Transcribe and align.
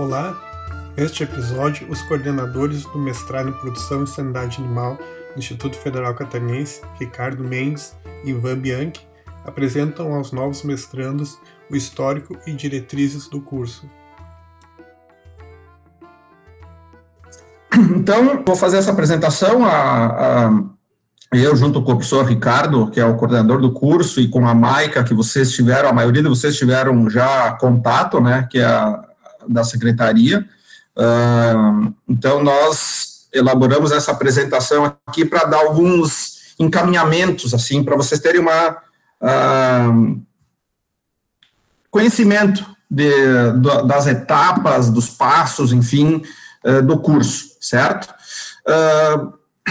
Olá, 0.00 0.34
neste 0.96 1.24
episódio, 1.24 1.86
os 1.90 2.00
coordenadores 2.00 2.84
do 2.84 2.98
mestrado 2.98 3.50
em 3.50 3.52
Produção 3.52 4.02
e 4.02 4.06
Sanidade 4.06 4.56
Animal 4.56 4.96
do 4.96 5.38
Instituto 5.38 5.76
Federal 5.76 6.14
Catarinense, 6.14 6.80
Ricardo 6.98 7.44
Mendes 7.44 7.94
e 8.24 8.30
Ivan 8.30 8.56
Bianchi, 8.56 9.06
apresentam 9.44 10.14
aos 10.14 10.32
novos 10.32 10.62
mestrandos 10.62 11.36
o 11.70 11.76
histórico 11.76 12.34
e 12.46 12.54
diretrizes 12.54 13.28
do 13.28 13.42
curso. 13.42 13.86
Então, 17.94 18.42
vou 18.42 18.56
fazer 18.56 18.78
essa 18.78 18.92
apresentação. 18.92 19.66
A, 19.66 20.46
a, 20.46 20.50
eu, 21.34 21.54
junto 21.54 21.82
com 21.82 21.92
o 21.92 21.96
professor 21.96 22.24
Ricardo, 22.24 22.90
que 22.90 22.98
é 22.98 23.04
o 23.04 23.16
coordenador 23.16 23.60
do 23.60 23.70
curso, 23.70 24.18
e 24.18 24.28
com 24.28 24.48
a 24.48 24.54
Maica, 24.54 25.04
que 25.04 25.12
vocês 25.12 25.52
tiveram, 25.52 25.90
a 25.90 25.92
maioria 25.92 26.22
de 26.22 26.28
vocês 26.28 26.56
tiveram 26.56 27.10
já 27.10 27.52
contato, 27.52 28.18
né, 28.18 28.48
que 28.50 28.58
é 28.58 28.64
a, 28.64 29.09
da 29.48 29.64
secretaria. 29.64 30.46
Uh, 30.96 31.94
então, 32.08 32.42
nós 32.42 33.28
elaboramos 33.32 33.92
essa 33.92 34.10
apresentação 34.10 34.96
aqui 35.06 35.24
para 35.24 35.44
dar 35.44 35.58
alguns 35.58 36.54
encaminhamentos, 36.58 37.54
assim, 37.54 37.82
para 37.82 37.96
vocês 37.96 38.20
terem 38.20 38.40
uma 38.40 38.76
uh, 39.22 40.20
conhecimento 41.90 42.66
de, 42.90 43.12
das 43.86 44.06
etapas, 44.06 44.90
dos 44.90 45.08
passos, 45.08 45.72
enfim, 45.72 46.22
uh, 46.64 46.82
do 46.82 46.98
curso, 46.98 47.56
certo? 47.60 48.14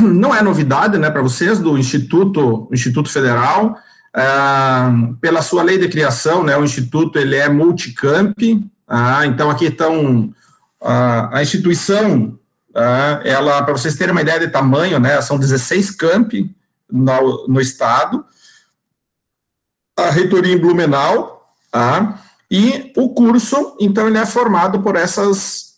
não 0.01 0.35
é 0.35 0.41
novidade, 0.41 0.97
né, 0.97 1.09
para 1.09 1.21
vocês 1.21 1.59
do 1.59 1.77
Instituto, 1.77 2.67
Instituto 2.71 3.09
Federal, 3.09 3.77
pela 5.21 5.41
sua 5.41 5.63
lei 5.63 5.77
de 5.77 5.87
criação, 5.87 6.43
né, 6.43 6.57
o 6.57 6.65
Instituto 6.65 7.17
ele 7.17 7.35
é 7.35 7.47
multicamp, 7.47 8.35
ah, 8.89 9.25
então, 9.27 9.51
aqui 9.51 9.65
estão 9.65 10.33
a, 10.81 11.37
a 11.37 11.43
instituição, 11.43 12.39
ah, 12.75 13.21
ela, 13.23 13.61
para 13.61 13.73
vocês 13.73 13.95
terem 13.95 14.11
uma 14.11 14.21
ideia 14.21 14.39
de 14.39 14.47
tamanho, 14.47 14.99
né, 14.99 15.21
são 15.21 15.37
16 15.37 15.91
campi 15.91 16.55
no, 16.91 17.47
no 17.47 17.61
estado, 17.61 18.25
a 19.95 20.09
reitoria 20.09 20.55
em 20.55 20.57
Blumenau, 20.57 21.53
ah, 21.71 22.17
e 22.49 22.91
o 22.97 23.13
curso, 23.13 23.77
então, 23.79 24.07
ele 24.07 24.17
é 24.17 24.25
formado 24.25 24.81
por 24.81 24.95
essas, 24.95 25.75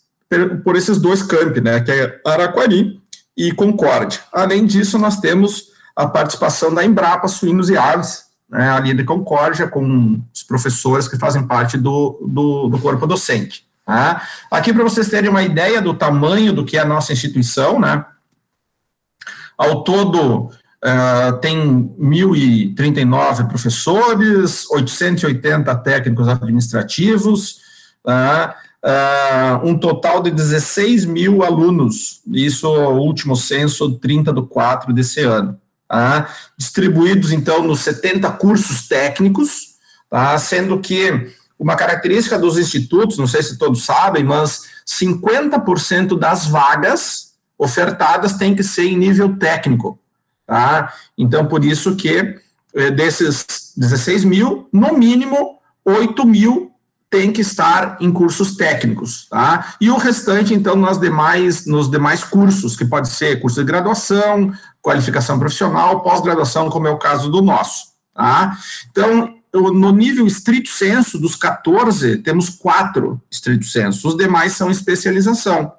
por 0.64 0.74
esses 0.74 0.98
dois 0.98 1.22
campi, 1.22 1.60
né, 1.60 1.80
que 1.80 1.92
é 1.92 2.20
Araquari 2.24 2.98
e 3.36 3.52
Concórdia. 3.52 4.20
Além 4.32 4.64
disso, 4.64 4.98
nós 4.98 5.20
temos 5.20 5.70
a 5.94 6.06
participação 6.06 6.72
da 6.72 6.82
Embrapa 6.82 7.28
Suínos 7.28 7.68
e 7.68 7.76
Aves, 7.76 8.31
né, 8.52 8.68
ali 8.68 8.92
de 8.92 9.02
Concórdia, 9.02 9.66
com 9.66 10.20
os 10.32 10.42
professores 10.42 11.08
que 11.08 11.16
fazem 11.16 11.46
parte 11.46 11.78
do, 11.78 12.22
do, 12.28 12.68
do 12.68 12.78
corpo 12.78 13.06
docente. 13.06 13.66
Tá? 13.84 14.22
Aqui, 14.50 14.74
para 14.74 14.84
vocês 14.84 15.08
terem 15.08 15.30
uma 15.30 15.42
ideia 15.42 15.80
do 15.80 15.94
tamanho 15.94 16.52
do 16.52 16.64
que 16.64 16.76
é 16.76 16.80
a 16.80 16.84
nossa 16.84 17.14
instituição, 17.14 17.80
né? 17.80 18.04
Ao 19.56 19.82
todo, 19.82 20.50
uh, 20.84 21.38
tem 21.40 21.88
1.039 21.98 23.48
professores, 23.48 24.68
880 24.70 25.74
técnicos 25.76 26.28
administrativos, 26.28 27.58
uh, 28.06 28.52
uh, 28.84 29.66
um 29.66 29.78
total 29.78 30.22
de 30.22 30.30
16 30.30 31.06
mil 31.06 31.42
alunos, 31.42 32.20
isso 32.26 32.68
o 32.68 32.98
último 32.98 33.34
censo, 33.34 33.98
30 33.98 34.32
do 34.32 34.46
4 34.46 34.92
desse 34.92 35.20
ano 35.20 35.58
tá? 35.92 36.26
distribuídos 36.56 37.32
então 37.32 37.62
nos 37.62 37.80
70 37.80 38.30
cursos 38.32 38.88
técnicos, 38.88 39.74
tá? 40.08 40.38
sendo 40.38 40.80
que 40.80 41.30
uma 41.58 41.76
característica 41.76 42.38
dos 42.38 42.56
institutos, 42.56 43.18
não 43.18 43.26
sei 43.26 43.42
se 43.42 43.58
todos 43.58 43.84
sabem, 43.84 44.24
mas 44.24 44.62
50% 44.88 46.18
das 46.18 46.46
vagas 46.46 47.34
ofertadas 47.58 48.32
tem 48.32 48.54
que 48.56 48.64
ser 48.64 48.86
em 48.86 48.96
nível 48.96 49.36
técnico. 49.36 49.98
Tá? 50.46 50.92
Então, 51.16 51.46
por 51.46 51.62
isso 51.62 51.94
que 51.94 52.36
eh, 52.74 52.90
desses 52.90 53.44
16 53.76 54.24
mil, 54.24 54.68
no 54.72 54.94
mínimo 54.98 55.58
8 55.84 56.26
mil 56.26 56.72
tem 57.12 57.30
que 57.30 57.42
estar 57.42 57.98
em 58.00 58.10
cursos 58.10 58.56
técnicos, 58.56 59.28
tá? 59.28 59.74
E 59.78 59.90
o 59.90 59.98
restante, 59.98 60.54
então, 60.54 60.74
nas 60.74 60.98
demais, 60.98 61.66
nos 61.66 61.90
demais 61.90 62.24
cursos, 62.24 62.74
que 62.74 62.86
pode 62.86 63.08
ser 63.08 63.38
curso 63.38 63.60
de 63.60 63.66
graduação, 63.66 64.50
qualificação 64.82 65.38
profissional, 65.38 66.02
pós-graduação, 66.02 66.68
como 66.68 66.88
é 66.88 66.90
o 66.90 66.98
caso 66.98 67.30
do 67.30 67.40
nosso, 67.40 67.86
tá? 68.12 68.58
Então, 68.90 69.34
no 69.54 69.92
nível 69.92 70.26
estrito 70.26 70.68
senso, 70.68 71.18
dos 71.18 71.36
14, 71.36 72.18
temos 72.18 72.48
quatro 72.48 73.20
estrito 73.30 73.64
senso, 73.64 74.08
os 74.08 74.16
demais 74.16 74.52
são 74.52 74.70
especialização, 74.70 75.72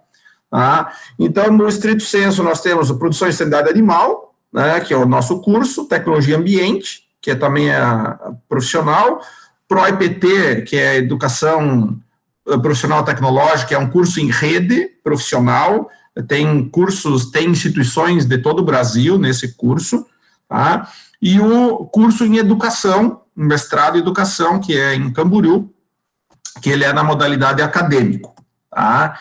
tá? 0.50 0.94
Então, 1.20 1.52
no 1.52 1.68
estrito 1.68 2.04
senso, 2.04 2.42
nós 2.42 2.62
temos 2.62 2.90
a 2.90 2.96
produção 2.96 3.28
e 3.28 3.34
sanidade 3.34 3.70
animal, 3.70 4.34
né, 4.54 4.80
que 4.80 4.94
é 4.94 4.98
o 4.98 5.06
nosso 5.06 5.42
curso, 5.42 5.86
tecnologia 5.86 6.38
ambiente, 6.38 7.04
que 7.20 7.32
é 7.32 7.36
também 7.36 7.74
a 7.74 8.34
profissional, 8.48 9.22
ProIPT, 9.68 10.62
que 10.68 10.76
é 10.76 10.98
Educação 10.98 11.98
eh, 12.48 12.58
Profissional 12.58 13.04
Tecnológica, 13.04 13.74
é 13.74 13.78
um 13.78 13.90
curso 13.90 14.20
em 14.20 14.30
rede 14.30 14.92
profissional, 15.04 15.90
tem 16.22 16.68
cursos, 16.70 17.32
tem 17.32 17.50
instituições 17.50 18.26
de 18.26 18.38
todo 18.38 18.60
o 18.60 18.66
Brasil 18.66 19.18
nesse 19.18 19.54
curso, 19.54 20.06
tá? 20.48 20.88
E 21.22 21.40
o 21.40 21.86
curso 21.86 22.26
em 22.26 22.38
Educação, 22.38 23.22
mestrado 23.36 23.98
em 23.98 24.02
Educação, 24.02 24.60
que 24.60 24.78
é 24.78 24.94
em 24.94 25.12
Camboriú, 25.12 25.74
que 26.62 26.70
ele 26.70 26.84
é 26.84 26.94
na 26.94 27.04
modalidade 27.04 27.62
acadêmico, 27.62 28.36
tá? 28.70 29.18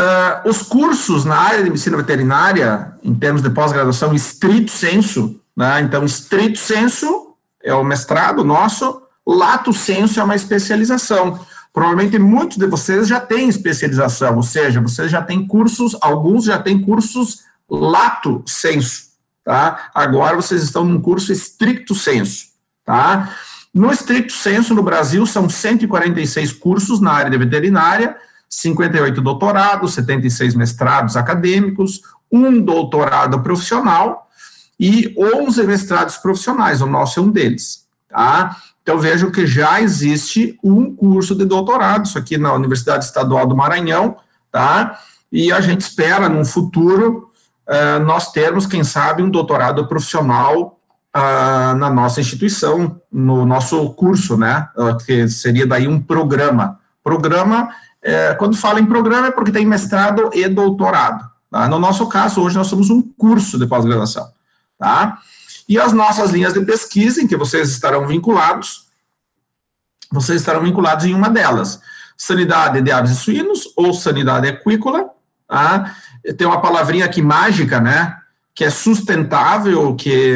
Uh, 0.00 0.48
os 0.48 0.62
cursos 0.62 1.24
na 1.24 1.36
área 1.36 1.62
de 1.62 1.70
medicina 1.70 1.96
veterinária, 1.96 2.94
em 3.02 3.14
termos 3.14 3.42
de 3.42 3.50
pós-graduação, 3.50 4.12
estrito 4.12 4.72
senso, 4.72 5.40
né? 5.56 5.80
Então, 5.80 6.04
estrito 6.04 6.58
senso 6.58 7.36
é 7.62 7.72
o 7.72 7.84
mestrado 7.84 8.42
nosso, 8.42 9.02
lato 9.24 9.72
senso 9.72 10.18
é 10.18 10.24
uma 10.24 10.34
especialização. 10.34 11.38
Provavelmente 11.74 12.16
muitos 12.20 12.56
de 12.56 12.68
vocês 12.68 13.08
já 13.08 13.18
têm 13.18 13.48
especialização, 13.48 14.36
ou 14.36 14.44
seja, 14.44 14.80
vocês 14.80 15.10
já 15.10 15.20
têm 15.20 15.44
cursos, 15.44 15.96
alguns 16.00 16.44
já 16.44 16.56
têm 16.56 16.80
cursos 16.80 17.40
lato 17.68 18.44
senso, 18.46 19.06
tá? 19.44 19.90
Agora 19.92 20.36
vocês 20.36 20.62
estão 20.62 20.84
num 20.84 21.00
curso 21.00 21.32
estricto 21.32 21.92
senso, 21.92 22.46
tá? 22.84 23.34
No 23.74 23.90
estricto 23.90 24.32
senso, 24.32 24.72
no 24.72 24.84
Brasil, 24.84 25.26
são 25.26 25.50
146 25.50 26.52
cursos 26.52 27.00
na 27.00 27.10
área 27.10 27.30
de 27.32 27.36
veterinária, 27.36 28.16
58 28.48 29.20
doutorados, 29.20 29.94
76 29.94 30.54
mestrados 30.54 31.16
acadêmicos, 31.16 32.02
um 32.30 32.60
doutorado 32.60 33.40
profissional, 33.42 34.30
e 34.78 35.12
11 35.18 35.64
mestrados 35.64 36.16
profissionais, 36.18 36.80
o 36.80 36.86
nosso 36.86 37.18
é 37.18 37.22
um 37.24 37.30
deles, 37.30 37.84
tá? 38.08 38.56
Então, 38.84 38.98
vejo 38.98 39.30
que 39.30 39.46
já 39.46 39.80
existe 39.80 40.58
um 40.62 40.94
curso 40.94 41.34
de 41.34 41.46
doutorado, 41.46 42.04
isso 42.04 42.18
aqui 42.18 42.36
na 42.36 42.52
Universidade 42.52 43.06
Estadual 43.06 43.46
do 43.46 43.56
Maranhão, 43.56 44.18
tá? 44.52 45.00
E 45.32 45.50
a 45.50 45.58
gente 45.62 45.80
espera, 45.80 46.28
num 46.28 46.44
futuro, 46.44 47.30
uh, 47.66 48.04
nós 48.04 48.30
termos, 48.30 48.66
quem 48.66 48.84
sabe, 48.84 49.22
um 49.22 49.30
doutorado 49.30 49.88
profissional 49.88 50.78
uh, 51.16 51.74
na 51.76 51.88
nossa 51.88 52.20
instituição, 52.20 53.00
no 53.10 53.46
nosso 53.46 53.88
curso, 53.94 54.36
né? 54.36 54.68
Uh, 54.76 54.98
que 54.98 55.28
seria 55.28 55.66
daí 55.66 55.88
um 55.88 55.98
programa. 55.98 56.78
Programa, 57.02 57.70
eh, 58.02 58.34
quando 58.38 58.56
fala 58.56 58.80
em 58.80 58.86
programa, 58.86 59.26
é 59.26 59.30
porque 59.30 59.52
tem 59.52 59.66
mestrado 59.66 60.30
e 60.32 60.48
doutorado. 60.48 61.22
Tá? 61.50 61.68
No 61.68 61.78
nosso 61.78 62.06
caso, 62.06 62.40
hoje 62.40 62.56
nós 62.56 62.66
somos 62.66 62.88
um 62.88 63.02
curso 63.02 63.58
de 63.58 63.66
pós-graduação 63.66 64.26
tá? 64.78 65.18
E 65.68 65.78
as 65.78 65.92
nossas 65.92 66.30
linhas 66.30 66.52
de 66.52 66.60
pesquisa, 66.60 67.22
em 67.22 67.26
que 67.26 67.36
vocês 67.36 67.70
estarão 67.70 68.06
vinculados, 68.06 68.86
vocês 70.12 70.40
estarão 70.40 70.62
vinculados 70.62 71.06
em 71.06 71.14
uma 71.14 71.30
delas. 71.30 71.80
Sanidade 72.16 72.80
de 72.80 72.92
aves 72.92 73.12
e 73.12 73.16
suínos 73.16 73.72
ou 73.76 73.92
sanidade 73.92 74.46
equícola, 74.46 75.10
tá? 75.48 75.96
Tem 76.36 76.46
uma 76.46 76.60
palavrinha 76.60 77.06
aqui 77.06 77.22
mágica, 77.22 77.80
né? 77.80 78.16
Que 78.54 78.64
é 78.64 78.70
sustentável, 78.70 79.96
que 79.96 80.34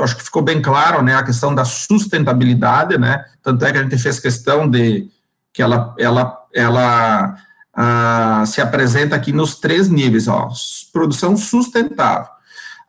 acho 0.00 0.16
que 0.16 0.24
ficou 0.24 0.42
bem 0.42 0.60
claro, 0.60 1.02
né? 1.02 1.14
A 1.14 1.22
questão 1.22 1.54
da 1.54 1.64
sustentabilidade, 1.64 2.98
né? 2.98 3.24
Tanto 3.42 3.64
é 3.64 3.72
que 3.72 3.78
a 3.78 3.82
gente 3.82 3.98
fez 3.98 4.20
questão 4.20 4.68
de 4.68 5.08
que 5.52 5.62
ela, 5.62 5.94
ela, 5.98 6.38
ela 6.54 7.36
ah, 7.72 8.44
se 8.46 8.60
apresenta 8.60 9.16
aqui 9.16 9.32
nos 9.32 9.54
três 9.54 9.88
níveis, 9.88 10.28
ó. 10.28 10.50
Produção 10.92 11.36
sustentável 11.36 12.39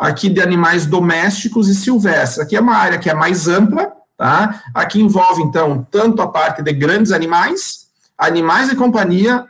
aqui 0.02 0.30
de 0.30 0.42
animais 0.42 0.88
domésticos 0.88 1.70
e 1.70 1.76
silvestres. 1.76 2.40
Aqui 2.40 2.56
é 2.56 2.60
uma 2.60 2.76
área 2.76 2.98
que 2.98 3.08
é 3.08 3.14
mais 3.14 3.48
ampla, 3.48 3.92
tá? 4.18 4.64
Aqui 4.74 5.00
envolve, 5.00 5.44
então, 5.44 5.88
tanto 5.92 6.24
a 6.24 6.28
parte 6.28 6.64
de 6.64 6.74
grandes 6.74 7.12
animais, 7.12 7.88
animais 8.18 8.68
de 8.68 8.76
companhia, 8.76 9.46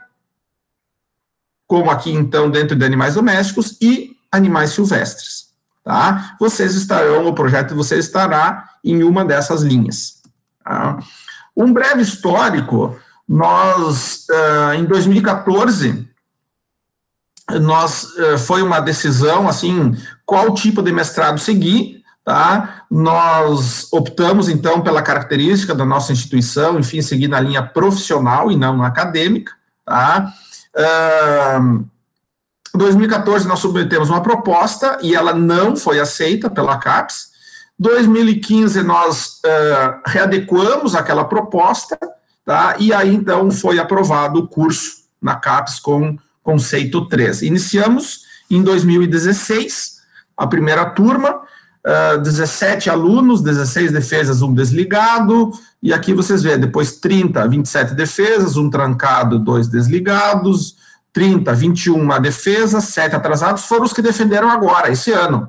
como 1.66 1.90
aqui, 1.90 2.12
então, 2.12 2.50
dentro 2.50 2.76
de 2.76 2.84
animais 2.84 3.14
domésticos 3.14 3.78
e 3.80 4.14
animais 4.30 4.72
silvestres, 4.72 5.46
tá? 5.82 6.36
Vocês 6.38 6.74
estarão, 6.74 7.26
o 7.26 7.34
projeto 7.34 7.68
de 7.68 7.74
vocês 7.74 8.04
estará 8.04 8.68
em 8.84 9.02
uma 9.02 9.24
dessas 9.24 9.62
linhas, 9.62 10.20
tá? 10.62 10.98
Um 11.56 11.72
breve 11.72 12.02
histórico 12.02 12.94
nós, 13.26 14.26
uh, 14.28 14.74
em 14.74 14.84
2014, 14.84 16.06
nós, 17.60 18.04
uh, 18.04 18.38
foi 18.38 18.60
uma 18.60 18.80
decisão, 18.80 19.48
assim, 19.48 19.96
qual 20.24 20.54
tipo 20.54 20.82
de 20.82 20.92
mestrado 20.92 21.38
seguir, 21.38 22.02
tá? 22.24 22.84
Nós 22.90 23.88
optamos, 23.92 24.48
então, 24.48 24.80
pela 24.80 25.02
característica 25.02 25.74
da 25.74 25.84
nossa 25.84 26.12
instituição, 26.12 26.78
enfim, 26.78 27.02
seguir 27.02 27.28
na 27.28 27.40
linha 27.40 27.62
profissional 27.62 28.50
e 28.50 28.56
não 28.56 28.82
acadêmica, 28.82 29.52
tá? 29.84 30.32
Uh, 30.74 31.84
2014 32.74 33.46
nós 33.46 33.58
submetemos 33.58 34.08
uma 34.08 34.22
proposta 34.22 34.98
e 35.02 35.14
ela 35.14 35.34
não 35.34 35.76
foi 35.76 36.00
aceita 36.00 36.48
pela 36.48 36.78
CAPES. 36.78 37.30
2015 37.78 38.82
nós 38.82 39.40
uh, 39.44 40.00
readequamos 40.06 40.94
aquela 40.94 41.24
proposta, 41.24 41.98
tá? 42.44 42.76
E 42.78 42.92
aí 42.92 43.14
então 43.14 43.50
foi 43.50 43.78
aprovado 43.78 44.40
o 44.40 44.48
curso 44.48 45.02
na 45.20 45.36
CAPES 45.36 45.80
com 45.80 46.16
conceito 46.42 47.06
3. 47.06 47.42
Iniciamos 47.42 48.22
em 48.50 48.62
2016 48.62 49.91
a 50.42 50.46
primeira 50.48 50.84
turma, 50.86 51.36
uh, 51.86 52.20
17 52.20 52.90
alunos, 52.90 53.42
16 53.42 53.92
defesas, 53.92 54.42
um 54.42 54.52
desligado, 54.52 55.52
e 55.80 55.92
aqui 55.92 56.12
vocês 56.12 56.42
veem, 56.42 56.58
depois 56.58 56.96
30, 56.96 57.46
27 57.46 57.94
defesas, 57.94 58.56
um 58.56 58.68
trancado, 58.68 59.38
dois 59.38 59.68
desligados, 59.68 60.74
30, 61.12 61.54
21 61.54 62.10
a 62.10 62.18
defesa, 62.18 62.80
7 62.80 63.14
atrasados, 63.14 63.66
foram 63.66 63.84
os 63.84 63.92
que 63.92 64.02
defenderam 64.02 64.50
agora, 64.50 64.90
esse 64.90 65.12
ano. 65.12 65.48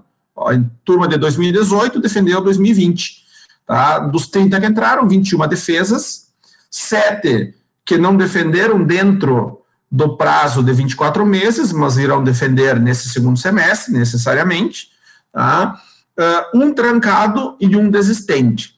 Em 0.51 0.69
turma 0.85 1.07
de 1.07 1.17
2018, 1.17 1.99
defendeu 1.99 2.39
2020. 2.39 3.23
Tá? 3.65 3.97
Dos 3.97 4.27
30 4.27 4.59
que 4.59 4.67
entraram, 4.67 5.07
21 5.07 5.47
defesas, 5.47 6.27
7 6.69 7.55
que 7.83 7.97
não 7.97 8.15
defenderam 8.15 8.83
dentro 8.83 9.62
do 9.93 10.17
prazo 10.17 10.63
de 10.63 10.73
24 10.73 11.23
meses, 11.23 11.71
mas 11.71 11.97
irão 11.97 12.23
defender 12.23 12.79
nesse 12.79 13.09
segundo 13.09 13.37
semestre, 13.37 13.93
necessariamente. 13.93 14.87
Tá? 15.31 15.79
Uh, 16.17 16.63
um 16.63 16.73
trancado 16.73 17.55
e 17.59 17.75
um 17.77 17.91
desistente. 17.91 18.73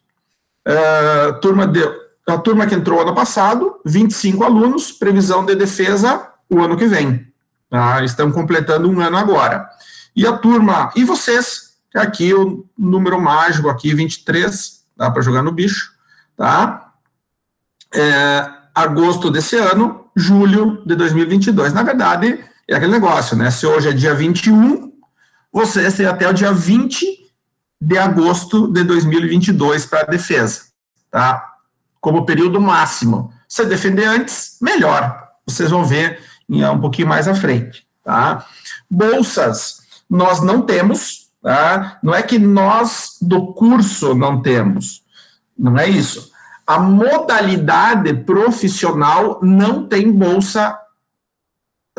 Uh, 0.67 1.39
turma 1.39 1.65
de, 1.65 1.79
a 2.27 2.37
turma 2.37 2.67
que 2.67 2.75
entrou 2.75 3.01
ano 3.01 3.15
passado, 3.15 3.79
25 3.85 4.43
alunos, 4.43 4.91
previsão 4.91 5.45
de 5.45 5.55
defesa 5.55 6.27
o 6.49 6.61
ano 6.61 6.75
que 6.75 6.85
vem. 6.85 7.25
Tá? 7.69 8.03
Estão 8.03 8.29
completando 8.29 8.91
um 8.91 8.99
ano 8.99 9.15
agora. 9.15 9.69
E 10.13 10.27
a 10.27 10.33
turma, 10.33 10.91
e 10.97 11.05
vocês, 11.05 11.77
aqui 11.95 12.33
o 12.33 12.65
número 12.77 13.21
mágico 13.21 13.69
aqui, 13.69 13.93
23, 13.93 14.83
dá 14.97 15.09
para 15.09 15.21
jogar 15.21 15.43
no 15.43 15.53
bicho, 15.53 15.93
tá? 16.35 16.91
É, 17.93 18.49
agosto 18.73 19.31
desse 19.31 19.55
ano, 19.55 20.04
julho 20.15 20.81
de 20.85 20.95
2022. 20.95 21.73
Na 21.73 21.83
verdade, 21.83 22.39
é 22.67 22.75
aquele 22.75 22.91
negócio, 22.91 23.35
né? 23.35 23.51
Se 23.51 23.65
hoje 23.65 23.89
é 23.89 23.91
dia 23.91 24.13
21, 24.13 24.91
vocês 25.51 25.95
têm 25.95 26.05
até 26.05 26.27
o 26.27 26.33
dia 26.33 26.51
20 26.51 27.05
de 27.79 27.97
agosto 27.97 28.67
de 28.71 28.83
2022 28.83 29.85
para 29.85 30.01
a 30.01 30.05
defesa, 30.05 30.61
tá? 31.11 31.53
Como 31.99 32.25
período 32.25 32.59
máximo. 32.59 33.31
Se 33.47 33.65
defender 33.65 34.05
antes, 34.05 34.57
melhor. 34.61 35.29
Vocês 35.45 35.69
vão 35.69 35.85
ver 35.85 36.19
um 36.49 36.79
pouquinho 36.79 37.07
mais 37.07 37.27
à 37.27 37.35
frente, 37.35 37.87
tá? 38.03 38.45
Bolsas, 38.89 39.79
nós 40.09 40.41
não 40.41 40.61
temos, 40.61 41.29
tá? 41.41 41.99
Não 42.01 42.13
é 42.13 42.23
que 42.23 42.39
nós 42.39 43.17
do 43.21 43.53
curso 43.53 44.15
não 44.15 44.41
temos, 44.41 45.03
não 45.57 45.77
é 45.77 45.87
isso. 45.87 46.31
A 46.65 46.79
modalidade 46.79 48.13
profissional 48.13 49.39
não 49.41 49.87
tem 49.87 50.11
bolsa 50.11 50.77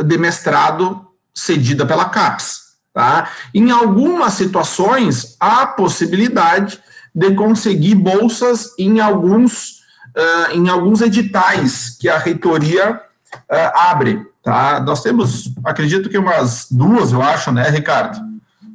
de 0.03 0.19
mestrado 0.19 1.07
cedida 1.35 1.87
pela 1.87 2.07
CAPES, 2.07 2.77
tá? 2.93 3.31
Em 3.55 3.71
algumas 3.71 4.35
situações, 4.35 5.37
há 5.39 5.67
possibilidade 5.67 6.81
de 7.15 7.35
conseguir 7.35 7.95
bolsas 7.95 8.75
em 8.79 9.01
alguns, 9.01 9.81
uh, 10.17 10.53
em 10.53 10.69
alguns 10.69 11.01
editais 11.01 11.97
que 11.99 12.09
a 12.09 12.19
reitoria 12.19 12.93
uh, 12.93 13.79
abre, 13.91 14.27
Tá? 14.47 14.79
Nós 14.79 15.03
temos, 15.03 15.51
acredito 15.65 16.09
que 16.09 16.17
umas 16.17 16.69
duas, 16.71 17.11
eu 17.11 17.21
acho, 17.21 17.51
né, 17.51 17.69
Ricardo? 17.69 18.17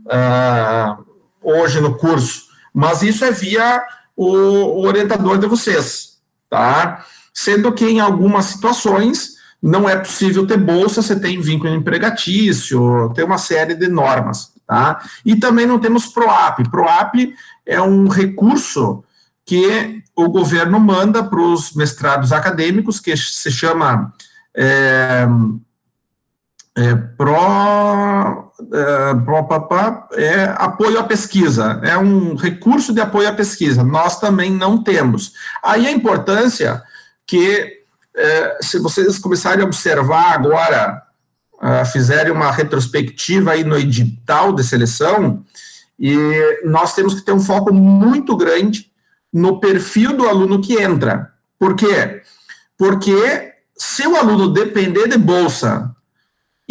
Uh, 0.06 1.06
hoje 1.42 1.80
no 1.80 1.96
curso. 1.98 2.48
Mas 2.74 3.02
isso 3.02 3.24
é 3.24 3.32
via 3.32 3.82
o, 4.30 4.86
orientador 4.86 5.38
de 5.38 5.48
vocês, 5.48 6.18
tá? 6.50 7.06
Sendo 7.34 7.72
que 7.72 7.86
em 7.86 8.00
algumas 8.00 8.46
situações 8.46 9.36
não 9.62 9.88
é 9.88 9.96
possível 9.96 10.46
ter 10.46 10.58
bolsa, 10.58 11.02
você 11.02 11.20
tem 11.20 11.40
vínculo 11.40 11.74
empregatício, 11.74 13.12
tem 13.16 13.24
uma 13.24 13.38
série 13.38 13.76
de 13.76 13.88
normas, 13.88 14.52
tá? 14.68 15.02
E 15.26 15.36
também 15.36 15.66
não 15.66 15.80
temos 15.80 16.08
PROAP. 16.08 16.70
PROAP 16.70 17.34
é 17.66 17.82
um 17.82 18.08
recurso 18.08 19.04
que 19.46 20.04
o 20.16 20.30
governo 20.30 20.80
manda 20.80 21.24
para 21.24 21.42
os 21.42 21.74
mestrados 21.74 22.32
acadêmicos, 22.32 23.00
que 23.00 23.16
se 23.16 23.52
chama 23.52 24.14
é, 24.56 25.28
é, 26.76 26.96
pró, 26.96 28.51
é, 30.16 30.24
é 30.24 30.56
apoio 30.58 31.00
à 31.00 31.04
pesquisa, 31.04 31.80
é 31.84 31.98
um 31.98 32.36
recurso 32.36 32.94
de 32.94 33.02
apoio 33.02 33.30
à 33.30 33.34
pesquisa, 33.34 33.84
nós 33.84 34.20
também 34.20 34.52
não 34.52 34.84
temos. 34.84 35.34
Aí 35.64 35.88
a 35.88 35.92
importância 35.92 36.82
que, 37.26 37.84
é, 38.16 38.58
se 38.62 38.80
vocês 38.80 39.18
começarem 39.20 39.64
a 39.64 39.68
observar 39.68 40.34
agora, 40.34 41.02
uh, 41.62 41.86
fizerem 41.86 42.32
uma 42.32 42.52
retrospectiva 42.52 43.52
aí 43.52 43.64
no 43.64 43.78
edital 43.78 44.54
de 44.54 44.64
seleção, 44.64 45.46
e 46.00 46.16
nós 46.66 46.96
temos 46.96 47.14
que 47.14 47.22
ter 47.22 47.32
um 47.32 47.40
foco 47.40 47.72
muito 47.72 48.36
grande 48.36 48.92
no 49.32 49.60
perfil 49.60 50.18
do 50.18 50.28
aluno 50.28 50.60
que 50.60 50.82
entra. 50.82 51.32
Por 51.60 51.76
quê? 51.76 52.24
Porque 52.76 53.54
se 53.78 54.08
o 54.08 54.16
aluno 54.16 54.52
depender 54.52 55.08
de 55.08 55.18
bolsa 55.18 55.96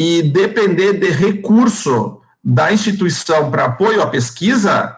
e 0.00 0.22
depender 0.22 0.94
de 0.94 1.10
recurso 1.10 2.22
da 2.42 2.72
instituição 2.72 3.50
para 3.50 3.66
apoio 3.66 4.00
à 4.00 4.06
pesquisa, 4.06 4.96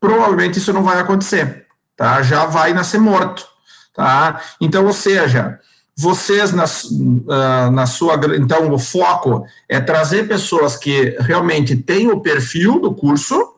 provavelmente 0.00 0.58
isso 0.58 0.72
não 0.72 0.82
vai 0.82 0.98
acontecer, 0.98 1.66
tá? 1.94 2.22
Já 2.22 2.46
vai 2.46 2.72
nascer 2.72 2.98
morto, 2.98 3.46
tá? 3.94 4.40
Então, 4.58 4.86
ou 4.86 4.92
seja, 4.94 5.60
vocês 5.94 6.50
na, 6.50 6.64
uh, 6.64 7.70
na 7.72 7.84
sua 7.84 8.18
então 8.34 8.72
o 8.72 8.78
foco 8.78 9.46
é 9.68 9.78
trazer 9.78 10.26
pessoas 10.26 10.78
que 10.78 11.14
realmente 11.20 11.76
têm 11.76 12.10
o 12.10 12.20
perfil 12.20 12.80
do 12.80 12.94
curso, 12.94 13.56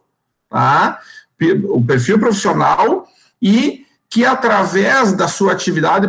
tá? 0.50 0.98
O 1.68 1.84
perfil 1.84 2.18
profissional 2.18 3.06
e 3.40 3.86
que 4.10 4.24
através 4.24 5.12
da 5.12 5.28
sua 5.28 5.52
atividade 5.52 6.08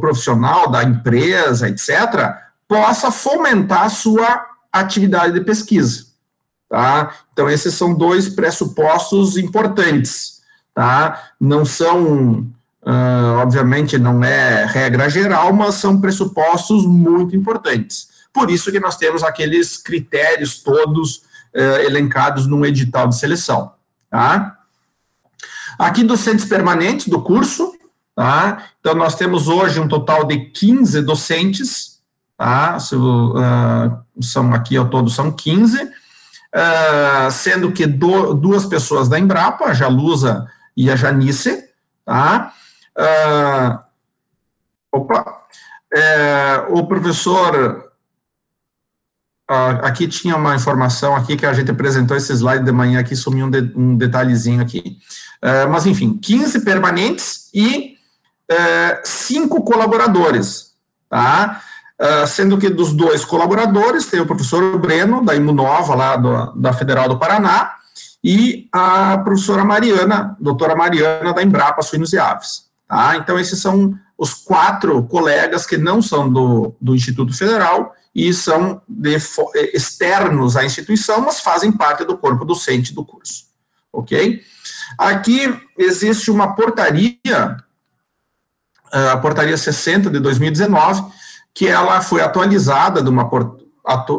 profissional, 0.00 0.70
da 0.70 0.82
empresa, 0.82 1.68
etc., 1.68 2.43
possa 2.68 3.10
fomentar 3.10 3.84
a 3.84 3.90
sua 3.90 4.46
atividade 4.72 5.34
de 5.34 5.40
pesquisa. 5.44 6.06
Tá? 6.68 7.14
Então, 7.32 7.48
esses 7.48 7.74
são 7.74 7.94
dois 7.94 8.28
pressupostos 8.28 9.36
importantes. 9.36 10.42
Tá? 10.74 11.30
Não 11.40 11.64
são, 11.64 12.38
uh, 12.82 13.38
obviamente, 13.40 13.96
não 13.98 14.24
é 14.24 14.64
regra 14.66 15.08
geral, 15.08 15.52
mas 15.52 15.76
são 15.76 16.00
pressupostos 16.00 16.84
muito 16.84 17.36
importantes. 17.36 18.08
Por 18.32 18.50
isso 18.50 18.72
que 18.72 18.80
nós 18.80 18.96
temos 18.96 19.22
aqueles 19.22 19.76
critérios 19.76 20.62
todos 20.62 21.18
uh, 21.54 21.80
elencados 21.84 22.46
num 22.46 22.64
edital 22.64 23.06
de 23.06 23.16
seleção. 23.16 23.72
Tá? 24.10 24.58
Aqui, 25.78 26.04
docentes 26.04 26.44
permanentes 26.44 27.08
do 27.08 27.20
curso, 27.22 27.74
tá? 28.14 28.64
Então, 28.80 28.94
nós 28.94 29.16
temos 29.16 29.48
hoje 29.48 29.80
um 29.80 29.88
total 29.88 30.24
de 30.24 30.46
15 30.46 31.02
docentes, 31.02 31.93
tá? 32.36 32.78
Uh, 32.92 34.22
são 34.22 34.52
aqui 34.54 34.76
ao 34.76 34.88
todo 34.88 35.10
são 35.10 35.30
15, 35.30 35.82
uh, 35.82 35.90
ah, 36.52 37.28
sendo 37.30 37.72
que 37.72 37.86
duas 37.86 38.66
pessoas 38.66 39.08
da 39.08 39.18
Embrapa, 39.18 39.66
a 39.66 39.74
Jalusa 39.74 40.48
e 40.76 40.90
a 40.90 40.96
Janice, 40.96 41.64
tá? 42.04 42.52
Uh, 42.96 43.78
opa, 44.92 45.42
é, 45.92 46.66
o 46.70 46.86
professor 46.86 47.92
aqui 49.82 50.08
tinha 50.08 50.36
uma 50.36 50.54
informação 50.54 51.14
aqui 51.14 51.36
que 51.36 51.46
a 51.46 51.52
gente 51.52 51.70
apresentou 51.70 52.16
esse 52.16 52.32
slide 52.32 52.64
de 52.64 52.72
manhã 52.72 53.00
aqui, 53.00 53.14
sumiu 53.14 53.46
um, 53.46 53.50
de, 53.50 53.72
um 53.76 53.96
detalhezinho 53.96 54.62
aqui. 54.62 54.98
Mas, 55.70 55.84
enfim, 55.84 56.16
15 56.16 56.64
permanentes 56.64 57.50
e 57.52 57.94
uh, 58.50 59.00
cinco 59.04 59.62
colaboradores, 59.62 60.72
tá? 61.08 61.62
Uh, 62.00 62.26
sendo 62.26 62.58
que 62.58 62.68
dos 62.68 62.92
dois 62.92 63.24
colaboradores 63.24 64.06
tem 64.06 64.20
o 64.20 64.26
professor 64.26 64.76
Breno, 64.78 65.24
da 65.24 65.36
Imunova, 65.36 65.94
lá 65.94 66.16
do, 66.16 66.52
da 66.54 66.72
Federal 66.72 67.08
do 67.08 67.18
Paraná, 67.18 67.76
e 68.22 68.68
a 68.72 69.18
professora 69.18 69.64
Mariana, 69.64 70.36
doutora 70.40 70.74
Mariana, 70.74 71.32
da 71.32 71.42
Embrapa 71.42 71.82
Suínos 71.82 72.12
e 72.12 72.18
Aves. 72.18 72.64
Tá? 72.88 73.16
Então, 73.16 73.38
esses 73.38 73.60
são 73.60 73.94
os 74.16 74.32
quatro 74.32 75.02
colegas 75.04 75.66
que 75.66 75.76
não 75.76 76.00
são 76.00 76.32
do, 76.32 76.74
do 76.80 76.94
Instituto 76.94 77.36
Federal 77.36 77.94
e 78.14 78.32
são 78.32 78.80
de, 78.88 79.16
externos 79.74 80.56
à 80.56 80.64
instituição, 80.64 81.20
mas 81.20 81.40
fazem 81.40 81.72
parte 81.72 82.04
do 82.04 82.16
corpo 82.16 82.44
docente 82.44 82.94
do 82.94 83.04
curso. 83.04 83.44
Ok? 83.92 84.42
Aqui 84.96 85.60
existe 85.76 86.30
uma 86.30 86.54
portaria, 86.54 87.56
a 88.90 89.16
portaria 89.16 89.56
60 89.56 90.10
de 90.10 90.20
2019, 90.20 91.04
que 91.54 91.68
ela 91.68 92.00
foi 92.00 92.20
atualizada 92.20 93.00
de 93.00 93.08
uma 93.08 93.30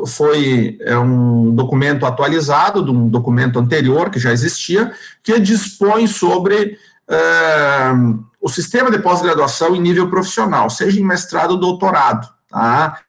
foi 0.07 0.77
é 0.81 0.97
um 0.97 1.53
documento 1.53 2.05
atualizado 2.05 2.83
de 2.83 2.91
um 2.91 3.09
documento 3.09 3.59
anterior 3.59 4.09
que 4.09 4.19
já 4.19 4.31
existia, 4.31 4.93
que 5.23 5.39
dispõe 5.39 6.07
sobre 6.07 6.77
é, 7.09 7.91
o 8.39 8.47
sistema 8.47 8.91
de 8.91 8.99
pós-graduação 8.99 9.75
em 9.75 9.81
nível 9.81 10.09
profissional, 10.09 10.69
seja 10.69 10.99
em 10.99 11.03
mestrado 11.03 11.51
ou 11.51 11.57
doutorado. 11.57 12.29
Tá? 12.49 12.99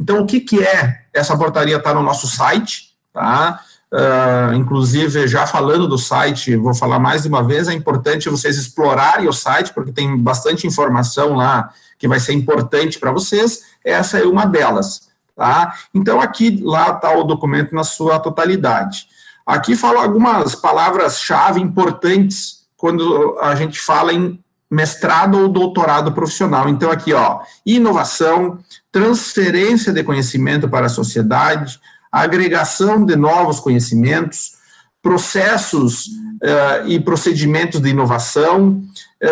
Então, 0.00 0.20
o 0.20 0.26
que, 0.26 0.40
que 0.40 0.62
é? 0.62 1.02
Essa 1.12 1.36
portaria 1.36 1.76
está 1.76 1.92
no 1.94 2.02
nosso 2.02 2.26
site, 2.26 2.94
tá? 3.12 3.60
Uh, 3.90 4.52
inclusive, 4.54 5.26
já 5.26 5.46
falando 5.46 5.88
do 5.88 5.96
site, 5.96 6.56
vou 6.56 6.74
falar 6.74 6.98
mais 6.98 7.22
de 7.22 7.28
uma 7.28 7.42
vez, 7.42 7.68
é 7.68 7.72
importante 7.72 8.28
vocês 8.28 8.58
explorarem 8.58 9.26
o 9.26 9.32
site, 9.32 9.72
porque 9.72 9.92
tem 9.92 10.14
bastante 10.16 10.66
informação 10.66 11.34
lá 11.36 11.70
que 11.98 12.08
vai 12.08 12.20
ser 12.20 12.32
importante 12.32 12.98
para 12.98 13.12
vocês. 13.12 13.62
Essa 13.84 14.18
é 14.18 14.24
uma 14.24 14.46
delas. 14.46 15.08
Tá? 15.34 15.74
Então, 15.94 16.20
aqui, 16.20 16.60
lá 16.62 16.90
está 16.90 17.12
o 17.12 17.24
documento 17.24 17.74
na 17.74 17.84
sua 17.84 18.18
totalidade. 18.18 19.06
Aqui 19.46 19.76
falo 19.76 19.98
algumas 19.98 20.54
palavras-chave 20.54 21.60
importantes 21.60 22.66
quando 22.76 23.38
a 23.40 23.54
gente 23.54 23.80
fala 23.80 24.12
em 24.12 24.38
mestrado 24.70 25.38
ou 25.38 25.48
doutorado 25.48 26.12
profissional. 26.12 26.68
Então, 26.68 26.90
aqui, 26.90 27.12
ó, 27.12 27.40
inovação, 27.64 28.58
transferência 28.92 29.92
de 29.92 30.04
conhecimento 30.04 30.68
para 30.68 30.86
a 30.86 30.90
sociedade, 30.90 31.80
agregação 32.12 33.04
de 33.04 33.16
novos 33.16 33.60
conhecimentos, 33.60 34.58
processos 35.02 36.06
uh, 36.06 36.86
e 36.86 37.00
procedimentos 37.00 37.80
de 37.80 37.90
inovação, 37.90 38.82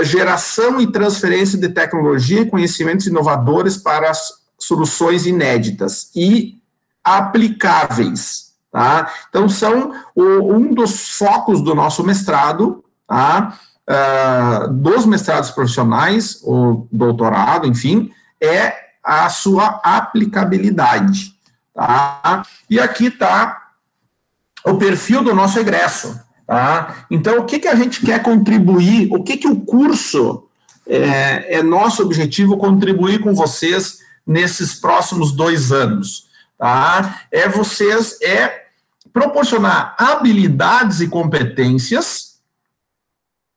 geração 0.02 0.80
e 0.80 0.90
transferência 0.90 1.58
de 1.58 1.68
tecnologia 1.68 2.40
e 2.40 2.50
conhecimentos 2.50 3.06
inovadores 3.06 3.76
para 3.76 4.10
soluções 4.58 5.26
inéditas 5.26 6.10
e 6.14 6.58
aplicáveis. 7.04 8.46
Tá? 8.70 9.10
Então, 9.28 9.48
são 9.48 9.94
o, 10.14 10.52
um 10.52 10.74
dos 10.74 11.10
focos 11.16 11.62
do 11.62 11.74
nosso 11.74 12.04
mestrado, 12.04 12.84
tá? 13.06 13.58
Uh, 13.88 14.72
dos 14.72 15.06
mestrados 15.06 15.50
profissionais, 15.52 16.40
ou 16.42 16.88
doutorado, 16.90 17.68
enfim, 17.68 18.10
é 18.42 18.74
a 19.02 19.28
sua 19.30 19.80
aplicabilidade. 19.84 21.32
Tá? 21.72 22.42
E 22.68 22.80
aqui 22.80 23.06
está 23.06 23.68
o 24.64 24.74
perfil 24.74 25.22
do 25.22 25.32
nosso 25.32 25.60
egresso. 25.60 26.25
Tá? 26.46 27.06
Então, 27.10 27.38
o 27.38 27.44
que, 27.44 27.58
que 27.58 27.68
a 27.68 27.74
gente 27.74 28.04
quer 28.04 28.22
contribuir, 28.22 29.08
o 29.12 29.22
que, 29.22 29.36
que 29.36 29.48
o 29.48 29.60
curso 29.60 30.46
é, 30.86 31.56
é 31.56 31.62
nosso 31.62 32.02
objetivo 32.02 32.56
contribuir 32.56 33.20
com 33.20 33.34
vocês 33.34 33.98
nesses 34.26 34.74
próximos 34.74 35.32
dois 35.32 35.72
anos. 35.72 36.26
Tá? 36.58 37.22
É 37.30 37.48
vocês, 37.48 38.20
é 38.22 38.66
proporcionar 39.12 39.94
habilidades 39.98 41.00
e 41.00 41.08
competências, 41.08 42.38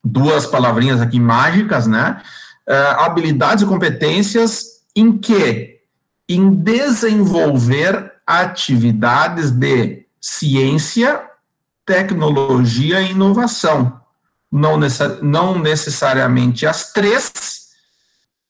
duas 0.03 0.45
palavrinhas 0.45 1.01
aqui 1.01 1.19
mágicas, 1.19 1.85
né? 1.85 2.21
Uh, 2.67 3.01
habilidades 3.01 3.63
e 3.63 3.67
competências 3.67 4.83
em 4.95 5.17
que 5.17 5.79
em 6.27 6.51
desenvolver 6.51 8.13
atividades 8.25 9.49
de 9.49 10.05
ciência, 10.21 11.28
tecnologia 11.89 13.01
e 13.01 13.13
inovação. 13.13 13.99
Não, 14.51 14.77
necess 14.77 15.19
não 15.23 15.57
necessariamente 15.57 16.67
as 16.67 16.93
três, 16.93 17.33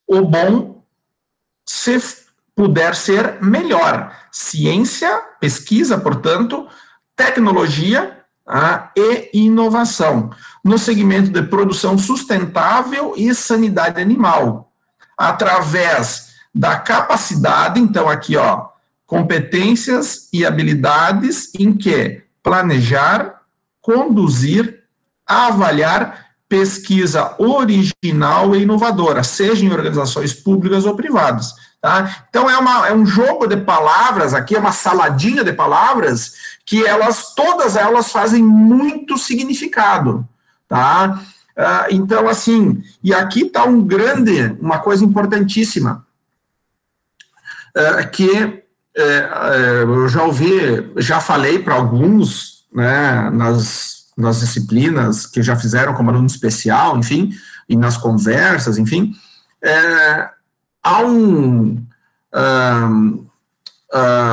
o 0.05 0.23
bom, 0.23 0.83
se 1.65 1.97
puder 2.53 2.93
ser 2.97 3.41
melhor. 3.41 4.13
Ciência, 4.29 5.09
pesquisa, 5.39 5.97
portanto, 5.97 6.67
tecnologia 7.15 8.25
ah, 8.45 8.91
e 8.93 9.29
inovação. 9.45 10.31
No 10.61 10.77
segmento 10.77 11.29
de 11.29 11.41
produção 11.41 11.97
sustentável 11.97 13.13
e 13.15 13.33
sanidade 13.33 14.01
animal, 14.01 14.69
através 15.17 16.33
da 16.53 16.77
capacidade, 16.77 17.79
então 17.79 18.09
aqui, 18.09 18.35
ó, 18.35 18.67
competências 19.05 20.27
e 20.33 20.45
habilidades 20.45 21.53
em 21.57 21.71
que 21.71 22.27
planejar, 22.49 23.43
conduzir, 23.79 24.83
avaliar 25.23 26.29
pesquisa 26.47 27.35
original 27.37 28.55
e 28.55 28.63
inovadora, 28.63 29.23
seja 29.23 29.63
em 29.63 29.71
organizações 29.71 30.33
públicas 30.33 30.83
ou 30.83 30.95
privadas. 30.95 31.53
Tá? 31.79 32.25
Então 32.27 32.49
é, 32.49 32.57
uma, 32.57 32.87
é 32.87 32.93
um 32.93 33.05
jogo 33.05 33.45
de 33.45 33.55
palavras 33.57 34.33
aqui, 34.33 34.55
é 34.55 34.59
uma 34.59 34.71
saladinha 34.71 35.43
de 35.43 35.53
palavras 35.53 36.33
que 36.65 36.83
elas, 36.83 37.35
todas 37.35 37.75
elas 37.75 38.11
fazem 38.11 38.43
muito 38.43 39.15
significado. 39.15 40.27
Tá? 40.67 41.21
Uh, 41.55 41.91
então, 41.91 42.27
assim, 42.27 42.83
e 43.03 43.13
aqui 43.13 43.43
está 43.43 43.63
um 43.63 43.79
grande, 43.79 44.57
uma 44.59 44.79
coisa 44.79 45.05
importantíssima 45.05 46.03
é, 47.75 48.03
que 48.05 48.63
é, 48.99 49.29
é, 49.53 49.83
eu 49.83 50.09
já 50.09 50.23
ouvi, 50.23 50.91
já 50.97 51.21
falei 51.21 51.59
para 51.59 51.75
alguns, 51.75 52.65
né, 52.73 53.29
nas, 53.31 54.07
nas 54.17 54.41
disciplinas 54.41 55.25
que 55.25 55.41
já 55.41 55.55
fizeram 55.55 55.93
como 55.93 56.09
aluno 56.09 56.27
especial, 56.27 56.97
enfim, 56.97 57.31
e 57.67 57.77
nas 57.77 57.97
conversas, 57.97 58.77
enfim, 58.77 59.13
é, 59.63 60.29
há 60.83 61.01
um, 61.01 61.81
um, 62.33 63.27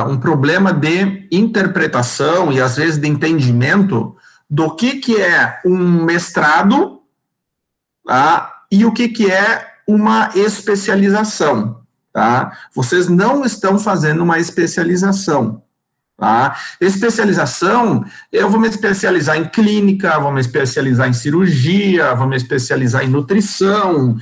um 0.09 0.17
problema 0.17 0.73
de 0.73 1.27
interpretação 1.31 2.51
e 2.51 2.61
às 2.61 2.75
vezes 2.75 2.97
de 2.97 3.07
entendimento 3.07 4.15
do 4.49 4.75
que, 4.75 4.97
que 4.97 5.15
é 5.15 5.61
um 5.65 6.03
mestrado 6.03 7.01
tá, 8.05 8.63
e 8.71 8.85
o 8.85 8.91
que, 8.91 9.09
que 9.09 9.31
é 9.31 9.65
uma 9.87 10.29
especialização 10.35 11.86
tá? 12.17 12.51
Vocês 12.73 13.07
não 13.07 13.45
estão 13.45 13.77
fazendo 13.77 14.23
uma 14.23 14.39
especialização, 14.39 15.61
tá? 16.17 16.57
Especialização, 16.81 18.03
eu 18.31 18.49
vou 18.49 18.59
me 18.59 18.67
especializar 18.67 19.37
em 19.37 19.47
clínica, 19.47 20.19
vou 20.19 20.31
me 20.31 20.41
especializar 20.41 21.07
em 21.07 21.13
cirurgia, 21.13 22.15
vou 22.15 22.25
me 22.25 22.35
especializar 22.35 23.05
em 23.05 23.09
nutrição, 23.09 24.17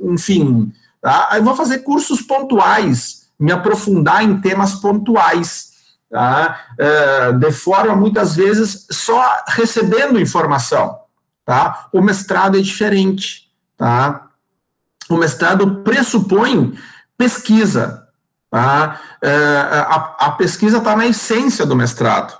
enfim, 0.00 0.72
tá? 1.02 1.30
Vou 1.42 1.56
fazer 1.56 1.78
cursos 1.78 2.22
pontuais, 2.22 3.28
me 3.36 3.50
aprofundar 3.50 4.22
em 4.22 4.40
temas 4.40 4.76
pontuais, 4.76 5.70
tá? 6.08 6.66
É, 6.78 7.32
de 7.32 7.50
forma, 7.50 7.96
muitas 7.96 8.36
vezes, 8.36 8.86
só 8.92 9.20
recebendo 9.48 10.20
informação, 10.20 10.96
tá? 11.44 11.88
O 11.92 12.00
mestrado 12.00 12.56
é 12.56 12.60
diferente, 12.60 13.50
tá? 13.76 14.28
O 15.10 15.16
mestrado 15.16 15.82
pressupõe 15.82 16.78
pesquisa. 17.18 18.06
Tá? 18.50 18.98
É, 19.20 19.28
a, 19.30 20.16
a, 20.20 20.30
pesquisa 20.30 20.78
está 20.78 20.96
na 20.96 21.06
essência 21.06 21.66
do 21.66 21.76
mestrado. 21.76 22.38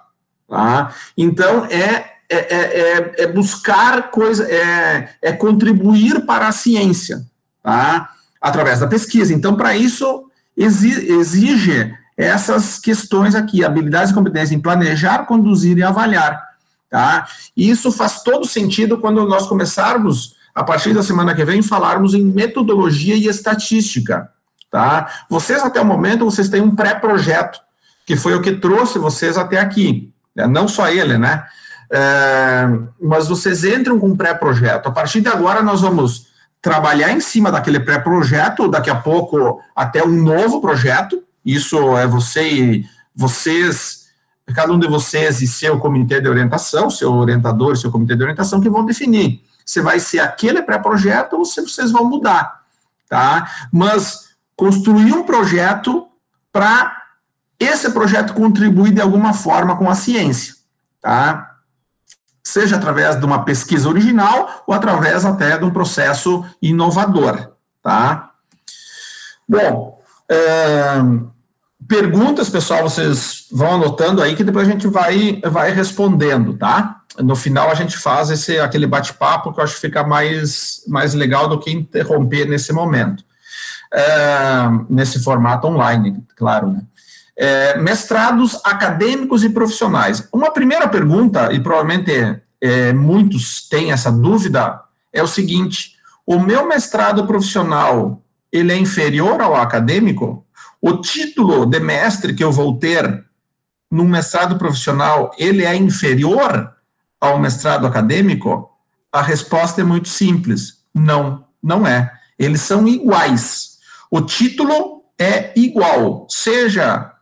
Tá? 0.48 0.94
Então, 1.16 1.66
é, 1.66 2.12
é, 2.30 2.36
é, 2.38 3.14
é 3.18 3.26
buscar 3.26 4.10
coisa, 4.10 4.50
é, 4.50 5.10
é 5.20 5.32
contribuir 5.32 6.24
para 6.24 6.48
a 6.48 6.52
ciência, 6.52 7.26
tá? 7.62 8.10
através 8.40 8.80
da 8.80 8.86
pesquisa. 8.86 9.34
Então, 9.34 9.54
para 9.54 9.76
isso, 9.76 10.30
exige 10.56 11.92
essas 12.16 12.78
questões 12.78 13.34
aqui, 13.34 13.62
habilidades 13.62 14.10
e 14.10 14.14
competências 14.14 14.52
em 14.52 14.60
planejar, 14.60 15.26
conduzir 15.26 15.76
e 15.76 15.82
avaliar. 15.82 16.42
Tá? 16.88 17.28
E 17.54 17.68
isso 17.68 17.92
faz 17.92 18.22
todo 18.22 18.46
sentido 18.46 18.96
quando 18.96 19.26
nós 19.26 19.46
começarmos, 19.46 20.36
a 20.54 20.64
partir 20.64 20.94
da 20.94 21.02
semana 21.02 21.34
que 21.34 21.44
vem, 21.44 21.60
falarmos 21.60 22.14
em 22.14 22.24
metodologia 22.24 23.14
e 23.14 23.26
estatística 23.26 24.30
tá? 24.70 25.08
Vocês, 25.28 25.62
até 25.62 25.80
o 25.80 25.84
momento, 25.84 26.24
vocês 26.24 26.48
têm 26.48 26.60
um 26.60 26.74
pré-projeto, 26.74 27.60
que 28.06 28.16
foi 28.16 28.34
o 28.34 28.42
que 28.42 28.52
trouxe 28.52 28.98
vocês 28.98 29.36
até 29.36 29.58
aqui, 29.58 30.12
né? 30.34 30.46
não 30.46 30.66
só 30.66 30.88
ele, 30.88 31.18
né? 31.18 31.44
É, 31.90 32.68
mas 33.00 33.28
vocês 33.28 33.64
entram 33.64 33.98
com 33.98 34.08
um 34.08 34.16
pré-projeto. 34.16 34.88
A 34.88 34.92
partir 34.92 35.20
de 35.20 35.28
agora, 35.28 35.62
nós 35.62 35.80
vamos 35.80 36.28
trabalhar 36.60 37.12
em 37.12 37.20
cima 37.20 37.50
daquele 37.50 37.80
pré-projeto, 37.80 38.68
daqui 38.68 38.90
a 38.90 38.94
pouco 38.94 39.60
até 39.74 40.04
um 40.04 40.22
novo 40.22 40.60
projeto. 40.60 41.22
Isso 41.44 41.96
é 41.96 42.06
você 42.06 42.48
e 42.48 42.84
vocês, 43.14 44.08
cada 44.54 44.72
um 44.72 44.78
de 44.78 44.86
vocês 44.86 45.40
e 45.40 45.46
seu 45.46 45.78
comitê 45.78 46.20
de 46.20 46.28
orientação, 46.28 46.90
seu 46.90 47.12
orientador, 47.12 47.76
seu 47.76 47.90
comitê 47.90 48.14
de 48.14 48.22
orientação, 48.22 48.60
que 48.60 48.68
vão 48.68 48.84
definir 48.84 49.42
se 49.64 49.82
vai 49.82 50.00
ser 50.00 50.20
aquele 50.20 50.62
pré-projeto 50.62 51.34
ou 51.34 51.44
se 51.44 51.60
vocês 51.60 51.90
vão 51.90 52.04
mudar 52.04 52.58
tá? 53.08 53.68
Mas 53.72 54.27
construir 54.58 55.14
um 55.14 55.22
projeto 55.22 56.08
para 56.52 57.00
esse 57.60 57.92
projeto 57.92 58.34
contribuir 58.34 58.92
de 58.92 59.00
alguma 59.00 59.32
forma 59.32 59.76
com 59.76 59.88
a 59.88 59.94
ciência, 59.94 60.54
tá? 61.00 61.58
Seja 62.42 62.74
através 62.74 63.14
de 63.14 63.24
uma 63.24 63.44
pesquisa 63.44 63.88
original 63.88 64.64
ou 64.66 64.74
através 64.74 65.24
até 65.24 65.56
de 65.56 65.64
um 65.64 65.70
processo 65.70 66.44
inovador, 66.60 67.52
tá? 67.80 68.32
Bom, 69.48 70.02
é, 70.28 70.94
perguntas, 71.86 72.50
pessoal, 72.50 72.82
vocês 72.82 73.46
vão 73.52 73.76
anotando 73.76 74.20
aí 74.20 74.34
que 74.34 74.42
depois 74.42 74.66
a 74.66 74.70
gente 74.72 74.88
vai, 74.88 75.40
vai 75.44 75.70
respondendo, 75.70 76.54
tá? 76.54 77.02
No 77.20 77.36
final 77.36 77.70
a 77.70 77.74
gente 77.74 77.96
faz 77.96 78.28
esse, 78.28 78.58
aquele 78.58 78.88
bate-papo 78.88 79.52
que 79.52 79.60
eu 79.60 79.64
acho 79.64 79.74
que 79.74 79.82
fica 79.82 80.02
mais, 80.02 80.82
mais 80.88 81.14
legal 81.14 81.48
do 81.48 81.60
que 81.60 81.70
interromper 81.70 82.44
nesse 82.44 82.72
momento. 82.72 83.27
É, 83.92 84.68
nesse 84.88 85.22
formato 85.22 85.66
online, 85.66 86.22
claro, 86.36 86.70
né? 86.70 86.82
É, 87.36 87.78
mestrados 87.78 88.60
acadêmicos 88.64 89.44
e 89.44 89.48
profissionais. 89.48 90.28
Uma 90.32 90.50
primeira 90.50 90.88
pergunta, 90.88 91.52
e 91.52 91.60
provavelmente 91.60 92.40
é, 92.60 92.92
muitos 92.92 93.68
têm 93.68 93.92
essa 93.92 94.10
dúvida, 94.10 94.80
é 95.12 95.22
o 95.22 95.26
seguinte: 95.26 95.92
o 96.26 96.38
meu 96.38 96.66
mestrado 96.66 97.26
profissional 97.26 98.20
ele 98.52 98.72
é 98.72 98.76
inferior 98.76 99.40
ao 99.40 99.54
acadêmico? 99.54 100.44
O 100.80 100.98
título 100.98 101.66
de 101.66 101.80
mestre 101.80 102.34
que 102.34 102.44
eu 102.44 102.52
vou 102.52 102.78
ter 102.78 103.24
no 103.90 104.04
mestrado 104.04 104.58
profissional, 104.58 105.30
ele 105.38 105.64
é 105.64 105.74
inferior 105.74 106.72
ao 107.20 107.38
mestrado 107.38 107.86
acadêmico? 107.86 108.70
A 109.12 109.22
resposta 109.22 109.80
é 109.80 109.84
muito 109.84 110.08
simples. 110.08 110.78
Não, 110.94 111.44
não 111.62 111.86
é. 111.86 112.12
Eles 112.38 112.60
são 112.60 112.86
iguais. 112.86 113.77
O 114.10 114.20
título 114.20 115.02
é 115.18 115.52
igual, 115.56 116.26
seja 116.30 117.12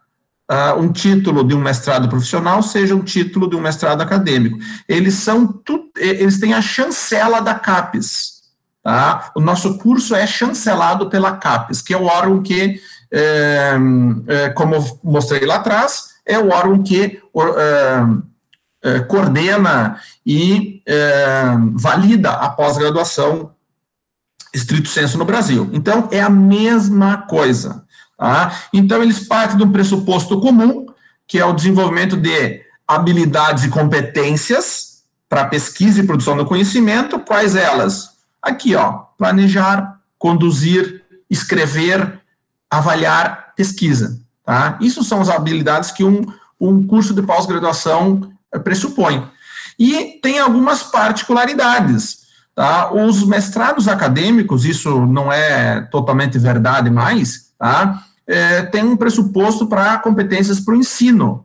uh, 0.50 0.78
um 0.78 0.92
título 0.92 1.42
de 1.44 1.54
um 1.54 1.60
mestrado 1.60 2.08
profissional, 2.08 2.62
seja 2.62 2.94
um 2.94 3.02
título 3.02 3.48
de 3.48 3.56
um 3.56 3.60
mestrado 3.60 4.00
acadêmico. 4.02 4.58
Eles 4.88 5.14
são 5.14 5.46
tu, 5.46 5.90
eles 5.96 6.38
têm 6.38 6.54
a 6.54 6.62
chancela 6.62 7.40
da 7.40 7.54
CAPES. 7.54 8.36
Tá? 8.82 9.32
O 9.34 9.40
nosso 9.40 9.78
curso 9.78 10.14
é 10.14 10.26
chancelado 10.26 11.08
pela 11.08 11.36
CAPES, 11.36 11.82
que 11.82 11.92
é 11.92 11.96
o 11.96 12.04
órgão 12.04 12.42
que 12.42 12.80
é, 13.10 13.76
é, 14.28 14.48
como 14.50 14.76
mostrei 15.02 15.44
lá 15.46 15.56
atrás, 15.56 16.16
é 16.24 16.38
o 16.38 16.50
órgão 16.50 16.82
que 16.82 17.20
é, 18.82 19.00
coordena 19.00 20.00
e 20.24 20.82
valida 21.74 22.30
a 22.30 22.48
pós-graduação 22.50 23.55
estrito 24.56 24.88
senso 24.88 25.18
no 25.18 25.24
Brasil. 25.24 25.68
Então, 25.72 26.08
é 26.10 26.20
a 26.20 26.30
mesma 26.30 27.18
coisa. 27.18 27.84
Tá? 28.16 28.52
Então, 28.72 29.02
eles 29.02 29.20
partem 29.20 29.56
de 29.56 29.62
um 29.62 29.72
pressuposto 29.72 30.40
comum, 30.40 30.86
que 31.26 31.38
é 31.38 31.44
o 31.44 31.52
desenvolvimento 31.52 32.16
de 32.16 32.62
habilidades 32.86 33.64
e 33.64 33.68
competências 33.68 35.02
para 35.28 35.46
pesquisa 35.46 36.00
e 36.00 36.06
produção 36.06 36.36
do 36.36 36.46
conhecimento. 36.46 37.18
Quais 37.18 37.56
elas? 37.56 38.10
Aqui, 38.40 38.74
ó, 38.74 39.04
planejar, 39.18 40.00
conduzir, 40.18 41.02
escrever, 41.28 42.20
avaliar 42.70 43.52
pesquisa. 43.56 44.20
Tá? 44.44 44.78
Isso 44.80 45.02
são 45.02 45.20
as 45.20 45.28
habilidades 45.28 45.90
que 45.90 46.04
um, 46.04 46.24
um 46.60 46.86
curso 46.86 47.12
de 47.12 47.22
pós-graduação 47.22 48.32
eh, 48.52 48.58
pressupõe. 48.58 49.28
E 49.78 50.18
tem 50.22 50.38
algumas 50.38 50.84
particularidades. 50.84 52.25
Tá? 52.56 52.90
Os 52.90 53.22
mestrados 53.26 53.86
acadêmicos, 53.86 54.64
isso 54.64 55.04
não 55.04 55.30
é 55.30 55.82
totalmente 55.82 56.38
verdade 56.38 56.88
mais, 56.88 57.52
tá? 57.58 58.02
É, 58.26 58.62
tem 58.62 58.82
um 58.82 58.96
pressuposto 58.96 59.66
para 59.66 59.98
competências 59.98 60.58
para 60.58 60.72
o 60.72 60.78
ensino. 60.78 61.44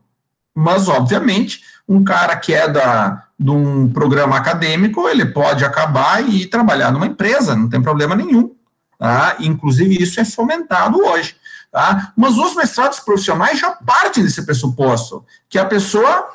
Mas, 0.56 0.88
obviamente, 0.88 1.64
um 1.88 2.02
cara 2.02 2.38
que 2.38 2.54
é 2.54 2.70
da, 2.70 3.26
de 3.38 3.52
um 3.52 3.92
programa 3.92 4.38
acadêmico, 4.38 5.06
ele 5.10 5.26
pode 5.26 5.66
acabar 5.66 6.26
e 6.26 6.46
trabalhar 6.46 6.94
numa 6.94 7.08
empresa, 7.08 7.58
não 7.58 7.68
tem 7.68 7.82
problema 7.82 8.16
nenhum. 8.16 8.56
Tá? 8.98 9.36
Inclusive, 9.42 10.02
isso 10.02 10.18
é 10.18 10.24
fomentado 10.24 10.98
hoje. 10.98 11.36
Tá? 11.74 12.14
Mas 12.16 12.38
os 12.38 12.56
mestrados 12.56 13.02
profissionais 13.02 13.60
já 13.60 13.72
partem 13.72 14.24
desse 14.24 14.46
pressuposto, 14.46 15.26
que 15.50 15.60
a 15.60 15.66
pessoa 15.66 16.30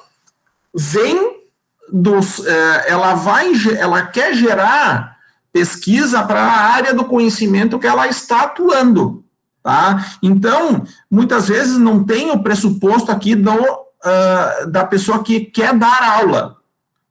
vem 0.75 1.46
dos. 1.93 2.45
Eh, 2.45 2.85
ela 2.89 3.15
vai, 3.15 3.53
ela 3.79 4.03
quer 4.03 4.35
gerar 4.35 5.17
pesquisa 5.53 6.23
para 6.23 6.43
a 6.43 6.75
área 6.75 6.93
do 6.93 7.07
conhecimento 7.07 7.79
que 7.79 7.87
ela 7.87 8.07
está 8.07 8.43
atuando. 8.43 9.25
Tá? 9.63 10.05
Então, 10.23 10.85
muitas 11.11 11.49
vezes 11.49 11.79
não 11.79 12.05
tem 12.05 12.31
o 12.31 12.43
pressuposto 12.43 13.11
aqui 13.11 13.35
do, 13.35 13.53
uh, 13.53 14.71
da 14.71 14.85
pessoa 14.85 15.25
que 15.25 15.41
quer 15.41 15.75
dar 15.75 16.03
aula, 16.03 16.59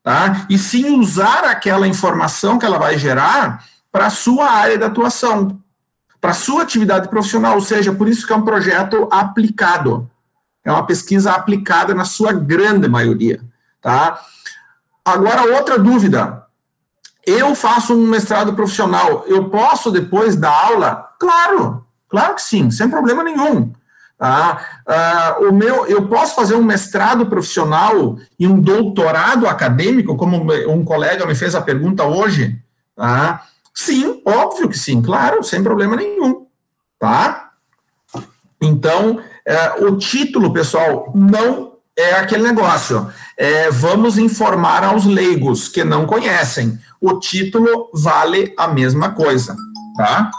tá? 0.04 0.46
e 0.50 0.58
sim 0.58 0.98
usar 0.98 1.44
aquela 1.44 1.88
informação 1.88 2.58
que 2.58 2.66
ela 2.66 2.78
vai 2.78 2.98
gerar 2.98 3.66
para 3.92 4.06
a 4.06 4.12
sua 4.12 4.50
área 4.50 4.78
de 4.78 4.84
atuação, 4.84 5.60
para 6.22 6.32
a 6.32 6.36
sua 6.36 6.62
atividade 6.62 7.10
profissional, 7.10 7.56
ou 7.56 7.62
seja, 7.62 7.92
por 7.92 8.08
isso 8.08 8.28
que 8.28 8.32
é 8.32 8.36
um 8.36 8.46
projeto 8.46 9.10
aplicado. 9.12 10.10
É 10.64 10.72
uma 10.72 10.86
pesquisa 10.86 11.32
aplicada 11.32 11.94
na 11.94 12.06
sua 12.06 12.32
grande 12.32 12.88
maioria, 12.88 13.42
tá? 13.82 14.20
Agora, 15.06 15.56
outra 15.56 15.78
dúvida. 15.78 16.44
Eu 17.26 17.56
faço 17.56 17.96
um 17.96 18.08
mestrado 18.08 18.54
profissional, 18.54 19.24
eu 19.28 19.50
posso 19.50 19.92
depois 19.92 20.36
dar 20.36 20.52
aula? 20.52 21.10
Claro, 21.20 21.86
claro 22.08 22.36
que 22.36 22.42
sim, 22.42 22.70
sem 22.70 22.90
problema 22.90 23.24
nenhum. 23.24 23.72
Tá? 24.18 24.82
Uh, 24.88 25.50
o 25.50 25.54
meu, 25.54 25.86
eu 25.88 26.08
posso 26.08 26.36
fazer 26.36 26.56
um 26.56 26.64
mestrado 26.64 27.26
profissional 27.26 28.18
e 28.40 28.48
um 28.48 28.60
doutorado 28.60 29.48
acadêmico, 29.48 30.16
como 30.16 30.38
um 30.72 30.86
colega 30.86 31.26
me 31.26 31.36
fez 31.36 31.54
a 31.54 31.62
pergunta 31.62 32.04
hoje, 32.04 32.58
tá? 32.96 33.44
Sim, 33.74 34.22
óbvio 34.26 34.70
que 34.70 34.78
sim, 34.78 35.02
claro, 35.02 35.44
sem 35.44 35.62
problema 35.62 35.98
nenhum, 35.98 36.46
tá? 36.98 37.50
Então, 38.62 39.20
é, 39.46 39.84
o 39.84 39.98
título, 39.98 40.54
pessoal, 40.54 41.12
não 41.14 41.74
é 41.96 42.14
aquele 42.14 42.44
negócio. 42.44 43.12
É, 43.38 43.70
vamos 43.70 44.18
informar 44.18 44.84
aos 44.84 45.06
leigos 45.06 45.68
que 45.68 45.84
não 45.84 46.06
conhecem. 46.06 46.80
O 47.02 47.20
título 47.20 47.92
vale 47.94 48.54
a 48.58 48.68
mesma 48.68 49.14
coisa, 49.14 49.56
tá? 49.98 50.32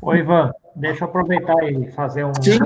Oi, 0.00 0.20
Ivan, 0.20 0.50
deixa 0.74 1.04
eu 1.04 1.08
aproveitar 1.08 1.62
e 1.64 1.92
fazer 1.92 2.24
um. 2.24 2.32
Sim. 2.34 2.58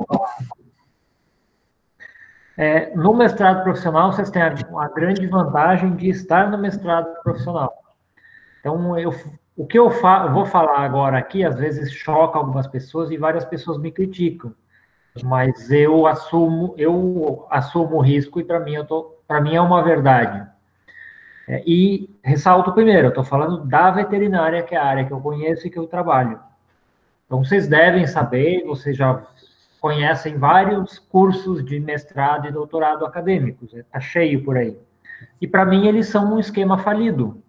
É, 2.56 2.94
no 2.94 3.12
mestrado 3.12 3.64
profissional, 3.64 4.12
vocês 4.12 4.30
têm 4.30 4.42
a, 4.42 4.54
a 4.54 4.88
grande 4.88 5.26
vantagem 5.26 5.96
de 5.96 6.08
estar 6.08 6.48
no 6.48 6.56
mestrado 6.56 7.12
profissional. 7.24 7.74
Então, 8.60 8.96
eu, 8.96 9.12
o 9.56 9.66
que 9.66 9.76
eu, 9.76 9.90
fa 9.90 10.28
vou 10.28 10.46
falar 10.46 10.78
agora 10.84 11.18
aqui, 11.18 11.44
às 11.44 11.56
vezes 11.56 11.92
choca 11.92 12.38
algumas 12.38 12.68
pessoas 12.68 13.10
e 13.10 13.16
várias 13.16 13.44
pessoas 13.44 13.78
me 13.78 13.90
criticam. 13.90 14.54
Mas 15.22 15.70
eu 15.70 16.06
assumo, 16.06 16.74
eu 16.76 17.46
assumo 17.48 17.96
o 17.96 18.00
risco 18.00 18.40
e 18.40 18.44
para 18.44 18.58
mim, 18.58 18.74
eu 18.74 18.84
tô, 18.84 19.16
para 19.28 19.40
mim 19.40 19.54
é 19.54 19.60
uma 19.60 19.82
verdade. 19.82 20.44
É, 21.46 21.62
e 21.66 22.10
ressalto 22.22 22.72
primeiro, 22.72 23.06
eu 23.06 23.08
estou 23.10 23.22
falando 23.22 23.64
da 23.64 23.90
veterinária, 23.90 24.62
que 24.62 24.74
é 24.74 24.78
a 24.78 24.84
área 24.84 25.04
que 25.04 25.12
eu 25.12 25.20
conheço 25.20 25.66
e 25.66 25.70
que 25.70 25.78
eu 25.78 25.86
trabalho. 25.86 26.40
Então, 27.26 27.44
vocês 27.44 27.68
devem 27.68 28.06
saber, 28.06 28.64
vocês 28.64 28.96
já 28.96 29.22
conhecem 29.80 30.36
vários 30.36 30.98
cursos 30.98 31.64
de 31.64 31.78
mestrado 31.78 32.48
e 32.48 32.52
doutorado 32.52 33.04
acadêmicos, 33.04 33.72
está 33.72 34.00
cheio 34.00 34.42
por 34.42 34.56
aí. 34.56 34.76
E 35.40 35.46
para 35.46 35.64
mim, 35.64 35.86
eles 35.86 36.08
são 36.08 36.34
um 36.34 36.38
esquema 36.38 36.78
falido 36.78 37.42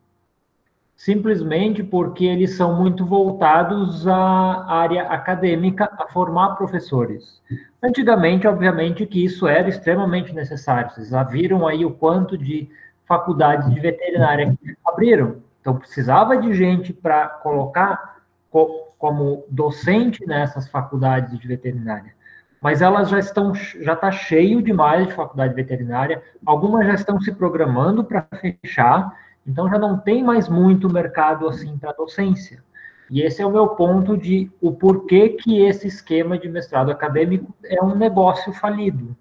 simplesmente 0.96 1.84
porque 1.84 2.26
eles 2.26 2.56
são 2.56 2.76
muito 2.76 3.06
voltados 3.06 4.08
à 4.08 4.66
área 4.68 5.04
acadêmica, 5.04 5.90
a 5.98 6.08
formar 6.08 6.56
professores. 6.56 7.42
Antigamente, 7.84 8.48
obviamente, 8.48 9.06
que 9.06 9.24
isso 9.24 9.48
era 9.48 9.68
extremamente 9.68 10.34
necessário. 10.34 10.92
Vocês 10.92 11.10
já 11.10 11.24
viram 11.24 11.68
aí 11.68 11.86
o 11.86 11.92
quanto 11.92 12.38
de 12.38 12.70
faculdades 13.06 13.72
de 13.74 13.80
veterinária 13.80 14.56
que 14.62 14.76
abriram. 14.86 15.38
Então, 15.60 15.78
precisava 15.78 16.38
de 16.38 16.54
gente 16.54 16.94
para 16.94 17.28
colocar 17.28 18.18
co 18.50 18.86
como 18.98 19.44
docente 19.50 20.26
nessas 20.26 20.70
faculdades 20.70 21.38
de 21.38 21.48
veterinária. 21.48 22.14
Mas 22.62 22.82
elas 22.82 23.10
já 23.10 23.20
estão, 23.20 23.54
já 23.54 23.94
está 23.94 24.10
cheio 24.10 24.62
demais 24.62 25.06
de 25.06 25.14
faculdade 25.14 25.54
veterinária. 25.54 26.24
Algumas 26.44 26.88
já 26.88 26.94
estão 26.94 27.20
se 27.20 27.32
programando 27.32 28.04
para 28.04 28.26
fechar 28.42 29.14
então 29.46 29.70
já 29.70 29.78
não 29.78 29.98
tem 29.98 30.24
mais 30.24 30.50
muito 30.50 30.92
mercado 30.92 31.48
assim 31.48 31.78
para 31.78 31.94
docência. 31.94 32.64
E 33.10 33.22
esse 33.22 33.42
é 33.42 33.46
o 33.46 33.52
meu 33.52 33.70
ponto 33.70 34.18
de 34.18 34.52
o 34.60 34.72
porquê 34.72 35.30
que 35.30 35.62
esse 35.62 35.88
esquema 35.88 36.38
de 36.38 36.50
mestrado 36.50 36.90
acadêmico 36.90 37.54
é 37.64 37.84
um 37.84 37.96
negócio 37.96 38.52
falido, 38.54 39.16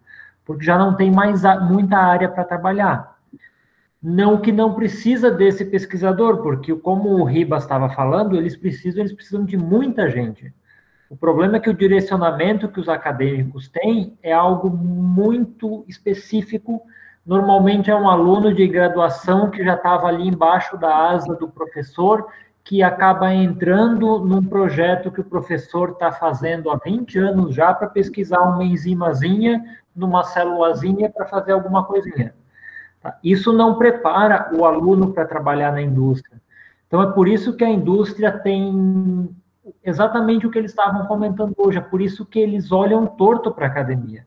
porque 0.44 0.64
já 0.64 0.78
não 0.78 0.96
tem 0.96 1.10
mais 1.10 1.42
muita 1.68 1.98
área 1.98 2.28
para 2.28 2.44
trabalhar. 2.44 3.18
Não 4.02 4.40
que 4.40 4.52
não 4.52 4.74
precisa 4.74 5.30
desse 5.30 5.64
pesquisador, 5.64 6.42
porque 6.42 6.74
como 6.74 7.10
o 7.10 7.24
Ribas 7.24 7.62
estava 7.62 7.88
falando, 7.90 8.36
eles 8.36 8.56
precisam, 8.56 9.00
eles 9.00 9.12
precisam 9.14 9.44
de 9.44 9.56
muita 9.56 10.10
gente. 10.10 10.52
O 11.08 11.16
problema 11.16 11.56
é 11.56 11.60
que 11.60 11.70
o 11.70 11.74
direcionamento 11.74 12.68
que 12.68 12.80
os 12.80 12.88
acadêmicos 12.88 13.68
têm 13.68 14.18
é 14.22 14.32
algo 14.32 14.68
muito 14.68 15.84
específico. 15.86 16.82
Normalmente 17.26 17.90
é 17.90 17.96
um 17.96 18.08
aluno 18.08 18.52
de 18.52 18.66
graduação 18.68 19.50
que 19.50 19.64
já 19.64 19.74
estava 19.74 20.08
ali 20.08 20.28
embaixo 20.28 20.76
da 20.76 20.94
asa 21.08 21.34
do 21.34 21.48
professor, 21.48 22.26
que 22.62 22.82
acaba 22.82 23.32
entrando 23.32 24.18
num 24.20 24.42
projeto 24.42 25.10
que 25.10 25.20
o 25.20 25.24
professor 25.24 25.90
está 25.90 26.12
fazendo 26.12 26.70
há 26.70 26.76
20 26.76 27.18
anos 27.18 27.54
já 27.54 27.72
para 27.72 27.88
pesquisar 27.88 28.40
uma 28.40 28.64
enzimazinha 28.64 29.62
numa 29.94 30.24
célulazinha 30.24 31.10
para 31.10 31.26
fazer 31.26 31.52
alguma 31.52 31.84
coisinha. 31.84 32.34
Tá? 33.02 33.18
Isso 33.22 33.52
não 33.52 33.76
prepara 33.76 34.50
o 34.54 34.64
aluno 34.64 35.12
para 35.12 35.26
trabalhar 35.26 35.72
na 35.72 35.82
indústria. 35.82 36.40
Então 36.86 37.02
é 37.02 37.12
por 37.12 37.28
isso 37.28 37.56
que 37.56 37.64
a 37.64 37.68
indústria 37.68 38.32
tem 38.32 39.30
exatamente 39.82 40.46
o 40.46 40.50
que 40.50 40.58
eles 40.58 40.70
estavam 40.70 41.06
comentando 41.06 41.54
hoje. 41.56 41.78
É 41.78 41.82
por 41.82 42.00
isso 42.00 42.24
que 42.24 42.38
eles 42.38 42.72
olham 42.72 43.06
torto 43.06 43.52
para 43.52 43.66
a 43.66 43.68
academia. 43.70 44.26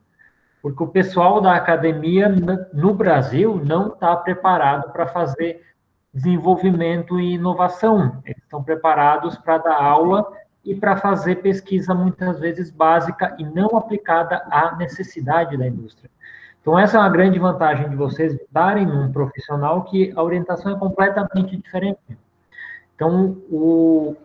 Porque 0.61 0.83
o 0.83 0.87
pessoal 0.87 1.39
da 1.39 1.55
academia 1.55 2.27
no 2.73 2.93
Brasil 2.93 3.61
não 3.63 3.89
está 3.89 4.15
preparado 4.15 4.91
para 4.91 5.07
fazer 5.07 5.61
desenvolvimento 6.13 7.19
e 7.19 7.33
inovação. 7.35 8.21
Eles 8.25 8.41
estão 8.41 8.63
preparados 8.63 9.37
para 9.37 9.59
dar 9.59 9.81
aula 9.81 10.25
e 10.65 10.75
para 10.75 10.97
fazer 10.97 11.37
pesquisa 11.37 11.93
muitas 11.93 12.39
vezes 12.39 12.69
básica 12.71 13.35
e 13.37 13.45
não 13.45 13.77
aplicada 13.77 14.43
à 14.49 14.75
necessidade 14.75 15.55
da 15.55 15.67
indústria. 15.67 16.09
Então, 16.59 16.77
essa 16.77 16.97
é 16.97 16.99
uma 16.99 17.09
grande 17.09 17.39
vantagem 17.39 17.89
de 17.89 17.95
vocês 17.95 18.33
estarem 18.33 18.85
num 18.85 19.09
profissional 19.09 19.83
que 19.83 20.11
a 20.13 20.21
orientação 20.21 20.75
é 20.75 20.77
completamente 20.77 21.55
diferente. 21.55 22.17
Então, 22.93 23.37
o, 23.49 24.17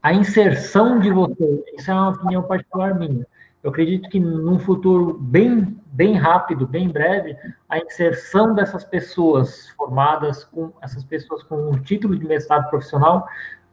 a 0.00 0.12
inserção 0.12 1.00
de 1.00 1.10
vocês, 1.10 1.60
isso 1.76 1.90
é 1.90 1.94
uma 1.94 2.10
opinião 2.10 2.42
particular 2.44 2.94
minha. 2.94 3.26
Eu 3.64 3.70
acredito 3.70 4.10
que 4.10 4.20
num 4.20 4.58
futuro 4.58 5.18
bem, 5.18 5.80
bem 5.86 6.14
rápido, 6.16 6.66
bem 6.66 6.88
breve, 6.88 7.34
a 7.68 7.78
inserção 7.78 8.54
dessas 8.54 8.84
pessoas 8.84 9.70
formadas, 9.70 10.44
com 10.44 10.70
essas 10.82 11.02
pessoas 11.02 11.42
com 11.42 11.70
um 11.70 11.82
título 11.82 12.16
de 12.16 12.26
mestrado 12.26 12.68
profissional, 12.68 13.26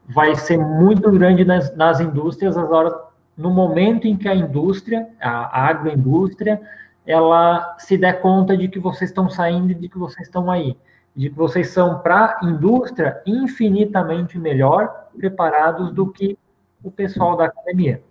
vai 0.07 0.33
ser 0.35 0.57
muito 0.57 1.11
grande 1.11 1.43
nas, 1.43 1.75
nas 1.75 1.99
indústrias, 1.99 2.57
as 2.57 2.71
horas, 2.71 2.93
no 3.37 3.51
momento 3.51 4.07
em 4.07 4.15
que 4.15 4.29
a 4.29 4.33
indústria, 4.33 5.09
a 5.19 5.67
agroindústria, 5.67 6.61
ela 7.05 7.75
se 7.77 7.97
der 7.97 8.21
conta 8.21 8.55
de 8.55 8.69
que 8.69 8.79
vocês 8.79 9.09
estão 9.09 9.29
saindo 9.29 9.71
e 9.71 9.75
de 9.75 9.89
que 9.89 9.97
vocês 9.97 10.27
estão 10.27 10.49
aí 10.49 10.77
de 11.15 11.29
que 11.29 11.35
vocês 11.35 11.69
são 11.69 11.99
para 11.99 12.37
a 12.41 12.45
indústria 12.45 13.21
infinitamente 13.25 14.39
melhor 14.39 15.09
preparados 15.17 15.91
do 15.91 16.09
que 16.09 16.37
o 16.83 16.89
pessoal 16.89 17.35
da 17.35 17.45
academia. 17.45 18.01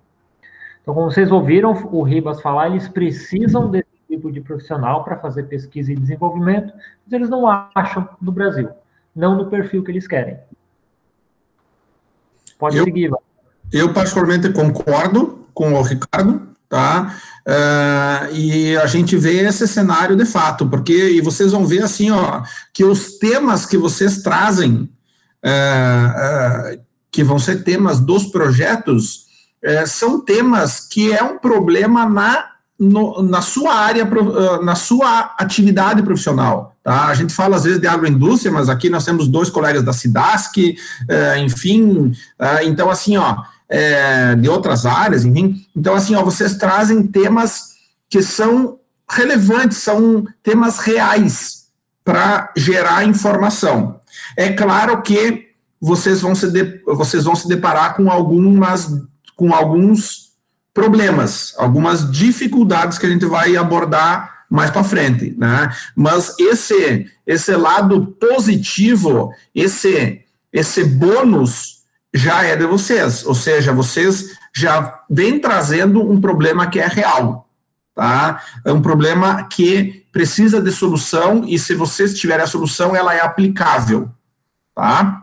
Então, 0.91 0.95
como 0.95 1.13
vocês 1.13 1.31
ouviram 1.31 1.71
o 1.93 2.03
Ribas 2.03 2.43
falar, 2.43 2.69
eles 2.69 2.89
precisam 2.89 3.71
desse 3.71 3.87
tipo 4.09 4.33
de 4.33 4.41
profissional 4.41 5.05
para 5.05 5.17
fazer 5.17 5.45
pesquisa 5.45 5.93
e 5.93 5.97
desenvolvimento, 5.97 6.73
mas 7.05 7.13
eles 7.13 7.31
não 7.31 7.47
acham 7.47 8.09
no 8.21 8.33
Brasil, 8.33 8.69
não 9.15 9.37
no 9.37 9.49
perfil 9.49 9.85
que 9.85 9.93
eles 9.93 10.09
querem. 10.09 10.37
Pode 12.59 12.77
eu, 12.77 12.85
seguir, 12.85 13.05
Ivan. 13.05 13.19
Eu 13.73 13.93
particularmente 13.93 14.53
concordo 14.53 15.47
com 15.55 15.75
o 15.75 15.83
Ricardo, 15.83 16.49
tá? 16.69 17.15
Uh, 17.47 18.35
e 18.35 18.77
a 18.77 18.87
gente 18.87 19.17
vê 19.17 19.43
esse 19.43 19.69
cenário 19.69 20.17
de 20.17 20.25
fato, 20.25 20.69
porque 20.69 21.11
e 21.11 21.21
vocês 21.21 21.53
vão 21.53 21.65
ver 21.65 21.85
assim, 21.85 22.11
ó, 22.11 22.43
que 22.75 22.85
os 22.85 23.17
temas 23.19 23.65
que 23.65 23.79
vocês 23.79 24.23
trazem, 24.23 24.91
uh, 25.45 26.75
uh, 26.75 26.83
que 27.13 27.23
vão 27.23 27.39
ser 27.39 27.63
temas 27.63 28.01
dos 28.01 28.27
projetos, 28.27 29.30
são 29.87 30.21
temas 30.21 30.81
que 30.81 31.13
é 31.13 31.23
um 31.23 31.39
problema 31.39 32.09
na 32.09 32.47
no, 32.79 33.23
na 33.23 33.43
sua 33.43 33.75
área, 33.75 34.09
na 34.63 34.75
sua 34.75 35.35
atividade 35.39 36.03
profissional. 36.03 36.75
Tá? 36.83 37.09
A 37.09 37.15
gente 37.15 37.35
fala 37.35 37.57
às 37.57 37.65
vezes 37.65 37.79
de 37.79 37.87
agroindústria, 37.87 38.51
mas 38.51 38.71
aqui 38.71 38.89
nós 38.89 39.05
temos 39.05 39.29
dois 39.29 39.51
colegas 39.51 39.83
da 39.83 39.93
SIDASC, 39.93 40.79
enfim, 41.45 42.11
então 42.63 42.89
assim, 42.89 43.19
ó, 43.19 43.43
é, 43.71 44.35
de 44.35 44.49
outras 44.49 44.85
áreas, 44.85 45.25
enfim. 45.25 45.65
Então, 45.77 45.95
assim, 45.95 46.17
ó, 46.17 46.25
vocês 46.25 46.57
trazem 46.57 47.07
temas 47.07 47.71
que 48.09 48.21
são 48.21 48.79
relevantes, 49.09 49.79
são 49.79 50.27
temas 50.43 50.79
reais 50.79 51.67
para 52.05 52.53
gerar 52.57 53.05
informação. 53.05 54.01
É 54.37 54.53
claro 54.53 55.01
que 55.03 55.51
vocês 55.81 56.21
vão 56.21 56.35
se, 56.35 56.51
de, 56.51 56.83
vocês 56.85 57.25
vão 57.25 57.37
se 57.37 57.47
deparar 57.47 57.95
com 57.95 58.11
algumas 58.11 58.89
com 59.41 59.55
alguns 59.55 60.33
problemas, 60.75 61.55
algumas 61.57 62.13
dificuldades 62.13 62.99
que 62.99 63.07
a 63.07 63.09
gente 63.09 63.25
vai 63.25 63.57
abordar 63.57 64.45
mais 64.51 64.71
para 64.71 64.85
frente, 64.85 65.35
né? 65.39 65.75
Mas 65.97 66.39
esse 66.39 67.07
esse 67.27 67.57
lado 67.57 68.09
positivo, 68.21 69.33
esse 69.55 70.21
esse 70.53 70.85
bônus 70.85 71.85
já 72.13 72.43
é 72.45 72.55
de 72.55 72.67
vocês, 72.67 73.25
ou 73.25 73.35
seja, 73.35 73.73
vocês 73.73 74.37
já 74.55 75.01
vêm 75.09 75.41
trazendo 75.41 76.03
um 76.03 76.21
problema 76.21 76.67
que 76.67 76.79
é 76.79 76.87
real, 76.87 77.49
tá? 77.95 78.43
É 78.63 78.71
um 78.71 78.83
problema 78.83 79.45
que 79.45 80.05
precisa 80.13 80.61
de 80.61 80.71
solução 80.71 81.45
e 81.47 81.59
se 81.59 81.75
vocês 81.75 82.19
tiverem 82.19 82.45
a 82.45 82.47
solução, 82.47 82.95
ela 82.95 83.15
é 83.15 83.23
aplicável, 83.23 84.11
tá? 84.75 85.23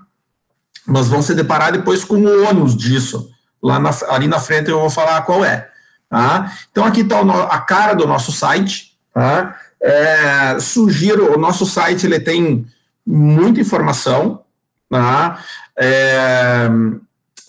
Mas 0.88 1.08
vão 1.08 1.21
se 1.21 1.36
deparar 1.36 1.71
depois 1.71 2.03
com 2.03 2.15
o 2.15 2.49
ônus 2.49 2.75
disso. 2.75 3.37
Lá 3.67 3.80
na, 3.80 3.89
ali 4.08 4.30
na 4.30 4.39
frente 4.39 4.69
eu 4.69 4.80
vou 4.80 4.89
falar 4.89 5.21
qual 5.23 5.43
é, 5.43 5.69
tá? 6.10 6.53
Então 6.71 6.86
aqui 6.86 7.01
está 7.01 7.19
a 7.19 7.60
cara 7.60 7.93
do 7.93 8.08
nosso 8.08 8.32
site, 8.32 8.97
tá? 9.13 9.58
É, 9.84 10.58
sugiro, 10.58 11.36
o 11.36 11.38
nosso 11.38 11.65
site 11.65 12.06
ele 12.06 12.17
tem 12.17 12.65
muita 13.06 13.60
informação, 13.60 14.41
tá? 14.89 15.39
É, 15.77 16.69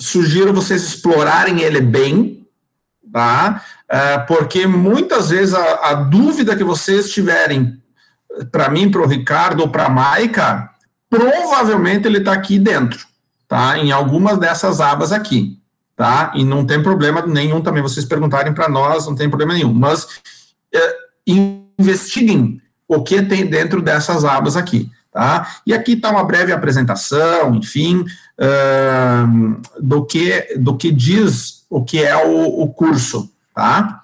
sugiro 0.00 0.52
vocês 0.52 0.82
explorarem 0.82 1.60
ele 1.60 1.80
bem, 1.80 2.44
tá? 3.12 3.62
É, 3.88 4.18
porque 4.18 4.66
muitas 4.66 5.30
vezes 5.30 5.54
a, 5.54 5.90
a, 5.90 5.94
dúvida 5.94 6.56
que 6.56 6.64
vocês 6.64 7.12
tiverem, 7.12 7.80
para 8.50 8.68
mim, 8.68 8.90
para 8.90 9.02
o 9.02 9.06
Ricardo 9.06 9.60
ou 9.60 9.68
para 9.68 9.84
a 9.84 9.88
Maica, 9.88 10.68
provavelmente 11.08 12.08
ele 12.08 12.18
está 12.18 12.32
aqui 12.32 12.58
dentro, 12.58 13.06
tá? 13.46 13.78
Em 13.78 13.92
algumas 13.92 14.36
dessas 14.36 14.80
abas 14.80 15.12
aqui, 15.12 15.58
tá? 15.98 16.30
E 16.36 16.44
não 16.44 16.64
tem 16.64 16.80
problema 16.80 17.26
nenhum 17.26 17.60
também 17.60 17.82
vocês 17.82 18.06
perguntarem 18.06 18.54
para 18.54 18.68
nós, 18.68 19.04
não 19.08 19.16
tem 19.16 19.28
problema 19.28 19.52
nenhum. 19.52 19.74
Mas 19.74 20.06
é, 20.72 20.96
investiguem 21.26 22.62
o 22.86 23.02
que 23.02 23.20
tem 23.20 23.44
dentro 23.44 23.82
dessas 23.82 24.24
abas 24.24 24.56
aqui. 24.56 24.88
Tá? 25.12 25.56
E 25.66 25.74
aqui 25.74 25.94
está 25.94 26.10
uma 26.10 26.22
breve 26.22 26.52
apresentação, 26.52 27.56
enfim, 27.56 28.04
uh, 28.38 29.60
do, 29.80 30.06
que, 30.06 30.54
do 30.56 30.76
que 30.76 30.92
diz 30.92 31.64
o 31.68 31.84
que 31.84 32.00
é 32.00 32.16
o, 32.16 32.62
o 32.62 32.68
curso. 32.68 33.28
Tá? 33.52 34.02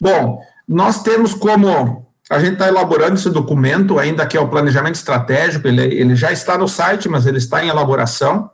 Bom, 0.00 0.40
nós 0.68 1.02
temos 1.02 1.34
como. 1.34 2.06
A 2.30 2.38
gente 2.38 2.52
está 2.52 2.68
elaborando 2.68 3.14
esse 3.14 3.30
documento, 3.30 3.98
ainda 3.98 4.24
que 4.26 4.36
é 4.36 4.40
o 4.40 4.48
planejamento 4.48 4.94
estratégico, 4.94 5.66
ele, 5.66 5.82
ele 5.82 6.14
já 6.14 6.30
está 6.30 6.56
no 6.56 6.68
site, 6.68 7.08
mas 7.08 7.26
ele 7.26 7.38
está 7.38 7.64
em 7.64 7.68
elaboração. 7.68 8.50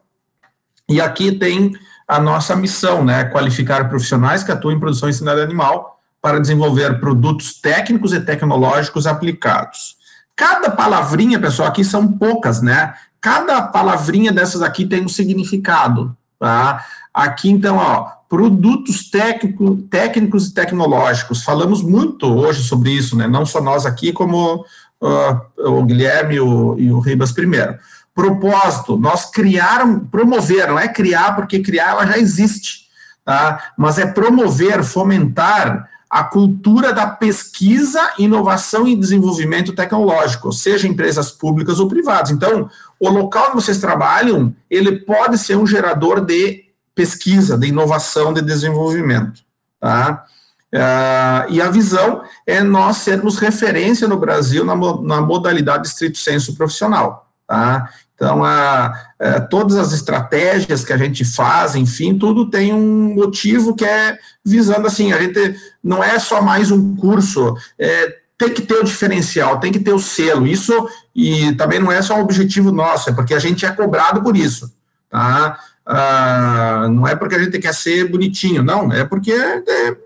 E 0.88 1.00
aqui 1.00 1.32
tem 1.32 1.72
a 2.06 2.20
nossa 2.20 2.54
missão, 2.54 3.04
né? 3.04 3.24
Qualificar 3.24 3.88
profissionais 3.88 4.42
que 4.42 4.52
atuam 4.52 4.74
em 4.74 4.80
produção 4.80 5.08
e 5.08 5.12
ensino 5.12 5.30
animal 5.30 6.00
para 6.20 6.40
desenvolver 6.40 7.00
produtos 7.00 7.60
técnicos 7.60 8.12
e 8.12 8.20
tecnológicos 8.20 9.06
aplicados. 9.06 9.96
Cada 10.36 10.70
palavrinha, 10.70 11.38
pessoal, 11.38 11.68
aqui 11.68 11.84
são 11.84 12.08
poucas, 12.08 12.60
né? 12.60 12.94
Cada 13.20 13.62
palavrinha 13.62 14.32
dessas 14.32 14.62
aqui 14.62 14.84
tem 14.84 15.04
um 15.04 15.08
significado, 15.08 16.16
tá? 16.38 16.84
Aqui, 17.12 17.50
então, 17.50 17.76
ó, 17.76 18.10
produtos 18.28 19.08
técnico, 19.10 19.76
técnicos 19.88 20.48
e 20.48 20.54
tecnológicos. 20.54 21.44
Falamos 21.44 21.82
muito 21.82 22.26
hoje 22.26 22.62
sobre 22.62 22.90
isso, 22.90 23.16
né? 23.16 23.28
Não 23.28 23.46
só 23.46 23.60
nós 23.60 23.86
aqui, 23.86 24.12
como 24.12 24.64
uh, 25.00 25.70
o 25.78 25.84
Guilherme 25.84 26.34
e 26.34 26.40
o, 26.40 26.78
e 26.78 26.90
o 26.90 26.98
Ribas 26.98 27.32
primeiro. 27.32 27.76
Propósito, 28.14 28.96
nós 28.96 29.28
criaram, 29.28 29.98
promover, 29.98 30.68
não 30.68 30.78
é 30.78 30.86
criar, 30.86 31.34
porque 31.34 31.58
criar 31.58 31.90
ela 31.90 32.06
já 32.06 32.16
existe, 32.16 32.86
tá? 33.24 33.72
Mas 33.76 33.98
é 33.98 34.06
promover, 34.06 34.84
fomentar 34.84 35.90
a 36.08 36.22
cultura 36.22 36.92
da 36.92 37.08
pesquisa, 37.08 38.12
inovação 38.16 38.86
e 38.86 38.94
desenvolvimento 38.94 39.72
tecnológico, 39.72 40.52
seja 40.52 40.86
empresas 40.86 41.32
públicas 41.32 41.80
ou 41.80 41.88
privadas. 41.88 42.30
Então, 42.30 42.70
o 43.00 43.08
local 43.08 43.46
onde 43.46 43.56
vocês 43.56 43.78
trabalham, 43.78 44.54
ele 44.70 45.00
pode 45.00 45.36
ser 45.36 45.56
um 45.56 45.66
gerador 45.66 46.20
de 46.20 46.66
pesquisa, 46.94 47.58
de 47.58 47.66
inovação, 47.66 48.32
de 48.32 48.42
desenvolvimento, 48.42 49.40
tá? 49.80 50.24
Uh, 50.72 51.50
e 51.50 51.60
a 51.60 51.68
visão 51.68 52.22
é 52.46 52.60
nós 52.60 52.98
sermos 52.98 53.38
referência 53.38 54.06
no 54.06 54.16
Brasil 54.16 54.64
na, 54.64 54.74
na 54.74 55.20
modalidade 55.20 55.88
estrito 55.88 56.18
senso 56.18 56.54
profissional. 56.54 57.24
Tá? 57.46 57.90
Então, 58.14 58.44
a, 58.44 58.86
a, 58.86 59.08
é, 59.18 59.40
todas 59.40 59.76
as 59.76 59.92
estratégias 59.92 60.84
que 60.84 60.92
a 60.92 60.96
gente 60.96 61.24
faz, 61.24 61.74
enfim, 61.74 62.16
tudo 62.16 62.48
tem 62.48 62.72
um 62.72 63.14
motivo 63.14 63.74
que 63.74 63.84
é 63.84 64.18
visando 64.44 64.86
assim, 64.86 65.12
a 65.12 65.20
gente 65.20 65.56
não 65.82 66.02
é 66.02 66.18
só 66.18 66.40
mais 66.40 66.70
um 66.70 66.94
curso, 66.94 67.56
é, 67.78 68.16
tem 68.38 68.50
que 68.50 68.62
ter 68.62 68.74
o 68.74 68.84
diferencial, 68.84 69.58
tem 69.58 69.72
que 69.72 69.80
ter 69.80 69.92
o 69.92 69.98
selo. 69.98 70.46
Isso, 70.46 70.88
e 71.14 71.52
também 71.54 71.80
não 71.80 71.90
é 71.90 72.02
só 72.02 72.16
um 72.16 72.22
objetivo 72.22 72.70
nosso, 72.70 73.10
é 73.10 73.12
porque 73.12 73.34
a 73.34 73.38
gente 73.38 73.66
é 73.66 73.72
cobrado 73.72 74.22
por 74.22 74.36
isso. 74.36 74.72
Tá? 75.10 75.58
Ah, 75.86 76.86
não 76.90 77.06
é 77.06 77.14
porque 77.14 77.34
a 77.34 77.42
gente 77.42 77.58
quer 77.58 77.74
ser 77.74 78.08
bonitinho, 78.08 78.62
não, 78.62 78.92
é 78.92 79.04
porque 79.04 79.32
é, 79.32 79.96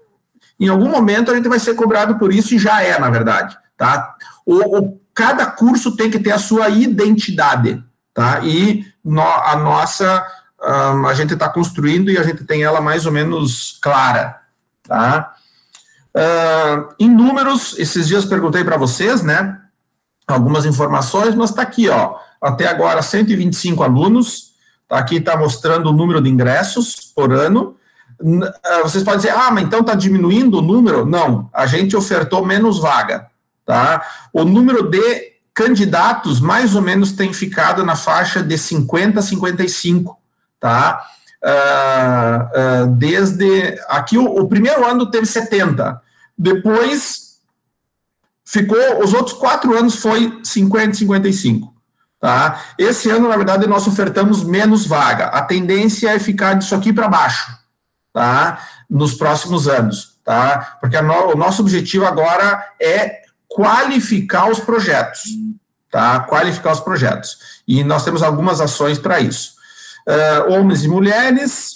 em 0.59 0.68
algum 0.68 0.88
momento 0.88 1.31
a 1.31 1.35
gente 1.35 1.49
vai 1.49 1.59
ser 1.59 1.75
cobrado 1.75 2.18
por 2.18 2.33
isso 2.33 2.55
e 2.55 2.59
já 2.59 2.83
é, 2.83 2.99
na 2.99 3.11
verdade. 3.11 3.57
Tá? 3.77 4.14
O, 4.44 4.79
o 4.79 5.01
cada 5.14 5.47
curso 5.47 5.97
tem 5.97 6.11
que 6.11 6.18
ter 6.18 6.33
a 6.33 6.38
sua 6.38 6.68
identidade, 6.68 7.83
tá? 8.19 8.41
E 8.43 8.85
no, 9.05 9.23
a 9.23 9.55
nossa, 9.55 10.27
um, 10.61 11.07
a 11.07 11.15
gente 11.15 11.35
está 11.35 11.49
construindo 11.49 12.11
e 12.11 12.19
a 12.19 12.25
gente 12.25 12.43
tem 12.43 12.65
ela 12.65 12.81
mais 12.81 13.07
ou 13.07 13.13
menos 13.13 13.79
clara, 13.81 14.41
tá? 14.83 15.37
Uh, 16.13 16.95
em 16.99 17.09
números, 17.09 17.79
esses 17.79 18.09
dias 18.09 18.25
perguntei 18.25 18.65
para 18.65 18.77
vocês, 18.77 19.23
né? 19.23 19.61
Algumas 20.27 20.67
informações, 20.67 21.37
mas 21.37 21.51
está 21.51 21.63
aqui, 21.63 21.89
ó. 21.89 22.17
Até 22.43 22.67
agora, 22.67 23.03
125 23.03 23.85
alunos. 23.85 24.49
Tá 24.89 24.99
aqui 24.99 25.17
está 25.17 25.37
mostrando 25.37 25.91
o 25.91 25.93
número 25.93 26.21
de 26.21 26.29
ingressos 26.29 27.13
por 27.15 27.33
ano. 27.33 27.77
Ah, 28.65 28.81
vocês 28.83 29.05
podem 29.05 29.21
dizer, 29.21 29.31
ah, 29.31 29.51
mas 29.53 29.63
então 29.63 29.81
está 29.81 29.95
diminuindo 29.95 30.59
o 30.59 30.63
número? 30.63 31.07
Não, 31.07 31.49
a 31.53 31.67
gente 31.67 31.97
ofertou 31.97 32.45
menos 32.45 32.81
vaga. 32.81 33.29
Tá? 33.65 34.03
O 34.33 34.45
número 34.45 34.91
de 34.91 35.38
candidatos, 35.59 36.38
mais 36.38 36.77
ou 36.77 36.81
menos, 36.83 37.11
tem 37.11 37.33
ficado 37.33 37.85
na 37.85 37.97
faixa 37.97 38.40
de 38.40 38.57
50 38.57 39.18
a 39.18 39.23
55. 39.23 40.16
Tá? 40.61 41.05
Uh, 41.42 42.85
uh, 42.85 42.87
desde. 42.94 43.77
Aqui, 43.88 44.16
o, 44.16 44.25
o, 44.25 44.49
primeiro 44.49 44.87
ano 44.87 45.11
teve 45.11 45.27
70. 45.27 46.01
Depois, 46.38 47.38
ficou. 48.44 49.03
Os 49.03 49.12
outros 49.12 49.37
quatro 49.37 49.77
anos 49.77 49.97
foi 49.97 50.38
50 50.44 50.94
55. 50.94 51.75
Tá? 52.21 52.61
Esse 52.79 53.11
ano, 53.11 53.29
na 53.29 53.37
verdade, 53.37 53.66
nós 53.66 53.85
ofertamos 53.88 54.44
menos 54.44 54.87
vaga. 54.87 55.27
A 55.27 55.42
tendência 55.42 56.11
é 56.11 56.21
ficar 56.21 56.55
disso 56.55 56.75
aqui 56.75 56.92
para 56.92 57.09
baixo, 57.09 57.53
tá? 58.12 58.61
Nos 58.90 59.14
próximos 59.14 59.68
anos, 59.68 60.18
tá? 60.25 60.79
Porque 60.81 61.01
no, 61.01 61.33
o 61.33 61.37
nosso 61.37 61.62
objetivo 61.62 62.07
agora 62.07 62.64
é 62.81 63.28
qualificar 63.49 64.51
os 64.51 64.61
projetos, 64.61 65.23
tá? 65.91 66.21
Qualificar 66.21 66.73
os 66.73 66.81
projetos. 66.81 67.39
E 67.67 67.83
nós 67.83 68.05
temos 68.05 68.23
algumas 68.23 68.61
ações 68.61 68.99
para 68.99 69.21
isso. 69.21 69.55
Uh, 70.07 70.53
homens 70.53 70.85
e 70.85 70.89
mulheres, 70.89 71.75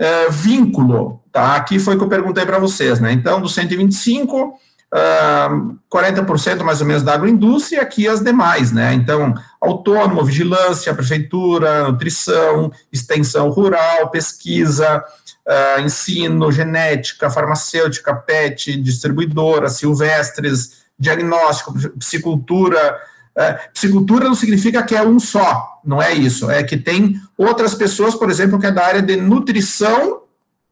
uh, 0.00 0.30
vínculo, 0.30 1.22
tá? 1.30 1.56
Aqui 1.56 1.78
foi 1.78 1.94
o 1.94 1.98
que 1.98 2.04
eu 2.04 2.08
perguntei 2.08 2.44
para 2.44 2.58
vocês, 2.58 2.98
né? 2.98 3.12
Então, 3.12 3.40
do 3.40 3.48
125, 3.48 4.58
uh, 4.94 5.78
40% 5.90 6.62
mais 6.62 6.80
ou 6.80 6.86
menos 6.86 7.02
da 7.02 7.14
agroindústria 7.14 7.78
e 7.78 7.80
aqui 7.80 8.08
as 8.08 8.20
demais, 8.20 8.72
né? 8.72 8.92
Então, 8.94 9.34
autônomo, 9.60 10.24
vigilância, 10.24 10.94
prefeitura, 10.94 11.88
nutrição, 11.88 12.72
extensão 12.92 13.50
rural, 13.50 14.10
pesquisa, 14.10 15.02
uh, 15.50 15.80
ensino, 15.80 16.52
genética, 16.52 17.28
farmacêutica, 17.28 18.14
PET, 18.14 18.76
distribuidora, 18.76 19.68
silvestres, 19.68 20.84
diagnóstico, 20.98 21.74
psicultura. 21.98 23.00
Uh, 23.36 23.72
psicultura 23.72 24.26
não 24.26 24.34
significa 24.34 24.82
que 24.82 24.94
é 24.94 25.02
um 25.02 25.18
só, 25.18 25.80
não 25.84 26.00
é 26.00 26.12
isso. 26.12 26.50
É 26.50 26.62
que 26.62 26.76
tem 26.76 27.20
outras 27.36 27.74
pessoas, 27.74 28.14
por 28.14 28.30
exemplo, 28.30 28.60
que 28.60 28.66
é 28.66 28.72
da 28.72 28.84
área 28.86 29.02
de 29.02 29.16
nutrição, 29.16 30.22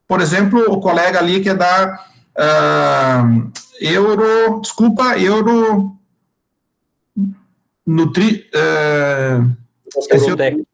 por 0.07 0.21
exemplo, 0.21 0.65
o 0.69 0.81
colega 0.81 1.19
ali 1.19 1.41
que 1.41 1.51
é 1.51 1.55
da 1.55 1.99
uh, 2.39 3.53
euro, 3.81 4.61
desculpa, 4.61 5.19
euro 5.19 5.97
nutri, 7.85 8.49
uh, 8.55 9.59
Eurotec. 10.11 10.65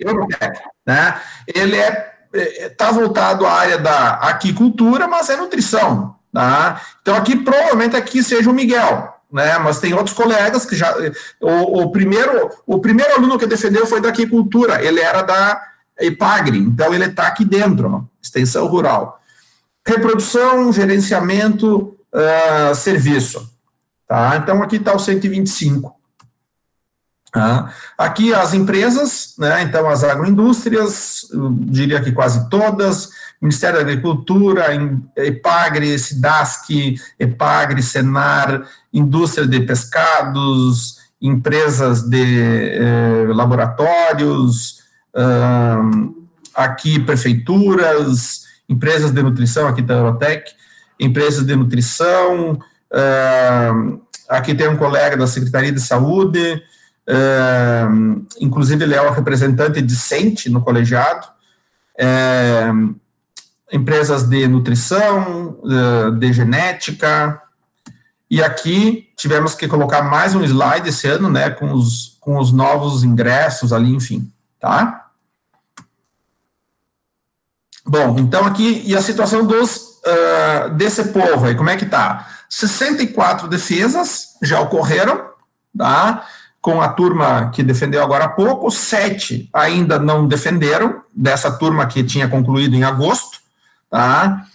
Eurotec, 0.00 0.60
né? 0.84 1.20
Ele 1.46 1.76
é 1.76 2.13
está 2.34 2.90
voltado 2.90 3.46
à 3.46 3.52
área 3.52 3.78
da 3.78 4.14
aquicultura, 4.14 5.06
mas 5.06 5.30
é 5.30 5.36
nutrição. 5.36 6.16
Tá? 6.32 6.80
Então, 7.00 7.14
aqui, 7.14 7.36
provavelmente, 7.36 7.94
aqui 7.94 8.22
seja 8.22 8.50
o 8.50 8.54
Miguel, 8.54 9.14
né? 9.32 9.56
Mas 9.58 9.78
tem 9.78 9.94
outros 9.94 10.16
colegas 10.16 10.66
que 10.66 10.74
já. 10.74 10.92
O, 11.40 11.82
o, 11.82 11.92
primeiro, 11.92 12.50
o 12.66 12.80
primeiro 12.80 13.14
aluno 13.14 13.38
que 13.38 13.46
defendeu 13.46 13.86
foi 13.86 14.00
da 14.00 14.08
aquicultura, 14.08 14.84
ele 14.84 15.00
era 15.00 15.22
da 15.22 15.62
Ipagre, 16.00 16.58
então 16.58 16.92
ele 16.92 17.04
está 17.04 17.28
aqui 17.28 17.44
dentro, 17.44 17.88
ó, 17.88 18.02
extensão 18.20 18.66
rural. 18.66 19.20
Reprodução, 19.86 20.72
gerenciamento, 20.72 21.96
uh, 22.12 22.74
serviço. 22.74 23.48
Tá? 24.08 24.36
Então, 24.36 24.62
aqui 24.62 24.76
está 24.76 24.94
o 24.94 24.98
125. 24.98 25.94
Tá? 27.34 27.74
Aqui 27.98 28.32
as 28.32 28.54
empresas, 28.54 29.34
né, 29.36 29.64
então 29.64 29.88
as 29.88 30.04
agroindústrias, 30.04 31.26
diria 31.62 32.00
que 32.00 32.12
quase 32.12 32.48
todas, 32.48 33.10
Ministério 33.42 33.76
da 33.76 33.82
Agricultura, 33.82 34.66
EPAGRE, 35.16 35.98
SIDASC, 35.98 36.94
EPAGRE, 37.18 37.82
Senar, 37.82 38.62
indústria 38.92 39.48
de 39.48 39.58
pescados, 39.62 40.98
empresas 41.20 42.02
de 42.08 42.40
eh, 42.40 43.26
laboratórios, 43.34 44.84
aqui 46.54 47.00
prefeituras, 47.00 48.44
empresas 48.68 49.10
de 49.10 49.22
nutrição, 49.22 49.66
aqui 49.66 49.82
da 49.82 49.94
Eurotec, 49.94 50.52
empresas 51.00 51.44
de 51.44 51.56
nutrição, 51.56 52.60
aqui 54.28 54.54
tem 54.54 54.68
um 54.68 54.76
colega 54.76 55.16
da 55.16 55.26
Secretaria 55.26 55.72
de 55.72 55.80
Saúde, 55.80 56.62
inclusive, 58.40 58.84
ele 58.84 58.94
é 58.94 59.02
o 59.02 59.12
representante 59.12 59.80
discente 59.82 60.48
no 60.48 60.62
colegiado. 60.62 61.26
Empresas 63.72 64.24
de 64.24 64.46
nutrição, 64.46 65.58
de 66.18 66.32
genética. 66.32 67.40
E 68.30 68.42
aqui 68.42 69.08
tivemos 69.16 69.54
que 69.54 69.68
colocar 69.68 70.02
mais 70.02 70.34
um 70.34 70.42
slide 70.42 70.88
esse 70.88 71.06
ano, 71.06 71.30
né, 71.30 71.50
com 71.50 71.72
os, 71.72 72.16
com 72.20 72.38
os 72.38 72.52
novos 72.52 73.04
ingressos 73.04 73.72
ali, 73.72 73.94
enfim, 73.94 74.30
tá? 74.58 75.08
Bom, 77.86 78.16
então 78.18 78.46
aqui, 78.46 78.82
e 78.86 78.96
a 78.96 79.02
situação 79.02 79.46
dos, 79.46 80.00
desse 80.76 81.04
povo 81.04 81.46
aí, 81.46 81.54
como 81.54 81.70
é 81.70 81.76
que 81.76 81.86
tá? 81.86 82.26
64 82.48 83.48
defesas 83.48 84.36
já 84.42 84.60
ocorreram, 84.60 85.28
tá? 85.76 86.26
Com 86.64 86.80
a 86.80 86.88
turma 86.88 87.50
que 87.50 87.62
defendeu 87.62 88.02
agora 88.02 88.24
há 88.24 88.28
pouco, 88.28 88.70
sete 88.70 89.50
ainda 89.52 89.98
não 89.98 90.26
defenderam, 90.26 91.02
dessa 91.14 91.52
turma 91.52 91.86
que 91.86 92.02
tinha 92.02 92.26
concluído 92.26 92.74
em 92.74 92.82
agosto, 92.82 93.38
tá? 93.90 94.46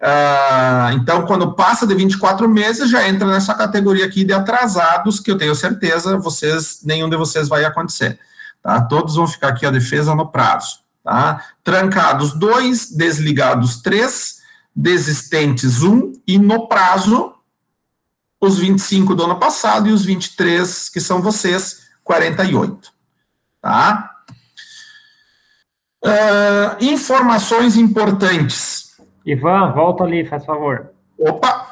Ah, 0.00 0.92
então, 0.94 1.26
quando 1.26 1.52
passa 1.52 1.86
de 1.86 1.94
24 1.94 2.48
meses, 2.48 2.88
já 2.88 3.06
entra 3.06 3.28
nessa 3.28 3.52
categoria 3.52 4.06
aqui 4.06 4.24
de 4.24 4.32
atrasados, 4.32 5.20
que 5.20 5.30
eu 5.30 5.36
tenho 5.36 5.54
certeza, 5.54 6.16
vocês, 6.16 6.80
nenhum 6.84 7.10
de 7.10 7.18
vocês 7.18 7.48
vai 7.48 7.66
acontecer, 7.66 8.18
tá? 8.62 8.80
Todos 8.80 9.16
vão 9.16 9.28
ficar 9.28 9.48
aqui 9.48 9.66
a 9.66 9.70
defesa 9.70 10.14
no 10.14 10.26
prazo, 10.26 10.78
tá? 11.04 11.44
Trancados 11.62 12.32
dois, 12.32 12.90
desligados 12.90 13.82
três, 13.82 14.38
desistentes 14.74 15.82
um, 15.82 16.14
e 16.26 16.38
no 16.38 16.66
prazo, 16.66 17.34
os 18.40 18.58
25 18.58 19.14
do 19.14 19.24
ano 19.24 19.38
passado 19.38 19.88
e 19.88 19.92
os 19.92 20.04
23, 20.04 20.88
que 20.88 21.00
são 21.00 21.20
vocês, 21.20 21.88
48. 22.04 22.92
Tá? 23.60 24.10
Uh, 26.04 26.84
informações 26.84 27.76
importantes. 27.76 28.96
Ivan, 29.26 29.72
volta 29.72 30.04
ali, 30.04 30.24
faz 30.24 30.44
favor. 30.44 30.90
Opa! 31.18 31.68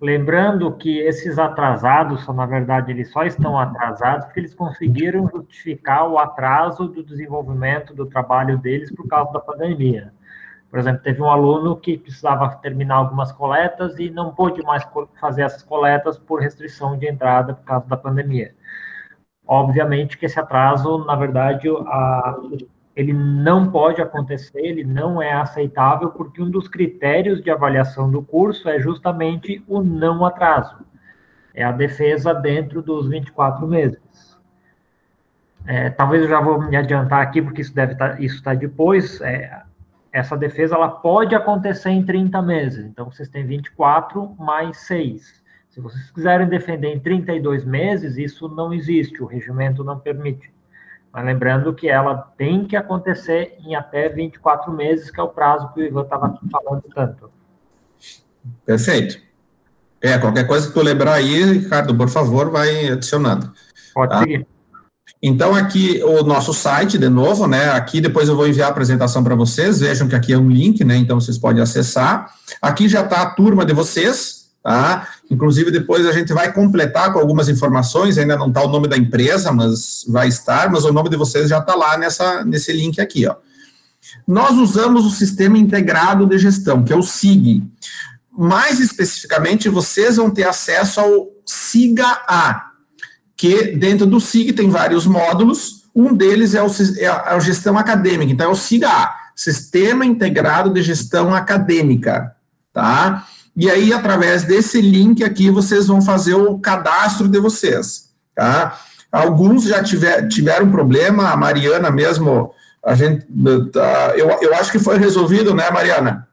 Lembrando 0.00 0.72
que 0.72 0.98
esses 0.98 1.38
atrasados, 1.38 2.26
na 2.28 2.46
verdade, 2.46 2.90
eles 2.90 3.10
só 3.10 3.22
estão 3.24 3.58
atrasados 3.58 4.24
porque 4.24 4.40
eles 4.40 4.54
conseguiram 4.54 5.28
justificar 5.28 6.08
o 6.08 6.18
atraso 6.18 6.88
do 6.88 7.04
desenvolvimento 7.04 7.92
do 7.92 8.06
trabalho 8.06 8.56
deles 8.56 8.90
por 8.90 9.06
causa 9.06 9.30
da 9.30 9.40
pandemia. 9.40 10.10
Por 10.70 10.78
exemplo, 10.78 11.02
teve 11.02 11.20
um 11.20 11.28
aluno 11.28 11.76
que 11.76 11.98
precisava 11.98 12.48
terminar 12.56 12.96
algumas 12.96 13.32
coletas 13.32 13.98
e 13.98 14.08
não 14.08 14.32
pôde 14.32 14.62
mais 14.62 14.86
fazer 15.20 15.42
essas 15.42 15.64
coletas 15.64 16.16
por 16.16 16.40
restrição 16.40 16.96
de 16.96 17.08
entrada 17.08 17.54
por 17.54 17.64
causa 17.64 17.86
da 17.88 17.96
pandemia. 17.96 18.54
Obviamente 19.44 20.16
que 20.16 20.26
esse 20.26 20.38
atraso, 20.38 21.04
na 21.04 21.16
verdade, 21.16 21.68
a, 21.68 22.36
ele 22.94 23.12
não 23.12 23.68
pode 23.68 24.00
acontecer, 24.00 24.60
ele 24.60 24.84
não 24.84 25.20
é 25.20 25.32
aceitável, 25.32 26.10
porque 26.10 26.40
um 26.40 26.48
dos 26.48 26.68
critérios 26.68 27.42
de 27.42 27.50
avaliação 27.50 28.08
do 28.08 28.22
curso 28.22 28.68
é 28.68 28.78
justamente 28.78 29.64
o 29.66 29.82
não 29.82 30.24
atraso. 30.24 30.76
É 31.52 31.64
a 31.64 31.72
defesa 31.72 32.32
dentro 32.32 32.80
dos 32.80 33.08
24 33.08 33.66
meses. 33.66 34.38
É, 35.66 35.90
talvez 35.90 36.22
eu 36.22 36.28
já 36.28 36.40
vou 36.40 36.62
me 36.62 36.76
adiantar 36.76 37.20
aqui, 37.20 37.42
porque 37.42 37.60
isso 37.60 37.74
deve 37.74 37.94
estar, 37.94 38.10
tá, 38.10 38.20
isso 38.20 38.36
está 38.36 38.54
depois. 38.54 39.20
É, 39.20 39.62
essa 40.12 40.36
defesa 40.36 40.74
ela 40.74 40.88
pode 40.88 41.34
acontecer 41.34 41.90
em 41.90 42.04
30 42.04 42.42
meses. 42.42 42.84
Então, 42.84 43.10
vocês 43.10 43.28
têm 43.28 43.46
24 43.46 44.34
mais 44.38 44.78
6. 44.78 45.40
Se 45.70 45.80
vocês 45.80 46.10
quiserem 46.10 46.48
defender 46.48 46.88
em 46.88 46.98
32 46.98 47.64
meses, 47.64 48.16
isso 48.16 48.48
não 48.48 48.74
existe, 48.74 49.22
o 49.22 49.26
regimento 49.26 49.84
não 49.84 49.98
permite. 49.98 50.52
Mas 51.12 51.24
lembrando 51.24 51.74
que 51.74 51.88
ela 51.88 52.16
tem 52.36 52.64
que 52.64 52.76
acontecer 52.76 53.56
em 53.64 53.74
até 53.74 54.08
24 54.08 54.72
meses, 54.72 55.10
que 55.10 55.20
é 55.20 55.22
o 55.22 55.28
prazo 55.28 55.72
que 55.72 55.80
o 55.80 55.84
Ivan 55.84 56.02
estava 56.02 56.38
falando 56.50 56.82
tanto. 56.94 57.30
Perfeito. 58.64 59.20
É, 60.00 60.18
qualquer 60.18 60.46
coisa 60.46 60.66
que 60.66 60.74
tu 60.74 60.82
lembrar 60.82 61.14
aí, 61.14 61.44
Ricardo, 61.44 61.94
por 61.94 62.08
favor, 62.08 62.50
vai 62.50 62.88
adicionando. 62.88 63.52
Pode 63.92 64.12
tá? 64.12 64.20
seguir. 64.20 64.46
Então, 65.22 65.54
aqui 65.54 66.02
o 66.02 66.22
nosso 66.22 66.54
site, 66.54 66.96
de 66.96 67.08
novo, 67.10 67.46
né? 67.46 67.70
Aqui 67.72 68.00
depois 68.00 68.28
eu 68.28 68.36
vou 68.36 68.48
enviar 68.48 68.68
a 68.68 68.70
apresentação 68.70 69.22
para 69.22 69.34
vocês. 69.34 69.80
Vejam 69.80 70.08
que 70.08 70.14
aqui 70.14 70.32
é 70.32 70.38
um 70.38 70.48
link, 70.48 70.82
né? 70.82 70.96
Então 70.96 71.20
vocês 71.20 71.36
podem 71.36 71.62
acessar. 71.62 72.32
Aqui 72.60 72.88
já 72.88 73.02
está 73.02 73.20
a 73.20 73.30
turma 73.30 73.66
de 73.66 73.74
vocês, 73.74 74.46
tá? 74.62 75.08
Inclusive, 75.30 75.70
depois 75.70 76.06
a 76.06 76.12
gente 76.12 76.32
vai 76.32 76.50
completar 76.50 77.12
com 77.12 77.18
algumas 77.18 77.50
informações. 77.50 78.16
Ainda 78.16 78.34
não 78.34 78.48
está 78.48 78.62
o 78.64 78.68
nome 78.68 78.88
da 78.88 78.96
empresa, 78.96 79.52
mas 79.52 80.06
vai 80.08 80.26
estar. 80.26 80.70
Mas 80.70 80.86
o 80.86 80.92
nome 80.92 81.10
de 81.10 81.16
vocês 81.16 81.50
já 81.50 81.58
está 81.58 81.74
lá 81.74 81.98
nessa, 81.98 82.42
nesse 82.42 82.72
link 82.72 82.98
aqui, 82.98 83.26
ó. 83.26 83.36
Nós 84.26 84.56
usamos 84.56 85.04
o 85.04 85.10
sistema 85.10 85.58
integrado 85.58 86.26
de 86.26 86.38
gestão, 86.38 86.82
que 86.82 86.94
é 86.94 86.96
o 86.96 87.02
SIG. 87.02 87.62
Mais 88.32 88.80
especificamente, 88.80 89.68
vocês 89.68 90.16
vão 90.16 90.30
ter 90.30 90.44
acesso 90.44 90.98
ao 90.98 91.28
SIGA-A, 91.44 92.69
que 93.40 93.74
dentro 93.74 94.04
do 94.04 94.20
SIG 94.20 94.52
tem 94.52 94.68
vários 94.68 95.06
módulos, 95.06 95.88
um 95.96 96.14
deles 96.14 96.54
é, 96.54 96.62
o, 96.62 96.66
é 96.98 97.06
a 97.06 97.36
é 97.36 97.40
gestão 97.40 97.78
acadêmica, 97.78 98.30
então 98.30 98.46
é 98.46 98.52
o 98.52 98.54
SIGA, 98.54 99.14
Sistema 99.34 100.04
Integrado 100.04 100.68
de 100.68 100.82
Gestão 100.82 101.34
Acadêmica, 101.34 102.36
tá? 102.70 103.26
E 103.56 103.70
aí, 103.70 103.94
através 103.94 104.44
desse 104.44 104.82
link 104.82 105.24
aqui, 105.24 105.48
vocês 105.48 105.86
vão 105.86 106.02
fazer 106.02 106.34
o 106.34 106.58
cadastro 106.58 107.26
de 107.28 107.40
vocês, 107.40 108.10
tá? 108.34 108.78
Alguns 109.10 109.64
já 109.64 109.82
tiver, 109.82 110.28
tiveram 110.28 110.70
problema, 110.70 111.30
a 111.30 111.36
Mariana 111.36 111.90
mesmo, 111.90 112.52
a 112.84 112.94
gente, 112.94 113.26
tá, 113.72 114.12
eu, 114.18 114.28
eu 114.42 114.54
acho 114.54 114.70
que 114.70 114.78
foi 114.78 114.98
resolvido, 114.98 115.54
né, 115.54 115.70
Mariana? 115.70 116.28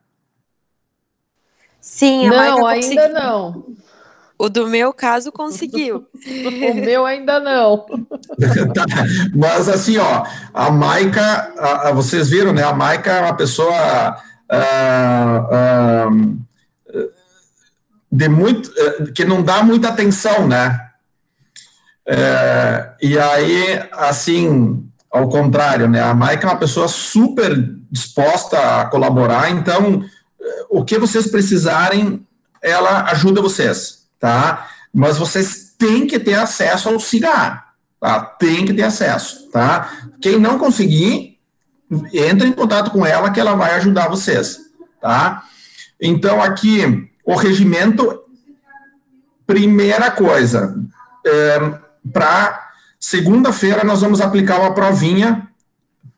Sim, 1.80 2.28
a 2.28 2.32
Não, 2.32 2.68
ainda 2.68 3.08
não. 3.08 3.78
O 4.40 4.50
do 4.50 4.68
meu 4.68 4.94
caso 4.94 5.32
conseguiu. 5.32 6.08
o 6.72 6.74
meu 6.76 7.08
ainda 7.08 7.40
não. 7.40 7.86
tá. 8.74 8.86
Mas 9.36 9.68
assim, 9.68 9.98
ó, 9.98 10.24
a 10.54 10.70
Maica, 10.70 11.22
a, 11.58 11.90
a, 11.90 11.92
vocês 11.92 12.30
viram, 12.30 12.54
né? 12.54 12.64
A 12.64 12.74
Maica 12.74 13.12
é 13.12 13.22
uma 13.22 13.36
pessoa 13.36 14.16
uh, 14.52 16.14
uh, 16.14 17.20
de 18.12 18.30
muito, 18.30 18.70
uh, 18.70 19.12
que 19.12 19.26
não 19.26 19.42
dá 19.42 19.64
muita 19.64 19.90
atenção, 19.90 20.48
né? 20.48 20.84
É, 22.10 22.92
e 23.02 23.20
aí, 23.20 23.90
assim, 23.92 24.88
ao 25.12 25.28
contrário, 25.28 25.90
né? 25.90 26.02
A 26.02 26.14
Maica 26.14 26.46
é 26.46 26.50
uma 26.50 26.60
pessoa 26.60 26.88
super 26.88 27.54
disposta 27.92 28.82
a 28.82 28.86
colaborar, 28.86 29.50
então 29.50 30.06
o 30.70 30.86
que 30.86 30.98
vocês 30.98 31.28
precisarem, 31.28 32.26
ela 32.62 33.04
ajuda 33.12 33.42
vocês 33.42 33.97
tá? 34.20 34.68
Mas 34.94 35.18
vocês 35.18 35.76
têm 35.78 36.08
que 36.08 36.20
ter 36.20 36.36
acesso 36.36 36.90
ao 36.90 37.00
cigarro, 37.00 37.62
tá? 38.00 38.22
Tem 38.22 38.66
que 38.66 38.74
ter 38.74 38.84
acesso, 38.84 39.50
tá? 39.52 39.90
Quem 40.22 40.40
não 40.40 40.58
conseguir, 40.58 41.40
entra 42.14 42.48
em 42.48 42.54
contato 42.54 42.92
com 42.92 43.06
ela 43.06 43.32
que 43.32 43.40
ela 43.40 43.56
vai 43.56 43.76
ajudar 43.76 44.10
vocês, 44.10 44.60
tá? 45.02 45.44
Então, 46.02 46.42
aqui, 46.42 47.10
o 47.26 47.36
regimento, 47.36 48.22
primeira 49.46 50.12
coisa, 50.12 50.76
é, 51.26 51.80
para 52.12 52.68
segunda-feira 53.00 53.84
nós 53.84 54.02
vamos 54.02 54.22
aplicar 54.22 54.60
uma 54.60 54.74
provinha 54.74 55.48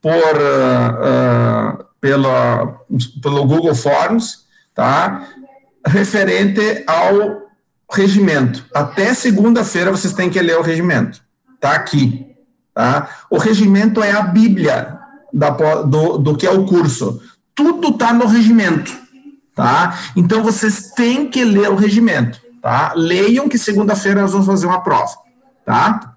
por, 0.01 0.11
uh, 0.11 1.79
uh, 1.81 1.85
pela, 1.99 2.79
pelo 3.21 3.45
Google 3.45 3.75
Forms, 3.75 4.45
tá? 4.73 5.27
Referente 5.85 6.83
ao 6.87 7.48
regimento. 7.89 8.65
Até 8.73 9.13
segunda-feira 9.13 9.91
vocês 9.91 10.13
têm 10.13 10.29
que 10.29 10.41
ler 10.41 10.57
o 10.57 10.61
regimento. 10.61 11.21
Tá 11.59 11.73
aqui. 11.73 12.27
Tá? 12.73 13.09
O 13.29 13.37
regimento 13.37 14.01
é 14.01 14.11
a 14.11 14.21
Bíblia 14.21 14.97
da, 15.33 15.49
do, 15.49 16.17
do 16.17 16.37
que 16.37 16.45
é 16.45 16.51
o 16.51 16.65
curso. 16.65 17.21
Tudo 17.53 17.89
está 17.89 18.13
no 18.13 18.25
regimento. 18.25 18.95
Tá? 19.55 19.97
Então 20.15 20.43
vocês 20.43 20.91
têm 20.91 21.29
que 21.29 21.43
ler 21.43 21.69
o 21.69 21.75
regimento. 21.75 22.39
Tá? 22.61 22.93
Leiam 22.95 23.49
que 23.49 23.57
segunda-feira 23.57 24.21
nós 24.21 24.31
vamos 24.31 24.47
fazer 24.47 24.67
uma 24.67 24.81
prova. 24.81 25.11
Tá? 25.65 26.13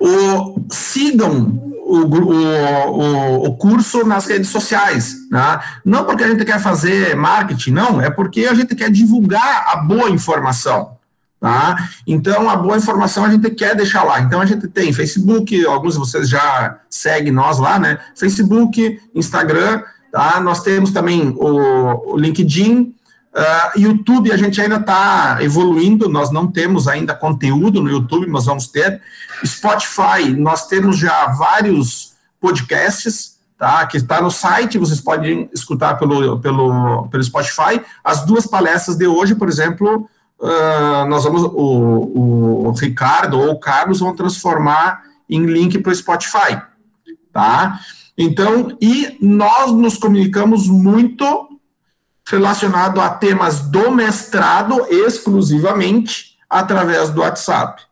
O, 0.00 0.64
sigam 0.70 1.69
o, 1.90 2.06
o, 2.06 3.46
o, 3.46 3.56
curso 3.56 4.04
nas 4.06 4.26
redes 4.26 4.48
sociais. 4.48 5.16
Né? 5.30 5.60
Não 5.84 6.04
porque 6.04 6.22
a 6.22 6.28
gente 6.28 6.44
quer 6.44 6.60
fazer 6.60 7.16
marketing, 7.16 7.72
não, 7.72 8.00
é 8.00 8.08
porque 8.08 8.46
a 8.46 8.54
gente 8.54 8.74
quer 8.74 8.90
divulgar 8.90 9.66
a 9.68 9.76
boa 9.76 10.08
informação. 10.08 10.98
Tá? 11.40 11.88
Então, 12.06 12.50
a 12.50 12.56
boa 12.56 12.76
informação 12.76 13.24
a 13.24 13.30
gente 13.30 13.50
quer 13.50 13.74
deixar 13.74 14.04
lá. 14.04 14.20
Então, 14.20 14.40
a 14.40 14.46
gente 14.46 14.68
tem 14.68 14.92
Facebook, 14.92 15.64
alguns 15.64 15.94
de 15.94 16.00
vocês 16.00 16.28
já 16.28 16.78
seguem 16.88 17.32
nós 17.32 17.58
lá, 17.58 17.78
né? 17.78 17.98
Facebook, 18.14 19.00
Instagram, 19.14 19.82
tá? 20.12 20.38
Nós 20.38 20.62
temos 20.62 20.90
também 20.90 21.30
o, 21.30 22.12
o 22.12 22.16
LinkedIn, 22.18 22.94
Uh, 23.32 23.78
YouTube 23.80 24.32
a 24.32 24.36
gente 24.36 24.60
ainda 24.60 24.76
está 24.76 25.38
evoluindo, 25.40 26.08
nós 26.08 26.32
não 26.32 26.48
temos 26.48 26.88
ainda 26.88 27.14
conteúdo 27.14 27.80
no 27.80 27.88
YouTube, 27.88 28.26
mas 28.26 28.46
vamos 28.46 28.66
ter. 28.66 29.00
Spotify, 29.46 30.30
nós 30.36 30.66
temos 30.66 30.98
já 30.98 31.28
vários 31.28 32.14
podcasts, 32.40 33.38
tá? 33.56 33.86
Que 33.86 33.98
está 33.98 34.20
no 34.20 34.32
site, 34.32 34.78
vocês 34.78 35.00
podem 35.00 35.48
escutar 35.52 35.94
pelo, 35.94 36.40
pelo, 36.40 37.06
pelo 37.08 37.22
Spotify. 37.22 37.80
As 38.02 38.26
duas 38.26 38.46
palestras 38.48 38.96
de 38.96 39.06
hoje, 39.06 39.36
por 39.36 39.48
exemplo, 39.48 40.08
uh, 40.40 41.06
nós 41.08 41.22
vamos, 41.22 41.42
o, 41.44 42.68
o 42.68 42.72
Ricardo 42.72 43.38
ou 43.38 43.50
o 43.52 43.60
Carlos 43.60 44.00
vão 44.00 44.14
transformar 44.14 45.02
em 45.28 45.46
link 45.46 45.78
para 45.78 45.92
o 45.92 45.94
Spotify, 45.94 46.60
tá? 47.32 47.78
Então, 48.18 48.76
e 48.80 49.16
nós 49.20 49.70
nos 49.72 49.96
comunicamos 49.96 50.66
muito 50.66 51.49
relacionado 52.30 53.00
a 53.00 53.08
temas 53.10 53.60
do 53.62 53.90
mestrado 53.90 54.86
exclusivamente 54.88 56.36
através 56.48 57.10
do 57.10 57.20
WhatsApp. 57.20 57.82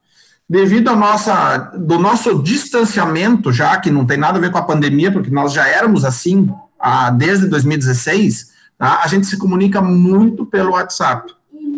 Devido 0.48 0.88
ao 0.88 0.96
nossa, 0.96 1.58
do 1.76 1.98
nosso 1.98 2.42
distanciamento, 2.42 3.52
já 3.52 3.76
que 3.78 3.90
não 3.90 4.06
tem 4.06 4.16
nada 4.16 4.38
a 4.38 4.40
ver 4.40 4.50
com 4.50 4.58
a 4.58 4.62
pandemia, 4.62 5.12
porque 5.12 5.30
nós 5.30 5.52
já 5.52 5.66
éramos 5.68 6.04
assim 6.04 6.50
ah, 6.80 7.10
desde 7.10 7.46
2016, 7.48 8.52
tá? 8.78 9.00
a 9.02 9.06
gente 9.08 9.26
se 9.26 9.36
comunica 9.36 9.82
muito 9.82 10.46
pelo 10.46 10.72
WhatsApp. 10.72 11.34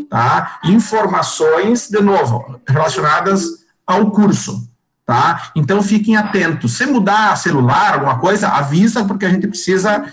Tá? 0.09 0.59
Informações, 0.65 1.89
de 1.89 2.01
novo, 2.01 2.61
relacionadas 2.67 3.43
ao 3.87 4.11
curso. 4.11 4.69
Tá? 5.05 5.51
Então 5.57 5.83
fiquem 5.83 6.17
atentos. 6.17 6.77
Se 6.77 6.87
mudar 6.87 7.37
celular, 7.37 7.95
alguma 7.95 8.19
coisa, 8.19 8.49
avisa, 8.49 9.05
porque 9.05 9.27
a 9.27 9.31
gente 9.31 9.49
precisa 9.49 10.05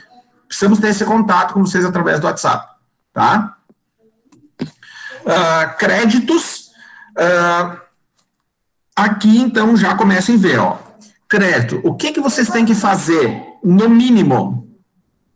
precisamos 0.47 0.79
ter 0.79 0.89
esse 0.89 1.05
contato 1.05 1.53
com 1.53 1.65
vocês 1.65 1.83
através 1.83 2.19
do 2.19 2.27
WhatsApp, 2.27 2.67
tá? 3.13 3.57
Uh, 4.61 5.77
créditos, 5.77 6.69
uh, 7.17 7.77
aqui 8.95 9.39
então 9.39 9.75
já 9.75 9.93
comecem 9.95 10.35
a 10.35 10.37
ver, 10.37 10.59
ó, 10.59 10.77
crédito, 11.27 11.81
o 11.83 11.95
que 11.95 12.13
que 12.13 12.21
vocês 12.21 12.49
têm 12.49 12.65
que 12.65 12.73
fazer, 12.73 13.43
no 13.63 13.89
mínimo, 13.89 14.67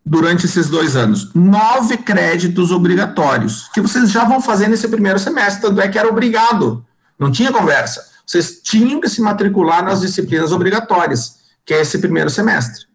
durante 0.06 0.46
esses 0.46 0.70
dois 0.70 0.96
anos? 0.96 1.34
Nove 1.36 1.98
créditos 1.98 2.72
obrigatórios, 2.72 3.70
que 3.74 3.82
vocês 3.82 4.10
já 4.10 4.24
vão 4.24 4.40
fazer 4.40 4.70
nesse 4.70 4.88
primeiro 4.88 5.20
semestre, 5.20 5.62
tanto 5.62 5.82
é 5.82 5.90
que 5.90 6.00
era 6.00 6.08
obrigado, 6.08 6.86
não 7.20 7.30
tinha 7.30 7.52
conversa, 7.52 8.10
vocês 8.26 8.62
tinham 8.64 9.02
que 9.02 9.10
se 9.10 9.22
matricular 9.22 9.84
nas 9.84 10.00
disciplinas 10.00 10.54
obrigatórias, 10.54 11.36
que 11.66 11.74
é 11.74 11.82
esse 11.82 12.00
primeiro 12.00 12.30
semestre, 12.30 12.86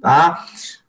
tá? 0.00 0.46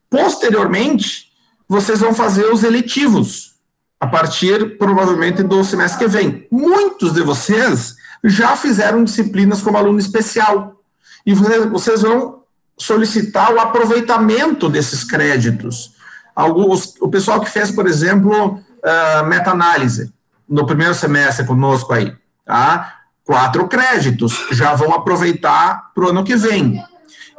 Posteriormente, 0.10 1.32
vocês 1.68 2.00
vão 2.00 2.14
fazer 2.14 2.46
os 2.46 2.64
eletivos, 2.64 3.56
a 4.00 4.08
partir, 4.08 4.78
provavelmente, 4.78 5.44
do 5.44 5.64
semestre 5.64 6.06
que 6.06 6.12
vem. 6.12 6.48
Muitos 6.52 7.14
de 7.14 7.22
vocês 7.22 7.96
já 8.24 8.56
fizeram 8.56 9.04
disciplinas 9.04 9.62
como 9.62 9.78
aluno 9.78 10.00
especial. 10.00 10.82
E 11.26 11.34
vocês 11.34 12.02
vão 12.02 12.44
solicitar 12.78 13.52
o 13.52 13.60
aproveitamento 13.60 14.70
desses 14.70 15.04
créditos. 15.04 15.92
Alguns, 16.36 16.94
o 17.02 17.10
pessoal 17.10 17.42
que 17.42 17.50
fez, 17.50 17.72
por 17.72 17.88
exemplo, 17.88 18.56
uh, 18.56 19.26
meta-análise 19.26 20.14
no 20.48 20.66
primeiro 20.66 20.94
semestre 20.94 21.46
conosco 21.46 21.92
aí, 21.94 22.16
tá? 22.46 22.94
Quatro 23.24 23.68
créditos 23.68 24.46
já 24.52 24.74
vão 24.74 24.94
aproveitar 24.94 25.92
para 25.94 26.06
o 26.06 26.10
ano 26.10 26.24
que 26.24 26.36
vem. 26.36 26.82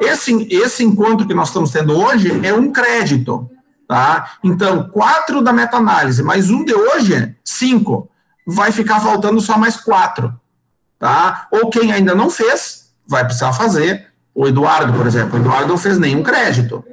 Esse, 0.00 0.46
esse 0.50 0.84
encontro 0.84 1.26
que 1.26 1.34
nós 1.34 1.48
estamos 1.48 1.70
tendo 1.70 1.96
hoje 1.96 2.40
é 2.46 2.54
um 2.54 2.72
crédito, 2.72 3.50
tá? 3.86 4.34
Então, 4.44 4.88
quatro 4.90 5.42
da 5.42 5.52
meta-análise, 5.52 6.22
mais 6.22 6.50
um 6.50 6.64
de 6.64 6.74
hoje, 6.74 7.34
cinco. 7.44 8.08
Vai 8.46 8.70
ficar 8.72 9.00
faltando 9.00 9.40
só 9.40 9.58
mais 9.58 9.76
quatro, 9.76 10.32
tá? 10.98 11.48
Ou 11.50 11.68
quem 11.68 11.92
ainda 11.92 12.14
não 12.14 12.30
fez, 12.30 12.92
vai 13.06 13.24
precisar 13.24 13.52
fazer. 13.52 14.06
O 14.34 14.46
Eduardo, 14.46 14.92
por 14.92 15.06
exemplo, 15.06 15.36
o 15.36 15.40
Eduardo 15.40 15.68
não 15.68 15.78
fez 15.78 15.98
nenhum 15.98 16.22
crédito. 16.22 16.84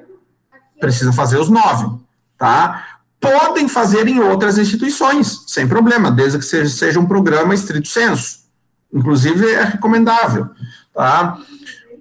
Precisa 0.80 1.14
fazer 1.14 1.38
os 1.38 1.50
nove, 1.50 2.00
tá? 2.38 2.98
Podem 3.20 3.68
fazer 3.68 4.08
em 4.08 4.20
outras 4.20 4.58
instituições, 4.58 5.44
sem 5.48 5.68
problema, 5.68 6.12
desde 6.12 6.40
que 6.40 6.46
seja, 6.46 6.70
seja 6.70 7.00
um 7.00 7.06
programa 7.06 7.54
estrito 7.54 7.88
senso. 7.88 8.46
Inclusive, 8.94 9.52
é 9.52 9.64
recomendável, 9.64 10.50
tá? 10.94 11.38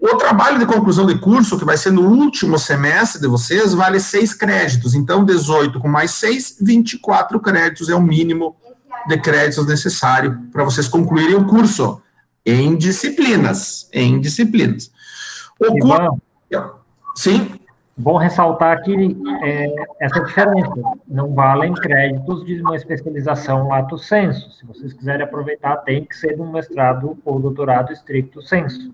O 0.04 0.16
trabalho 0.18 0.58
de 0.58 0.66
conclusão 0.66 1.06
de 1.06 1.18
curso, 1.18 1.58
que 1.58 1.64
vai 1.64 1.78
ser 1.78 1.90
no 1.90 2.02
último 2.02 2.58
semestre 2.58 3.22
de 3.22 3.26
vocês, 3.26 3.72
vale 3.72 3.98
seis 3.98 4.34
créditos. 4.34 4.94
Então, 4.94 5.24
18 5.24 5.80
com 5.80 5.88
mais 5.88 6.10
seis, 6.10 6.58
24 6.60 7.40
créditos 7.40 7.88
é 7.88 7.94
o 7.94 8.02
mínimo 8.02 8.54
de 9.08 9.16
créditos 9.18 9.66
necessário 9.66 10.42
para 10.52 10.62
vocês 10.62 10.88
concluírem 10.88 11.36
o 11.36 11.46
curso 11.46 12.02
em 12.44 12.76
disciplinas. 12.76 13.88
Em 13.94 14.20
disciplinas. 14.20 14.92
O 15.58 15.78
curso. 15.78 16.20
Sim. 17.16 17.58
Bom 17.96 18.18
ressaltar 18.18 18.82
que 18.82 19.16
é, 19.42 19.74
essa 20.00 20.20
diferença 20.20 20.70
não 21.08 21.32
valem 21.32 21.72
créditos 21.72 22.44
de 22.44 22.60
uma 22.60 22.76
especialização 22.76 23.68
lato 23.68 23.96
senso. 23.96 24.50
Se 24.50 24.66
vocês 24.66 24.92
quiserem 24.92 25.24
aproveitar, 25.24 25.78
tem 25.78 26.04
que 26.04 26.14
ser 26.14 26.34
de 26.34 26.42
um 26.42 26.52
mestrado 26.52 27.16
ou 27.24 27.40
doutorado 27.40 27.90
estricto 27.90 28.42
senso. 28.42 28.92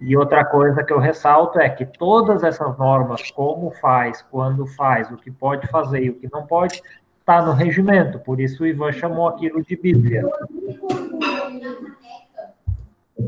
E 0.00 0.16
outra 0.16 0.44
coisa 0.44 0.84
que 0.84 0.92
eu 0.92 0.98
ressalto 0.98 1.58
é 1.58 1.68
que 1.68 1.84
todas 1.84 2.42
essas 2.42 2.76
normas, 2.78 3.30
como 3.30 3.70
faz, 3.80 4.24
quando 4.30 4.66
faz, 4.66 5.10
o 5.10 5.16
que 5.16 5.30
pode 5.30 5.66
fazer 5.68 6.04
e 6.04 6.10
o 6.10 6.14
que 6.14 6.28
não 6.32 6.46
pode, 6.46 6.82
está 7.20 7.42
no 7.42 7.52
regimento. 7.52 8.18
Por 8.18 8.40
isso 8.40 8.62
o 8.62 8.66
Ivan 8.66 8.92
chamou 8.92 9.28
aquilo 9.28 9.62
de 9.62 9.76
Bíblia. 9.76 10.22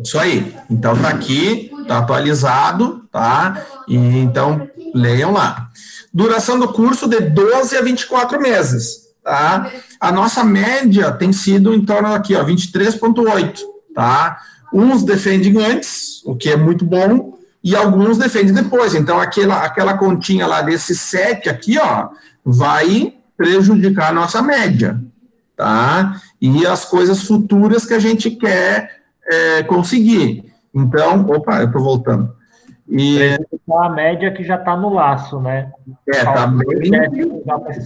Isso 0.02 0.18
aí. 0.18 0.54
Então 0.70 0.96
tá 1.00 1.08
aqui, 1.08 1.70
tá 1.86 1.98
atualizado, 1.98 3.08
tá? 3.10 3.64
E 3.88 3.96
então 3.96 4.68
leiam 4.94 5.32
lá. 5.32 5.68
Duração 6.12 6.58
do 6.58 6.72
curso 6.72 7.08
de 7.08 7.20
12 7.20 7.76
a 7.76 7.82
24 7.82 8.40
meses, 8.40 9.08
tá? 9.22 9.70
A 10.00 10.12
nossa 10.12 10.44
média 10.44 11.10
tem 11.12 11.32
sido 11.32 11.74
em 11.74 11.84
torno 11.84 12.12
aqui, 12.12 12.34
ó, 12.34 12.44
23.8, 12.44 13.60
tá? 13.94 14.38
Uns 14.72 15.02
defendem 15.02 15.62
antes, 15.62 16.22
o 16.24 16.36
que 16.36 16.50
é 16.50 16.56
muito 16.56 16.84
bom, 16.84 17.38
e 17.62 17.74
alguns 17.74 18.18
defendem 18.18 18.54
depois. 18.54 18.94
Então, 18.94 19.18
aquela, 19.20 19.64
aquela 19.64 19.96
continha 19.96 20.46
lá 20.46 20.62
desse 20.62 20.94
7 20.94 21.48
aqui, 21.48 21.78
ó, 21.78 22.08
vai 22.44 23.14
prejudicar 23.36 24.10
a 24.10 24.12
nossa 24.12 24.42
média, 24.42 25.00
tá? 25.56 26.20
E 26.40 26.66
as 26.66 26.84
coisas 26.84 27.22
futuras 27.22 27.86
que 27.86 27.94
a 27.94 27.98
gente 27.98 28.30
quer 28.30 28.90
é, 29.26 29.62
conseguir. 29.62 30.52
Então, 30.74 31.26
opa, 31.28 31.60
eu 31.60 31.66
estou 31.66 31.82
voltando. 31.82 32.36
E 32.90 33.36
a 33.70 33.88
média 33.90 34.32
que 34.32 34.42
já 34.42 34.56
está 34.56 34.74
no 34.74 34.88
laço, 34.88 35.38
né? 35.40 35.70
É, 36.08 36.18
está 36.18 36.46
bem. 36.46 36.90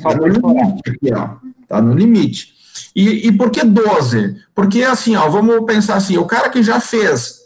Tá 0.00 0.14
no 0.14 0.26
limite 0.28 0.90
aqui, 0.90 1.12
ó. 1.12 1.28
Tá 1.66 1.82
no 1.82 1.92
limite. 1.92 2.54
E, 2.94 3.28
e 3.28 3.32
por 3.32 3.50
que 3.50 3.64
12? 3.64 4.36
Porque, 4.54 4.82
assim, 4.82 5.16
ó, 5.16 5.28
vamos 5.28 5.64
pensar 5.64 5.96
assim, 5.96 6.18
o 6.18 6.26
cara 6.26 6.50
que 6.50 6.62
já 6.62 6.78
fez, 6.78 7.40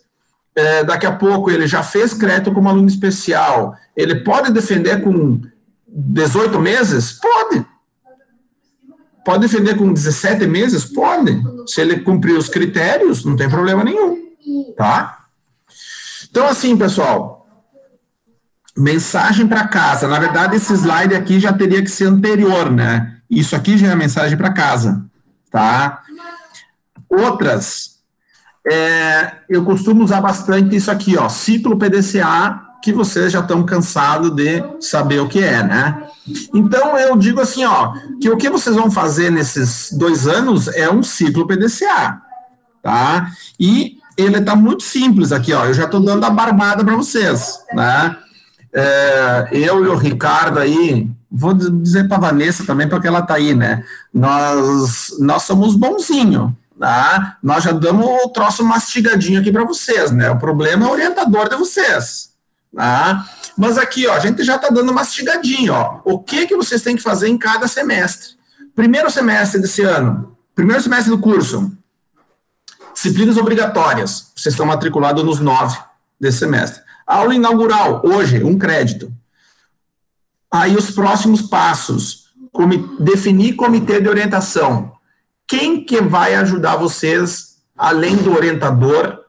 é, 0.54 0.84
daqui 0.84 1.06
a 1.06 1.12
pouco 1.12 1.50
ele 1.50 1.66
já 1.66 1.82
fez 1.82 2.12
crédito 2.12 2.52
como 2.52 2.68
aluno 2.68 2.88
especial, 2.88 3.76
ele 3.96 4.16
pode 4.16 4.52
defender 4.52 5.02
com 5.02 5.40
18 5.86 6.58
meses? 6.58 7.12
Pode. 7.12 7.64
Pode 9.24 9.40
defender 9.40 9.76
com 9.76 9.92
17 9.92 10.46
meses? 10.46 10.84
Pode. 10.84 11.42
Se 11.66 11.80
ele 11.80 12.00
cumprir 12.00 12.36
os 12.36 12.48
critérios, 12.48 13.24
não 13.24 13.36
tem 13.36 13.48
problema 13.48 13.82
nenhum. 13.84 14.16
Tá? 14.76 15.26
Então, 16.28 16.46
assim, 16.46 16.76
pessoal, 16.76 17.46
mensagem 18.76 19.46
para 19.46 19.66
casa. 19.66 20.06
Na 20.06 20.18
verdade, 20.18 20.56
esse 20.56 20.72
slide 20.72 21.14
aqui 21.14 21.40
já 21.40 21.52
teria 21.52 21.82
que 21.82 21.90
ser 21.90 22.06
anterior, 22.06 22.70
né? 22.70 23.16
Isso 23.28 23.56
aqui 23.56 23.76
já 23.78 23.88
é 23.88 23.94
mensagem 23.96 24.36
para 24.36 24.52
casa 24.52 25.06
tá? 25.50 26.02
Outras, 27.08 27.96
é, 28.68 29.32
eu 29.48 29.64
costumo 29.64 30.02
usar 30.02 30.20
bastante 30.20 30.74
isso 30.74 30.90
aqui, 30.90 31.16
ó, 31.16 31.28
ciclo 31.28 31.78
PDCA, 31.78 32.62
que 32.82 32.92
vocês 32.92 33.32
já 33.32 33.40
estão 33.40 33.64
cansados 33.64 34.30
de 34.30 34.62
saber 34.80 35.20
o 35.20 35.28
que 35.28 35.42
é, 35.42 35.62
né? 35.62 36.02
Então, 36.52 36.96
eu 36.98 37.16
digo 37.16 37.40
assim, 37.40 37.64
ó, 37.64 37.92
que 38.20 38.28
o 38.28 38.36
que 38.36 38.50
vocês 38.50 38.76
vão 38.76 38.90
fazer 38.90 39.30
nesses 39.30 39.92
dois 39.92 40.26
anos 40.26 40.68
é 40.68 40.90
um 40.90 41.02
ciclo 41.02 41.46
PDCA, 41.46 42.20
tá? 42.82 43.30
E 43.58 43.98
ele 44.16 44.38
está 44.38 44.56
muito 44.56 44.82
simples 44.82 45.32
aqui, 45.32 45.52
ó, 45.52 45.66
eu 45.66 45.74
já 45.74 45.84
estou 45.84 46.00
dando 46.00 46.24
a 46.24 46.30
barbada 46.30 46.84
para 46.84 46.96
vocês, 46.96 47.60
né? 47.72 48.16
É, 48.72 49.48
eu 49.52 49.84
e 49.84 49.88
o 49.88 49.96
Ricardo 49.96 50.58
aí, 50.58 51.08
vou 51.30 51.54
dizer 51.54 52.08
para 52.08 52.18
Vanessa 52.18 52.64
também, 52.64 52.88
porque 52.88 53.06
ela 53.06 53.20
está 53.20 53.34
aí, 53.34 53.54
né? 53.54 53.84
Nós, 54.12 55.14
nós 55.18 55.42
somos 55.42 55.74
bonzinho, 55.74 56.56
tá? 56.78 57.38
Nós 57.42 57.64
já 57.64 57.72
damos 57.72 58.06
o 58.06 58.28
troço 58.28 58.64
mastigadinho 58.64 59.40
aqui 59.40 59.52
para 59.52 59.64
vocês, 59.64 60.10
né? 60.10 60.30
O 60.30 60.38
problema 60.38 60.86
é 60.86 60.88
o 60.88 60.92
orientador 60.92 61.48
de 61.48 61.56
vocês, 61.56 62.30
tá? 62.74 63.26
Mas 63.56 63.78
aqui, 63.78 64.06
ó, 64.06 64.14
a 64.14 64.20
gente 64.20 64.44
já 64.44 64.56
está 64.56 64.68
dando 64.68 64.92
mastigadinho, 64.92 65.72
ó. 65.72 66.00
O 66.04 66.18
que 66.18 66.46
que 66.46 66.56
vocês 66.56 66.82
têm 66.82 66.96
que 66.96 67.02
fazer 67.02 67.28
em 67.28 67.38
cada 67.38 67.66
semestre? 67.66 68.36
Primeiro 68.74 69.10
semestre 69.10 69.60
desse 69.60 69.82
ano, 69.82 70.36
primeiro 70.54 70.82
semestre 70.82 71.10
do 71.10 71.18
curso, 71.18 71.72
disciplinas 72.94 73.36
obrigatórias. 73.36 74.32
Vocês 74.36 74.52
estão 74.52 74.66
matriculados 74.66 75.24
nos 75.24 75.40
nove 75.40 75.78
desse 76.20 76.38
semestre. 76.38 76.82
Aula 77.06 77.34
inaugural, 77.34 78.02
hoje, 78.04 78.42
um 78.42 78.58
crédito. 78.58 79.12
Aí 80.56 80.74
os 80.74 80.90
próximos 80.90 81.42
passos, 81.42 82.30
definir 82.98 83.56
comitê 83.56 84.00
de 84.00 84.08
orientação. 84.08 84.92
Quem 85.46 85.84
que 85.84 86.00
vai 86.00 86.34
ajudar 86.34 86.76
vocês, 86.76 87.58
além 87.76 88.16
do 88.16 88.34
orientador, 88.34 89.20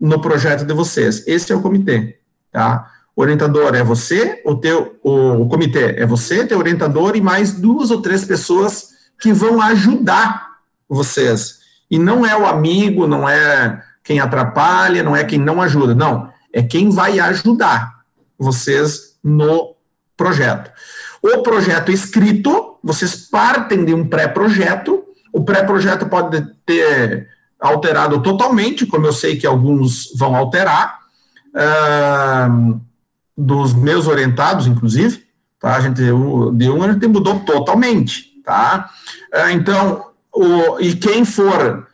no 0.00 0.20
projeto 0.20 0.64
de 0.64 0.72
vocês? 0.72 1.26
Esse 1.26 1.52
é 1.52 1.56
o 1.56 1.60
comitê, 1.60 2.20
tá? 2.52 2.88
O 3.16 3.20
orientador 3.20 3.74
é 3.74 3.82
você, 3.82 4.40
o 4.44 4.54
teu, 4.54 4.96
o, 5.02 5.42
o 5.42 5.48
comitê 5.48 5.96
é 5.98 6.06
você, 6.06 6.46
teu 6.46 6.58
orientador 6.58 7.16
e 7.16 7.20
mais 7.20 7.52
duas 7.52 7.90
ou 7.90 8.00
três 8.00 8.24
pessoas 8.24 8.90
que 9.20 9.32
vão 9.32 9.60
ajudar 9.60 10.46
vocês. 10.88 11.58
E 11.90 11.98
não 11.98 12.24
é 12.24 12.36
o 12.36 12.46
amigo, 12.46 13.08
não 13.08 13.28
é 13.28 13.82
quem 14.04 14.20
atrapalha, 14.20 15.02
não 15.02 15.16
é 15.16 15.24
quem 15.24 15.40
não 15.40 15.60
ajuda, 15.60 15.96
não. 15.96 16.30
É 16.52 16.62
quem 16.62 16.90
vai 16.90 17.18
ajudar 17.18 18.04
vocês 18.38 19.16
no 19.24 19.75
projeto. 20.16 20.70
O 21.22 21.42
projeto 21.42 21.90
escrito, 21.90 22.78
vocês 22.82 23.16
partem 23.16 23.84
de 23.84 23.92
um 23.92 24.08
pré-projeto, 24.08 25.04
o 25.32 25.44
pré-projeto 25.44 26.06
pode 26.06 26.40
ter 26.64 27.28
alterado 27.60 28.22
totalmente, 28.22 28.86
como 28.86 29.06
eu 29.06 29.12
sei 29.12 29.36
que 29.36 29.46
alguns 29.46 30.12
vão 30.16 30.36
alterar, 30.36 31.00
uh, 31.54 32.80
dos 33.36 33.74
meus 33.74 34.06
orientados, 34.06 34.66
inclusive, 34.66 35.24
tá? 35.58 35.76
A 35.76 35.80
gente, 35.80 36.00
de 36.00 36.70
um 36.70 36.82
a 36.82 36.92
gente 36.92 37.06
mudou 37.06 37.40
totalmente, 37.40 38.40
tá? 38.44 38.90
Uh, 39.34 39.50
então, 39.50 40.06
o, 40.32 40.78
e 40.80 40.94
quem 40.94 41.24
for 41.24 41.86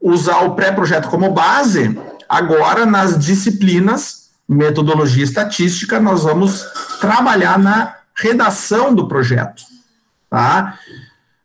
usar 0.00 0.40
o 0.40 0.54
pré-projeto 0.54 1.08
como 1.08 1.32
base, 1.32 1.98
agora 2.28 2.86
nas 2.86 3.18
disciplinas 3.18 4.25
metodologia 4.48 5.24
estatística, 5.24 5.98
nós 5.98 6.22
vamos 6.22 6.64
trabalhar 7.00 7.58
na 7.58 7.96
redação 8.14 8.94
do 8.94 9.08
projeto. 9.08 9.62
Tá? 10.30 10.78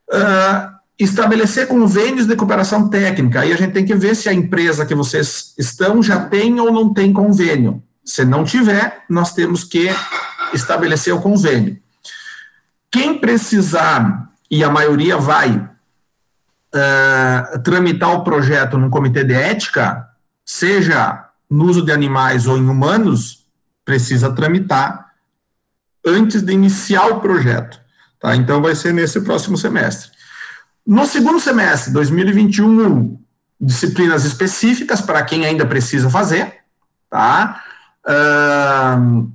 Uh, 0.09 0.71
estabelecer 0.99 1.67
convênios 1.67 2.27
de 2.27 2.35
cooperação 2.35 2.89
técnica. 2.89 3.41
Aí 3.41 3.51
a 3.51 3.57
gente 3.57 3.73
tem 3.73 3.85
que 3.85 3.95
ver 3.95 4.15
se 4.15 4.29
a 4.29 4.33
empresa 4.33 4.85
que 4.85 4.93
vocês 4.93 5.53
estão 5.57 6.01
já 6.01 6.25
tem 6.25 6.59
ou 6.59 6.71
não 6.71 6.93
tem 6.93 7.11
convênio. 7.11 7.81
Se 8.05 8.23
não 8.23 8.43
tiver, 8.43 9.03
nós 9.09 9.33
temos 9.33 9.63
que 9.63 9.89
estabelecer 10.53 11.13
o 11.13 11.21
convênio. 11.21 11.79
Quem 12.91 13.17
precisar, 13.17 14.29
e 14.49 14.63
a 14.63 14.69
maioria 14.69 15.17
vai, 15.17 15.55
uh, 16.75 17.59
tramitar 17.63 18.11
o 18.11 18.23
projeto 18.23 18.77
num 18.77 18.89
comitê 18.89 19.23
de 19.23 19.33
ética, 19.33 20.07
seja 20.45 21.30
no 21.51 21.65
uso 21.65 21.83
de 21.83 21.91
animais 21.91 22.47
ou 22.47 22.57
em 22.57 22.69
humanos, 22.69 23.45
precisa 23.83 24.31
tramitar 24.31 25.11
antes 26.05 26.41
de 26.41 26.53
iniciar 26.53 27.07
o 27.07 27.19
projeto. 27.19 27.77
Tá? 28.21 28.35
Então, 28.37 28.61
vai 28.61 28.73
ser 28.73 28.93
nesse 28.93 29.19
próximo 29.19 29.57
semestre. 29.57 30.09
No 30.87 31.05
segundo 31.05 31.41
semestre, 31.41 31.91
2021, 31.91 33.19
disciplinas 33.59 34.23
específicas 34.23 35.01
para 35.01 35.23
quem 35.23 35.45
ainda 35.45 35.65
precisa 35.65 36.09
fazer, 36.09 36.61
tá? 37.09 37.61
Uh, 38.07 39.31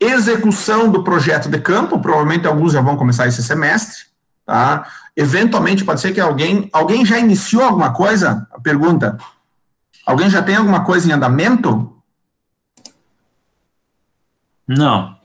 execução 0.00 0.90
do 0.90 1.04
projeto 1.04 1.48
de 1.48 1.60
campo, 1.60 2.00
provavelmente 2.00 2.46
alguns 2.46 2.72
já 2.72 2.80
vão 2.80 2.96
começar 2.96 3.28
esse 3.28 3.42
semestre, 3.42 4.04
tá? 4.44 4.86
Eventualmente 5.14 5.84
pode 5.84 6.00
ser 6.00 6.12
que 6.12 6.20
alguém, 6.20 6.68
alguém 6.72 7.04
já 7.04 7.18
iniciou 7.18 7.62
alguma 7.62 7.92
coisa? 7.92 8.48
A 8.50 8.60
pergunta. 8.60 9.18
Alguém 10.06 10.30
já 10.30 10.42
tem 10.42 10.56
alguma 10.56 10.84
coisa 10.84 11.08
em 11.08 11.12
andamento? 11.12 11.96
Não. 14.66 15.16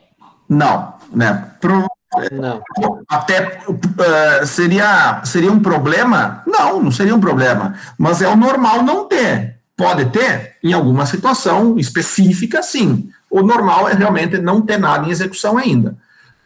Não, 0.47 0.93
né? 1.11 1.51
Pro, 1.59 1.87
não. 2.31 2.61
Até 3.07 3.59
uh, 3.67 4.45
seria, 4.45 5.21
seria 5.23 5.51
um 5.51 5.59
problema? 5.59 6.43
Não, 6.45 6.81
não 6.81 6.91
seria 6.91 7.15
um 7.15 7.19
problema. 7.19 7.75
Mas 7.97 8.21
é 8.21 8.27
o 8.27 8.35
normal 8.35 8.83
não 8.83 9.07
ter. 9.07 9.55
Pode 9.75 10.05
ter, 10.05 10.55
em 10.63 10.71
alguma 10.71 11.05
situação 11.05 11.77
específica, 11.77 12.63
sim. 12.63 13.09
O 13.29 13.41
normal 13.41 13.89
é 13.89 13.93
realmente 13.93 14.37
não 14.37 14.61
ter 14.61 14.77
nada 14.77 15.05
em 15.05 15.11
execução 15.11 15.57
ainda. 15.57 15.97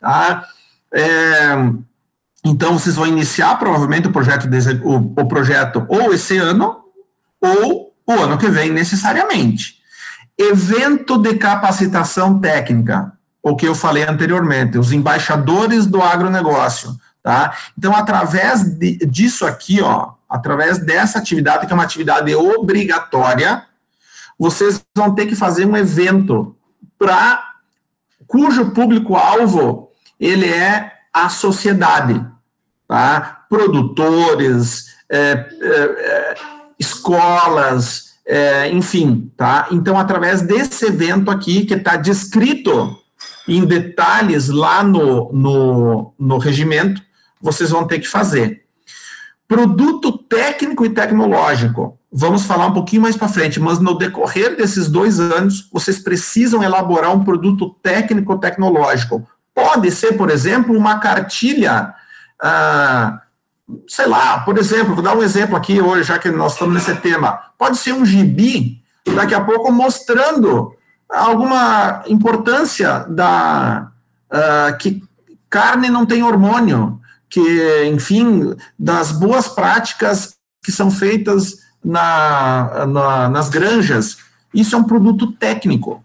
Tá? 0.01 0.45
É, 0.91 1.55
então, 2.43 2.79
vocês 2.79 2.95
vão 2.95 3.05
iniciar 3.05 3.59
provavelmente 3.59 4.07
o 4.07 4.11
projeto, 4.11 4.47
de, 4.47 4.57
o, 4.83 5.13
o 5.15 5.27
projeto 5.27 5.85
ou 5.87 6.11
esse 6.13 6.37
ano, 6.37 6.79
ou 7.39 7.88
o 8.15 8.23
ano 8.23 8.37
que 8.37 8.49
vem, 8.49 8.71
necessariamente. 8.71 9.77
Evento 10.37 11.17
de 11.17 11.35
capacitação 11.35 12.39
técnica 12.39 13.13
o 13.41 13.55
que 13.55 13.67
eu 13.67 13.75
falei 13.75 14.03
anteriormente, 14.03 14.77
os 14.77 14.91
embaixadores 14.91 15.85
do 15.85 16.01
agronegócio, 16.01 16.95
tá? 17.23 17.55
Então, 17.77 17.95
através 17.95 18.63
de, 18.63 18.97
disso 19.05 19.45
aqui, 19.45 19.81
ó, 19.81 20.11
através 20.29 20.77
dessa 20.77 21.19
atividade, 21.19 21.65
que 21.65 21.71
é 21.71 21.75
uma 21.75 21.83
atividade 21.83 22.33
obrigatória, 22.35 23.65
vocês 24.37 24.83
vão 24.95 25.15
ter 25.15 25.25
que 25.25 25.35
fazer 25.35 25.65
um 25.65 25.75
evento 25.75 26.55
para 26.97 27.43
cujo 28.27 28.71
público-alvo 28.71 29.89
ele 30.19 30.47
é 30.47 30.93
a 31.13 31.29
sociedade, 31.29 32.23
tá? 32.87 33.45
Produtores, 33.49 34.95
é, 35.09 35.17
é, 35.17 35.45
é, 35.61 36.35
escolas, 36.79 38.09
é, 38.25 38.69
enfim, 38.69 39.31
tá? 39.35 39.67
Então, 39.71 39.99
através 39.99 40.41
desse 40.41 40.85
evento 40.85 41.29
aqui, 41.29 41.65
que 41.65 41.73
está 41.73 41.97
descrito 41.97 42.97
em 43.47 43.65
detalhes 43.65 44.49
lá 44.49 44.83
no, 44.83 45.33
no, 45.33 46.13
no 46.17 46.37
regimento, 46.37 47.01
vocês 47.41 47.71
vão 47.71 47.85
ter 47.85 47.99
que 47.99 48.07
fazer. 48.07 48.63
Produto 49.47 50.15
técnico 50.15 50.85
e 50.85 50.89
tecnológico. 50.89 51.97
Vamos 52.11 52.45
falar 52.45 52.67
um 52.67 52.73
pouquinho 52.73 53.01
mais 53.01 53.17
para 53.17 53.27
frente, 53.27 53.59
mas 53.59 53.79
no 53.79 53.97
decorrer 53.97 54.55
desses 54.55 54.87
dois 54.87 55.19
anos, 55.19 55.67
vocês 55.71 55.99
precisam 55.99 56.63
elaborar 56.63 57.11
um 57.11 57.23
produto 57.23 57.75
técnico 57.81 58.37
tecnológico. 58.37 59.27
Pode 59.53 59.91
ser, 59.91 60.13
por 60.13 60.29
exemplo, 60.29 60.75
uma 60.75 60.99
cartilha, 60.99 61.93
ah, 62.41 63.21
sei 63.87 64.07
lá, 64.07 64.39
por 64.39 64.57
exemplo, 64.57 64.93
vou 64.93 65.03
dar 65.03 65.15
um 65.15 65.23
exemplo 65.23 65.55
aqui 65.55 65.81
hoje, 65.81 66.03
já 66.03 66.19
que 66.19 66.29
nós 66.29 66.53
estamos 66.53 66.73
nesse 66.73 66.95
tema. 66.95 67.39
Pode 67.57 67.77
ser 67.77 67.93
um 67.93 68.05
gibi, 68.05 68.81
daqui 69.15 69.33
a 69.33 69.41
pouco 69.41 69.71
mostrando 69.71 70.73
alguma 71.09 72.03
importância 72.07 73.05
da 73.09 73.91
uh, 74.31 74.77
que 74.77 75.03
carne 75.49 75.89
não 75.89 76.05
tem 76.05 76.23
hormônio, 76.23 76.99
que, 77.29 77.85
enfim, 77.91 78.55
das 78.77 79.11
boas 79.11 79.47
práticas 79.47 80.35
que 80.63 80.71
são 80.71 80.91
feitas 80.91 81.57
na, 81.83 82.85
na, 82.85 83.29
nas 83.29 83.49
granjas. 83.49 84.17
Isso 84.53 84.75
é 84.75 84.79
um 84.79 84.83
produto 84.83 85.31
técnico, 85.33 86.03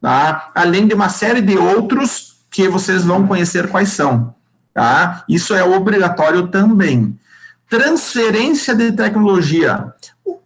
tá? 0.00 0.50
Além 0.54 0.86
de 0.86 0.94
uma 0.94 1.08
série 1.08 1.40
de 1.40 1.56
outros 1.56 2.36
que 2.50 2.68
vocês 2.68 3.04
vão 3.04 3.26
conhecer 3.26 3.68
quais 3.68 3.90
são, 3.90 4.34
tá? 4.76 5.24
Isso 5.26 5.54
é 5.54 5.64
obrigatório 5.64 6.48
também. 6.48 7.18
Transferência 7.66 8.74
de 8.74 8.92
tecnologia. 8.92 9.86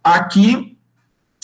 Aqui, 0.01 0.77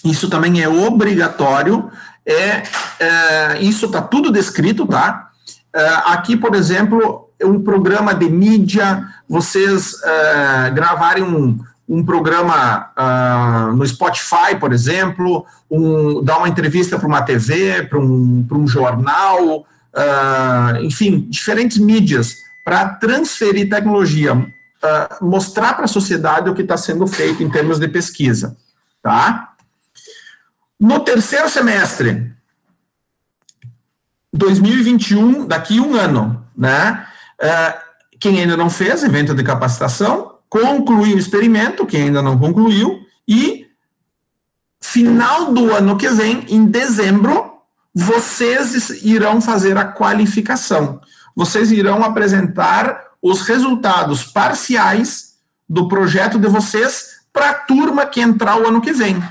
isso 0.05 0.29
também 0.29 0.61
é 0.61 0.69
obrigatório 0.69 1.91
é, 2.25 2.63
é 2.99 3.61
isso 3.61 3.87
está 3.87 4.01
tudo 4.01 4.31
descrito, 4.31 4.87
tá? 4.87 5.31
É, 5.75 5.85
aqui, 6.05 6.37
por 6.37 6.55
exemplo, 6.55 7.29
um 7.43 7.61
programa 7.61 8.15
de 8.15 8.29
mídia, 8.29 9.05
vocês 9.27 10.01
é, 10.03 10.69
gravarem 10.71 11.23
um, 11.23 11.59
um 11.87 12.03
programa 12.05 12.89
uh, 12.97 13.75
no 13.75 13.85
Spotify, 13.85 14.55
por 14.57 14.71
exemplo, 14.71 15.45
um, 15.69 16.23
dar 16.23 16.37
uma 16.37 16.49
entrevista 16.49 16.97
para 16.97 17.07
uma 17.07 17.21
TV, 17.21 17.83
para 17.83 17.99
um, 17.99 18.45
um 18.49 18.67
jornal, 18.67 19.59
uh, 19.59 20.81
enfim, 20.81 21.27
diferentes 21.29 21.77
mídias 21.77 22.46
para 22.67 22.89
transferir 22.89 23.69
tecnologia, 23.69 24.33
uh, 24.35 25.25
mostrar 25.25 25.73
para 25.73 25.85
a 25.85 25.87
sociedade 25.87 26.49
o 26.49 26.53
que 26.53 26.63
está 26.63 26.75
sendo 26.75 27.07
feito 27.07 27.41
em 27.41 27.49
termos 27.49 27.79
de 27.79 27.87
pesquisa, 27.87 28.57
tá? 29.01 29.53
No 30.77 30.99
terceiro 30.99 31.49
semestre, 31.49 32.29
2021, 34.33 35.47
daqui 35.47 35.79
um 35.79 35.95
ano, 35.95 36.45
né? 36.57 37.07
Uh, 37.41 38.17
quem 38.19 38.41
ainda 38.41 38.57
não 38.57 38.69
fez 38.69 39.01
evento 39.01 39.33
de 39.33 39.45
capacitação, 39.45 40.39
concluiu 40.49 41.15
o 41.15 41.19
experimento, 41.19 41.85
quem 41.85 42.03
ainda 42.03 42.21
não 42.21 42.37
concluiu, 42.37 42.99
e 43.25 43.65
final 44.81 45.53
do 45.53 45.73
ano 45.73 45.95
que 45.95 46.09
vem, 46.09 46.45
em 46.49 46.65
dezembro, 46.65 47.61
vocês 47.95 48.89
irão 49.05 49.39
fazer 49.39 49.77
a 49.77 49.85
qualificação. 49.85 50.99
Vocês 51.37 51.71
irão 51.71 52.03
apresentar 52.03 53.09
os 53.21 53.41
resultados 53.41 54.23
parciais 54.23 55.35
do 55.69 55.87
projeto 55.87 56.39
de 56.39 56.47
vocês 56.47 57.17
para 57.31 57.51
a 57.51 57.53
turma 57.53 58.07
que 58.07 58.19
entrar 58.19 58.59
o 58.59 58.67
ano 58.67 58.81
que 58.81 58.91
vem. 58.91 59.23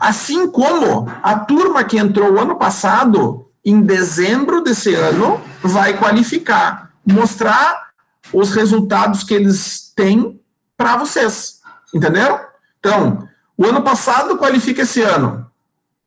Assim 0.00 0.50
como 0.50 1.06
a 1.22 1.38
turma 1.38 1.84
que 1.84 1.98
entrou 1.98 2.32
o 2.32 2.40
ano 2.40 2.56
passado, 2.56 3.46
em 3.62 3.82
dezembro 3.82 4.62
desse 4.62 4.94
ano, 4.94 5.38
vai 5.62 5.98
qualificar, 5.98 6.92
mostrar 7.06 7.88
os 8.32 8.54
resultados 8.54 9.22
que 9.22 9.34
eles 9.34 9.92
têm 9.94 10.40
para 10.78 10.96
vocês. 10.96 11.60
Entenderam? 11.94 12.40
Então, 12.80 13.28
o 13.54 13.66
ano 13.66 13.82
passado 13.82 14.38
qualifica 14.38 14.80
esse 14.80 15.02
ano. 15.02 15.46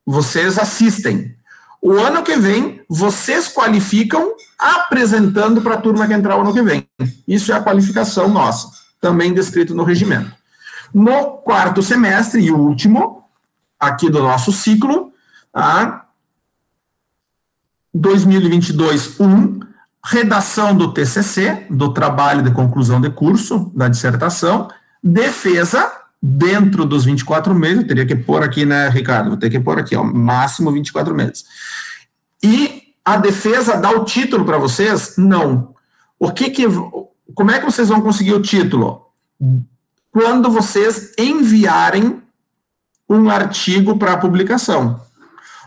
Vocês 0.03 0.57
assistem. 0.57 1.36
O 1.82 1.93
ano 1.93 2.21
que 2.21 2.36
vem, 2.38 2.82
vocês 2.88 3.47
qualificam 3.47 4.36
apresentando 4.57 5.61
para 5.61 5.75
a 5.75 5.82
turma 5.82 6.07
que 6.07 6.13
entrar 6.13 6.38
o 6.38 6.41
ano 6.41 6.53
que 6.53 6.61
vem. 6.61 6.88
Isso 7.27 7.51
é 7.51 7.55
a 7.55 7.61
qualificação 7.61 8.29
nossa, 8.29 8.69
também 8.99 9.34
descrito 9.34 9.73
no 9.73 9.84
regimento. 9.84 10.32
No 10.93 11.38
quarto 11.38 11.82
semestre 11.82 12.41
e 12.41 12.51
último, 12.51 13.23
aqui 13.79 14.09
do 14.09 14.21
nosso 14.21 14.51
ciclo, 14.51 15.11
tá? 15.51 16.05
2022 17.93 19.19
1, 19.19 19.59
redação 20.05 20.75
do 20.75 20.93
TCC, 20.93 21.65
do 21.69 21.93
trabalho 21.93 22.43
de 22.43 22.51
conclusão 22.51 23.01
de 23.01 23.09
curso, 23.09 23.71
da 23.73 23.88
dissertação, 23.88 24.69
defesa 25.03 26.01
dentro 26.22 26.86
dos 26.86 27.05
24 27.05 27.53
meses, 27.55 27.80
eu 27.80 27.88
teria 27.88 28.05
que 28.05 28.15
pôr 28.15 28.43
aqui, 28.43 28.65
né, 28.65 28.89
Ricardo? 28.89 29.30
Vou 29.30 29.38
ter 29.38 29.49
que 29.49 29.59
pôr 29.59 29.80
aqui, 29.80 29.95
ó, 29.95 30.03
máximo 30.03 30.72
24 30.72 31.15
meses. 31.15 31.45
E 32.43 32.84
a 33.03 33.17
defesa 33.17 33.78
dá 33.78 33.91
o 33.91 34.05
título 34.05 34.45
para 34.45 34.57
vocês? 34.57 35.15
Não. 35.17 35.74
O 36.19 36.32
que 36.32 36.49
que 36.49 36.65
como 37.34 37.51
é 37.51 37.59
que 37.59 37.65
vocês 37.65 37.89
vão 37.89 38.01
conseguir 38.01 38.34
o 38.34 38.41
título? 38.41 39.07
Quando 40.11 40.51
vocês 40.51 41.13
enviarem 41.17 42.22
um 43.11 43.30
artigo 43.30 43.97
para 43.97 44.17
publicação. 44.17 45.01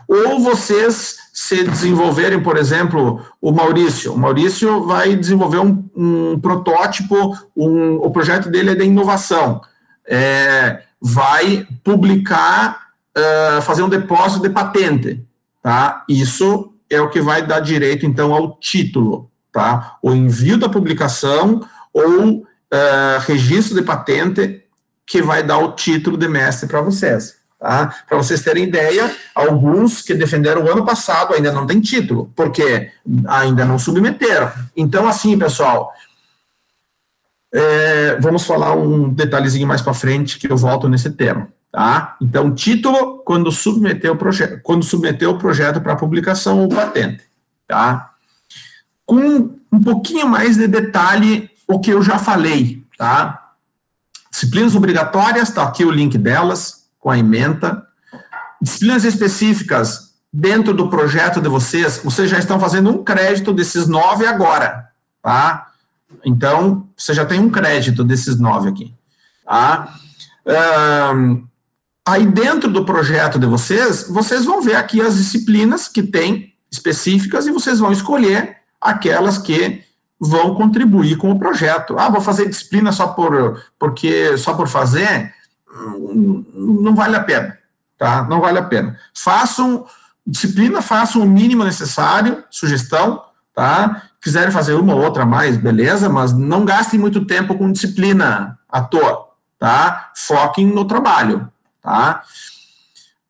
Ou 0.07 0.39
vocês 0.39 1.17
se 1.33 1.63
desenvolverem, 1.63 2.41
por 2.41 2.57
exemplo, 2.57 3.23
o 3.41 3.51
Maurício. 3.51 4.13
O 4.13 4.17
Maurício 4.17 4.85
vai 4.85 5.15
desenvolver 5.15 5.59
um, 5.59 5.83
um 5.95 6.39
protótipo, 6.39 7.37
um, 7.55 7.95
o 7.97 8.09
projeto 8.09 8.49
dele 8.49 8.71
é 8.71 8.75
de 8.75 8.85
inovação. 8.85 9.61
É, 10.07 10.81
vai 11.01 11.67
publicar, 11.83 12.89
uh, 13.17 13.61
fazer 13.61 13.83
um 13.83 13.89
depósito 13.89 14.41
de 14.41 14.49
patente. 14.49 15.23
Tá? 15.61 16.03
Isso 16.07 16.73
é 16.89 16.99
o 17.01 17.09
que 17.09 17.21
vai 17.21 17.45
dar 17.45 17.59
direito, 17.59 18.05
então, 18.05 18.33
ao 18.33 18.57
título. 18.59 19.29
Tá? 19.51 19.97
O 20.01 20.11
envio 20.11 20.57
da 20.57 20.69
publicação 20.69 21.67
ou 21.93 22.37
uh, 22.37 23.19
registro 23.25 23.75
de 23.75 23.81
patente 23.81 24.63
que 25.05 25.21
vai 25.21 25.43
dar 25.43 25.59
o 25.59 25.73
título 25.73 26.17
de 26.17 26.27
mestre 26.27 26.67
para 26.67 26.81
vocês, 26.81 27.35
Tá? 27.57 27.95
Para 28.07 28.17
vocês 28.17 28.43
terem 28.43 28.65
ideia, 28.65 29.15
alguns 29.33 30.01
que 30.01 30.13
defenderam 30.13 30.63
o 30.63 30.71
ano 30.71 30.85
passado 30.85 31.33
ainda 31.33 31.51
não 31.51 31.65
têm 31.65 31.79
título, 31.79 32.31
porque 32.35 32.91
ainda 33.27 33.63
não 33.65 33.79
submeteram. 33.79 34.51
Então, 34.75 35.07
assim, 35.07 35.39
pessoal, 35.39 35.93
é, 37.55 38.19
vamos 38.19 38.45
falar 38.45 38.75
um 38.75 39.09
detalhezinho 39.09 39.65
mais 39.65 39.81
para 39.81 39.93
frente 39.93 40.37
que 40.37 40.51
eu 40.51 40.57
volto 40.57 40.89
nesse 40.89 41.09
tema. 41.09 41.47
Tá? 41.71 42.17
Então, 42.21 42.53
título 42.53 43.19
quando 43.19 43.51
submeter 43.51 44.11
o 44.11 44.17
projeto, 44.17 44.59
quando 44.61 44.83
submeter 44.83 45.29
o 45.29 45.37
projeto 45.37 45.79
para 45.79 45.95
publicação 45.95 46.59
ou 46.59 46.69
patente, 46.69 47.23
tá? 47.67 48.11
Com 49.05 49.51
um 49.71 49.81
pouquinho 49.83 50.27
mais 50.27 50.57
de 50.57 50.67
detalhe 50.67 51.49
o 51.67 51.79
que 51.79 51.91
eu 51.91 52.01
já 52.01 52.17
falei, 52.17 52.83
tá? 52.97 53.51
Disciplinas 54.31 54.75
obrigatórias, 54.75 55.49
tá 55.49 55.63
aqui 55.63 55.83
o 55.83 55.91
link 55.91 56.17
delas 56.17 56.85
com 56.99 57.09
a 57.09 57.17
ementa. 57.17 57.85
Disciplinas 58.61 59.03
específicas 59.03 60.13
dentro 60.31 60.73
do 60.73 60.89
projeto 60.89 61.41
de 61.41 61.49
vocês, 61.49 62.01
vocês 62.03 62.29
já 62.29 62.39
estão 62.39 62.59
fazendo 62.59 62.89
um 62.89 63.03
crédito 63.03 63.53
desses 63.53 63.87
nove 63.87 64.25
agora, 64.25 64.89
tá? 65.21 65.67
Então, 66.23 66.87
você 66.97 67.13
já 67.13 67.25
tem 67.25 67.39
um 67.39 67.49
crédito 67.49 68.03
desses 68.03 68.39
nove 68.39 68.69
aqui, 68.69 68.93
tá? 69.45 69.95
Um, 71.13 71.45
aí, 72.05 72.25
dentro 72.25 72.71
do 72.71 72.85
projeto 72.85 73.39
de 73.39 73.45
vocês, 73.45 74.07
vocês 74.07 74.45
vão 74.45 74.61
ver 74.61 74.75
aqui 74.75 75.01
as 75.01 75.17
disciplinas 75.17 75.87
que 75.87 76.03
tem 76.03 76.53
específicas 76.71 77.47
e 77.47 77.51
vocês 77.51 77.79
vão 77.79 77.91
escolher 77.91 78.57
aquelas 78.81 79.37
que 79.37 79.83
vão 80.19 80.55
contribuir 80.55 81.17
com 81.17 81.31
o 81.31 81.39
projeto. 81.39 81.97
Ah, 81.97 82.09
vou 82.09 82.21
fazer 82.21 82.49
disciplina 82.49 82.91
só 82.91 83.07
por 83.07 83.63
porque 83.77 84.37
só 84.37 84.53
por 84.53 84.67
fazer 84.67 85.33
não 86.53 86.95
vale 86.95 87.15
a 87.15 87.23
pena, 87.23 87.57
tá? 87.97 88.23
Não 88.23 88.39
vale 88.39 88.59
a 88.59 88.63
pena. 88.63 88.97
Façam 89.13 89.85
disciplina, 90.25 90.81
façam 90.81 91.21
o 91.21 91.27
mínimo 91.27 91.63
necessário, 91.63 92.43
sugestão, 92.49 93.21
tá? 93.53 94.09
Quiserem 94.25 94.49
fazer 94.49 94.73
uma 94.73 94.95
ou 94.95 95.03
outra 95.03 95.23
mais, 95.23 95.55
beleza, 95.55 96.09
mas 96.09 96.33
não 96.33 96.65
gastem 96.65 96.99
muito 96.99 97.25
tempo 97.25 97.55
com 97.55 97.71
disciplina 97.71 98.57
à 98.67 98.81
toa, 98.81 99.27
tá? 99.59 100.11
Foquem 100.15 100.65
no 100.65 100.83
trabalho, 100.83 101.47
tá? 101.79 102.23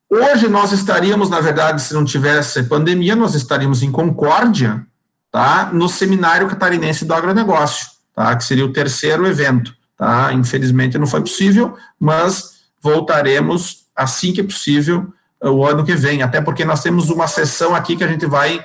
Hoje 0.09 0.47
nós 0.47 0.71
estaríamos, 0.71 1.29
na 1.29 1.41
verdade, 1.41 1.81
se 1.81 1.93
não 1.93 2.05
tivesse 2.05 2.63
pandemia, 2.63 3.13
nós 3.13 3.35
estaríamos 3.35 3.83
em 3.83 3.91
Concórdia, 3.91 4.87
tá? 5.29 5.69
No 5.73 5.89
Seminário 5.89 6.47
Catarinense 6.47 7.03
do 7.03 7.13
Agronegócio, 7.13 7.87
tá? 8.15 8.33
Que 8.33 8.45
seria 8.45 8.65
o 8.65 8.71
terceiro 8.71 9.27
evento. 9.27 9.75
Tá? 9.97 10.31
Infelizmente 10.31 10.97
não 10.97 11.07
foi 11.07 11.19
possível, 11.19 11.75
mas 11.99 12.55
voltaremos 12.81 13.85
assim 13.93 14.31
que 14.31 14.43
possível 14.43 15.13
eh, 15.41 15.49
o 15.49 15.65
ano 15.65 15.85
que 15.85 15.93
vem, 15.93 16.21
até 16.21 16.39
porque 16.39 16.63
nós 16.63 16.81
temos 16.81 17.09
uma 17.09 17.27
sessão 17.27 17.75
aqui 17.75 17.97
que 17.97 18.03
a 18.03 18.07
gente 18.07 18.25
vai, 18.25 18.63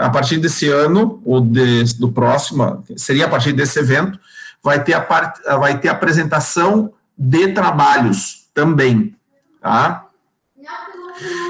a 0.00 0.08
partir 0.08 0.38
desse 0.38 0.68
ano, 0.68 1.20
ou 1.24 1.40
de, 1.40 1.84
do 1.98 2.10
próximo, 2.10 2.82
seria 2.96 3.26
a 3.26 3.28
partir 3.28 3.52
desse 3.52 3.78
evento, 3.78 4.18
vai 4.62 4.82
ter 4.82 4.94
a, 4.94 5.00
part, 5.00 5.38
vai 5.58 5.78
ter 5.78 5.88
a 5.88 5.92
apresentação 5.92 6.92
de 7.16 7.48
trabalhos 7.48 8.48
também, 8.54 9.14
tá? 9.60 10.06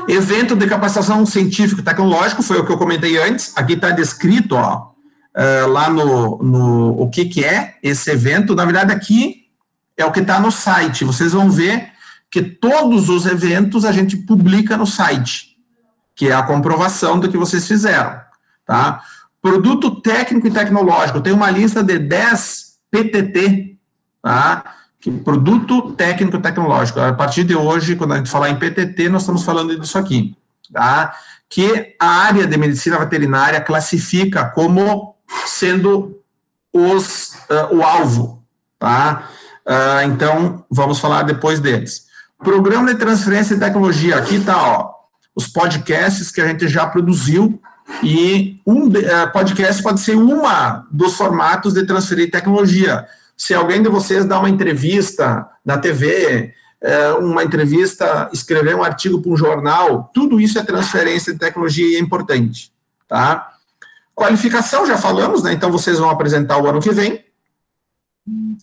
Evento 0.09 0.57
de 0.57 0.67
capacitação 0.67 1.25
científico 1.25 1.81
e 1.81 1.85
tecnológico, 1.85 2.43
foi 2.43 2.59
o 2.59 2.67
que 2.67 2.73
eu 2.73 2.79
comentei 2.79 3.17
antes, 3.19 3.57
aqui 3.57 3.75
está 3.75 3.91
descrito, 3.91 4.57
ó, 4.57 4.91
uh, 5.37 5.69
lá 5.69 5.89
no, 5.89 6.39
no 6.39 7.01
o 7.01 7.09
que, 7.09 7.27
que 7.27 7.45
é 7.45 7.77
esse 7.81 8.11
evento. 8.11 8.57
Na 8.57 8.65
verdade, 8.65 8.93
aqui 8.93 9.47
é 9.97 10.05
o 10.05 10.11
que 10.11 10.21
está 10.21 10.41
no 10.41 10.51
site. 10.51 11.05
Vocês 11.05 11.33
vão 11.33 11.49
ver 11.49 11.93
que 12.29 12.43
todos 12.43 13.09
os 13.09 13.27
eventos 13.27 13.85
a 13.85 13.93
gente 13.93 14.17
publica 14.17 14.77
no 14.77 14.87
site, 14.87 15.57
que 16.17 16.29
é 16.29 16.33
a 16.33 16.43
comprovação 16.43 17.21
do 17.21 17.31
que 17.31 17.37
vocês 17.37 17.69
fizeram. 17.69 18.30
Tá? 18.71 19.03
Produto 19.43 20.01
técnico 20.01 20.47
e 20.47 20.51
tecnológico, 20.53 21.21
tem 21.21 21.33
uma 21.33 21.51
lista 21.51 21.83
de 21.83 21.99
10 21.99 22.77
PTT, 22.89 23.77
tá? 24.23 24.63
Que, 25.01 25.11
produto 25.11 25.91
técnico 25.95 26.37
e 26.37 26.41
tecnológico. 26.41 27.01
A 27.01 27.13
partir 27.13 27.43
de 27.43 27.57
hoje, 27.57 27.97
quando 27.97 28.13
a 28.13 28.19
gente 28.19 28.31
falar 28.31 28.49
em 28.49 28.57
PTT, 28.57 29.09
nós 29.09 29.23
estamos 29.23 29.43
falando 29.43 29.77
disso 29.77 29.99
aqui, 29.99 30.37
tá? 30.73 31.13
Que 31.49 31.97
a 31.99 32.07
área 32.07 32.47
de 32.47 32.57
medicina 32.57 32.97
veterinária 32.97 33.61
classifica 33.61 34.45
como 34.45 35.17
sendo 35.47 36.21
os, 36.73 37.33
uh, 37.51 37.75
o 37.75 37.83
alvo, 37.83 38.41
tá? 38.79 39.29
Uh, 39.67 40.07
então, 40.07 40.65
vamos 40.71 41.01
falar 41.01 41.25
depois 41.25 41.59
deles. 41.59 42.07
Programa 42.39 42.95
de 42.95 43.01
transferência 43.01 43.57
de 43.57 43.63
tecnologia, 43.63 44.15
aqui 44.15 44.37
está, 44.37 44.63
ó, 44.63 44.93
os 45.35 45.49
podcasts 45.49 46.31
que 46.31 46.41
a 46.41 46.47
gente 46.47 46.69
já 46.69 46.87
produziu, 46.87 47.61
e 48.03 48.61
um 48.67 48.89
uh, 48.89 49.33
podcast 49.33 49.83
pode 49.83 50.01
ser 50.01 50.17
uma 50.17 50.87
dos 50.91 51.15
formatos 51.15 51.75
de 51.75 51.85
transferir 51.85 52.31
tecnologia. 52.31 53.07
Se 53.37 53.55
alguém 53.55 53.83
de 53.83 53.89
vocês 53.89 54.25
dá 54.25 54.39
uma 54.39 54.51
entrevista 54.51 55.49
na 55.65 55.79
TV, 55.79 56.55
uma 57.21 57.45
entrevista, 57.45 58.31
escrever 58.33 58.75
um 58.75 58.83
artigo 58.83 59.21
para 59.21 59.31
um 59.31 59.37
jornal, 59.37 60.11
tudo 60.15 60.41
isso 60.41 60.59
é 60.59 60.63
transferência 60.63 61.33
de 61.33 61.39
tecnologia 61.39 61.87
e 61.87 61.97
é 61.97 61.99
importante, 61.99 62.73
tá? 63.07 63.53
Qualificação, 64.15 64.87
já 64.87 64.97
falamos, 64.97 65.43
né? 65.43 65.53
Então 65.53 65.71
vocês 65.71 65.99
vão 65.99 66.11
apresentar 66.11 66.59
o 66.59 66.67
ano 66.67 66.81
que 66.81 66.91
vem. 66.91 67.25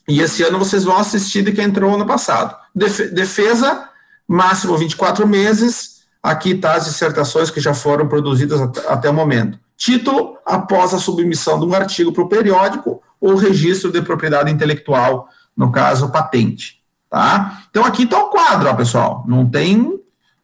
E 0.08 0.22
esse 0.22 0.44
ano 0.44 0.60
vocês 0.60 0.84
vão 0.84 0.98
assistir 0.98 1.44
de 1.44 1.52
quem 1.52 1.66
entrou 1.66 1.94
ano 1.94 2.06
passado. 2.06 2.56
Defesa, 2.76 3.90
máximo 4.28 4.78
24 4.78 5.28
meses. 5.28 5.97
Aqui 6.28 6.52
está 6.52 6.74
as 6.74 6.84
dissertações 6.84 7.50
que 7.50 7.62
já 7.62 7.74
foram 7.74 8.06
produzidas 8.06 8.60
até 8.90 9.10
o 9.10 9.14
momento. 9.14 9.58
Título, 9.78 10.36
após 10.46 10.94
a 10.94 11.00
submissão 11.00 11.58
de 11.58 11.66
um 11.66 11.74
artigo 11.74 12.12
para 12.12 12.22
o 12.22 12.28
periódico 12.28 13.02
ou 13.22 13.36
registro 13.36 13.94
de 13.94 14.02
propriedade 14.02 14.52
intelectual, 14.52 15.30
no 15.56 15.72
caso, 15.72 16.12
patente. 16.12 16.82
Tá? 17.10 17.64
Então 17.70 17.86
aqui 17.86 18.04
está 18.04 18.20
o 18.20 18.30
quadro, 18.30 18.68
ó, 18.68 18.74
pessoal. 18.74 19.24
Não 19.26 19.50
tem. 19.50 19.98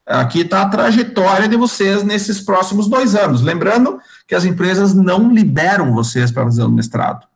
Aqui 0.05 0.39
está 0.39 0.61
a 0.61 0.69
trajetória 0.69 1.49
de 1.49 1.57
vocês 1.57 2.01
nesses 2.01 2.39
próximos 2.39 2.87
dois 2.87 3.13
anos. 3.13 3.41
Lembrando 3.41 3.99
que 4.25 4.35
as 4.35 4.45
empresas 4.45 4.93
não 4.93 5.33
liberam 5.33 5.93
vocês 5.93 6.31
para 6.31 6.45
fazer 6.45 6.63
o 6.63 6.69
mestrado. 6.69 7.27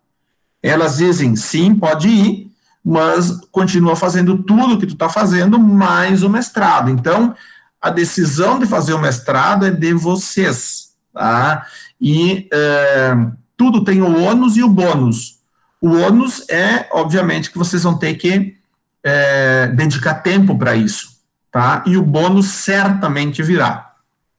Elas 0.63 0.97
dizem, 0.97 1.35
sim, 1.35 1.75
pode 1.75 2.07
ir, 2.07 2.49
mas 2.81 3.29
continua 3.51 3.97
fazendo 3.97 4.37
tudo 4.37 4.77
que 4.77 4.87
tu 4.87 4.93
está 4.93 5.09
fazendo, 5.09 5.59
mais 5.59 6.23
o 6.23 6.29
mestrado. 6.29 6.89
Então, 6.89 7.35
a 7.81 7.89
decisão 7.89 8.59
de 8.59 8.65
fazer 8.65 8.93
o 8.93 8.99
mestrado 8.99 9.65
é 9.65 9.71
de 9.71 9.93
vocês, 9.93 10.93
tá? 11.13 11.65
E 11.99 12.47
é, 12.51 13.15
tudo 13.55 13.83
tem 13.83 14.01
o 14.01 14.21
ônus 14.21 14.57
e 14.57 14.63
o 14.63 14.69
bônus. 14.69 15.39
O 15.81 15.89
ônus 15.95 16.47
é, 16.49 16.87
obviamente, 16.91 17.51
que 17.51 17.57
vocês 17.57 17.83
vão 17.83 17.97
ter 17.97 18.15
que 18.15 18.57
é, 19.03 19.67
dedicar 19.67 20.15
tempo 20.15 20.57
para 20.57 20.75
isso, 20.75 21.21
tá? 21.51 21.83
E 21.85 21.97
o 21.97 22.03
bônus 22.03 22.47
certamente 22.47 23.43
virá, 23.43 23.93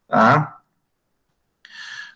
tá? 0.08 0.58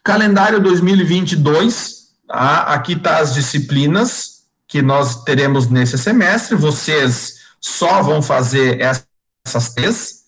Calendário 0.04 0.60
2022, 0.60 2.08
tá? 2.26 2.62
aqui 2.64 2.94
está 2.94 3.18
as 3.18 3.34
disciplinas 3.34 4.42
que 4.66 4.82
nós 4.82 5.22
teremos 5.22 5.68
nesse 5.68 5.96
semestre. 5.96 6.56
Vocês 6.56 7.36
só 7.60 8.02
vão 8.02 8.20
fazer 8.20 8.80
essas 8.80 9.72
três. 9.74 10.21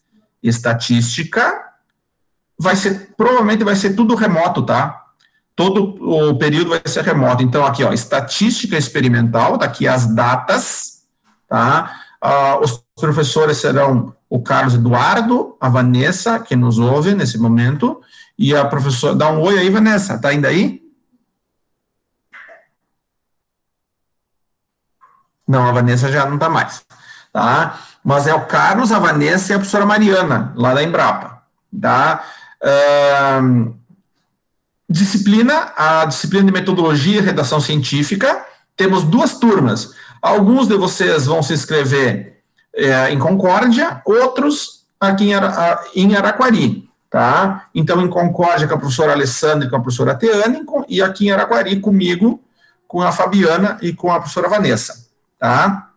Estatística, 0.45 1.65
vai 2.59 2.77
ser, 2.77 3.15
provavelmente 3.17 3.65
vai 3.65 3.75
ser 3.75 3.95
tudo 3.95 4.15
remoto, 4.15 4.63
tá? 4.63 5.03
Todo 5.57 5.97
o 6.01 6.37
período 6.37 6.71
vai 6.71 6.83
ser 6.85 7.03
remoto. 7.03 7.43
Então, 7.43 7.65
aqui, 7.65 7.83
ó, 7.83 7.93
estatística 7.93 8.77
experimental, 8.77 9.57
daqui 9.57 9.87
tá 9.87 9.95
as 9.95 10.07
datas, 10.07 11.05
tá? 11.49 12.01
Ah, 12.21 12.59
os 12.61 12.85
professores 12.95 13.59
serão 13.59 14.15
o 14.29 14.43
Carlos 14.43 14.75
Eduardo, 14.75 15.57
a 15.61 15.69
Vanessa, 15.69 16.41
que 16.41 16.57
nos 16.57 16.79
ouve 16.79 17.15
nesse 17.15 17.39
momento, 17.39 18.01
e 18.37 18.55
a 18.55 18.65
professora, 18.65 19.15
dá 19.15 19.31
um 19.31 19.41
oi 19.41 19.59
aí, 19.59 19.71
Vanessa, 19.71 20.19
tá 20.19 20.29
ainda 20.29 20.49
aí? 20.49 20.83
Não, 25.47 25.69
a 25.69 25.73
Vanessa 25.73 26.11
já 26.11 26.27
não 26.27 26.39
tá 26.39 26.49
mais, 26.49 26.85
tá? 27.33 27.79
Mas 28.05 28.27
é 28.27 28.35
o 28.35 28.47
Carlos, 28.47 28.93
a 28.93 28.99
Vanessa 28.99 29.53
e 29.53 29.55
a 29.55 29.59
professora 29.59 29.87
Mariana, 29.87 30.53
lá 30.57 30.75
da 30.75 30.83
Embrapa, 30.83 31.43
tá? 31.81 32.23
Um, 33.43 33.75
disciplina, 34.89 35.73
a 35.77 36.05
disciplina 36.05 36.45
de 36.45 36.53
metodologia 36.53 37.19
e 37.19 37.25
redação 37.25 37.61
científica, 37.61 38.45
temos 38.77 39.05
duas 39.05 39.39
turmas. 39.39 39.95
Alguns 40.21 40.69
de 40.69 40.77
vocês 40.77 41.27
vão 41.27 41.43
se 41.43 41.55
inscrever 41.55 42.41
é, 42.75 43.11
em 43.11 43.19
Concórdia, 43.19 44.03
outros 44.05 44.85
aqui 45.01 45.31
em, 45.31 45.35
Ara, 45.35 45.81
em 45.95 46.15
Araquari 46.15 46.89
tá? 47.15 47.67
Então, 47.73 48.03
em 48.03 48.09
Concórdia 48.09 48.67
com 48.67 48.75
a 48.75 48.79
professora 48.79 49.13
Alessandra 49.13 49.69
e 49.69 49.71
com 49.71 49.77
a 49.77 49.81
professora 49.81 50.17
Teane, 50.17 50.67
e 50.89 51.01
aqui 51.01 51.29
em 51.29 51.31
Araguari 51.31 51.79
comigo, 51.79 52.43
com 52.89 53.01
a 53.01 53.13
Fabiana 53.13 53.79
e 53.81 53.93
com 53.93 54.11
a 54.11 54.19
professora 54.19 54.49
Vanessa, 54.49 55.07
tá? 55.39 55.91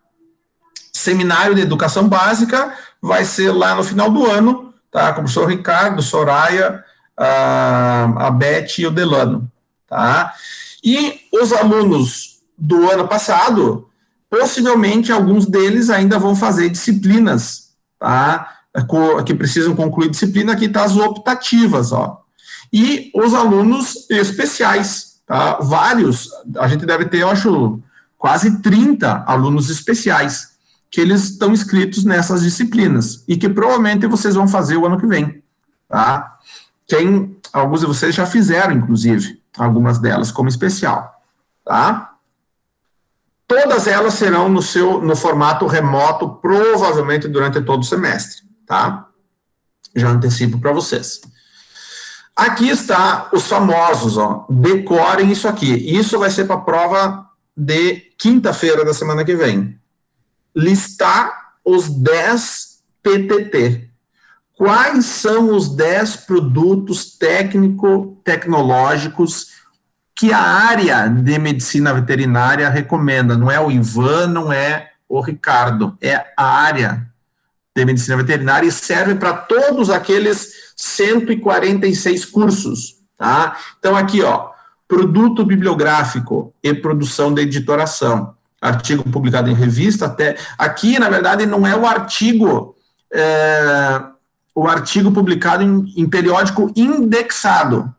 Seminário 0.98 1.56
de 1.56 1.62
educação 1.62 2.08
básica 2.08 2.74
vai 3.02 3.24
ser 3.24 3.52
lá 3.52 3.76
no 3.76 3.84
final 3.84 4.10
do 4.10 4.26
ano, 4.26 4.74
tá? 4.92 5.14
Com 5.14 5.22
o 5.22 5.24
professor 5.24 5.48
Ricardo, 5.48 6.02
Soraya, 6.02 6.84
a, 7.16 8.28
a 8.28 8.32
Beth 8.32 8.80
e 8.80 8.88
o 8.88 8.92
Delano, 8.92 9.50
tá? 9.88 10.34
E 10.84 11.22
os 11.32 11.54
alunos 11.54 12.40
do 12.58 12.90
ano 12.90 13.08
passado, 13.08 13.88
possivelmente 14.30 15.12
alguns 15.12 15.46
deles 15.46 15.90
ainda 15.90 16.18
vão 16.20 16.36
fazer 16.36 16.70
disciplinas, 16.70 17.70
tá? 18.00 18.54
Que 19.26 19.34
precisam 19.34 19.76
concluir 19.76 20.10
disciplina, 20.10 20.54
aqui 20.54 20.70
tá 20.70 20.84
as 20.84 20.96
optativas, 20.96 21.92
ó. 21.92 22.22
E 22.72 23.12
os 23.16 23.34
alunos 23.34 24.10
especiais, 24.10 25.22
tá? 25.26 25.58
Vários, 25.62 26.30
a 26.58 26.68
gente 26.68 26.86
deve 26.86 27.06
ter, 27.06 27.20
eu 27.20 27.30
acho, 27.30 27.80
quase 28.18 28.62
30 28.62 29.24
alunos 29.26 29.70
especiais 29.70 30.57
que 30.90 31.02
eles 31.02 31.24
estão 31.24 31.52
inscritos 31.52 32.04
nessas 32.04 32.42
disciplinas 32.42 33.24
e 33.28 33.38
que 33.38 33.50
provavelmente 33.50 34.08
vocês 34.08 34.36
vão 34.36 34.48
fazer 34.48 34.78
o 34.78 34.86
ano 34.86 35.00
que 35.00 35.06
vem, 35.06 35.44
tá? 35.88 36.38
Quem, 36.86 37.38
alguns 37.52 37.82
de 37.82 37.86
vocês 37.86 38.16
já 38.16 38.26
fizeram, 38.26 38.74
inclusive, 38.74 39.42
algumas 39.58 40.00
delas 40.00 40.32
como 40.32 40.50
especial, 40.50 41.22
tá? 41.66 42.14
Todas 43.48 43.88
elas 43.88 44.14
serão 44.14 44.50
no 44.50 44.62
seu 44.62 45.02
no 45.02 45.16
formato 45.16 45.66
remoto, 45.68 46.30
provavelmente 46.30 47.28
durante 47.28 47.62
todo 47.62 47.82
o 47.82 47.86
semestre, 47.86 48.44
tá? 48.66 49.08
Já 49.96 50.10
antecipo 50.10 50.60
para 50.60 50.74
vocês. 50.74 51.22
Aqui 52.36 52.70
está 52.70 53.30
os 53.34 53.48
famosos, 53.48 54.18
ó. 54.18 54.46
Decorem 54.50 55.32
isso 55.32 55.48
aqui. 55.48 55.74
Isso 55.74 56.20
vai 56.20 56.30
ser 56.30 56.46
para 56.46 56.58
a 56.58 56.62
prova 56.62 57.26
de 57.56 58.12
quinta-feira 58.18 58.86
da 58.86 58.94
semana 58.94 59.26
que 59.26 59.36
vem. 59.36 59.80
Listar 60.58 61.54
os 61.64 61.90
10 61.90 62.84
PTT. 63.04 63.88
Quais 64.56 65.06
são 65.06 65.56
os 65.56 65.70
10 65.70 66.18
produtos 66.18 67.18
técnico-tecnológicos 67.18 69.56
que 70.18 70.34
a 70.34 70.42
área 70.42 71.08
de 71.08 71.38
medicina 71.38 71.94
veterinária 71.94 72.68
recomenda. 72.70 73.38
Não 73.38 73.52
é 73.52 73.60
o 73.60 73.70
Ivan, 73.70 74.28
não 74.28 74.52
é 74.52 74.90
o 75.08 75.22
Ricardo, 75.22 75.96
é 76.02 76.26
a 76.36 76.44
área 76.44 77.08
de 77.76 77.86
medicina 77.86 78.18
veterinária 78.18 78.68
e 78.68 78.72
serve 78.72 79.14
para 79.14 79.34
todos 79.34 79.92
aqueles 79.92 80.74
146 80.76 82.26
cursos, 82.26 82.96
tá? 83.16 83.56
Então 83.78 83.96
aqui, 83.96 84.24
ó, 84.24 84.50
produto 84.88 85.46
bibliográfico 85.46 86.52
e 86.64 86.74
produção 86.74 87.32
de 87.32 87.44
editoração, 87.44 88.36
artigo 88.62 89.04
publicado 89.10 89.50
em 89.50 89.54
revista, 89.54 90.06
até 90.06 90.38
aqui 90.58 91.00
na 91.00 91.10
verdade 91.10 91.46
não 91.46 91.66
é 91.66 91.76
o 91.76 91.86
artigo 91.86 92.76
é, 93.14 94.02
o 94.56 94.68
artigo 94.68 95.12
publicado 95.12 95.64
em, 95.64 95.94
em 95.96 96.10
periódico 96.10 96.72
indexado. 96.76 97.94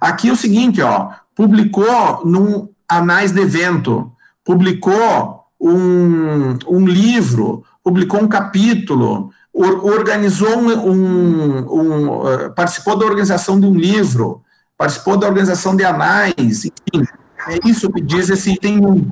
Aqui 0.00 0.28
é 0.28 0.32
o 0.32 0.36
seguinte, 0.36 0.82
ó, 0.82 1.10
publicou 1.36 2.26
num 2.26 2.68
anais 2.88 3.30
de 3.30 3.40
evento, 3.40 4.12
publicou 4.44 5.44
um, 5.60 6.58
um 6.66 6.84
livro, 6.84 7.64
publicou 7.82 8.20
um 8.20 8.28
capítulo, 8.28 9.30
or, 9.52 9.84
organizou 9.84 10.58
um, 10.58 10.68
um, 10.68 11.72
um 11.72 12.08
uh, 12.22 12.52
participou 12.54 12.98
da 12.98 13.06
organização 13.06 13.60
de 13.60 13.66
um 13.66 13.74
livro, 13.74 14.42
participou 14.76 15.16
da 15.16 15.28
organização 15.28 15.76
de 15.76 15.84
anais, 15.84 16.64
enfim, 16.64 17.06
é 17.48 17.58
isso 17.64 17.90
que 17.90 18.00
diz 18.00 18.28
esse 18.28 18.52
item 18.52 18.84
1. 18.84 19.10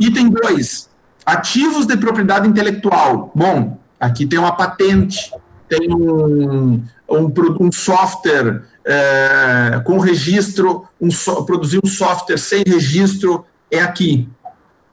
Item 0.00 0.30
2, 0.30 0.90
ativos 1.24 1.86
de 1.86 1.96
propriedade 1.96 2.48
intelectual. 2.48 3.30
Bom, 3.34 3.78
aqui 3.98 4.26
tem 4.26 4.38
uma 4.38 4.52
patente, 4.52 5.32
tem 5.68 5.92
um, 5.92 6.82
um, 7.08 7.32
um 7.60 7.72
software 7.72 8.62
é, 8.84 9.80
com 9.84 9.98
registro, 9.98 10.86
um 11.00 11.10
so, 11.10 11.44
produzir 11.44 11.80
um 11.82 11.88
software 11.88 12.38
sem 12.38 12.62
registro, 12.66 13.44
é 13.70 13.80
aqui. 13.80 14.28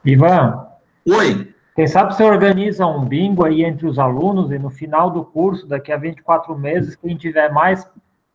Ivan. 0.06 0.66
Oi. 1.08 1.54
Quem 1.76 1.88
sabe 1.88 2.14
você 2.14 2.24
organiza 2.24 2.86
um 2.86 3.06
bingo 3.06 3.46
aí 3.46 3.64
entre 3.64 3.88
os 3.88 3.98
alunos 3.98 4.52
e 4.52 4.60
no 4.60 4.70
final 4.70 5.10
do 5.10 5.24
curso, 5.24 5.66
daqui 5.66 5.92
a 5.92 5.98
24 5.98 6.58
meses, 6.58 6.96
quem 6.96 7.16
tiver 7.16 7.52
mais 7.52 7.88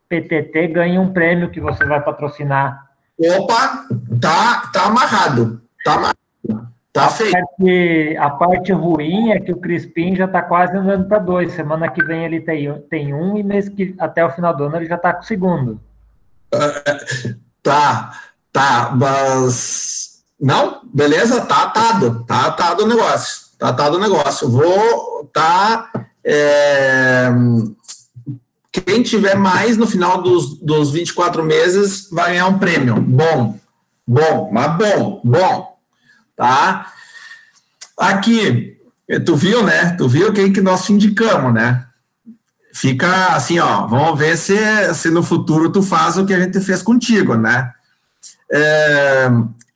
PTT 0.08 0.68
ganha 0.68 1.00
um 1.00 1.12
prêmio 1.12 1.50
que 1.50 1.60
você 1.60 1.84
vai 1.84 2.00
patrocinar. 2.02 2.86
Opa, 3.18 3.86
tá, 4.20 4.70
tá 4.72 4.86
amarrado. 4.86 5.62
Tá 5.84 5.94
amarrado. 5.94 6.13
Tá 6.94 7.08
feito. 7.08 7.36
A 7.36 7.40
parte, 7.40 8.16
a 8.16 8.30
parte 8.30 8.72
ruim 8.72 9.32
é 9.32 9.40
que 9.40 9.50
o 9.50 9.56
Crispim 9.56 10.14
já 10.14 10.26
está 10.26 10.40
quase 10.40 10.76
andando 10.76 11.08
para 11.08 11.18
dois. 11.18 11.52
Semana 11.52 11.90
que 11.90 12.04
vem 12.04 12.24
ele 12.24 12.40
tem, 12.40 12.72
tem 12.88 13.12
um 13.12 13.36
e 13.36 13.42
mês 13.42 13.68
que 13.68 13.96
até 13.98 14.24
o 14.24 14.30
final 14.30 14.56
do 14.56 14.62
ano 14.62 14.76
ele 14.76 14.86
já 14.86 14.94
está 14.94 15.12
com 15.12 15.22
o 15.22 15.24
segundo. 15.24 15.80
tá, 17.64 18.12
tá, 18.52 18.92
mas 18.94 20.22
não, 20.40 20.82
beleza, 20.84 21.44
tá 21.44 21.64
atado, 21.64 22.24
tá 22.28 22.46
atado 22.46 22.84
o 22.84 22.86
negócio, 22.86 23.48
tá 23.58 23.70
atado 23.70 23.96
o 23.96 24.00
negócio. 24.00 24.48
Vou 24.48 25.28
tá 25.32 25.90
é, 26.24 27.28
quem 28.70 29.02
tiver 29.02 29.34
mais 29.34 29.76
no 29.76 29.88
final 29.88 30.22
dos, 30.22 30.60
dos 30.60 30.92
24 30.92 31.42
meses 31.42 32.08
vai 32.08 32.30
ganhar 32.30 32.46
um 32.46 32.58
prêmio. 32.60 33.00
Bom, 33.00 33.58
bom, 34.06 34.48
mas 34.52 34.76
bom, 34.76 35.20
bom 35.24 35.73
tá? 36.36 36.92
Aqui, 37.96 38.78
tu 39.24 39.36
viu, 39.36 39.62
né? 39.62 39.90
Tu 39.90 40.08
viu 40.08 40.32
quem 40.32 40.52
que 40.52 40.60
nós 40.60 40.88
indicamos, 40.90 41.52
né? 41.52 41.86
Fica 42.72 43.34
assim, 43.36 43.58
ó, 43.60 43.86
vamos 43.86 44.18
ver 44.18 44.36
se, 44.36 44.56
se 44.94 45.08
no 45.10 45.22
futuro 45.22 45.70
tu 45.70 45.80
faz 45.80 46.18
o 46.18 46.26
que 46.26 46.34
a 46.34 46.40
gente 46.40 46.60
fez 46.60 46.82
contigo, 46.82 47.36
né? 47.36 47.72
É, 48.50 49.28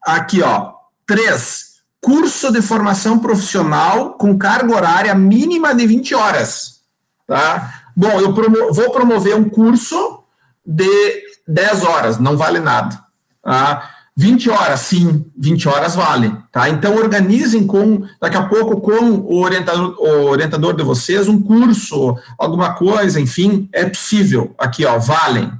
aqui, 0.02 0.42
ó, 0.42 0.72
três, 1.06 1.80
curso 2.00 2.52
de 2.52 2.60
formação 2.60 3.18
profissional 3.18 4.14
com 4.14 4.36
carga 4.36 4.74
horária 4.74 5.14
mínima 5.14 5.74
de 5.74 5.86
20 5.86 6.14
horas, 6.14 6.80
tá? 7.26 7.82
Bom, 7.96 8.20
eu 8.20 8.34
promo 8.34 8.72
vou 8.72 8.90
promover 8.90 9.36
um 9.36 9.48
curso 9.48 10.24
de 10.66 11.22
10 11.46 11.84
horas, 11.84 12.18
não 12.18 12.36
vale 12.36 12.58
nada, 12.58 13.00
tá? 13.42 13.90
20 14.18 14.50
horas, 14.50 14.80
sim, 14.80 15.24
20 15.36 15.68
horas 15.68 15.94
vale, 15.94 16.36
tá? 16.50 16.68
Então 16.68 16.96
organizem 16.96 17.64
com, 17.64 18.02
daqui 18.20 18.36
a 18.36 18.42
pouco, 18.42 18.80
com 18.80 19.10
o 19.12 19.44
orientador, 19.44 19.94
o 19.96 20.24
orientador 20.24 20.74
de 20.74 20.82
vocês, 20.82 21.28
um 21.28 21.40
curso, 21.40 22.16
alguma 22.36 22.74
coisa, 22.74 23.20
enfim, 23.20 23.68
é 23.72 23.84
possível. 23.84 24.56
Aqui, 24.58 24.84
ó, 24.84 24.98
valem. 24.98 25.52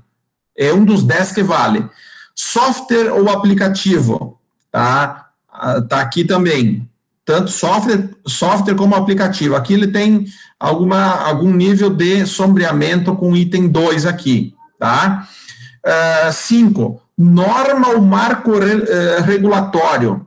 É 0.56 0.72
um 0.72 0.84
dos 0.84 1.04
10 1.04 1.30
que 1.30 1.42
vale. 1.44 1.88
Software 2.34 3.12
ou 3.12 3.30
aplicativo, 3.30 4.40
tá? 4.72 5.28
Ah, 5.52 5.80
tá 5.80 6.00
aqui 6.00 6.24
também. 6.24 6.90
Tanto 7.24 7.52
software, 7.52 8.11
software 8.26 8.74
como 8.74 8.96
aplicativo. 8.96 9.54
Aqui 9.54 9.74
ele 9.74 9.86
tem 9.86 10.26
alguma, 10.59 11.22
algum 11.22 11.52
nível 11.52 11.90
de 11.90 12.26
sombreamento 12.26 13.14
com 13.14 13.36
item 13.36 13.68
2 13.68 14.04
aqui, 14.04 14.52
tá? 14.80 15.28
5 16.32 16.82
uh, 16.82 17.07
norma 17.19 17.89
ou 17.89 18.01
marco 18.01 18.53
eh, 18.62 19.21
regulatório, 19.23 20.25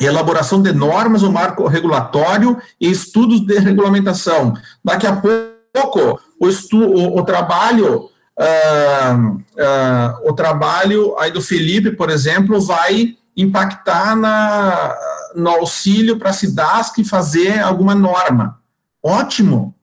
elaboração 0.00 0.60
de 0.60 0.72
normas 0.72 1.22
ou 1.22 1.30
marco 1.30 1.68
regulatório 1.68 2.60
e 2.80 2.90
estudos 2.90 3.40
de 3.46 3.56
regulamentação. 3.60 4.54
Daqui 4.84 5.06
a 5.06 5.14
pouco, 5.14 6.20
o, 6.40 6.48
estu, 6.48 6.78
o, 6.78 7.18
o 7.18 7.24
trabalho, 7.24 8.10
uh, 8.36 9.36
uh, 9.36 10.28
o 10.28 10.32
trabalho 10.32 11.16
aí 11.18 11.30
do 11.30 11.40
Felipe, 11.40 11.92
por 11.92 12.10
exemplo, 12.10 12.60
vai 12.60 13.16
impactar 13.36 14.16
na, 14.16 14.96
no 15.36 15.50
auxílio 15.50 16.18
para 16.18 16.30
a 16.30 16.32
SIDASC 16.32 17.04
fazer 17.04 17.60
alguma 17.60 17.94
norma. 17.94 18.58
Ótimo. 19.00 19.74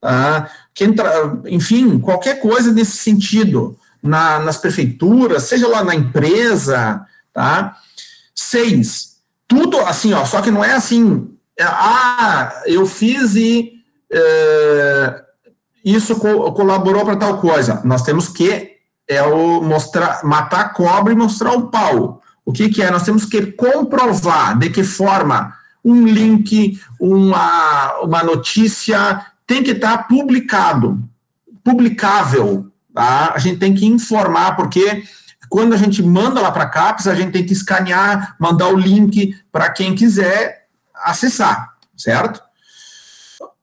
Tá? 0.00 0.50
Quem 0.74 0.94
enfim, 1.46 1.98
qualquer 1.98 2.40
coisa 2.40 2.72
nesse 2.72 2.96
sentido 2.96 3.78
na, 4.04 4.38
nas 4.38 4.58
prefeituras, 4.58 5.44
seja 5.44 5.66
lá 5.66 5.82
na 5.82 5.94
empresa, 5.94 7.06
tá? 7.32 7.76
Seis, 8.34 9.16
tudo 9.48 9.78
assim, 9.80 10.12
ó, 10.12 10.26
só 10.26 10.42
que 10.42 10.50
não 10.50 10.62
é 10.62 10.74
assim, 10.74 11.30
é, 11.58 11.64
ah, 11.64 12.62
eu 12.66 12.84
fiz 12.84 13.34
e 13.34 13.72
é, 14.12 15.22
isso 15.84 16.16
co 16.16 16.52
colaborou 16.52 17.04
para 17.04 17.16
tal 17.16 17.38
coisa. 17.38 17.80
Nós 17.84 18.02
temos 18.02 18.28
que 18.28 18.74
é 19.08 19.22
o 19.22 19.62
mostrar, 19.62 20.22
matar 20.24 20.60
a 20.60 20.68
cobra 20.68 21.12
e 21.12 21.16
mostrar 21.16 21.52
o 21.52 21.68
pau. 21.68 22.20
O 22.44 22.52
que, 22.52 22.68
que 22.68 22.82
é? 22.82 22.90
Nós 22.90 23.04
temos 23.04 23.24
que 23.24 23.52
comprovar 23.52 24.58
de 24.58 24.68
que 24.68 24.84
forma 24.84 25.54
um 25.84 26.06
link, 26.06 26.78
uma, 27.00 28.00
uma 28.00 28.22
notícia 28.22 29.24
tem 29.46 29.62
que 29.62 29.72
estar 29.72 30.08
publicado, 30.08 30.98
publicável, 31.62 32.70
Tá? 32.94 33.32
A 33.34 33.38
gente 33.38 33.58
tem 33.58 33.74
que 33.74 33.84
informar, 33.84 34.54
porque 34.54 35.02
quando 35.50 35.74
a 35.74 35.76
gente 35.76 36.02
manda 36.02 36.40
lá 36.40 36.50
para 36.50 36.64
a 36.64 36.68
CAPES, 36.68 37.08
a 37.08 37.14
gente 37.14 37.32
tem 37.32 37.44
que 37.44 37.52
escanear, 37.52 38.36
mandar 38.38 38.68
o 38.68 38.76
link 38.76 39.36
para 39.52 39.68
quem 39.70 39.94
quiser 39.94 40.68
acessar. 41.04 41.74
certo? 41.96 42.40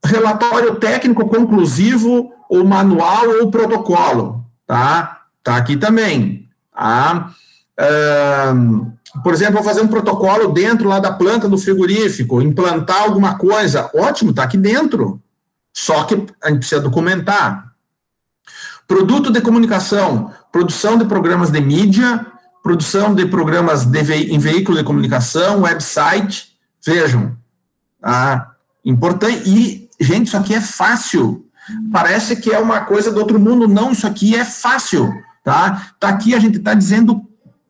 Relatório 0.04 0.76
técnico 0.76 1.28
conclusivo, 1.28 2.34
ou 2.52 2.66
manual 2.66 3.30
ou 3.40 3.50
protocolo, 3.50 4.46
tá? 4.68 5.22
Tá 5.42 5.56
aqui 5.56 5.78
também, 5.78 6.50
tá? 6.76 7.32
Um, 8.54 8.92
por 9.24 9.34
exemplo, 9.34 9.54
vou 9.54 9.64
fazer 9.64 9.82
um 9.82 9.88
protocolo 9.88 10.52
dentro 10.52 10.90
lá 10.90 11.00
da 11.00 11.14
planta 11.14 11.48
do 11.48 11.58
frigorífico, 11.58 12.42
implantar 12.42 13.04
alguma 13.04 13.38
coisa, 13.38 13.90
ótimo, 13.96 14.34
tá 14.34 14.44
aqui 14.44 14.58
dentro. 14.58 15.22
Só 15.74 16.04
que 16.04 16.26
a 16.44 16.50
gente 16.50 16.60
precisa 16.60 16.82
documentar. 16.82 17.71
Produto 18.92 19.32
de 19.32 19.40
comunicação, 19.40 20.34
produção 20.52 20.98
de 20.98 21.06
programas 21.06 21.50
de 21.50 21.62
mídia, 21.62 22.28
produção 22.62 23.16
de 23.16 23.26
programas 23.26 23.86
de 23.86 24.04
ve 24.04 24.34
em 24.34 24.38
veículo 24.38 24.78
de 24.78 24.84
comunicação, 24.84 25.62
website. 25.62 26.50
Vejam, 26.86 27.38
tá? 28.02 28.52
Importante. 28.84 29.50
E, 29.50 29.90
gente, 29.98 30.28
isso 30.28 30.36
aqui 30.36 30.54
é 30.54 30.60
fácil. 30.60 31.46
Parece 31.90 32.36
que 32.36 32.52
é 32.52 32.60
uma 32.60 32.82
coisa 32.82 33.14
do 33.14 33.20
outro 33.22 33.40
mundo. 33.40 33.66
Não, 33.66 33.94
isso 33.94 34.06
aqui 34.06 34.36
é 34.36 34.44
fácil, 34.44 35.10
tá? 35.42 35.94
Tá 35.98 36.10
aqui, 36.10 36.36
a 36.36 36.40
gente 36.40 36.58
está 36.58 36.74
dizendo 36.74 37.22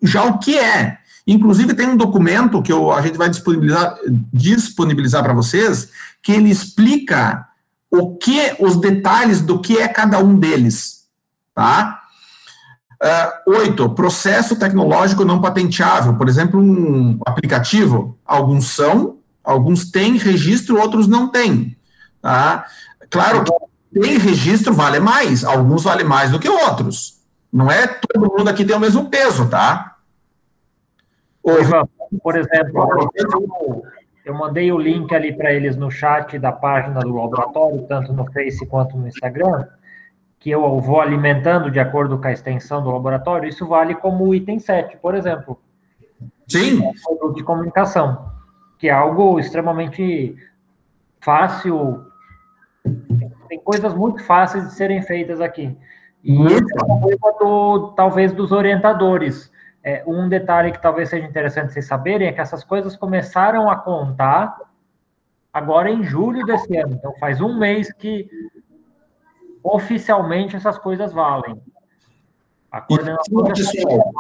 já 0.02 0.24
o 0.24 0.40
que 0.40 0.58
é. 0.58 0.98
Inclusive, 1.28 1.76
tem 1.76 1.88
um 1.88 1.98
documento 1.98 2.64
que 2.64 2.74
eu, 2.74 2.92
a 2.92 3.00
gente 3.00 3.20
vai 3.20 3.30
disponibilizar, 3.30 3.96
disponibilizar 4.34 5.22
para 5.22 5.34
vocês, 5.34 5.88
que 6.24 6.32
ele 6.32 6.50
explica 6.50 7.46
o 7.92 8.18
que, 8.18 8.56
os 8.58 8.76
detalhes 8.78 9.40
do 9.40 9.62
que 9.62 9.78
é 9.78 9.88
cada 9.88 10.18
um 10.18 10.36
deles, 10.36 11.01
tá? 11.54 12.02
Uh, 13.02 13.52
oito, 13.58 13.90
processo 13.90 14.56
tecnológico 14.58 15.26
não 15.26 15.42
patenteável, 15.42 16.16
por 16.16 16.30
exemplo, 16.30 16.62
um 16.62 17.20
aplicativo, 17.26 18.18
alguns 18.24 18.76
são, 18.76 19.18
alguns 19.44 19.90
têm 19.90 20.18
registro, 20.18 20.80
outros 20.80 21.08
não 21.08 21.28
têm, 21.28 21.76
tá? 22.22 22.66
Claro 23.10 23.44
que 23.44 24.00
tem 24.00 24.20
registro 24.20 24.72
vale 24.72 25.00
mais, 25.00 25.44
alguns 25.44 25.84
vale 25.84 26.04
mais 26.04 26.30
do 26.30 26.40
que 26.40 26.48
outros, 26.48 27.20
não 27.52 27.72
é 27.72 27.88
todo 27.88 28.32
mundo 28.38 28.48
aqui 28.48 28.64
tem 28.64 28.76
o 28.76 28.80
mesmo 28.80 29.10
peso, 29.10 29.50
tá? 29.50 29.98
por 32.22 32.38
exemplo, 32.38 33.12
eu, 33.16 33.84
eu 34.26 34.34
mandei 34.36 34.72
o 34.72 34.78
link 34.78 35.14
ali 35.14 35.34
para 35.34 35.52
eles 35.52 35.76
no 35.76 35.90
chat 35.90 36.38
da 36.38 36.52
página 36.52 37.00
do 37.00 37.16
laboratório, 37.16 37.82
tanto 37.88 38.14
no 38.14 38.32
Face 38.32 38.64
quanto 38.68 38.96
no 38.96 39.08
Instagram, 39.08 39.66
que 40.42 40.50
eu 40.50 40.80
vou 40.80 41.00
alimentando 41.00 41.70
de 41.70 41.80
acordo 41.80 42.18
com 42.18 42.28
a 42.28 42.32
extensão 42.32 42.84
do 42.84 42.90
laboratório, 42.90 43.48
isso 43.48 43.68
vale 43.68 43.94
como 43.94 44.34
item 44.34 44.58
7, 44.58 44.98
por 44.98 45.14
exemplo. 45.14 45.62
Sim. 46.48 46.84
É 46.84 47.34
de 47.34 47.44
comunicação, 47.44 48.32
que 48.80 48.90
é 48.90 48.92
algo 48.92 49.40
extremamente 49.40 50.36
fácil, 51.20 52.04
tem 53.48 53.60
coisas 53.60 53.94
muito 53.94 54.24
fáceis 54.24 54.66
de 54.66 54.74
serem 54.74 55.04
feitas 55.04 55.40
aqui. 55.40 55.78
E 56.24 56.34
isso 56.34 56.66
é 56.80 56.84
uma 56.86 57.00
coisa 57.00 57.38
do, 57.40 57.94
talvez 57.96 58.34
dos 58.34 58.52
orientadores, 58.52 59.52
é, 59.84 60.04
um 60.08 60.28
detalhe 60.28 60.72
que 60.72 60.82
talvez 60.82 61.10
seja 61.10 61.28
interessante 61.28 61.72
vocês 61.72 61.86
saberem 61.86 62.28
é 62.28 62.32
que 62.32 62.42
essas 62.42 62.64
coisas 62.64 62.96
começaram 62.96 63.70
a 63.70 63.76
contar 63.76 64.58
agora 65.54 65.92
em 65.92 66.04
julho 66.04 66.44
desse 66.48 66.76
ano. 66.78 66.96
Então, 66.96 67.14
faz 67.20 67.40
um 67.40 67.60
mês 67.60 67.94
que 67.94 68.28
oficialmente 69.64 70.56
essas 70.56 70.78
coisas 70.78 71.14
valem. 71.14 71.62
A 72.72 72.80
coordenação 72.80 74.14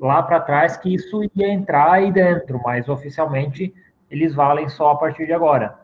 lá 0.00 0.22
para 0.22 0.40
trás 0.40 0.76
que 0.76 0.94
isso 0.94 1.22
ia 1.34 1.48
entrar 1.48 1.92
aí 1.92 2.12
dentro, 2.12 2.60
mas 2.62 2.88
oficialmente 2.88 3.74
eles 4.10 4.34
valem 4.34 4.68
só 4.68 4.90
a 4.90 4.96
partir 4.96 5.26
de 5.26 5.32
agora. 5.32 5.78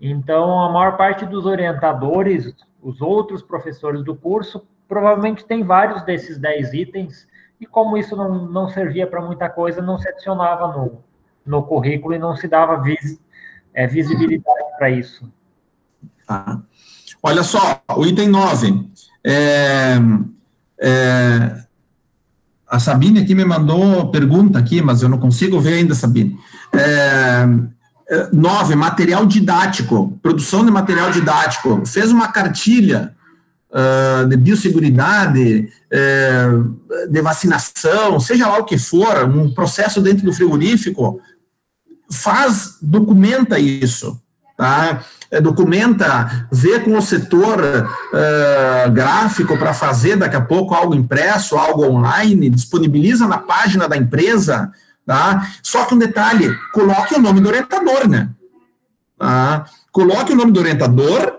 Então, 0.00 0.60
a 0.60 0.70
maior 0.70 0.96
parte 0.96 1.26
dos 1.26 1.44
orientadores, 1.44 2.54
os 2.82 3.02
outros 3.02 3.42
professores 3.42 4.02
do 4.02 4.16
curso, 4.16 4.66
provavelmente 4.88 5.44
tem 5.44 5.62
vários 5.62 6.02
desses 6.02 6.38
10 6.38 6.72
itens 6.72 7.28
e 7.60 7.66
como 7.66 7.98
isso 7.98 8.16
não, 8.16 8.46
não 8.46 8.68
servia 8.68 9.06
para 9.06 9.20
muita 9.20 9.48
coisa, 9.50 9.82
não 9.82 9.98
se 9.98 10.08
adicionava 10.08 10.68
no, 10.68 11.04
no 11.44 11.62
currículo 11.62 12.14
e 12.14 12.18
não 12.18 12.34
se 12.34 12.48
dava 12.48 12.82
vis, 12.82 13.20
é, 13.74 13.86
visibilidade 13.86 14.64
para 14.78 14.88
isso. 14.88 15.30
Tá. 16.26 16.62
Olha 17.22 17.42
só, 17.42 17.82
o 17.96 18.06
item 18.06 18.28
9. 18.28 18.86
É, 19.24 19.98
é, 20.80 21.56
a 22.66 22.78
Sabine 22.78 23.20
aqui 23.20 23.34
me 23.34 23.44
mandou 23.44 24.10
pergunta 24.10 24.58
aqui, 24.58 24.80
mas 24.80 25.02
eu 25.02 25.08
não 25.08 25.18
consigo 25.18 25.60
ver 25.60 25.74
ainda, 25.74 25.94
Sabine. 25.94 26.38
É, 26.72 27.46
9, 28.32 28.72
é, 28.72 28.76
material 28.76 29.26
didático, 29.26 30.18
produção 30.22 30.64
de 30.64 30.70
material 30.70 31.10
didático. 31.10 31.84
Fez 31.86 32.10
uma 32.10 32.28
cartilha 32.28 33.14
uh, 33.70 34.26
de 34.26 34.36
biosseguridade, 34.36 35.68
uh, 35.92 37.08
de 37.08 37.22
vacinação, 37.22 38.18
seja 38.18 38.48
lá 38.48 38.58
o 38.58 38.64
que 38.64 38.78
for, 38.78 39.24
um 39.24 39.52
processo 39.52 40.00
dentro 40.00 40.24
do 40.24 40.32
frigorífico, 40.32 41.20
faz, 42.10 42.78
documenta 42.82 43.58
isso, 43.58 44.20
tá? 44.60 45.02
É, 45.30 45.40
documenta, 45.40 46.46
vê 46.52 46.80
com 46.80 46.98
o 46.98 47.00
setor 47.00 47.60
uh, 47.60 48.90
gráfico 48.90 49.56
para 49.56 49.72
fazer 49.72 50.16
daqui 50.16 50.36
a 50.36 50.40
pouco 50.40 50.74
algo 50.74 50.94
impresso, 50.94 51.56
algo 51.56 51.86
online, 51.86 52.50
disponibiliza 52.50 53.26
na 53.26 53.38
página 53.38 53.88
da 53.88 53.96
empresa, 53.96 54.70
tá? 55.06 55.48
Só 55.62 55.84
que 55.84 55.94
um 55.94 55.98
detalhe, 55.98 56.52
coloque 56.74 57.14
o 57.14 57.20
nome 57.20 57.40
do 57.40 57.48
orientador, 57.48 58.06
né? 58.06 58.28
Tá? 59.16 59.64
Coloque 59.92 60.32
o 60.32 60.36
nome 60.36 60.52
do 60.52 60.60
orientador, 60.60 61.38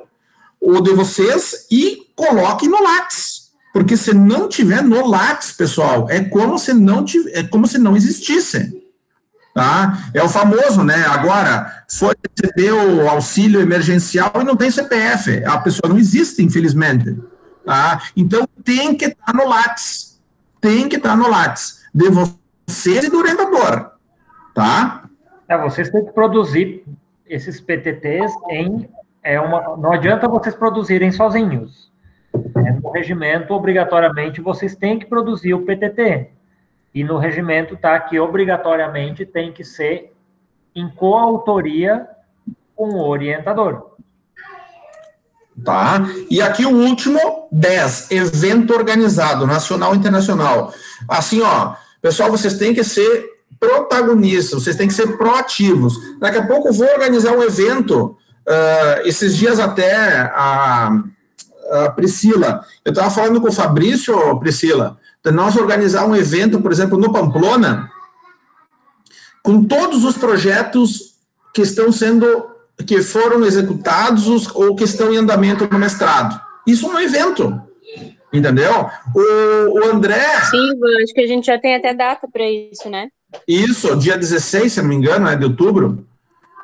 o 0.59 0.81
de 0.81 0.93
vocês, 0.93 1.67
e 1.69 2.07
coloque 2.15 2.67
no 2.67 2.81
Lattes. 2.81 3.51
Porque 3.73 3.95
se 3.97 4.13
não 4.13 4.47
tiver 4.47 4.81
no 4.81 5.05
Lattes, 5.07 5.51
pessoal, 5.51 6.07
é 6.09 6.23
como 6.23 6.57
se 6.57 6.73
não 6.73 7.05
tivesse, 7.05 7.37
é 7.37 7.43
como 7.43 7.67
se 7.67 7.77
não 7.77 7.95
existisse. 7.95 8.80
Tá? 9.53 9.97
É 10.13 10.23
o 10.23 10.29
famoso, 10.29 10.83
né? 10.83 11.05
Agora, 11.05 11.83
foi 11.89 12.15
receber 12.25 12.71
o 12.71 13.09
auxílio 13.09 13.59
emergencial 13.59 14.31
e 14.35 14.43
não 14.43 14.55
tem 14.55 14.71
CPF. 14.71 15.43
A 15.43 15.57
pessoa 15.57 15.89
não 15.89 15.97
existe, 15.97 16.41
infelizmente. 16.41 17.19
Tá? 17.65 18.01
Então, 18.15 18.47
tem 18.63 18.95
que 18.95 19.05
estar 19.05 19.33
no 19.33 19.47
Lattes. 19.47 20.21
Tem 20.61 20.87
que 20.87 20.95
estar 20.95 21.17
no 21.17 21.29
Lattes. 21.29 21.81
De 21.93 22.09
você 22.09 23.01
e 23.01 23.09
do 23.09 23.17
orientador. 23.17 23.91
Tá? 24.55 25.03
É, 25.49 25.57
vocês 25.57 25.89
têm 25.89 26.05
que 26.05 26.13
produzir 26.13 26.85
esses 27.27 27.59
PTTs 27.59 28.33
em. 28.49 28.89
É 29.23 29.39
uma, 29.39 29.75
não 29.77 29.91
adianta 29.91 30.27
vocês 30.27 30.55
produzirem 30.55 31.11
sozinhos. 31.11 31.91
É, 32.33 32.71
no 32.71 32.89
regimento, 32.91 33.53
obrigatoriamente, 33.53 34.39
vocês 34.39 34.75
têm 34.75 34.97
que 34.97 35.05
produzir 35.05 35.53
o 35.53 35.63
PTT. 35.63 36.29
E 36.93 37.03
no 37.03 37.17
regimento 37.17 37.75
está 37.75 37.99
que 37.99 38.19
obrigatoriamente 38.19 39.25
tem 39.25 39.51
que 39.51 39.63
ser 39.63 40.13
em 40.75 40.89
coautoria 40.89 42.07
com 42.75 42.89
o 42.89 43.07
orientador. 43.07 43.91
Tá. 45.63 46.05
E 46.29 46.41
aqui 46.41 46.65
o 46.65 46.75
último, 46.75 47.47
10, 47.51 48.11
evento 48.11 48.73
organizado, 48.73 49.45
nacional 49.45 49.93
e 49.93 49.97
internacional. 49.97 50.73
Assim, 51.07 51.41
ó, 51.41 51.75
pessoal, 52.01 52.31
vocês 52.31 52.57
têm 52.57 52.73
que 52.73 52.83
ser 52.83 53.29
protagonistas, 53.59 54.63
vocês 54.63 54.75
têm 54.75 54.87
que 54.87 54.93
ser 54.93 55.17
proativos. 55.17 55.93
Daqui 56.19 56.37
a 56.37 56.47
pouco 56.47 56.73
vou 56.73 56.87
organizar 56.87 57.33
um 57.33 57.43
evento, 57.43 58.17
uh, 58.47 59.05
esses 59.05 59.37
dias 59.37 59.59
até 59.59 60.31
a 60.33 60.91
uh, 60.91 61.95
Priscila, 61.95 62.65
eu 62.83 62.91
estava 62.91 63.11
falando 63.11 63.39
com 63.39 63.49
o 63.49 63.53
Fabrício, 63.53 64.39
Priscila, 64.39 64.97
de 65.23 65.31
nós 65.31 65.55
organizar 65.55 66.05
um 66.05 66.15
evento, 66.15 66.61
por 66.61 66.71
exemplo, 66.71 66.97
no 66.97 67.11
Pamplona, 67.11 67.89
com 69.43 69.63
todos 69.63 70.03
os 70.03 70.17
projetos 70.17 71.15
que 71.53 71.61
estão 71.61 71.91
sendo, 71.91 72.25
que 72.85 73.01
foram 73.01 73.45
executados 73.45 74.27
ou 74.55 74.75
que 74.75 74.83
estão 74.83 75.13
em 75.13 75.17
andamento 75.17 75.67
no 75.71 75.79
mestrado. 75.79 76.39
Isso 76.65 76.85
é 76.87 76.89
um 76.89 76.99
evento, 76.99 77.61
entendeu? 78.31 78.87
O, 79.15 79.79
o 79.79 79.85
André... 79.85 80.23
Sim, 80.49 80.71
acho 81.03 81.13
que 81.13 81.21
a 81.21 81.27
gente 81.27 81.45
já 81.45 81.59
tem 81.59 81.75
até 81.75 81.93
data 81.93 82.27
para 82.31 82.49
isso, 82.49 82.89
né? 82.89 83.09
Isso, 83.47 83.95
dia 83.95 84.17
16, 84.17 84.73
se 84.73 84.81
não 84.81 84.89
me 84.89 84.95
engano, 84.95 85.27
é 85.27 85.35
de 85.35 85.45
outubro. 85.45 86.05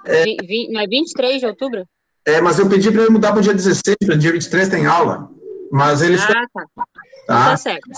É, 0.06 0.26
não 0.72 0.82
é 0.82 0.88
23 0.88 1.40
de 1.40 1.46
outubro? 1.46 1.86
É, 2.26 2.42
mas 2.42 2.60
eu 2.60 2.68
pedi 2.68 2.92
para 2.92 3.04
ele 3.04 3.12
mudar 3.12 3.32
para 3.32 3.40
o 3.40 3.44
dia 3.44 3.54
16, 3.54 3.98
para 4.06 4.16
o 4.16 4.18
dia 4.18 4.32
23 4.32 4.68
tem 4.68 4.86
aula. 4.86 5.30
Mas 5.72 6.02
eles. 6.02 6.22
Ah, 6.22 6.46
tá. 6.54 6.66
Tá, 7.28 7.50
tá 7.52 7.58
certo. 7.58 7.90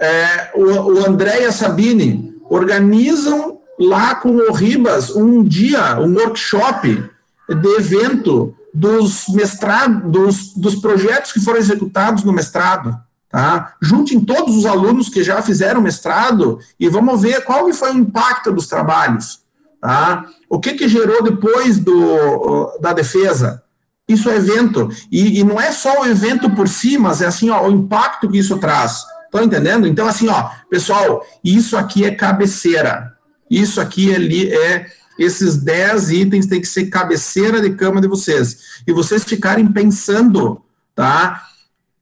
É, 0.00 0.50
o, 0.54 0.62
o 0.62 1.06
André 1.06 1.42
e 1.42 1.44
a 1.44 1.52
Sabine 1.52 2.34
organizam 2.48 3.60
lá 3.78 4.14
com 4.14 4.30
o 4.30 4.52
Ribas 4.52 5.10
um 5.10 5.44
dia, 5.44 6.00
um 6.00 6.14
workshop 6.14 7.04
de 7.48 7.68
evento 7.76 8.54
dos 8.72 9.28
mestrados, 9.28 10.10
dos, 10.10 10.54
dos 10.54 10.74
projetos 10.76 11.32
que 11.32 11.40
foram 11.40 11.58
executados 11.58 12.24
no 12.24 12.32
mestrado. 12.32 12.98
Tá? 13.30 13.74
Juntem 13.80 14.20
todos 14.20 14.56
os 14.56 14.64
alunos 14.64 15.10
que 15.10 15.22
já 15.22 15.42
fizeram 15.42 15.82
mestrado 15.82 16.58
e 16.80 16.88
vamos 16.88 17.20
ver 17.20 17.44
qual 17.44 17.70
foi 17.74 17.92
o 17.92 17.98
impacto 17.98 18.50
dos 18.50 18.66
trabalhos. 18.66 19.42
Tá? 19.80 20.24
O 20.48 20.58
que, 20.58 20.74
que 20.74 20.88
gerou 20.88 21.22
depois 21.22 21.78
do, 21.78 22.78
da 22.80 22.92
defesa? 22.92 23.62
Isso 24.08 24.30
é 24.30 24.36
evento. 24.36 24.88
E, 25.12 25.38
e, 25.38 25.44
não 25.44 25.60
é 25.60 25.70
só 25.70 26.00
o 26.00 26.06
evento 26.06 26.50
por 26.50 26.66
si, 26.68 26.96
mas 26.96 27.20
é 27.20 27.26
assim, 27.26 27.50
ó, 27.50 27.68
o 27.68 27.70
impacto 27.70 28.28
que 28.28 28.38
isso 28.38 28.58
traz. 28.58 29.02
Estão 29.26 29.44
entendendo? 29.44 29.86
Então, 29.86 30.06
assim, 30.06 30.28
ó, 30.28 30.50
pessoal, 30.70 31.24
isso 31.44 31.76
aqui 31.76 32.04
é 32.04 32.14
cabeceira. 32.14 33.14
Isso 33.50 33.80
aqui 33.80 34.10
é, 34.10 34.54
é 34.54 34.86
esses 35.18 35.56
10 35.56 36.10
itens 36.10 36.46
tem 36.46 36.60
que 36.60 36.68
ser 36.68 36.86
cabeceira 36.86 37.60
de 37.60 37.74
cama 37.74 38.00
de 38.00 38.08
vocês. 38.08 38.80
E 38.86 38.92
vocês 38.92 39.24
ficarem 39.24 39.66
pensando, 39.66 40.62
tá? 40.94 41.44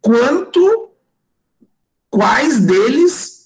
Quanto, 0.01 0.91
quais 2.09 2.61
deles 2.61 3.37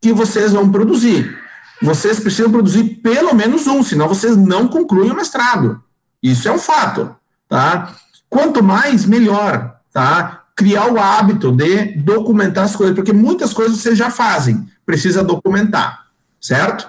que 0.00 0.12
vocês 0.12 0.52
vão 0.52 0.70
produzir. 0.70 1.38
Vocês 1.82 2.18
precisam 2.18 2.50
produzir 2.50 3.00
pelo 3.02 3.34
menos 3.34 3.66
um, 3.66 3.82
senão 3.82 4.08
vocês 4.08 4.36
não 4.36 4.66
concluem 4.68 5.10
o 5.10 5.16
mestrado. 5.16 5.82
Isso 6.22 6.48
é 6.48 6.52
um 6.52 6.58
fato, 6.58 7.14
tá? 7.48 7.94
Quanto 8.30 8.62
mais, 8.62 9.04
melhor, 9.04 9.80
tá? 9.92 10.44
Criar 10.54 10.90
o 10.92 11.00
hábito 11.00 11.50
de 11.50 11.96
documentar 11.96 12.64
as 12.64 12.76
coisas, 12.76 12.94
porque 12.94 13.12
muitas 13.12 13.52
coisas 13.52 13.76
vocês 13.76 13.98
já 13.98 14.08
fazem, 14.08 14.68
precisa 14.86 15.24
documentar, 15.24 16.06
certo? 16.40 16.88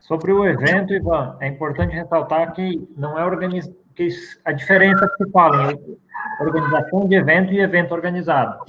Sobre 0.00 0.32
o 0.32 0.46
evento, 0.46 0.94
Ivan, 0.94 1.36
é 1.40 1.48
importante 1.48 1.94
ressaltar 1.94 2.54
que 2.54 2.88
não 2.96 3.18
é 3.18 3.24
organiz... 3.24 3.70
que 3.94 4.08
a 4.44 4.52
diferença 4.52 5.06
que 5.08 5.24
se 5.24 5.30
fala 5.30 5.74
organização 6.40 7.06
de 7.06 7.16
evento 7.16 7.52
e 7.52 7.60
evento 7.60 7.92
organizado. 7.92 8.64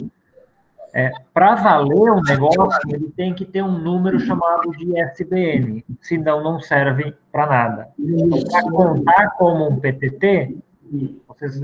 É, 0.94 1.12
Para 1.34 1.56
valer 1.56 2.12
um 2.12 2.22
negócio, 2.22 2.82
ele 2.90 3.12
tem 3.16 3.34
que 3.34 3.46
ter 3.46 3.62
um 3.62 3.78
número 3.78 4.20
chamado 4.20 4.72
de 4.72 4.98
SBN, 5.00 5.86
senão 6.02 6.42
não 6.42 6.60
serve 6.60 7.14
para 7.32 7.46
nada. 7.46 7.90
Então, 8.00 8.44
para 8.44 8.64
contar 8.64 9.30
como 9.38 9.70
um 9.70 9.80
PTT, 9.80 10.58
vocês, 11.28 11.62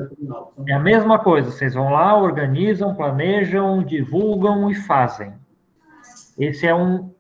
é 0.68 0.74
a 0.74 0.80
mesma 0.80 1.20
coisa, 1.20 1.52
vocês 1.52 1.74
vão 1.74 1.90
lá, 1.90 2.18
organizam, 2.18 2.96
planejam, 2.96 3.84
divulgam 3.84 4.70
e 4.70 4.76
fazem. 4.76 5.34
Esse 6.38 6.68
é 6.68 6.76
um, 6.76 7.12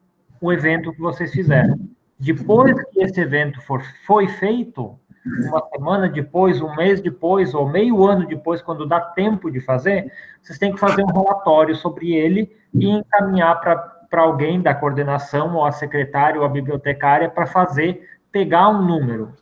um 0.41 0.51
evento 0.51 0.91
que 0.91 0.99
vocês 0.99 1.31
fizeram. 1.31 1.79
Depois 2.19 2.73
que 2.89 3.01
esse 3.01 3.19
evento 3.19 3.61
for, 3.61 3.81
foi 4.05 4.27
feito, 4.27 4.97
uma 5.25 5.65
semana 5.69 6.09
depois, 6.09 6.61
um 6.61 6.75
mês 6.75 7.01
depois, 7.01 7.53
ou 7.53 7.67
meio 7.67 8.05
ano 8.05 8.27
depois, 8.27 8.61
quando 8.61 8.85
dá 8.85 8.99
tempo 8.99 9.49
de 9.49 9.59
fazer, 9.61 10.11
vocês 10.41 10.59
têm 10.59 10.73
que 10.73 10.79
fazer 10.79 11.03
um 11.03 11.13
relatório 11.13 11.75
sobre 11.75 12.13
ele 12.13 12.55
e 12.73 12.89
encaminhar 12.89 13.59
para 13.61 14.21
alguém 14.21 14.61
da 14.61 14.73
coordenação, 14.73 15.55
ou 15.55 15.65
a 15.65 15.71
secretária, 15.71 16.39
ou 16.39 16.45
a 16.45 16.49
bibliotecária, 16.49 17.29
para 17.29 17.45
fazer, 17.45 18.07
pegar 18.31 18.69
um 18.69 18.81
número, 18.85 19.33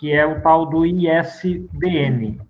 que 0.00 0.10
é 0.10 0.24
o 0.24 0.40
tal 0.40 0.64
do 0.64 0.86
ISBN. 0.86 2.40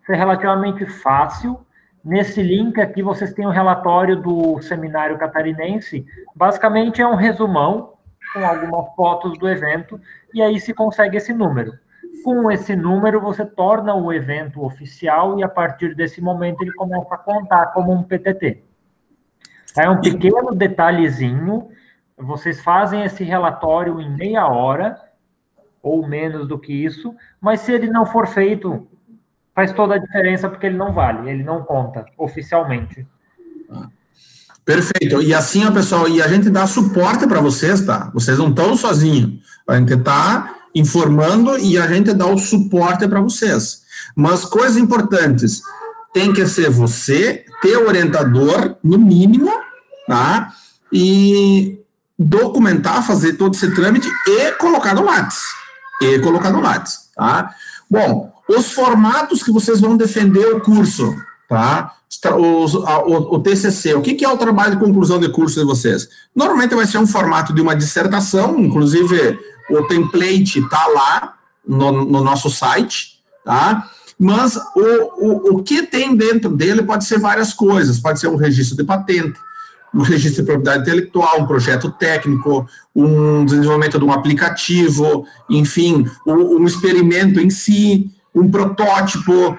Isso 0.00 0.12
é 0.12 0.14
relativamente 0.14 0.86
fácil. 0.86 1.58
Nesse 2.04 2.40
link 2.40 2.80
aqui, 2.80 3.02
vocês 3.02 3.32
têm 3.32 3.44
o 3.44 3.48
um 3.48 3.52
relatório 3.52 4.14
do 4.14 4.62
seminário 4.62 5.18
catarinense. 5.18 6.06
Basicamente, 6.34 7.02
é 7.02 7.06
um 7.06 7.16
resumão 7.16 7.94
com 8.32 8.46
algumas 8.46 8.94
fotos 8.94 9.36
do 9.36 9.48
evento, 9.48 10.00
e 10.32 10.40
aí 10.40 10.60
se 10.60 10.72
consegue 10.72 11.16
esse 11.16 11.34
número. 11.34 11.72
Com 12.24 12.48
esse 12.52 12.76
número, 12.76 13.20
você 13.20 13.44
torna 13.44 13.94
o 13.94 14.12
evento 14.12 14.64
oficial 14.64 15.38
e 15.40 15.42
a 15.42 15.48
partir 15.48 15.96
desse 15.96 16.20
momento 16.20 16.62
ele 16.62 16.72
começa 16.72 17.12
a 17.12 17.18
contar 17.18 17.66
como 17.72 17.92
um 17.92 18.04
PTT. 18.04 18.62
É 19.76 19.90
um 19.90 20.00
pequeno 20.00 20.54
detalhezinho. 20.54 21.68
Vocês 22.16 22.62
fazem 22.62 23.02
esse 23.02 23.24
relatório 23.24 24.00
em 24.00 24.08
meia 24.08 24.46
hora, 24.46 25.00
ou 25.82 26.06
menos 26.06 26.46
do 26.46 26.58
que 26.58 26.72
isso, 26.72 27.14
mas 27.40 27.60
se 27.60 27.72
ele 27.72 27.88
não 27.88 28.06
for 28.06 28.26
feito, 28.26 28.86
faz 29.54 29.72
toda 29.72 29.96
a 29.96 29.98
diferença 29.98 30.48
porque 30.48 30.66
ele 30.66 30.76
não 30.76 30.92
vale, 30.92 31.28
ele 31.28 31.42
não 31.42 31.62
conta 31.62 32.06
oficialmente. 32.16 33.06
Perfeito. 34.64 35.20
E 35.20 35.34
assim, 35.34 35.66
ó, 35.66 35.72
pessoal, 35.72 36.08
e 36.08 36.22
a 36.22 36.28
gente 36.28 36.48
dá 36.48 36.66
suporte 36.66 37.26
para 37.26 37.40
vocês, 37.40 37.84
tá? 37.84 38.10
Vocês 38.14 38.38
não 38.38 38.50
estão 38.50 38.76
sozinhos. 38.76 39.40
A 39.66 39.76
gente 39.76 39.94
está 39.94 40.54
informando 40.74 41.58
e 41.58 41.76
a 41.76 41.86
gente 41.88 42.14
dá 42.14 42.26
o 42.26 42.38
suporte 42.38 43.08
para 43.08 43.20
vocês. 43.20 43.82
Mas 44.14 44.44
coisas 44.44 44.76
importantes, 44.76 45.62
tem 46.12 46.32
que 46.32 46.46
ser 46.46 46.70
você, 46.70 47.44
ter 47.60 47.76
orientador, 47.76 48.76
no 48.84 48.98
mínimo, 48.98 49.50
tá? 50.06 50.52
E 50.92 51.80
documentar, 52.18 53.04
fazer 53.04 53.34
todo 53.34 53.54
esse 53.54 53.74
trâmite 53.74 54.08
e 54.26 54.52
colocar 54.52 54.94
no 54.94 55.04
Lattes. 55.04 55.42
E 56.04 56.20
colocar 56.20 56.50
no 56.50 56.60
Lattes, 56.60 57.10
tá? 57.14 57.54
Bom, 57.90 58.32
os 58.48 58.72
formatos 58.72 59.42
que 59.42 59.52
vocês 59.52 59.80
vão 59.80 59.96
defender 59.96 60.54
o 60.54 60.60
curso, 60.60 61.14
tá? 61.48 61.94
O, 62.36 63.36
o, 63.36 63.40
TCC, 63.40 63.94
o 63.94 64.02
que, 64.02 64.14
que, 64.14 64.24
é 64.24 64.28
o 64.28 64.36
trabalho 64.36 64.72
de 64.72 64.84
conclusão 64.84 65.18
de 65.18 65.28
curso 65.30 65.58
de 65.58 65.66
vocês? 65.66 66.08
Normalmente 66.34 66.74
vai 66.74 66.86
ser 66.86 66.98
um 66.98 67.06
formato 67.06 67.52
de 67.52 67.60
uma 67.60 67.74
dissertação, 67.74 68.58
inclusive 68.60 69.38
o 69.70 69.82
template 69.86 70.60
está 70.60 70.86
lá 70.86 71.34
no, 71.66 72.04
no, 72.04 72.22
nosso 72.22 72.50
site, 72.50 73.18
tá? 73.44 73.88
Mas 74.18 74.56
o, 74.56 75.26
o, 75.26 75.54
o 75.54 75.62
que 75.62 75.82
tem 75.82 76.14
dentro 76.14 76.50
dele 76.50 76.82
pode 76.82 77.04
ser 77.04 77.18
várias 77.18 77.52
coisas, 77.52 77.98
pode 77.98 78.20
ser 78.20 78.28
um 78.28 78.36
registro 78.36 78.76
de 78.76 78.84
patente, 78.84 79.38
um 79.94 80.00
registro 80.00 80.42
de 80.42 80.46
propriedade 80.46 80.82
intelectual, 80.82 81.40
um 81.40 81.46
projeto 81.46 81.90
técnico, 81.90 82.66
um 82.94 83.44
desenvolvimento 83.44 83.98
de 83.98 84.04
um 84.04 84.12
aplicativo, 84.12 85.26
enfim, 85.50 86.06
um, 86.26 86.64
experimento 86.64 87.40
em 87.40 87.50
si, 87.50 88.10
um 88.34 88.50
protótipo, 88.50 89.56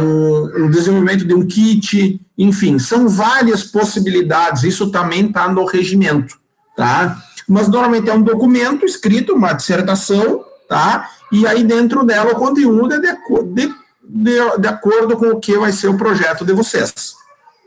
um, 0.00 0.64
um, 0.64 0.70
desenvolvimento 0.70 1.24
de 1.24 1.34
um 1.34 1.44
kit, 1.44 2.20
enfim, 2.38 2.78
são 2.78 3.08
várias 3.08 3.64
possibilidades, 3.64 4.62
isso 4.62 4.90
também 4.90 5.26
está 5.26 5.48
no 5.48 5.64
regimento, 5.64 6.38
tá? 6.76 7.16
mas 7.48 7.68
normalmente 7.68 8.10
é 8.10 8.14
um 8.14 8.22
documento 8.22 8.84
escrito, 8.84 9.34
uma 9.34 9.52
dissertação, 9.52 10.44
tá? 10.68 11.08
E 11.30 11.46
aí 11.46 11.62
dentro 11.62 12.04
dela 12.04 12.32
o 12.32 12.36
conteúdo 12.36 12.94
é 12.94 12.98
de, 12.98 13.12
de, 13.52 13.74
de, 14.02 14.58
de 14.58 14.68
acordo 14.68 15.16
com 15.16 15.26
o 15.26 15.40
que 15.40 15.56
vai 15.56 15.72
ser 15.72 15.88
o 15.88 15.96
projeto 15.96 16.44
de 16.44 16.52
vocês, 16.52 17.14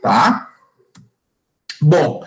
tá? 0.02 0.49
Bom, 1.80 2.22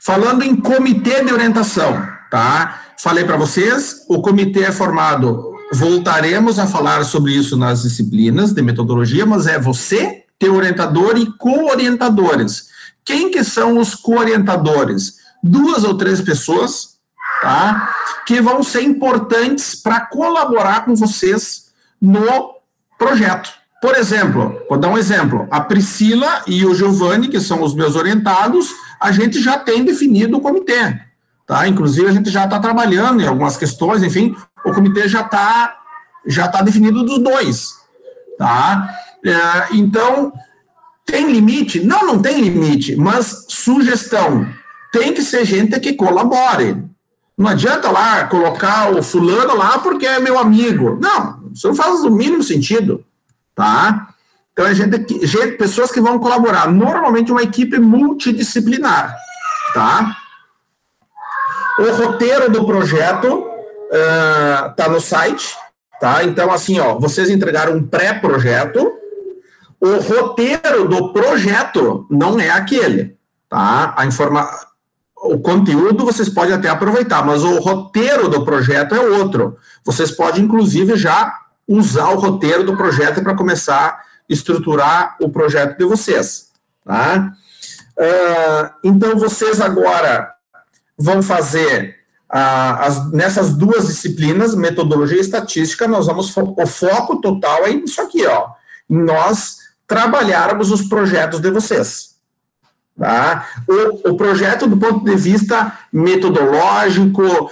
falando 0.00 0.42
em 0.42 0.56
comitê 0.56 1.24
de 1.24 1.32
orientação, 1.32 2.06
tá? 2.30 2.82
Falei 2.98 3.24
para 3.24 3.36
vocês, 3.36 4.04
o 4.08 4.22
comitê 4.22 4.64
é 4.64 4.72
formado, 4.72 5.54
voltaremos 5.72 6.58
a 6.58 6.66
falar 6.66 7.04
sobre 7.04 7.32
isso 7.32 7.56
nas 7.56 7.82
disciplinas 7.82 8.52
de 8.52 8.62
metodologia, 8.62 9.26
mas 9.26 9.46
é 9.46 9.58
você, 9.58 10.24
teu 10.38 10.54
orientador 10.54 11.16
e 11.16 11.26
co-orientadores. 11.38 12.68
Quem 13.04 13.30
que 13.30 13.42
são 13.42 13.78
os 13.78 13.94
co-orientadores? 13.94 15.16
Duas 15.42 15.82
ou 15.82 15.96
três 15.96 16.20
pessoas 16.20 16.92
tá? 17.42 17.92
Que 18.24 18.40
vão 18.40 18.62
ser 18.62 18.82
importantes 18.82 19.74
para 19.74 20.06
colaborar 20.06 20.84
com 20.84 20.94
vocês 20.94 21.72
no 22.00 22.54
projeto. 22.96 23.50
Por 23.82 23.96
exemplo, 23.96 24.62
vou 24.68 24.78
dar 24.78 24.90
um 24.90 24.96
exemplo. 24.96 25.48
A 25.50 25.60
Priscila 25.60 26.44
e 26.46 26.64
o 26.64 26.72
Giovanni, 26.72 27.26
que 27.26 27.40
são 27.40 27.62
os 27.62 27.74
meus 27.74 27.96
orientados, 27.96 28.72
a 29.00 29.10
gente 29.10 29.42
já 29.42 29.58
tem 29.58 29.84
definido 29.84 30.36
o 30.36 30.40
comitê, 30.40 31.00
tá? 31.44 31.66
Inclusive 31.66 32.06
a 32.06 32.12
gente 32.12 32.30
já 32.30 32.44
está 32.44 32.60
trabalhando 32.60 33.20
em 33.20 33.26
algumas 33.26 33.56
questões, 33.56 34.04
enfim, 34.04 34.36
o 34.64 34.72
comitê 34.72 35.08
já 35.08 35.22
está 35.22 35.78
já 36.24 36.46
tá 36.46 36.62
definido 36.62 37.02
dos 37.02 37.18
dois, 37.18 37.70
tá? 38.38 38.88
É, 39.26 39.74
então 39.74 40.32
tem 41.04 41.32
limite? 41.32 41.80
Não, 41.80 42.06
não 42.06 42.22
tem 42.22 42.40
limite, 42.40 42.94
mas 42.94 43.46
sugestão 43.48 44.46
tem 44.92 45.12
que 45.12 45.22
ser 45.22 45.44
gente 45.44 45.80
que 45.80 45.94
colabore, 45.94 46.84
não 47.36 47.48
adianta 47.48 47.90
lá 47.90 48.24
colocar 48.26 48.92
o 48.92 49.02
fulano 49.02 49.56
lá 49.56 49.80
porque 49.80 50.06
é 50.06 50.20
meu 50.20 50.38
amigo. 50.38 51.00
Não, 51.02 51.50
isso 51.52 51.66
não 51.66 51.74
faz 51.74 52.04
o 52.04 52.10
mínimo 52.10 52.44
sentido, 52.44 53.04
tá? 53.54 54.08
Então, 54.52 54.66
é 54.66 54.74
gente, 54.74 55.26
gente, 55.26 55.56
pessoas 55.56 55.90
que 55.90 56.00
vão 56.00 56.18
colaborar. 56.18 56.70
Normalmente, 56.70 57.32
uma 57.32 57.42
equipe 57.42 57.78
multidisciplinar, 57.78 59.16
tá? 59.74 60.16
O 61.78 61.90
roteiro 61.92 62.50
do 62.50 62.66
projeto 62.66 63.46
está 64.70 64.88
uh, 64.88 64.90
no 64.90 65.00
site, 65.00 65.56
tá? 66.00 66.22
Então, 66.24 66.52
assim, 66.52 66.78
ó, 66.78 66.98
vocês 66.98 67.30
entregaram 67.30 67.76
um 67.76 67.86
pré-projeto. 67.86 68.92
O 69.80 69.96
roteiro 69.96 70.86
do 70.86 71.12
projeto 71.12 72.06
não 72.10 72.38
é 72.38 72.50
aquele, 72.50 73.16
tá? 73.48 73.94
A 73.96 74.06
informação 74.06 74.72
o 75.22 75.38
conteúdo 75.38 76.04
vocês 76.04 76.28
podem 76.28 76.52
até 76.52 76.68
aproveitar, 76.68 77.24
mas 77.24 77.44
o 77.44 77.58
roteiro 77.60 78.28
do 78.28 78.44
projeto 78.44 78.94
é 78.94 79.00
outro. 79.00 79.56
Vocês 79.84 80.10
podem, 80.10 80.44
inclusive, 80.44 80.96
já 80.96 81.32
usar 81.76 82.10
o 82.10 82.18
roteiro 82.18 82.64
do 82.64 82.76
projeto 82.76 83.22
para 83.22 83.34
começar 83.34 83.88
a 83.88 84.02
estruturar 84.28 85.16
o 85.20 85.28
projeto 85.30 85.78
de 85.78 85.84
vocês. 85.84 86.50
Tá? 86.84 87.32
Uh, 87.96 88.70
então, 88.84 89.18
vocês 89.18 89.60
agora 89.60 90.32
vão 90.98 91.22
fazer 91.22 92.02
as, 92.28 93.12
nessas 93.12 93.52
duas 93.52 93.88
disciplinas, 93.88 94.54
metodologia 94.54 95.18
e 95.18 95.20
estatística, 95.20 95.86
nós 95.86 96.06
vamos, 96.06 96.30
fo 96.30 96.54
o 96.56 96.66
foco 96.66 97.20
total 97.20 97.66
é 97.66 97.70
isso 97.72 98.00
aqui, 98.00 98.26
ó, 98.26 98.48
nós 98.88 99.58
trabalharmos 99.86 100.70
os 100.70 100.82
projetos 100.82 101.40
de 101.40 101.50
vocês. 101.50 102.12
Tá? 102.98 103.46
O, 103.68 104.10
o 104.10 104.16
projeto, 104.16 104.66
do 104.66 104.78
ponto 104.78 105.04
de 105.04 105.14
vista 105.14 105.78
metodológico, 105.92 107.22
uh, 107.22 107.50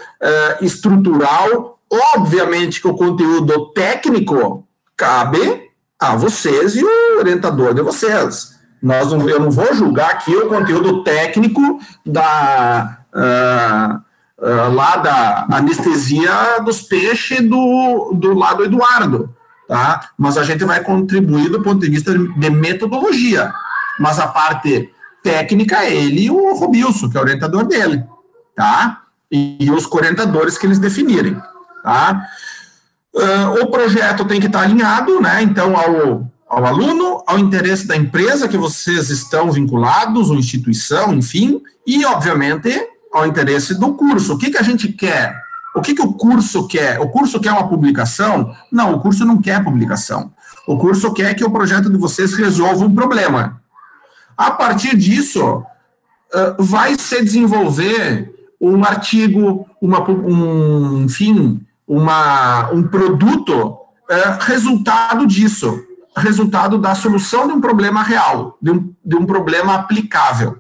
estrutural, 0.64 1.79
obviamente 1.91 2.80
que 2.80 2.88
o 2.88 2.95
conteúdo 2.95 3.72
técnico 3.72 4.66
cabe 4.97 5.70
a 5.99 6.14
vocês 6.16 6.76
e 6.76 6.84
o 6.84 7.18
orientador 7.18 7.74
de 7.74 7.82
vocês. 7.82 8.59
Nós 8.82 9.12
não, 9.12 9.28
eu 9.28 9.41
não 9.41 9.51
vou 9.51 9.74
julgar 9.74 10.11
aqui 10.11 10.34
o 10.34 10.49
conteúdo 10.49 11.05
técnico 11.05 11.78
da. 12.07 12.99
Uh, 13.12 14.11
uh, 14.41 14.74
lá 14.74 14.97
da 14.97 15.47
anestesia 15.51 16.61
dos 16.64 16.82
peixes 16.82 17.41
do, 17.47 18.12
do 18.14 18.32
lado 18.34 18.64
Eduardo, 18.64 19.34
tá? 19.68 20.11
Mas 20.16 20.38
a 20.38 20.45
gente 20.45 20.64
vai 20.64 20.82
contribuir 20.82 21.51
do 21.51 21.62
ponto 21.62 21.80
de 21.80 21.91
vista 21.91 22.16
de 22.16 22.51
metodologia. 22.51 23.53
Mas 23.99 24.18
a 24.18 24.28
parte 24.28 24.91
técnica 25.22 25.84
é 25.84 25.95
ele 25.95 26.26
e 26.26 26.30
o 26.30 26.55
Robilson, 26.55 27.11
que 27.11 27.16
é 27.18 27.20
o 27.20 27.22
orientador 27.22 27.66
dele, 27.66 28.03
tá? 28.57 29.03
E, 29.30 29.64
e 29.66 29.70
os 29.70 29.91
orientadores 29.93 30.57
que 30.57 30.66
eles 30.66 30.78
definirem, 30.78 31.41
tá? 31.83 32.26
Uh, 33.14 33.62
o 33.62 33.70
projeto 33.70 34.24
tem 34.24 34.41
que 34.41 34.47
estar 34.47 34.61
alinhado, 34.61 35.20
né? 35.20 35.43
Então, 35.43 35.76
ao, 35.76 36.31
ao 36.49 36.66
aluno, 36.66 37.22
ao 37.26 37.39
interesse 37.39 37.87
da 37.87 37.97
empresa 37.97 38.49
que 38.49 38.57
vocês 38.57 39.11
estão 39.11 39.51
vinculados, 39.51 40.31
ou 40.31 40.37
instituição, 40.37 41.12
enfim, 41.12 41.61
e, 41.87 42.05
obviamente, 42.05 42.70
ao 43.12 43.26
interesse 43.26 43.74
do 43.78 43.95
curso. 43.95 44.35
O 44.35 44.39
que, 44.39 44.51
que 44.51 44.59
a 44.59 44.62
gente 44.62 44.89
quer? 44.93 45.35
O 45.74 45.81
que, 45.81 45.95
que 45.95 46.03
o 46.03 46.12
curso 46.12 46.66
quer? 46.66 47.01
O 47.01 47.09
curso 47.09 47.41
quer 47.41 47.53
uma 47.53 47.68
publicação? 47.68 48.55
Não, 48.70 48.95
o 48.95 49.01
curso 49.01 49.24
não 49.24 49.41
quer 49.41 49.62
publicação. 49.62 50.33
O 50.66 50.78
curso 50.78 51.12
quer 51.12 51.35
que 51.35 51.45
o 51.45 51.51
projeto 51.51 51.91
de 51.91 51.97
vocês 51.97 52.35
resolva 52.35 52.85
um 52.85 52.95
problema. 52.95 53.61
A 54.37 54.51
partir 54.51 54.97
disso, 54.97 55.64
vai 56.59 56.97
se 56.99 57.22
desenvolver 57.22 58.33
um 58.61 58.85
artigo, 58.85 59.66
uma, 59.81 60.09
um, 60.11 61.05
enfim, 61.05 61.61
uma, 61.91 62.70
um 62.70 62.84
produto 62.84 63.76
resultado 64.43 65.26
disso, 65.26 65.84
resultado 66.16 66.78
da 66.78 66.95
solução 66.95 67.49
de 67.49 67.53
um 67.53 67.61
problema 67.61 68.01
real, 68.01 68.57
de 68.62 68.70
um, 68.70 68.95
de 69.05 69.16
um 69.16 69.26
problema 69.26 69.74
aplicável. 69.74 70.57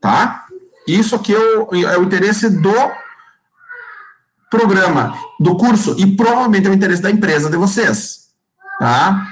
Tá? 0.00 0.46
Isso 0.86 1.16
aqui 1.16 1.34
é 1.34 1.38
o, 1.38 1.74
é 1.74 1.98
o 1.98 2.04
interesse 2.04 2.48
do 2.48 2.72
programa, 4.48 5.18
do 5.40 5.56
curso, 5.56 5.96
e 5.98 6.14
provavelmente 6.14 6.68
é 6.68 6.70
o 6.70 6.74
interesse 6.74 7.02
da 7.02 7.10
empresa 7.10 7.50
de 7.50 7.56
vocês. 7.56 8.28
Tá? 8.78 9.26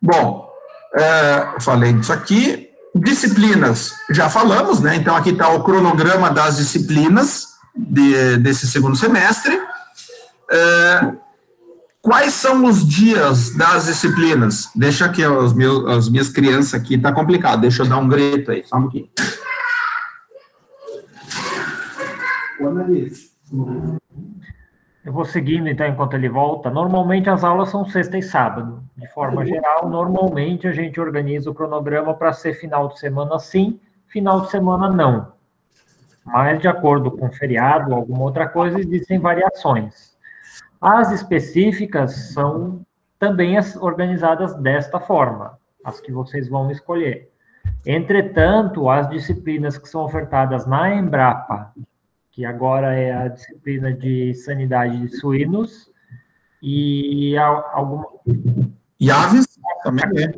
Bom, 0.00 0.48
é, 0.94 1.60
falei 1.60 1.92
disso 1.92 2.12
aqui. 2.12 2.70
Disciplinas, 2.94 3.92
já 4.08 4.30
falamos, 4.30 4.80
né? 4.80 4.96
Então, 4.96 5.14
aqui 5.14 5.28
está 5.28 5.50
o 5.50 5.62
cronograma 5.62 6.30
das 6.30 6.56
disciplinas 6.56 7.55
de, 7.76 8.36
desse 8.38 8.66
segundo 8.66 8.96
semestre. 8.96 9.60
É, 10.50 11.12
quais 12.00 12.32
são 12.32 12.64
os 12.64 12.86
dias 12.86 13.54
das 13.56 13.86
disciplinas? 13.86 14.70
Deixa 14.74 15.06
aqui 15.06 15.26
os 15.26 15.52
meus, 15.52 15.86
as 15.86 16.08
minhas 16.08 16.28
crianças 16.28 16.74
aqui, 16.74 16.96
tá 16.96 17.12
complicado. 17.12 17.60
Deixa 17.60 17.82
eu 17.82 17.88
dar 17.88 17.98
um 17.98 18.08
grito 18.08 18.50
aí, 18.50 18.64
só 18.64 18.76
um 18.76 18.82
pouquinho. 18.82 19.08
Eu 25.04 25.12
vou 25.12 25.24
seguindo, 25.24 25.68
então, 25.68 25.86
enquanto 25.86 26.14
ele 26.14 26.28
volta. 26.28 26.68
Normalmente 26.68 27.30
as 27.30 27.44
aulas 27.44 27.68
são 27.70 27.84
sexta 27.84 28.18
e 28.18 28.22
sábado. 28.22 28.82
De 28.96 29.06
forma 29.12 29.46
geral, 29.46 29.88
normalmente 29.88 30.66
a 30.66 30.72
gente 30.72 31.00
organiza 31.00 31.48
o 31.48 31.54
cronograma 31.54 32.14
para 32.14 32.32
ser 32.32 32.54
final 32.54 32.88
de 32.88 32.98
semana 32.98 33.38
sim, 33.38 33.78
final 34.08 34.40
de 34.40 34.50
semana 34.50 34.88
não. 34.88 35.35
Mas, 36.26 36.60
de 36.60 36.68
acordo 36.68 37.10
com 37.10 37.30
feriado 37.30 37.92
ou 37.92 37.96
alguma 37.96 38.24
outra 38.24 38.48
coisa, 38.48 38.78
existem 38.78 39.18
variações. 39.18 40.14
As 40.80 41.12
específicas 41.12 42.32
são 42.34 42.84
também 43.18 43.56
organizadas 43.80 44.54
desta 44.56 45.00
forma, 45.00 45.58
as 45.84 46.00
que 46.00 46.12
vocês 46.12 46.48
vão 46.48 46.70
escolher. 46.70 47.30
Entretanto, 47.86 48.90
as 48.90 49.08
disciplinas 49.08 49.78
que 49.78 49.88
são 49.88 50.02
ofertadas 50.02 50.66
na 50.66 50.94
Embrapa 50.94 51.72
que 52.36 52.44
agora 52.44 52.92
é 52.92 53.14
a 53.14 53.28
disciplina 53.28 53.90
de 53.90 54.34
sanidade 54.34 54.98
de 54.98 55.08
suínos, 55.16 55.90
e 56.62 57.34
alguma. 57.38 58.06
E 59.00 59.10
aves 59.10 59.46
também 59.82 60.04
é. 60.22 60.34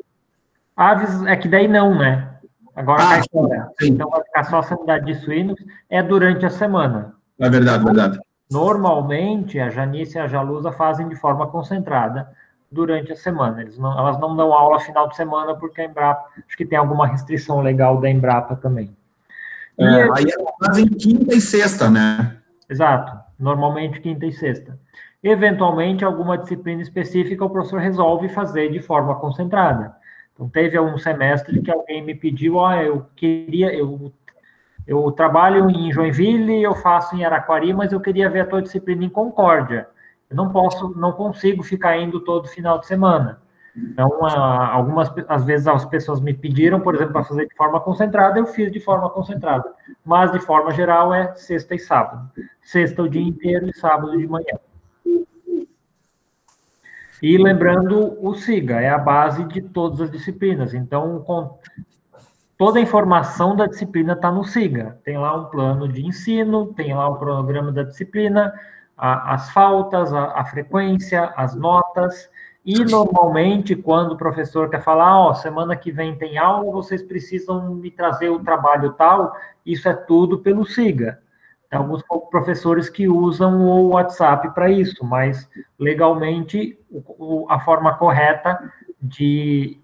Aves 0.76 1.26
é 1.26 1.36
que 1.36 1.48
daí 1.48 1.66
não, 1.66 1.98
né? 1.98 2.37
Agora 2.78 3.02
ah, 3.02 3.22
fora. 3.32 3.72
Então 3.82 4.08
vai 4.08 4.22
ficar 4.22 4.44
só 4.44 4.62
sanidade 4.62 5.06
de 5.06 5.14
suínos, 5.16 5.58
é 5.90 6.00
durante 6.00 6.46
a 6.46 6.50
semana. 6.50 7.12
É 7.40 7.50
verdade, 7.50 7.84
verdade. 7.84 8.20
Normalmente, 8.48 9.58
a 9.58 9.68
Janice 9.68 10.16
e 10.16 10.20
a 10.20 10.28
Jalusa 10.28 10.70
fazem 10.70 11.08
de 11.08 11.16
forma 11.16 11.48
concentrada 11.48 12.30
durante 12.70 13.10
a 13.10 13.16
semana. 13.16 13.64
Não, 13.76 13.98
elas 13.98 14.20
não 14.20 14.36
dão 14.36 14.52
aula 14.52 14.78
final 14.78 15.08
de 15.08 15.16
semana, 15.16 15.56
porque 15.56 15.80
a 15.80 15.86
Embrapa, 15.86 16.24
acho 16.46 16.56
que 16.56 16.64
tem 16.64 16.78
alguma 16.78 17.04
restrição 17.08 17.60
legal 17.60 18.00
da 18.00 18.08
Embrapa 18.08 18.54
também. 18.54 18.96
É, 19.76 20.02
aí 20.02 20.30
elas 20.30 20.54
fazem 20.64 20.86
quinta 20.86 21.34
e 21.34 21.40
sexta, 21.40 21.90
né? 21.90 22.36
Exato, 22.70 23.12
normalmente 23.36 24.00
quinta 24.00 24.24
e 24.24 24.32
sexta. 24.32 24.78
Eventualmente, 25.20 26.04
alguma 26.04 26.38
disciplina 26.38 26.80
específica 26.80 27.44
o 27.44 27.50
professor 27.50 27.80
resolve 27.80 28.28
fazer 28.28 28.70
de 28.70 28.80
forma 28.80 29.16
concentrada. 29.16 29.97
Então, 30.38 30.48
teve 30.48 30.78
um 30.78 30.96
semestre 30.96 31.60
que 31.60 31.70
alguém 31.70 32.00
me 32.00 32.14
pediu, 32.14 32.64
ah, 32.64 32.80
eu 32.80 33.06
queria, 33.16 33.74
eu, 33.74 34.12
eu 34.86 35.10
trabalho 35.10 35.68
em 35.68 35.92
Joinville, 35.92 36.62
eu 36.62 36.76
faço 36.76 37.16
em 37.16 37.24
Araquari, 37.24 37.74
mas 37.74 37.92
eu 37.92 38.00
queria 38.00 38.30
ver 38.30 38.40
a 38.40 38.46
tua 38.46 38.62
disciplina 38.62 39.04
em 39.04 39.08
Concórdia. 39.08 39.88
Eu 40.30 40.36
não 40.36 40.50
posso, 40.50 40.96
não 40.96 41.10
consigo 41.10 41.64
ficar 41.64 41.98
indo 41.98 42.20
todo 42.20 42.46
final 42.46 42.78
de 42.78 42.86
semana. 42.86 43.42
Então, 43.76 44.24
algumas, 44.24 45.12
às 45.28 45.44
vezes, 45.44 45.66
as 45.66 45.84
pessoas 45.84 46.20
me 46.20 46.32
pediram, 46.32 46.80
por 46.80 46.94
exemplo, 46.94 47.14
para 47.14 47.24
fazer 47.24 47.46
de 47.46 47.54
forma 47.56 47.80
concentrada, 47.80 48.38
eu 48.38 48.46
fiz 48.46 48.70
de 48.70 48.78
forma 48.78 49.10
concentrada. 49.10 49.72
Mas, 50.04 50.30
de 50.30 50.38
forma 50.38 50.70
geral, 50.70 51.12
é 51.12 51.34
sexta 51.34 51.74
e 51.74 51.78
sábado. 51.80 52.30
Sexta 52.62 53.02
o 53.02 53.08
dia 53.08 53.22
inteiro 53.22 53.68
e 53.68 53.76
sábado 53.76 54.16
de 54.16 54.26
manhã. 54.26 54.58
E 57.22 57.36
lembrando, 57.36 58.16
o 58.20 58.34
SIGA 58.34 58.80
é 58.80 58.88
a 58.88 58.98
base 58.98 59.44
de 59.44 59.60
todas 59.60 60.00
as 60.00 60.10
disciplinas. 60.10 60.74
Então, 60.74 61.24
toda 62.56 62.78
a 62.78 62.82
informação 62.82 63.56
da 63.56 63.66
disciplina 63.66 64.12
está 64.12 64.30
no 64.30 64.44
SIGA. 64.44 64.98
Tem 65.04 65.18
lá 65.18 65.36
um 65.36 65.46
plano 65.46 65.88
de 65.88 66.06
ensino, 66.06 66.72
tem 66.74 66.94
lá 66.94 67.08
o 67.08 67.16
cronograma 67.16 67.72
da 67.72 67.82
disciplina, 67.82 68.52
a, 68.96 69.34
as 69.34 69.50
faltas, 69.50 70.12
a, 70.12 70.40
a 70.40 70.44
frequência, 70.44 71.32
as 71.36 71.54
notas 71.54 72.28
e 72.70 72.84
normalmente, 72.84 73.74
quando 73.74 74.12
o 74.12 74.16
professor 74.18 74.68
quer 74.68 74.82
falar, 74.82 75.18
ó, 75.18 75.30
oh, 75.30 75.34
semana 75.34 75.74
que 75.74 75.90
vem 75.90 76.18
tem 76.18 76.36
aula, 76.36 76.70
vocês 76.70 77.02
precisam 77.02 77.74
me 77.74 77.90
trazer 77.90 78.28
o 78.28 78.44
trabalho 78.44 78.92
tal, 78.92 79.34
isso 79.64 79.88
é 79.88 79.94
tudo 79.94 80.40
pelo 80.40 80.66
SIGA. 80.66 81.18
Tem 81.70 81.78
alguns 81.78 82.02
professores 82.30 82.90
que 82.90 83.08
usam 83.08 83.66
o 83.66 83.88
WhatsApp 83.94 84.52
para 84.54 84.70
isso, 84.70 85.02
mas 85.02 85.48
legalmente 85.78 86.77
a 87.48 87.60
forma 87.60 87.94
correta 87.94 88.58
de 89.00 89.78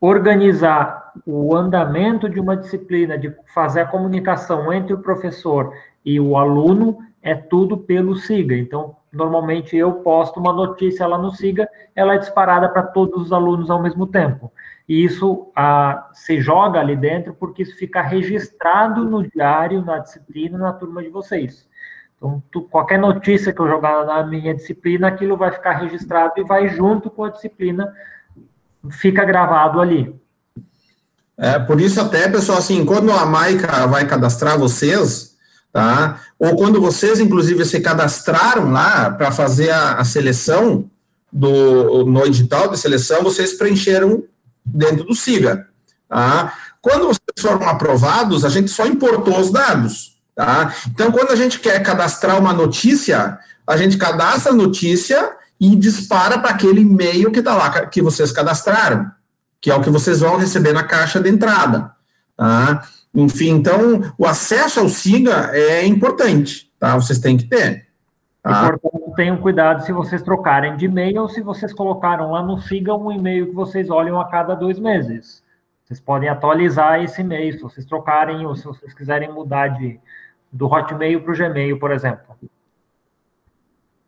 organizar 0.00 1.12
o 1.26 1.54
andamento 1.56 2.28
de 2.28 2.38
uma 2.38 2.56
disciplina, 2.56 3.18
de 3.18 3.34
fazer 3.52 3.80
a 3.80 3.86
comunicação 3.86 4.72
entre 4.72 4.94
o 4.94 5.02
professor 5.02 5.72
e 6.04 6.20
o 6.20 6.36
aluno, 6.36 6.98
é 7.20 7.34
tudo 7.34 7.76
pelo 7.76 8.14
SIGA. 8.14 8.56
Então, 8.56 8.96
normalmente 9.12 9.76
eu 9.76 9.92
posto 9.94 10.38
uma 10.38 10.52
notícia 10.52 11.06
lá 11.06 11.18
no 11.18 11.32
SIGA, 11.32 11.68
ela 11.94 12.14
é 12.14 12.18
disparada 12.18 12.68
para 12.68 12.82
todos 12.82 13.24
os 13.24 13.32
alunos 13.32 13.70
ao 13.70 13.82
mesmo 13.82 14.06
tempo. 14.06 14.52
E 14.88 15.04
isso 15.04 15.50
ah, 15.54 16.08
se 16.12 16.40
joga 16.40 16.80
ali 16.80 16.96
dentro 16.96 17.34
porque 17.34 17.62
isso 17.62 17.76
fica 17.76 18.00
registrado 18.00 19.04
no 19.04 19.28
diário, 19.28 19.84
na 19.84 19.98
disciplina, 19.98 20.56
na 20.56 20.72
turma 20.72 21.02
de 21.02 21.10
vocês. 21.10 21.67
Então, 22.18 22.42
tu, 22.50 22.62
qualquer 22.62 22.98
notícia 22.98 23.52
que 23.52 23.60
eu 23.60 23.68
jogar 23.68 24.04
na 24.04 24.26
minha 24.26 24.52
disciplina, 24.52 25.06
aquilo 25.06 25.36
vai 25.36 25.52
ficar 25.52 25.78
registrado 25.78 26.34
e 26.36 26.44
vai 26.44 26.68
junto 26.68 27.08
com 27.08 27.24
a 27.24 27.30
disciplina, 27.30 27.94
fica 28.90 29.24
gravado 29.24 29.80
ali. 29.80 30.14
É, 31.36 31.56
por 31.60 31.80
isso 31.80 32.00
até, 32.00 32.28
pessoal, 32.28 32.58
assim, 32.58 32.84
quando 32.84 33.12
a 33.12 33.24
Maica 33.24 33.86
vai 33.86 34.04
cadastrar 34.04 34.58
vocês, 34.58 35.36
tá? 35.72 36.20
Ou 36.36 36.56
quando 36.56 36.80
vocês, 36.80 37.20
inclusive, 37.20 37.64
se 37.64 37.80
cadastraram 37.80 38.72
lá 38.72 39.12
para 39.12 39.30
fazer 39.30 39.70
a, 39.70 39.94
a, 39.94 40.04
seleção 40.04 40.90
do 41.32 42.04
no 42.04 42.26
edital 42.26 42.68
de 42.68 42.76
seleção, 42.76 43.22
vocês 43.22 43.54
preencheram 43.54 44.24
dentro 44.64 45.04
do 45.04 45.14
SIGA, 45.14 45.68
tá? 46.08 46.52
Quando 46.82 47.06
vocês 47.06 47.40
foram 47.40 47.68
aprovados, 47.68 48.44
a 48.44 48.48
gente 48.48 48.70
só 48.70 48.84
importou 48.86 49.38
os 49.38 49.52
dados, 49.52 50.17
Tá? 50.38 50.72
Então, 50.86 51.10
quando 51.10 51.32
a 51.32 51.34
gente 51.34 51.58
quer 51.58 51.82
cadastrar 51.82 52.38
uma 52.38 52.52
notícia, 52.52 53.36
a 53.66 53.76
gente 53.76 53.98
cadastra 53.98 54.52
a 54.52 54.54
notícia 54.54 55.32
e 55.58 55.74
dispara 55.74 56.38
para 56.38 56.50
aquele 56.50 56.82
e-mail 56.82 57.32
que 57.32 57.40
está 57.40 57.56
lá, 57.56 57.86
que 57.86 58.00
vocês 58.00 58.30
cadastraram, 58.30 59.10
que 59.60 59.68
é 59.68 59.74
o 59.74 59.80
que 59.80 59.90
vocês 59.90 60.20
vão 60.20 60.36
receber 60.36 60.72
na 60.72 60.84
caixa 60.84 61.18
de 61.18 61.28
entrada. 61.28 61.90
Tá? 62.36 62.84
Enfim, 63.12 63.48
então, 63.48 64.14
o 64.16 64.24
acesso 64.24 64.78
ao 64.78 64.88
SIGA 64.88 65.50
é 65.52 65.84
importante, 65.84 66.70
tá? 66.78 66.94
Vocês 66.94 67.18
têm 67.18 67.36
que 67.36 67.48
ter. 67.48 67.88
Tá? 68.40 68.66
E, 68.66 68.78
portanto, 68.78 69.14
tenham 69.16 69.38
cuidado 69.38 69.84
se 69.84 69.92
vocês 69.92 70.22
trocarem 70.22 70.76
de 70.76 70.84
e-mail 70.84 71.22
ou 71.22 71.28
se 71.28 71.40
vocês 71.42 71.72
colocaram 71.72 72.30
lá 72.30 72.44
no 72.44 72.60
SIGA 72.60 72.94
um 72.94 73.10
e-mail 73.10 73.48
que 73.48 73.54
vocês 73.56 73.90
olham 73.90 74.20
a 74.20 74.26
cada 74.26 74.54
dois 74.54 74.78
meses. 74.78 75.42
Vocês 75.84 75.98
podem 75.98 76.28
atualizar 76.28 77.02
esse 77.02 77.22
e-mail, 77.22 77.54
se 77.54 77.62
vocês 77.62 77.84
trocarem 77.84 78.46
ou 78.46 78.54
se 78.54 78.64
vocês 78.64 78.94
quiserem 78.94 79.32
mudar 79.32 79.68
de, 79.68 79.98
do 80.52 80.66
Hotmail 80.66 81.22
para 81.22 81.32
o 81.32 81.36
Gmail, 81.36 81.78
por 81.78 81.90
exemplo. 81.90 82.36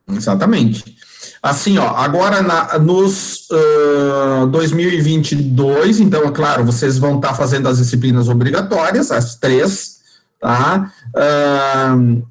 Exatamente. 0.09 0.97
Assim, 1.43 1.79
ó, 1.79 1.97
agora 1.97 2.43
na, 2.43 2.79
nos 2.79 3.49
uh, 3.51 4.47
2022, 4.49 6.01
então, 6.01 6.25
é 6.25 6.31
claro, 6.31 6.65
vocês 6.65 6.99
vão 6.99 7.17
estar 7.17 7.29
tá 7.29 7.35
fazendo 7.35 7.69
as 7.69 7.79
disciplinas 7.79 8.29
obrigatórias, 8.29 9.11
as 9.11 9.37
três, 9.37 10.01
tá? 10.39 10.93
Uh, 11.15 12.23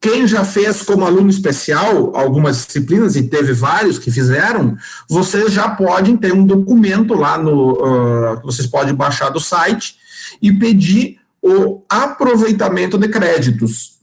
quem 0.00 0.26
já 0.26 0.44
fez 0.44 0.82
como 0.82 1.04
aluno 1.04 1.30
especial 1.30 2.14
algumas 2.14 2.66
disciplinas, 2.66 3.16
e 3.16 3.22
teve 3.22 3.54
vários 3.54 3.98
que 3.98 4.10
fizeram, 4.10 4.76
vocês 5.08 5.52
já 5.52 5.70
podem 5.70 6.16
ter 6.16 6.32
um 6.32 6.44
documento 6.44 7.14
lá 7.14 7.38
no. 7.38 7.72
Uh, 7.72 8.40
vocês 8.42 8.66
podem 8.66 8.94
baixar 8.94 9.30
do 9.30 9.40
site 9.40 9.96
e 10.42 10.52
pedir 10.52 11.18
o 11.44 11.84
aproveitamento 11.90 12.96
de 12.96 13.06
créditos. 13.08 13.98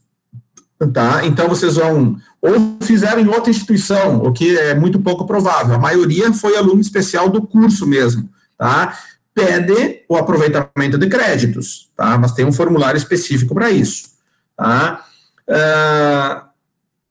Tá? 0.92 1.26
Então 1.26 1.48
vocês 1.48 1.74
vão. 1.74 2.16
Ou 2.40 2.78
fizeram 2.82 3.20
em 3.20 3.28
outra 3.28 3.50
instituição, 3.50 4.22
o 4.22 4.32
que 4.32 4.56
é 4.56 4.74
muito 4.74 5.00
pouco 5.00 5.26
provável. 5.26 5.74
A 5.74 5.78
maioria 5.78 6.32
foi 6.32 6.56
aluno 6.56 6.80
especial 6.80 7.28
do 7.28 7.42
curso 7.42 7.86
mesmo. 7.86 8.28
Tá? 8.56 8.96
Pede 9.34 10.02
o 10.08 10.16
aproveitamento 10.16 10.98
de 10.98 11.08
créditos, 11.08 11.88
tá? 11.96 12.18
Mas 12.18 12.32
tem 12.32 12.44
um 12.44 12.52
formulário 12.52 12.98
específico 12.98 13.54
para 13.54 13.70
isso. 13.70 14.10
Tá? 14.56 15.04
Uh, 15.48 16.52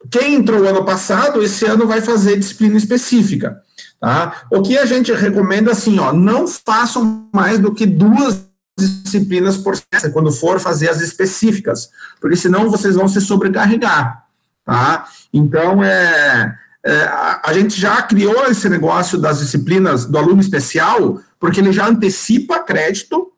quem 0.09 0.35
entrou 0.35 0.67
ano 0.67 0.85
passado, 0.85 1.41
esse 1.41 1.65
ano 1.65 1.87
vai 1.87 2.01
fazer 2.01 2.37
disciplina 2.37 2.77
específica. 2.77 3.61
Tá? 3.99 4.43
O 4.51 4.61
que 4.61 4.77
a 4.77 4.85
gente 4.85 5.11
recomenda 5.13 5.71
assim, 5.71 5.97
ó, 5.99 6.13
não 6.13 6.47
façam 6.47 7.27
mais 7.33 7.57
do 7.59 7.73
que 7.73 7.85
duas 7.85 8.50
disciplinas 8.89 9.57
por 9.57 9.75
semestre, 9.75 10.11
quando 10.11 10.31
for 10.31 10.59
fazer 10.59 10.89
as 10.89 11.01
específicas, 11.01 11.89
porque 12.19 12.35
senão 12.35 12.69
vocês 12.69 12.95
vão 12.95 13.07
se 13.07 13.21
sobrecarregar. 13.21 14.25
Tá? 14.65 15.05
Então, 15.33 15.83
é, 15.83 16.55
é 16.85 17.03
a, 17.43 17.51
gente 17.53 17.79
já 17.79 18.01
criou 18.01 18.45
esse 18.45 18.69
negócio 18.69 19.17
das 19.17 19.39
disciplinas 19.39 20.05
do 20.05 20.17
aluno 20.17 20.41
especial, 20.41 21.19
porque 21.39 21.59
ele 21.59 21.71
já 21.71 21.87
antecipa 21.87 22.59
crédito, 22.59 23.31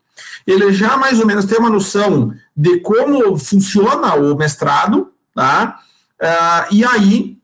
ele 0.46 0.72
já 0.72 0.96
mais 0.96 1.18
ou 1.18 1.26
menos 1.26 1.44
tem 1.44 1.58
uma 1.58 1.70
noção 1.70 2.34
de 2.56 2.80
como 2.80 3.38
funciona 3.38 4.14
o 4.14 4.36
mestrado, 4.36 5.10
tá? 5.34 5.80
Uh, 6.20 6.74
e 6.74 6.84
aí 6.84 7.38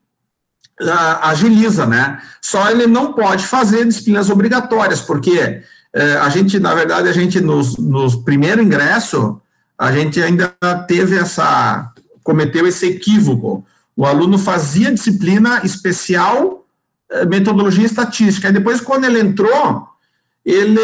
uh, 0.81 1.19
agiliza, 1.23 1.87
né? 1.87 2.21
Só 2.41 2.71
ele 2.71 2.87
não 2.87 3.13
pode 3.13 3.47
fazer 3.47 3.85
disciplinas 3.85 4.31
obrigatórias, 4.31 5.01
porque 5.01 5.39
uh, 5.39 5.63
a 5.93 6.29
gente, 6.29 6.59
na 6.59 6.75
verdade, 6.75 7.09
a 7.09 7.13
gente 7.13 7.41
nos, 7.41 7.77
nos 7.77 8.15
primeiro 8.15 8.63
ingresso, 8.63 9.41
a 9.79 9.91
gente 9.93 10.23
ainda 10.23 10.55
teve 10.87 11.17
essa, 11.17 11.93
cometeu 12.23 12.67
esse 12.67 12.87
equívoco. 12.87 13.65
O 13.97 14.07
aluno 14.07 14.39
fazia 14.39 14.93
disciplina 14.93 15.63
especial, 15.65 16.65
eh, 17.11 17.25
metodologia 17.27 17.87
estatística, 17.87 18.49
e 18.49 18.53
depois, 18.53 18.81
quando 18.81 19.05
ele 19.05 19.21
entrou, 19.21 19.89
ele 20.45 20.81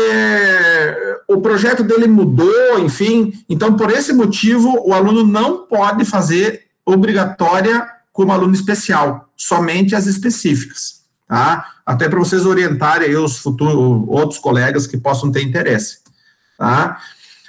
o 1.28 1.41
projeto 1.41 1.83
dele 1.83 2.07
mudou, 2.07 2.78
enfim. 2.78 3.33
Então, 3.49 3.77
por 3.77 3.91
esse 3.91 4.12
motivo, 4.12 4.83
o 4.87 4.95
aluno 4.95 5.24
não 5.24 5.66
pode 5.66 6.05
fazer 6.05 6.66
obrigatória 6.85 7.87
como 8.12 8.33
aluno 8.33 8.55
especial, 8.55 9.28
somente 9.37 9.95
as 9.95 10.07
específicas, 10.07 11.03
tá? 11.28 11.66
Até 11.87 12.09
para 12.09 12.19
vocês 12.19 12.45
orientarem 12.45 13.15
os 13.17 13.39
futuros 13.39 14.05
outros 14.09 14.41
colegas 14.41 14.87
que 14.87 14.97
possam 14.99 15.31
ter 15.31 15.43
interesse, 15.43 15.99
tá? 16.59 17.01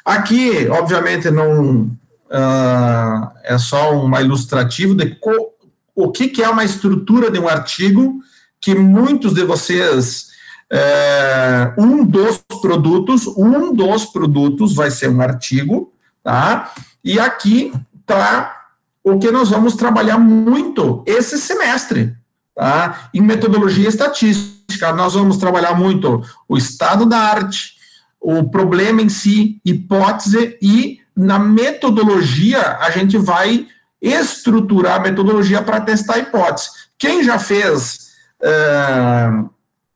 Aqui, 0.05 0.67
obviamente, 0.69 1.31
não 1.31 1.81
uh, 1.81 3.31
é 3.43 3.57
só 3.57 3.99
uma 3.99 4.21
ilustrativo 4.21 4.93
de 4.93 5.15
co, 5.15 5.53
o 5.95 6.11
que, 6.11 6.27
que 6.29 6.43
é 6.43 6.49
uma 6.49 6.63
estrutura 6.63 7.31
de 7.31 7.39
um 7.39 7.47
artigo 7.47 8.21
que 8.61 8.75
muitos 8.75 9.33
de 9.33 9.43
vocês 9.43 10.27
é, 10.69 11.73
um 11.77 12.05
dos 12.05 12.43
produtos, 12.61 13.25
um 13.27 13.73
dos 13.73 14.05
produtos 14.05 14.75
vai 14.75 14.91
ser 14.91 15.09
um 15.09 15.21
artigo, 15.21 15.93
tá? 16.23 16.73
E 17.03 17.19
aqui 17.19 17.73
tá 18.05 18.67
o 19.03 19.17
que 19.17 19.31
nós 19.31 19.49
vamos 19.49 19.75
trabalhar 19.75 20.17
muito 20.17 21.03
esse 21.05 21.37
semestre, 21.37 22.15
tá? 22.57 23.09
Em 23.13 23.21
metodologia 23.21 23.87
estatística, 23.87 24.91
nós 24.91 25.13
vamos 25.13 25.37
trabalhar 25.37 25.75
muito 25.75 26.23
o 26.49 26.57
estado 26.57 27.05
da 27.05 27.19
arte, 27.19 27.75
o 28.19 28.49
problema 28.49 28.99
em 28.99 29.09
si, 29.09 29.61
hipótese 29.63 30.57
e 30.59 30.99
na 31.15 31.37
metodologia 31.37 32.77
a 32.81 32.89
gente 32.89 33.15
vai 33.17 33.67
estruturar 34.01 34.95
a 34.95 34.99
metodologia 34.99 35.61
para 35.61 35.81
testar 35.81 36.15
a 36.15 36.19
hipótese. 36.19 36.69
Quem 36.97 37.23
já 37.23 37.37
fez 37.37 38.09
uh, 38.41 39.49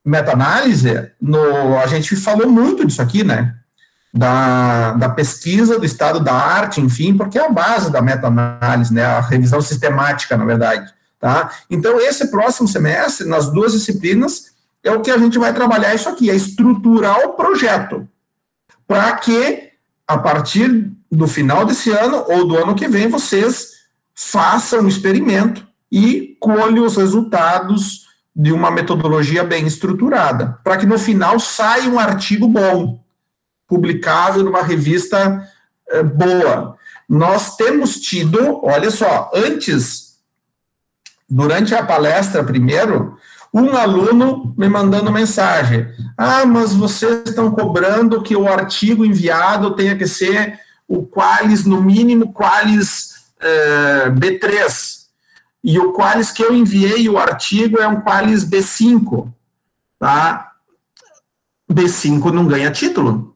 meta-análise, 0.04 1.10
a 1.82 1.86
gente 1.88 2.14
falou 2.16 2.48
muito 2.48 2.86
disso 2.86 3.02
aqui, 3.02 3.24
né? 3.24 3.56
Da, 4.14 4.92
da 4.92 5.08
pesquisa, 5.08 5.78
do 5.78 5.86
estado 5.86 6.20
da 6.20 6.34
arte, 6.34 6.80
enfim, 6.80 7.16
porque 7.16 7.38
é 7.38 7.46
a 7.46 7.50
base 7.50 7.90
da 7.90 8.02
meta-análise, 8.02 8.92
né? 8.92 9.04
A 9.04 9.20
revisão 9.20 9.60
sistemática, 9.60 10.36
na 10.36 10.44
verdade. 10.44 10.92
Tá? 11.22 11.52
Então, 11.70 12.00
esse 12.00 12.32
próximo 12.32 12.66
semestre, 12.66 13.28
nas 13.28 13.48
duas 13.48 13.74
disciplinas, 13.74 14.46
é 14.82 14.90
o 14.90 15.00
que 15.00 15.08
a 15.08 15.16
gente 15.16 15.38
vai 15.38 15.54
trabalhar 15.54 15.94
isso 15.94 16.08
aqui, 16.08 16.28
é 16.28 16.34
estruturar 16.34 17.20
o 17.24 17.34
projeto, 17.34 18.08
para 18.88 19.12
que, 19.12 19.70
a 20.04 20.18
partir 20.18 20.90
do 21.08 21.28
final 21.28 21.64
desse 21.64 21.90
ano 21.90 22.24
ou 22.26 22.44
do 22.44 22.58
ano 22.58 22.74
que 22.74 22.88
vem, 22.88 23.06
vocês 23.06 23.68
façam 24.12 24.80
um 24.80 24.88
experimento 24.88 25.64
e 25.92 26.36
colhem 26.40 26.80
os 26.80 26.96
resultados 26.96 28.08
de 28.34 28.50
uma 28.50 28.72
metodologia 28.72 29.44
bem 29.44 29.64
estruturada, 29.64 30.58
para 30.64 30.76
que 30.76 30.86
no 30.86 30.98
final 30.98 31.38
saia 31.38 31.88
um 31.88 32.00
artigo 32.00 32.48
bom, 32.48 32.98
publicável 33.68 34.42
numa 34.42 34.62
revista 34.62 35.48
é, 35.88 36.02
boa. 36.02 36.76
Nós 37.08 37.54
temos 37.54 38.00
tido, 38.00 38.60
olha 38.64 38.90
só, 38.90 39.30
antes, 39.32 40.01
durante 41.32 41.74
a 41.74 41.82
palestra 41.82 42.44
primeiro, 42.44 43.16
um 43.52 43.74
aluno 43.74 44.54
me 44.56 44.68
mandando 44.68 45.10
mensagem: 45.10 45.88
Ah, 46.16 46.44
mas 46.44 46.74
vocês 46.74 47.22
estão 47.26 47.50
cobrando 47.50 48.22
que 48.22 48.36
o 48.36 48.46
artigo 48.46 49.04
enviado 49.04 49.74
tenha 49.74 49.96
que 49.96 50.06
ser 50.06 50.60
o 50.86 51.06
Qualis, 51.06 51.64
no 51.64 51.80
mínimo, 51.80 52.32
Qualis 52.32 53.14
é, 53.40 54.10
B3. 54.10 55.02
E 55.64 55.78
o 55.78 55.92
Qualis 55.92 56.30
que 56.30 56.42
eu 56.42 56.54
enviei 56.54 57.08
o 57.08 57.18
artigo 57.18 57.78
é 57.78 57.88
um 57.88 58.00
Qualis 58.00 58.44
B5, 58.44 59.32
tá? 59.98 60.52
B5 61.70 62.30
não 62.30 62.46
ganha 62.46 62.70
título, 62.70 63.34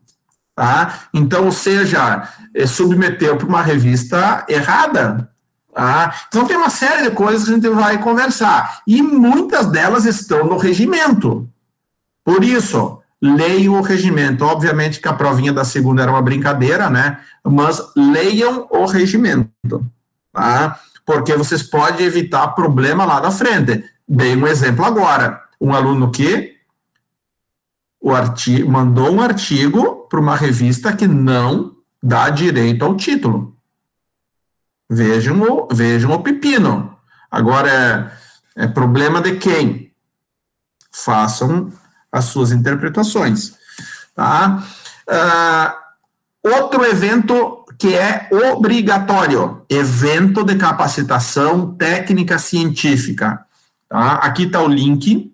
tá? 0.55 1.09
Então, 1.15 1.47
ou 1.47 1.53
seja, 1.53 2.29
é, 2.55 2.67
submeteu 2.67 3.39
para 3.39 3.47
uma 3.47 3.63
revista 3.63 4.45
errada, 4.49 5.31
tá? 5.77 6.15
Então, 6.29 6.47
tem 6.47 6.57
uma 6.57 6.71
série 6.71 7.03
de 7.03 7.11
coisas 7.11 7.45
que 7.45 7.51
a 7.51 7.55
gente 7.55 7.69
vai 7.69 8.03
conversar. 8.03 8.81
E 8.87 9.03
muitas 9.03 9.67
delas 9.67 10.07
estão 10.07 10.47
no 10.47 10.57
regimento. 10.57 11.47
Por 12.25 12.43
isso, 12.43 12.99
leiam 13.21 13.75
o 13.75 13.83
regimento. 13.83 14.45
Obviamente 14.45 15.01
que 15.01 15.09
a 15.09 15.13
provinha 15.13 15.53
da 15.53 15.65
segunda 15.65 16.03
era 16.03 16.11
uma 16.11 16.23
brincadeira, 16.23 16.89
né? 16.89 17.21
Mas 17.45 17.81
leiam 17.95 18.67
o 18.71 18.87
regimento, 18.87 19.85
tá? 20.33 20.81
porque 21.07 21.37
vocês 21.37 21.63
podem 21.63 22.05
evitar 22.05 22.49
problema 22.49 23.05
lá 23.05 23.21
na 23.21 23.31
frente. 23.31 23.85
Dei 24.07 24.37
um 24.37 24.47
exemplo 24.47 24.85
agora. 24.85 25.41
Um 25.61 25.73
aluno 25.73 26.11
que 26.11 26.57
o 28.01 28.13
artigo, 28.13 28.71
mandou 28.71 29.13
um 29.13 29.21
artigo 29.21 30.07
para 30.11 30.21
uma 30.21 30.37
revista 30.37 30.93
que 30.93 31.07
não 31.07 31.77
dá 32.03 32.29
direito 32.29 32.85
ao 32.85 32.97
título. 32.97 33.56
Vejam 34.89 35.43
o, 35.43 35.69
vejam 35.73 36.13
o 36.13 36.23
pepino. 36.23 36.97
Agora, 37.31 38.13
é, 38.57 38.65
é 38.65 38.67
problema 38.67 39.21
de 39.21 39.37
quem? 39.37 39.93
Façam 40.93 41.73
as 42.11 42.27
suas 42.27 42.53
interpretações. 42.53 43.55
Tá? 44.15 44.63
Uh, 45.09 46.49
outro 46.51 46.85
evento 46.85 47.65
que 47.79 47.95
é 47.95 48.29
obrigatório, 48.53 49.65
evento 49.69 50.43
de 50.43 50.57
capacitação 50.57 51.75
técnica 51.75 52.39
científica. 52.39 53.45
Tá? 53.89 54.15
Aqui 54.15 54.45
está 54.45 54.63
o 54.63 54.69
link 54.69 55.33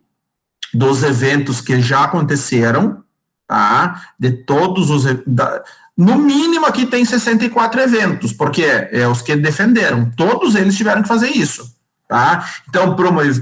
dos 0.74 1.02
eventos 1.02 1.60
que 1.60 1.80
já 1.80 2.04
aconteceram, 2.04 3.04
tá? 3.46 4.02
De 4.18 4.32
todos 4.32 4.90
os. 4.90 5.04
Da, 5.26 5.62
no 5.96 6.16
mínimo 6.16 6.66
aqui 6.66 6.86
tem 6.86 7.04
64 7.04 7.80
eventos, 7.80 8.32
porque 8.32 8.64
é 8.64 9.06
os 9.06 9.20
que 9.20 9.36
defenderam. 9.36 10.10
Todos 10.16 10.54
eles 10.54 10.76
tiveram 10.76 11.02
que 11.02 11.08
fazer 11.08 11.28
isso. 11.28 11.76
Tá? 12.08 12.46
Então, 12.68 12.94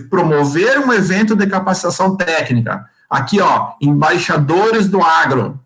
promover 0.08 0.78
um 0.78 0.92
evento 0.92 1.34
de 1.34 1.46
capacitação 1.46 2.16
técnica. 2.16 2.84
Aqui, 3.08 3.40
ó, 3.40 3.72
embaixadores 3.80 4.88
do 4.88 5.02
agro. 5.02 5.60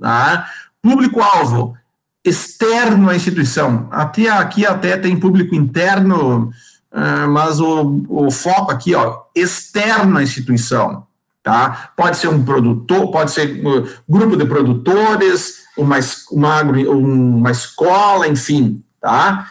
Tá? 0.00 0.46
Público-alvo, 0.80 1.76
externo 2.24 3.10
à 3.10 3.16
instituição. 3.16 3.88
Aqui, 3.90 4.28
aqui 4.28 4.66
até 4.66 4.96
tem 4.96 5.18
público 5.18 5.54
interno, 5.54 6.50
ah, 6.92 7.26
mas 7.26 7.60
o, 7.60 8.04
o 8.08 8.30
foco 8.30 8.72
aqui, 8.72 8.94
ó, 8.94 9.22
externo 9.34 10.18
à 10.18 10.22
instituição. 10.22 11.06
Tá? 11.42 11.90
Pode 11.96 12.16
ser 12.16 12.28
um 12.28 12.44
produtor, 12.44 13.10
pode 13.10 13.30
ser 13.30 13.64
um 13.64 13.86
grupo 14.08 14.36
de 14.36 14.46
produtores, 14.46 15.65
uma, 15.76 15.98
uma, 16.30 16.62
uma 16.62 17.50
escola, 17.50 18.26
enfim, 18.26 18.82
tá? 19.00 19.48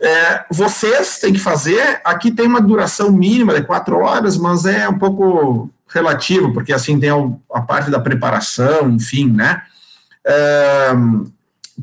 É, 0.00 0.44
vocês 0.50 1.18
têm 1.18 1.32
que 1.32 1.38
fazer, 1.38 2.00
aqui 2.04 2.30
tem 2.30 2.46
uma 2.46 2.60
duração 2.60 3.12
mínima 3.12 3.54
de 3.54 3.62
quatro 3.62 3.98
horas, 3.98 4.36
mas 4.36 4.64
é 4.64 4.88
um 4.88 4.98
pouco 4.98 5.70
relativo, 5.88 6.52
porque 6.52 6.72
assim 6.72 6.98
tem 6.98 7.10
a, 7.52 7.60
parte 7.62 7.90
da 7.90 8.00
preparação, 8.00 8.90
enfim, 8.90 9.30
né? 9.30 9.62
É, 10.26 10.90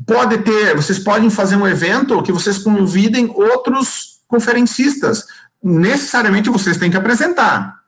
pode 0.06 0.38
ter, 0.38 0.76
vocês 0.76 0.98
podem 0.98 1.30
fazer 1.30 1.56
um 1.56 1.66
evento 1.66 2.22
que 2.22 2.32
vocês 2.32 2.58
convidem 2.58 3.30
outros 3.34 4.20
conferencistas. 4.28 5.24
Necessariamente 5.62 6.50
vocês 6.50 6.76
têm 6.76 6.90
que 6.90 6.96
apresentar, 6.96 7.80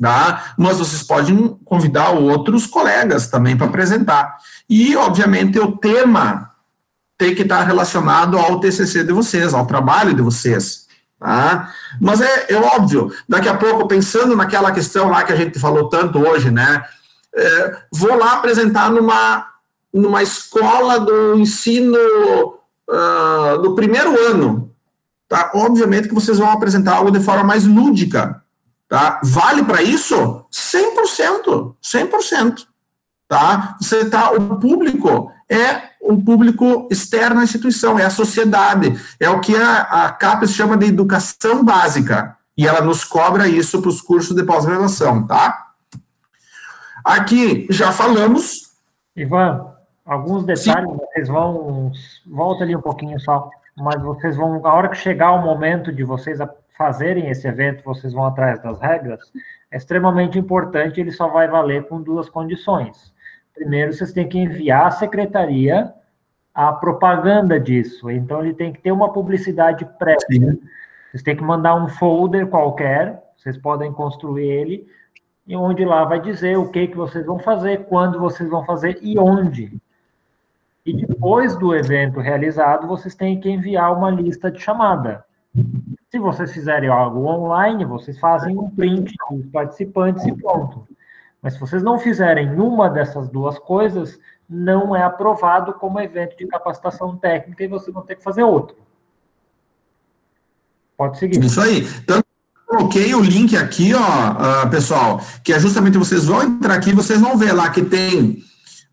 tá? 0.00 0.54
Mas 0.58 0.78
vocês 0.78 1.02
podem 1.02 1.56
convidar 1.64 2.10
outros 2.10 2.66
colegas 2.66 3.28
também 3.28 3.56
para 3.56 3.66
apresentar. 3.66 4.36
E, 4.68 4.96
obviamente, 4.96 5.58
o 5.58 5.76
tema 5.76 6.50
tem 7.18 7.34
que 7.34 7.42
estar 7.42 7.62
relacionado 7.62 8.36
ao 8.38 8.58
TCC 8.58 9.04
de 9.04 9.12
vocês, 9.12 9.54
ao 9.54 9.66
trabalho 9.66 10.14
de 10.14 10.22
vocês. 10.22 10.86
Tá? 11.18 11.72
Mas 12.00 12.20
é, 12.20 12.46
é 12.48 12.56
óbvio, 12.56 13.12
daqui 13.28 13.48
a 13.48 13.56
pouco, 13.56 13.86
pensando 13.86 14.36
naquela 14.36 14.72
questão 14.72 15.08
lá 15.08 15.22
que 15.22 15.32
a 15.32 15.36
gente 15.36 15.58
falou 15.58 15.88
tanto 15.88 16.18
hoje, 16.18 16.50
né? 16.50 16.84
É, 17.34 17.76
vou 17.92 18.16
lá 18.18 18.32
apresentar 18.32 18.90
numa, 18.90 19.46
numa 19.94 20.22
escola 20.22 20.98
do 20.98 21.38
ensino 21.38 21.96
uh, 21.96 23.62
do 23.62 23.74
primeiro 23.74 24.18
ano. 24.26 24.74
Tá? 25.28 25.50
Obviamente 25.54 26.08
que 26.08 26.14
vocês 26.14 26.38
vão 26.38 26.50
apresentar 26.50 26.96
algo 26.96 27.10
de 27.10 27.20
forma 27.20 27.44
mais 27.44 27.64
lúdica. 27.64 28.41
Tá? 28.92 29.22
Vale 29.24 29.64
para 29.64 29.80
isso? 29.80 30.44
100%. 30.52 31.74
100% 31.82 32.66
tá? 33.32 33.78
Você 33.80 34.10
tá, 34.10 34.30
o 34.30 34.60
público 34.60 35.32
é 35.48 35.92
um 36.02 36.22
público 36.22 36.86
externo 36.90 37.40
à 37.40 37.44
instituição, 37.44 37.98
é 37.98 38.04
a 38.04 38.10
sociedade, 38.10 38.92
é 39.18 39.30
o 39.30 39.40
que 39.40 39.56
a, 39.56 40.04
a 40.04 40.12
CAPES 40.12 40.52
chama 40.52 40.76
de 40.76 40.84
educação 40.84 41.64
básica, 41.64 42.36
e 42.54 42.66
ela 42.66 42.82
nos 42.82 43.04
cobra 43.04 43.48
isso 43.48 43.80
para 43.80 43.88
os 43.88 44.02
cursos 44.02 44.36
de 44.36 44.44
pós-graduação, 44.44 45.26
tá? 45.26 45.68
Aqui 47.02 47.66
já 47.70 47.90
falamos. 47.90 48.74
Ivan, 49.16 49.64
alguns 50.04 50.44
detalhes, 50.44 50.90
Sim. 50.90 50.98
vocês 50.98 51.28
vão, 51.28 51.90
volta 52.26 52.64
ali 52.64 52.76
um 52.76 52.82
pouquinho 52.82 53.18
só, 53.18 53.48
mas 53.78 54.02
vocês 54.02 54.36
vão, 54.36 54.60
a 54.66 54.74
hora 54.74 54.90
que 54.90 54.96
chegar 54.96 55.32
o 55.32 55.42
momento 55.42 55.90
de 55.90 56.04
vocês 56.04 56.38
fazerem 56.76 57.28
esse 57.28 57.46
evento, 57.46 57.84
vocês 57.84 58.12
vão 58.12 58.24
atrás 58.24 58.62
das 58.62 58.80
regras, 58.80 59.20
é 59.70 59.76
extremamente 59.76 60.38
importante, 60.38 61.00
ele 61.00 61.12
só 61.12 61.28
vai 61.28 61.48
valer 61.48 61.86
com 61.86 62.00
duas 62.00 62.28
condições 62.28 63.12
primeiro 63.54 63.92
vocês 63.92 64.12
têm 64.12 64.28
que 64.28 64.38
enviar 64.38 64.86
à 64.86 64.90
secretaria 64.90 65.92
a 66.54 66.72
propaganda 66.72 67.58
disso. 67.58 68.10
Então, 68.10 68.40
ele 68.40 68.54
tem 68.54 68.72
que 68.72 68.80
ter 68.80 68.92
uma 68.92 69.12
publicidade 69.12 69.86
prévia. 69.98 70.58
Vocês 71.10 71.22
têm 71.22 71.36
que 71.36 71.42
mandar 71.42 71.74
um 71.74 71.88
folder 71.88 72.46
qualquer, 72.46 73.22
vocês 73.36 73.56
podem 73.56 73.92
construir 73.92 74.46
ele, 74.46 74.86
e 75.46 75.56
onde 75.56 75.84
lá 75.84 76.04
vai 76.04 76.20
dizer 76.20 76.56
o 76.58 76.70
que, 76.70 76.88
que 76.88 76.96
vocês 76.96 77.24
vão 77.24 77.38
fazer, 77.38 77.84
quando 77.86 78.18
vocês 78.18 78.48
vão 78.48 78.64
fazer 78.64 78.98
e 79.02 79.18
onde. 79.18 79.80
E 80.84 80.94
depois 80.94 81.56
do 81.56 81.74
evento 81.74 82.20
realizado, 82.20 82.86
vocês 82.86 83.14
têm 83.14 83.40
que 83.40 83.48
enviar 83.48 83.96
uma 83.96 84.10
lista 84.10 84.50
de 84.50 84.60
chamada. 84.60 85.24
Se 86.12 86.18
vocês 86.18 86.52
fizerem 86.52 86.90
algo 86.90 87.24
online, 87.24 87.86
vocês 87.86 88.18
fazem 88.18 88.58
um 88.58 88.68
print 88.68 89.14
dos 89.30 89.46
participantes 89.46 90.26
e 90.26 90.32
pronto. 90.32 90.86
Mas 91.40 91.54
se 91.54 91.60
vocês 91.60 91.82
não 91.82 91.98
fizerem 91.98 92.50
uma 92.60 92.90
dessas 92.90 93.30
duas 93.30 93.58
coisas, 93.58 94.18
não 94.46 94.94
é 94.94 95.02
aprovado 95.02 95.72
como 95.72 95.98
evento 95.98 96.36
de 96.36 96.46
capacitação 96.46 97.16
técnica 97.16 97.64
e 97.64 97.66
vocês 97.66 97.94
vão 97.94 98.02
ter 98.02 98.16
que 98.16 98.22
fazer 98.22 98.42
outro. 98.42 98.76
Pode 100.98 101.18
seguir. 101.18 101.42
Isso 101.42 101.62
aí. 101.62 101.88
Então, 102.04 102.22
coloquei 102.66 103.14
o 103.14 103.22
link 103.22 103.56
aqui, 103.56 103.94
ó, 103.94 104.66
uh, 104.66 104.70
pessoal, 104.70 105.18
que 105.42 105.54
é 105.54 105.58
justamente 105.58 105.96
vocês 105.96 106.26
vão 106.26 106.42
entrar 106.42 106.74
aqui, 106.74 106.92
vocês 106.92 107.22
vão 107.22 107.38
ver 107.38 107.52
lá 107.52 107.70
que 107.70 107.80
tem 107.80 108.36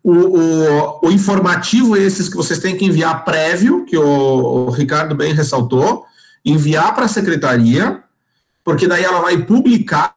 o, 0.02 0.12
o, 0.12 1.00
o 1.02 1.10
informativo, 1.10 1.98
esses 1.98 2.30
que 2.30 2.36
vocês 2.36 2.60
têm 2.60 2.78
que 2.78 2.86
enviar 2.86 3.26
prévio, 3.26 3.84
que 3.84 3.98
o, 3.98 4.68
o 4.68 4.70
Ricardo 4.70 5.14
bem 5.14 5.34
ressaltou, 5.34 6.08
enviar 6.44 6.94
para 6.94 7.04
a 7.04 7.08
secretaria, 7.08 8.02
porque 8.64 8.86
daí 8.86 9.04
ela 9.04 9.20
vai 9.20 9.38
publicar, 9.38 10.14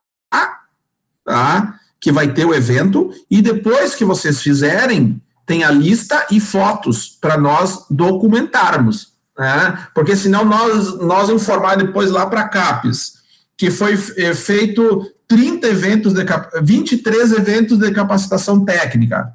tá? 1.26 1.80
que 2.00 2.12
vai 2.12 2.34
ter 2.34 2.46
o 2.46 2.54
evento, 2.54 3.12
e 3.32 3.42
depois 3.42 3.96
que 3.96 4.04
vocês 4.04 4.42
fizerem, 4.42 5.22
tem 5.46 5.64
a 5.64 5.72
lista 5.72 6.28
e 6.30 6.40
fotos 6.40 7.18
para 7.22 7.38
nós 7.38 7.86
documentarmos. 7.90 9.14
Né? 9.38 9.88
Porque 9.94 10.16
senão 10.16 10.44
nós, 10.46 11.00
nós 11.00 11.30
informar 11.30 11.78
depois 11.78 12.12
lá 12.12 12.26
para 12.26 12.42
a 12.42 12.50
CAPES, 12.50 13.14
que 13.58 13.72
foi 13.72 13.98
é, 14.18 14.34
feito 14.34 15.10
30 15.28 15.68
eventos, 15.68 16.14
de, 16.14 16.26
23 16.62 17.32
eventos 17.32 17.78
de 17.78 17.92
capacitação 17.92 18.64
técnica. 18.64 19.34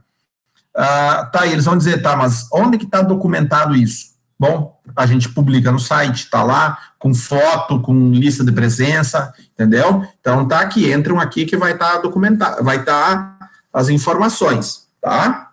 Ah, 0.76 1.28
tá, 1.32 1.46
eles 1.46 1.64
vão 1.64 1.76
dizer, 1.76 2.02
tá, 2.02 2.16
mas 2.16 2.46
onde 2.52 2.78
que 2.78 2.84
está 2.84 3.02
documentado 3.02 3.74
isso? 3.74 4.17
Bom, 4.38 4.80
a 4.94 5.04
gente 5.04 5.28
publica 5.28 5.72
no 5.72 5.80
site, 5.80 6.24
está 6.24 6.42
lá, 6.42 6.78
com 6.98 7.12
foto, 7.14 7.80
com 7.80 8.12
lista 8.12 8.44
de 8.44 8.52
presença, 8.52 9.32
entendeu? 9.52 10.06
Então 10.20 10.46
tá 10.46 10.60
aqui, 10.60 10.92
entram 10.92 11.18
aqui 11.18 11.44
que 11.44 11.56
vai 11.56 11.72
estar 11.72 11.94
tá 11.94 11.98
documentado, 11.98 12.62
vai 12.62 12.76
estar 12.76 13.38
tá 13.38 13.50
as 13.72 13.88
informações, 13.88 14.86
tá? 15.00 15.50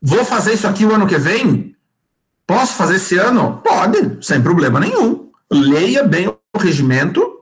Vou 0.00 0.24
fazer 0.24 0.52
isso 0.52 0.66
aqui 0.66 0.84
o 0.84 0.94
ano 0.94 1.06
que 1.06 1.16
vem? 1.16 1.74
Posso 2.46 2.74
fazer 2.74 2.96
esse 2.96 3.16
ano? 3.16 3.62
Pode, 3.64 4.18
sem 4.20 4.42
problema 4.42 4.78
nenhum. 4.78 5.30
Leia 5.50 6.04
bem 6.04 6.28
o 6.28 6.38
regimento, 6.58 7.34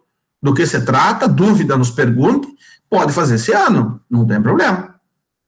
do 0.43 0.53
que 0.53 0.67
se 0.67 0.81
trata, 0.85 1.29
dúvida 1.29 1.77
nos 1.77 1.91
pergunte, 1.91 2.49
pode 2.91 3.13
fazer 3.13 3.37
esse 3.37 3.53
ano, 3.53 4.01
não 4.11 4.27
tem 4.27 4.43
problema, 4.43 4.97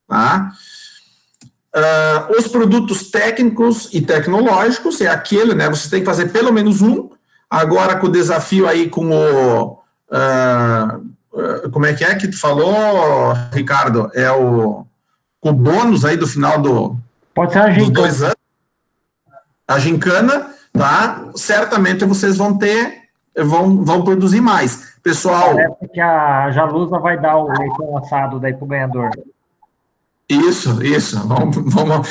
tá? 0.07 0.53
Uh, 1.75 2.39
os 2.39 2.47
produtos 2.47 3.11
técnicos 3.11 3.89
e 3.93 4.01
tecnológicos 4.01 5.01
é 5.01 5.09
aquele, 5.09 5.55
né? 5.55 5.69
Você 5.69 5.91
tem 5.91 6.01
que 6.01 6.07
fazer 6.07 6.29
pelo 6.29 6.53
menos 6.53 6.81
um. 6.81 7.11
Agora 7.51 7.97
com 7.97 8.07
o 8.07 8.13
desafio 8.13 8.69
aí 8.69 8.89
com 8.89 9.11
o 9.11 9.73
uh, 9.73 11.71
como 11.73 11.85
é 11.87 11.93
que 11.93 12.05
é 12.05 12.15
que 12.15 12.29
tu 12.29 12.39
falou, 12.39 13.33
Ricardo? 13.53 14.09
É 14.15 14.31
o 14.31 14.87
o 15.45 15.53
bônus 15.53 16.05
aí 16.05 16.17
do 16.17 16.27
final 16.27 16.59
do 16.59 16.97
pode 17.35 17.53
ser 17.53 17.59
a 17.59 17.71
gincana. 17.71 18.35
A 19.69 19.79
gincana, 19.79 20.51
tá? 20.73 21.25
Certamente 21.35 22.05
vocês 22.05 22.37
vão 22.39 22.57
ter, 22.57 23.03
vão, 23.37 23.85
vão 23.85 24.03
produzir 24.05 24.41
mais. 24.41 24.95
Pessoal. 25.03 25.55
Parece 25.55 25.89
que 25.93 26.01
a 26.01 26.51
Jalusa 26.51 26.99
vai 26.99 27.21
dar 27.21 27.37
o 27.37 27.49
leitão 27.49 27.97
assado 27.99 28.41
daí 28.41 28.55
pro 28.55 28.67
ganhador. 28.67 29.11
Isso, 30.29 30.83
isso. 30.83 31.27
Vamos, 31.27 31.57
vamos, 31.73 32.09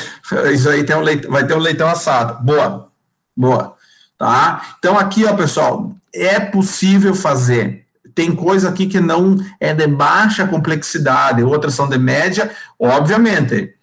isso 0.52 0.68
aí 0.68 0.84
tem 0.84 0.96
um 0.96 1.00
leitão, 1.00 1.30
vai 1.30 1.46
ter 1.46 1.54
um 1.54 1.58
leitão 1.58 1.88
assado. 1.88 2.42
Boa, 2.44 2.88
boa. 3.36 3.74
Tá? 4.16 4.76
Então, 4.78 4.98
aqui, 4.98 5.24
ó, 5.24 5.34
pessoal, 5.34 5.92
é 6.12 6.38
possível 6.38 7.14
fazer. 7.14 7.84
Tem 8.14 8.34
coisa 8.34 8.68
aqui 8.68 8.86
que 8.86 9.00
não 9.00 9.36
é 9.58 9.74
de 9.74 9.86
baixa 9.88 10.46
complexidade, 10.46 11.42
outras 11.42 11.74
são 11.74 11.88
de 11.88 11.98
média, 11.98 12.50
obviamente. 12.78 13.74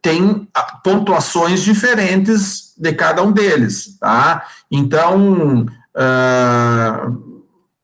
Tem 0.00 0.48
pontuações 0.84 1.62
diferentes 1.62 2.72
de 2.78 2.92
cada 2.92 3.22
um 3.22 3.32
deles, 3.32 3.98
tá? 3.98 4.46
Então, 4.70 5.66
uh, 5.96 7.40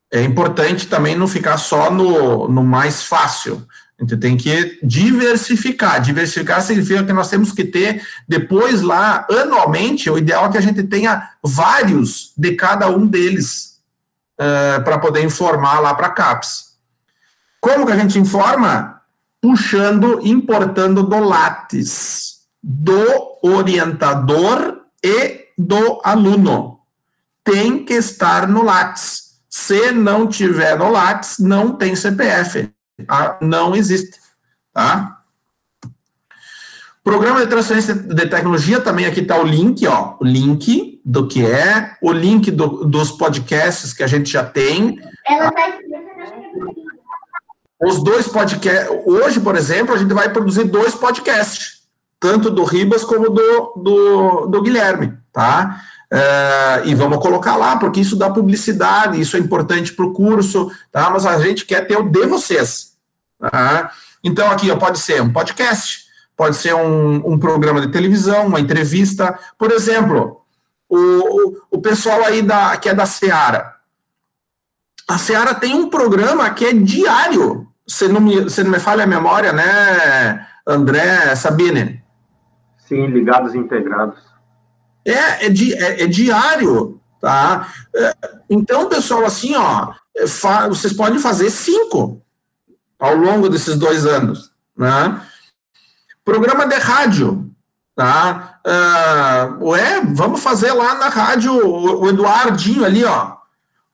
é 0.09 0.23
importante 0.23 0.87
também 0.87 1.17
não 1.17 1.27
ficar 1.27 1.57
só 1.57 1.91
no, 1.91 2.47
no 2.47 2.63
mais 2.63 3.03
fácil 3.03 3.67
A 3.99 4.03
gente 4.03 4.17
tem 4.17 4.37
que 4.37 4.79
diversificar. 4.83 5.99
Diversificar 5.99 6.61
significa 6.61 7.03
que 7.03 7.13
nós 7.13 7.29
temos 7.29 7.51
que 7.51 7.65
ter, 7.65 8.05
depois 8.27 8.81
lá, 8.81 9.25
anualmente, 9.29 10.09
o 10.09 10.17
ideal 10.17 10.45
é 10.45 10.49
que 10.49 10.57
a 10.57 10.61
gente 10.61 10.83
tenha 10.83 11.31
vários 11.43 12.31
de 12.37 12.53
cada 12.53 12.87
um 12.89 13.07
deles 13.07 13.79
uh, 14.39 14.83
para 14.83 14.99
poder 14.99 15.23
informar 15.23 15.79
lá 15.79 15.95
para 15.95 16.07
a 16.07 16.11
CAPES. 16.11 16.67
Como 17.59 17.87
que 17.87 17.91
a 17.91 17.97
gente 17.97 18.19
informa? 18.19 19.01
Puxando, 19.41 20.19
importando 20.23 21.01
do 21.01 21.19
Lattes, 21.19 22.41
do 22.61 23.39
orientador 23.41 24.81
e 25.03 25.47
do 25.57 25.99
aluno. 26.03 26.81
Tem 27.43 27.83
que 27.83 27.93
estar 27.93 28.47
no 28.47 28.63
Lattes. 28.63 29.39
Se 29.49 29.91
não 29.91 30.27
tiver 30.27 30.77
no 30.77 30.91
Lattes, 30.91 31.39
não 31.39 31.71
tem 31.71 31.95
CPF. 31.95 32.69
Ah, 33.07 33.37
não 33.41 33.75
existe. 33.75 34.19
Tá? 34.73 35.17
Programa 37.03 37.39
de 37.39 37.47
transferência 37.47 37.95
de 37.95 38.25
tecnologia, 38.27 38.81
também 38.81 39.05
aqui 39.05 39.21
está 39.21 39.39
o 39.39 39.45
link, 39.45 39.87
ó, 39.87 40.17
o 40.19 40.25
link 40.25 40.99
do 41.05 41.25
que 41.25 41.45
é, 41.45 41.95
o 42.01 42.11
link 42.11 42.51
do, 42.51 42.83
dos 42.83 43.11
podcasts 43.11 43.93
que 43.93 44.03
a 44.03 44.07
gente 44.07 44.29
já 44.29 44.43
tem. 44.43 44.99
Ela 45.25 45.49
tá 45.49 45.77
Os 47.81 48.03
dois 48.03 48.27
podcasts, 48.27 48.89
hoje, 49.05 49.39
por 49.39 49.55
exemplo, 49.55 49.95
a 49.95 49.97
gente 49.97 50.13
vai 50.13 50.27
produzir 50.27 50.65
dois 50.65 50.95
podcasts, 50.95 51.83
tanto 52.19 52.51
do 52.51 52.65
Ribas 52.65 53.05
como 53.05 53.29
do, 53.29 53.73
do, 53.77 54.45
do 54.47 54.61
Guilherme, 54.61 55.17
tá? 55.31 55.81
É, 56.11 56.83
e 56.85 56.95
vamos 56.95 57.19
colocar 57.19 57.57
lá, 57.57 57.77
porque 57.77 57.99
isso 57.99 58.15
dá 58.15 58.29
publicidade, 58.29 59.19
isso 59.19 59.35
é 59.35 59.39
importante 59.39 59.93
para 59.93 60.05
o 60.05 60.13
curso, 60.13 60.71
tá? 60.91 61.09
Mas 61.09 61.25
a 61.25 61.37
gente 61.39 61.65
quer 61.65 61.85
ter 61.85 61.97
o 61.97 62.09
de 62.09 62.25
vocês. 62.25 62.93
Tá? 63.39 63.91
Então, 64.23 64.49
aqui 64.49 64.71
ó, 64.71 64.77
pode 64.77 64.99
ser 64.99 65.21
um 65.21 65.31
podcast, 65.31 66.05
pode 66.35 66.55
ser 66.55 66.73
um, 66.73 67.33
um 67.33 67.37
programa 67.37 67.81
de 67.81 67.91
televisão, 67.91 68.47
uma 68.47 68.59
entrevista. 68.59 69.37
Por 69.57 69.71
exemplo, 69.71 70.41
o, 70.89 70.97
o, 70.97 71.61
o 71.71 71.81
pessoal 71.81 72.23
aí 72.23 72.41
da, 72.41 72.77
que 72.77 72.89
é 72.89 72.93
da 72.93 73.05
Seara. 73.05 73.75
A 75.07 75.17
Seara 75.17 75.53
tem 75.53 75.73
um 75.73 75.89
programa 75.89 76.49
que 76.49 76.65
é 76.65 76.73
diário. 76.73 77.67
Você 77.87 78.07
não 78.07 78.19
me, 78.19 78.41
você 78.41 78.63
não 78.63 78.71
me 78.71 78.79
falha 78.79 79.03
a 79.03 79.07
memória, 79.07 79.53
né, 79.53 80.45
André, 80.65 81.35
Sabine? 81.35 82.03
Sim, 82.77 83.07
ligados 83.07 83.53
e 83.53 83.57
integrados. 83.57 84.26
É, 85.07 85.45
é, 85.45 85.49
di, 85.49 85.73
é, 85.73 86.03
é 86.03 86.07
diário, 86.07 86.99
tá? 87.21 87.73
É, 87.95 88.13
então, 88.49 88.89
pessoal, 88.89 89.25
assim, 89.25 89.55
ó, 89.55 89.93
é, 90.17 90.27
fa, 90.27 90.67
vocês 90.67 90.91
podem 90.91 91.17
fazer 91.17 91.49
cinco 91.49 92.21
ao 92.99 93.15
longo 93.15 93.47
desses 93.47 93.77
dois 93.77 94.05
anos, 94.05 94.51
né? 94.77 95.21
Programa 96.25 96.67
de 96.67 96.75
rádio, 96.75 97.49
tá? 97.95 98.59
Uh, 98.67 99.69
ué, 99.69 100.01
vamos 100.13 100.41
fazer 100.41 100.73
lá 100.73 100.95
na 100.95 101.07
rádio, 101.07 101.53
o 101.55 102.09
Eduardinho 102.09 102.83
ali, 102.83 103.05
ó, 103.05 103.37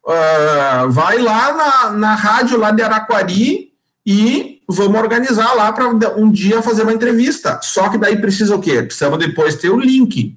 uh, 0.08 0.90
vai 0.90 1.20
lá 1.20 1.54
na, 1.54 1.92
na 1.92 2.16
rádio 2.16 2.58
lá 2.58 2.72
de 2.72 2.82
Araquari 2.82 3.72
e 4.04 4.62
vamos 4.68 5.00
organizar 5.00 5.54
lá 5.54 5.72
para 5.72 5.88
um 6.18 6.32
dia 6.32 6.64
fazer 6.64 6.82
uma 6.82 6.94
entrevista. 6.94 7.60
Só 7.62 7.88
que 7.90 8.00
daí 8.00 8.20
precisa 8.20 8.56
o 8.56 8.60
quê? 8.60 8.82
Precisamos 8.82 9.20
depois 9.20 9.56
ter 9.56 9.70
o 9.70 9.80
link, 9.80 10.36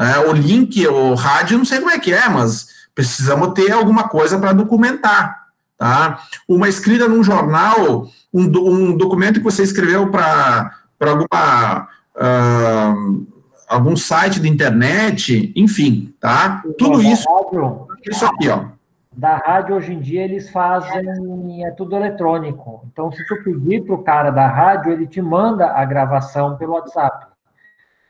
é, 0.00 0.18
o 0.28 0.32
link, 0.32 0.86
o 0.86 1.14
rádio, 1.14 1.58
não 1.58 1.64
sei 1.64 1.78
como 1.78 1.90
é 1.90 1.98
que 1.98 2.12
é, 2.12 2.28
mas 2.28 2.68
precisamos 2.94 3.52
ter 3.52 3.70
alguma 3.70 4.08
coisa 4.08 4.38
para 4.38 4.52
documentar. 4.52 5.48
Tá? 5.76 6.20
Uma 6.48 6.68
escrita 6.68 7.06
num 7.06 7.22
jornal, 7.22 8.06
um, 8.32 8.44
um 8.44 8.96
documento 8.96 9.40
que 9.40 9.44
você 9.44 9.62
escreveu 9.62 10.10
para 10.10 10.72
alguma. 11.00 11.88
Uh, 12.16 13.26
algum 13.70 13.96
site 13.96 14.40
de 14.40 14.48
internet, 14.48 15.52
enfim, 15.54 16.12
tá? 16.20 16.60
Tudo 16.76 17.00
isso. 17.00 17.24
Rádio, 17.30 17.86
isso 18.10 18.26
aqui, 18.26 18.48
ó. 18.48 18.64
Da 19.12 19.36
rádio, 19.36 19.76
hoje 19.76 19.92
em 19.92 20.00
dia, 20.00 20.24
eles 20.24 20.50
fazem, 20.50 21.64
é 21.64 21.70
tudo 21.70 21.94
eletrônico. 21.94 22.84
Então, 22.92 23.12
se 23.12 23.24
tu 23.26 23.36
pedir 23.44 23.84
para 23.84 23.94
o 23.94 24.02
cara 24.02 24.30
da 24.30 24.46
rádio, 24.46 24.92
ele 24.92 25.06
te 25.06 25.22
manda 25.22 25.70
a 25.70 25.84
gravação 25.84 26.56
pelo 26.56 26.72
WhatsApp. 26.72 27.29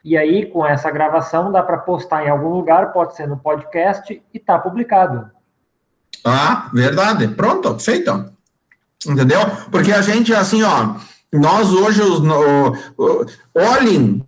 E 0.05 0.17
aí, 0.17 0.47
com 0.47 0.67
essa 0.67 0.91
gravação, 0.91 1.53
dá 1.53 1.63
para 1.63 1.79
postar 1.79 2.25
em 2.25 2.31
algum 2.31 2.49
lugar, 2.49 2.93
pode 2.93 3.15
ser 3.15 3.27
no 3.29 3.37
podcast 3.37 4.23
e 4.33 4.39
tá 4.39 4.59
publicado. 4.59 5.31
Ah, 6.25 6.69
verdade. 6.73 7.29
Pronto, 7.29 7.79
feito. 7.79 8.33
Entendeu? 9.07 9.41
Porque 9.71 9.93
a 9.93 10.03
gente, 10.03 10.35
assim, 10.35 10.63
ó, 10.63 10.95
nós 11.33 11.73
hoje, 11.73 12.03
os, 12.03 12.21
no, 12.21 12.75
olhem 13.55 14.27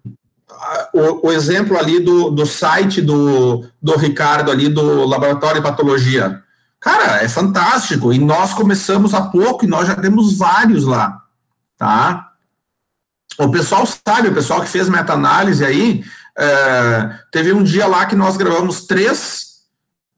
o, 0.92 1.28
o, 1.28 1.32
exemplo 1.32 1.78
ali 1.78 2.00
do, 2.00 2.30
do 2.30 2.46
site 2.46 3.00
do, 3.00 3.66
do 3.80 3.96
Ricardo 3.96 4.50
ali, 4.50 4.68
do 4.68 5.04
Laboratório 5.06 5.60
de 5.60 5.68
Patologia. 5.68 6.42
Cara, 6.80 7.22
é 7.22 7.28
fantástico. 7.28 8.12
E 8.12 8.18
nós 8.18 8.54
começamos 8.54 9.14
há 9.14 9.22
pouco 9.22 9.64
e 9.64 9.68
nós 9.68 9.86
já 9.86 9.94
temos 9.94 10.36
vários 10.36 10.84
lá, 10.84 11.22
tá? 11.76 12.31
O 13.38 13.50
pessoal 13.50 13.84
sabe, 13.86 14.28
o 14.28 14.34
pessoal 14.34 14.60
que 14.60 14.68
fez 14.68 14.88
meta-análise 14.88 15.64
aí, 15.64 16.04
é, 16.36 17.18
teve 17.30 17.52
um 17.52 17.62
dia 17.62 17.86
lá 17.86 18.06
que 18.06 18.16
nós 18.16 18.36
gravamos 18.36 18.86
três 18.86 19.62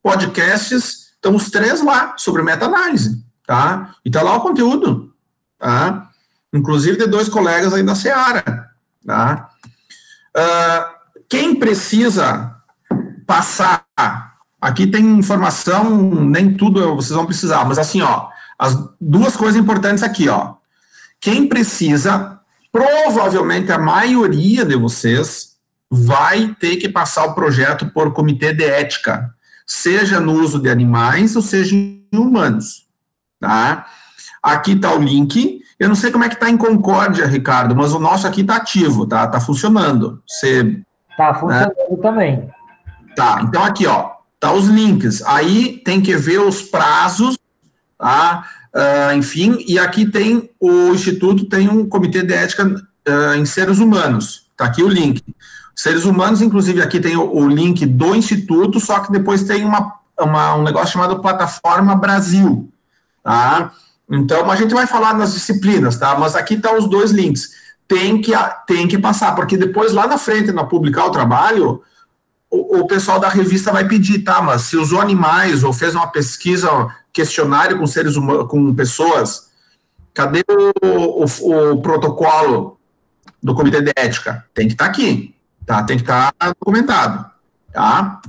podcasts, 0.03 1.13
estão 1.15 1.35
os 1.35 1.51
três 1.51 1.83
lá 1.83 2.15
sobre 2.17 2.43
meta-análise, 2.43 3.23
tá? 3.47 3.95
E 4.05 4.11
tá 4.11 4.23
lá 4.23 4.37
o 4.37 4.41
conteúdo, 4.41 5.13
tá? 5.59 6.09
Inclusive 6.53 6.97
de 6.97 7.07
dois 7.07 7.29
colegas 7.29 7.73
aí 7.73 7.83
da 7.83 7.95
Seara, 7.95 8.71
tá? 9.07 9.51
Uh, 10.37 10.95
quem 11.29 11.55
precisa 11.55 12.55
passar, 13.27 13.85
aqui 14.61 14.87
tem 14.87 15.05
informação, 15.19 15.91
nem 16.25 16.55
tudo 16.55 16.95
vocês 16.97 17.15
vão 17.15 17.27
precisar, 17.27 17.65
mas 17.65 17.79
assim, 17.79 18.03
ó, 18.03 18.29
as 18.59 18.77
duas 19.01 19.37
coisas 19.37 19.61
importantes 19.61 20.03
aqui, 20.03 20.29
ó. 20.29 20.55
Quem 21.21 21.49
precisa 21.49 22.34
provavelmente 22.75 23.71
a 23.71 23.79
maioria 23.79 24.65
de 24.65 24.75
vocês 24.75 25.55
vai 25.89 26.57
ter 26.59 26.75
que 26.75 26.89
passar 26.89 27.25
o 27.25 27.33
projeto 27.33 27.87
por 27.91 28.13
comitê 28.13 28.53
de 28.53 28.65
ética, 28.65 29.33
seja 29.65 30.19
no 30.19 30.33
uso 30.33 30.59
de 30.59 30.69
animais 30.69 31.37
ou 31.37 31.43
seja 31.43 31.77
em 31.77 32.05
humanos, 32.13 32.89
tá? 33.39 33.87
Aqui 34.43 34.73
está 34.73 34.93
o 34.93 35.01
link. 35.01 35.61
Eu 35.79 35.89
não 35.89 35.95
sei 35.95 36.11
como 36.11 36.25
é 36.25 36.29
que 36.29 36.35
está 36.35 36.51
em 36.51 36.57
Concórdia, 36.57 37.27
Ricardo, 37.27 37.77
mas 37.77 37.93
o 37.93 38.01
nosso 38.01 38.27
aqui 38.27 38.41
está 38.41 38.57
ativo, 38.57 39.07
tá? 39.07 39.25
Está 39.25 39.41
funcionando. 39.41 40.21
Você 40.27 40.83
Está 41.11 41.33
funcionando 41.33 41.69
né? 41.69 41.97
também. 42.03 42.51
Tá. 43.15 43.41
Então 43.43 43.63
aqui, 43.63 43.87
ó, 43.87 44.11
tá 44.41 44.53
os 44.53 44.67
links. 44.67 45.23
Aí 45.23 45.81
tem 45.85 46.01
que 46.01 46.17
ver 46.17 46.41
os 46.41 46.61
prazos, 46.63 47.39
tá? 47.97 48.45
Uh, 48.75 49.15
enfim, 49.15 49.65
e 49.69 49.79
aqui 49.79 50.05
tem 50.05 50.51
o 50.59 50.93
Instituto 50.93 51.45
tem 51.45 51.69
um 51.69 51.89
comitê 51.89 52.25
de 52.25 52.35
ética 52.35 52.67
uh, 52.67 53.35
em 53.37 53.47
seres 53.47 53.79
humanos. 53.79 54.47
Está 54.51 54.65
aqui 54.65 54.83
o 54.83 54.89
link. 54.89 55.23
Seres 55.77 56.05
humanos, 56.05 56.43
inclusive, 56.43 56.83
aqui 56.83 56.99
tem 56.99 57.17
o, 57.17 57.37
o, 57.37 57.49
link 57.49 57.87
do 57.87 58.15
Instituto, 58.15 58.81
só 58.81 59.01
que 59.01 59.13
depois 59.13 59.45
tem 59.45 59.65
uma, 59.65 59.95
uma, 60.19 60.55
um 60.57 60.63
negócio 60.63 60.93
chamado 60.93 61.21
Plataforma 61.21 61.95
Brasil. 61.95 62.69
Tá? 63.23 63.73
Então, 64.11 64.51
a 64.51 64.57
gente 64.57 64.75
vai 64.75 64.87
falar 64.87 65.15
nas 65.15 65.35
disciplinas, 65.35 65.97
tá? 65.97 66.17
Mas 66.19 66.35
aqui 66.37 66.55
estão 66.55 66.73
tá 66.73 66.79
os 66.79 66.89
dois 66.89 67.11
links. 67.11 67.51
Tem 67.87 68.21
que, 68.21 68.33
tem 68.67 68.89
que 68.89 68.99
passar, 68.99 69.35
porque 69.35 69.57
depois, 69.57 69.93
lá 69.93 70.07
na 70.07 70.19
frente, 70.19 70.53
na 70.53 70.65
publicar 70.65 71.07
o 71.07 71.11
trabalho, 71.11 71.83
o, 72.51 72.81
o 72.81 72.87
pessoal 72.87 73.19
da 73.19 73.29
revista 73.29 73.73
vai 73.73 73.87
pedir, 73.87 74.21
tá? 74.21 74.41
Mas 74.41 74.63
se 74.63 74.77
usou 74.77 75.01
animais 75.01 75.65
ou 75.65 75.73
fez 75.73 75.95
uma 75.95 76.07
pesquisa 76.07 76.71
questionário 77.15 77.79
com 77.79 77.87
seres 77.87 78.17
humanos, 78.17 78.49
com 78.49 78.75
pessoas, 78.75 79.51
cadê 80.13 80.45
o, 80.49 81.23
o, 81.23 81.71
o, 81.73 81.81
protocolo 81.81 82.79
do 83.41 83.55
comitê 83.55 83.81
de 83.81 83.93
ética? 83.95 84.45
Tem 84.53 84.67
que 84.67 84.75
estar 84.75 84.87
tá 84.87 84.91
aqui, 84.91 85.35
tá? 85.65 85.83
Tem 85.85 85.97
que 85.97 86.03
estar 86.03 86.33
tá 86.33 86.49
documentado, 86.49 87.25
tá? 87.73 88.21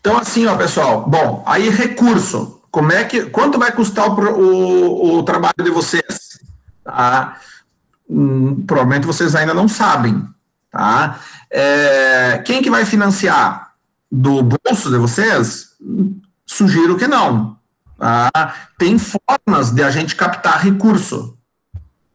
Então, 0.00 0.16
assim, 0.16 0.46
ó, 0.46 0.56
pessoal, 0.56 1.06
bom, 1.06 1.44
aí 1.46 1.68
recurso, 1.68 2.62
como 2.70 2.92
é 2.92 3.04
que, 3.04 3.26
quanto 3.26 3.58
vai 3.58 3.72
custar 3.72 4.08
o, 4.08 4.38
o, 4.40 5.18
o 5.18 5.22
trabalho 5.22 5.62
de 5.62 5.70
vocês? 5.70 6.40
Tá? 6.82 7.38
Hum, 8.08 8.64
provavelmente 8.66 9.06
vocês 9.06 9.34
ainda 9.34 9.52
não 9.52 9.68
sabem, 9.68 10.24
tá? 10.70 11.20
É, 11.50 12.38
quem 12.38 12.62
que 12.62 12.70
vai 12.70 12.86
financiar? 12.86 13.68
Do 14.10 14.42
bolso 14.42 14.90
de 14.90 14.98
vocês? 14.98 15.68
Sugiro 16.50 16.96
que 16.96 17.06
não. 17.06 17.56
Tá? 17.96 18.28
Tem 18.76 18.98
formas 18.98 19.70
de 19.70 19.84
a 19.84 19.90
gente 19.90 20.16
captar 20.16 20.60
recurso. 20.60 21.38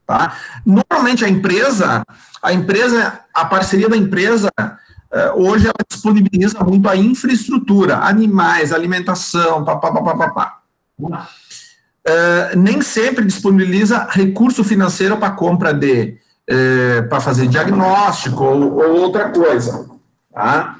Tá? 0.05 0.35
Normalmente 0.65 1.23
a 1.23 1.29
empresa, 1.29 2.03
a 2.43 2.51
empresa, 2.51 3.21
a 3.33 3.45
parceria 3.45 3.87
da 3.87 3.95
empresa, 3.95 4.51
eh, 4.59 5.31
hoje 5.35 5.67
ela 5.67 5.85
disponibiliza 5.89 6.59
muito 6.59 6.87
a 6.89 6.97
infraestrutura, 6.97 7.99
animais, 7.99 8.73
alimentação, 8.73 9.63
papapá. 9.63 10.59
uh, 10.99 12.57
nem 12.57 12.81
sempre 12.81 13.23
disponibiliza 13.23 14.05
recurso 14.11 14.65
financeiro 14.65 15.15
para 15.17 15.31
compra 15.31 15.73
de 15.73 16.17
uh, 16.51 17.07
para 17.07 17.21
fazer 17.21 17.47
diagnóstico 17.47 18.43
ou, 18.43 18.73
ou, 18.75 19.01
outra 19.01 19.29
coisa. 19.29 19.89
Tá? 20.33 20.75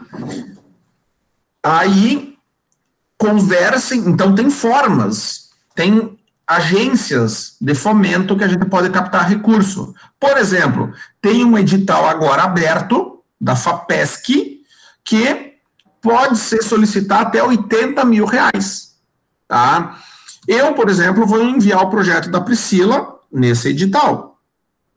Aí 1.63 2.34
conversem, 3.25 4.01
então 4.01 4.35
tem 4.35 4.51
formas, 4.51 5.49
tem 5.73 6.15
agências 6.45 7.55
de 7.59 7.73
fomento 7.73 8.37
que 8.37 8.43
a 8.43 8.47
gente 8.47 8.65
pode 8.65 8.89
captar 8.91 9.27
recurso. 9.27 9.95
Por 10.19 10.37
exemplo, 10.37 10.93
tem 11.19 11.43
um 11.43 11.57
edital 11.57 12.07
agora 12.07 12.43
aberto 12.43 13.23
da 13.41 13.55
FAPESC 13.55 14.61
que 15.03 15.53
pode 16.01 16.37
ser 16.37 16.61
solicitar 16.61 17.21
até 17.21 17.43
80 17.43 18.05
mil 18.05 18.25
reais. 18.25 18.95
Tá? 19.47 19.97
Eu, 20.47 20.73
por 20.73 20.87
exemplo, 20.87 21.25
vou 21.25 21.41
enviar 21.41 21.81
o 21.81 21.89
projeto 21.89 22.29
da 22.29 22.39
Priscila 22.39 23.15
nesse 23.31 23.69
edital. 23.69 24.39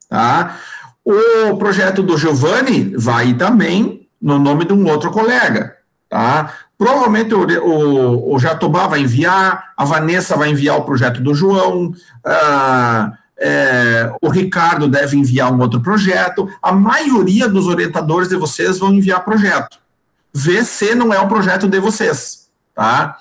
Tá? 0.07 0.59
O 1.03 1.57
projeto 1.57 2.03
do 2.03 2.19
Giovanni 2.19 2.95
vai 2.95 3.33
também 3.33 4.07
no 4.21 4.39
nome 4.39 4.67
de 4.67 4.75
um 4.75 4.87
outro 4.87 5.11
colega. 5.11 5.77
Tá? 6.11 6.53
Provavelmente 6.79 7.35
o, 7.35 7.41
o, 7.41 8.35
o 8.35 8.39
Jatobá 8.39 8.87
vai 8.87 9.01
enviar, 9.01 9.73
a 9.77 9.85
Vanessa 9.85 10.37
vai 10.37 10.51
enviar 10.51 10.79
o 10.79 10.85
projeto 10.85 11.21
do 11.21 11.35
João, 11.35 11.93
ah, 12.25 13.13
é, 13.37 14.13
o 14.23 14.29
Ricardo 14.29 14.87
deve 14.87 15.17
enviar 15.17 15.53
um 15.53 15.61
outro 15.61 15.81
projeto, 15.81 16.49
a 16.63 16.71
maioria 16.71 17.49
dos 17.49 17.67
orientadores 17.67 18.29
de 18.29 18.37
vocês 18.37 18.79
vão 18.79 18.95
enviar 18.95 19.25
projeto. 19.25 19.79
Vê 20.33 20.65
se 20.65 20.95
não 20.95 21.13
é 21.13 21.19
o 21.19 21.29
projeto 21.29 21.67
de 21.67 21.81
vocês, 21.81 22.49
tá? 22.75 23.17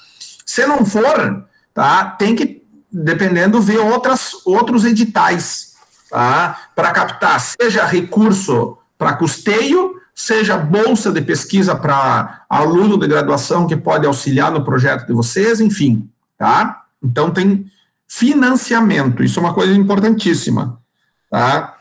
Se 0.46 0.66
não 0.68 0.86
for, 0.86 1.46
tá? 1.74 2.06
Tem 2.12 2.36
que, 2.36 2.64
dependendo, 2.92 3.60
ver 3.60 3.80
outras, 3.80 4.34
outros 4.46 4.86
editais, 4.86 5.74
tá? 6.12 6.70
Para 6.76 6.92
captar, 6.92 7.40
seja 7.40 7.86
recurso 7.86 8.78
para 8.98 9.14
custeio, 9.14 9.97
seja 10.20 10.58
bolsa 10.58 11.12
de 11.12 11.22
pesquisa 11.22 11.76
para 11.76 12.44
aluno 12.50 12.98
de 12.98 13.08
graduação 13.08 13.68
que 13.68 13.78
pode 13.78 14.08
auxiliar 14.08 14.52
no 14.52 14.66
projeto 14.66 15.06
de 15.06 15.14
vocês, 15.14 15.62
enfim, 15.62 16.10
tá? 16.36 16.86
Então 17.04 17.30
tem 17.30 17.72
financiamento, 18.08 19.24
isso 19.24 19.40
é 19.40 19.44
uma 19.44 19.54
coisa 19.54 19.74
importantíssima, 19.74 20.82
tá? 21.30 21.78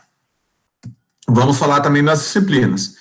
Vamos 1.27 1.57
falar 1.57 1.81
também 1.81 2.05
das 2.05 2.19
disciplinas. 2.19 2.97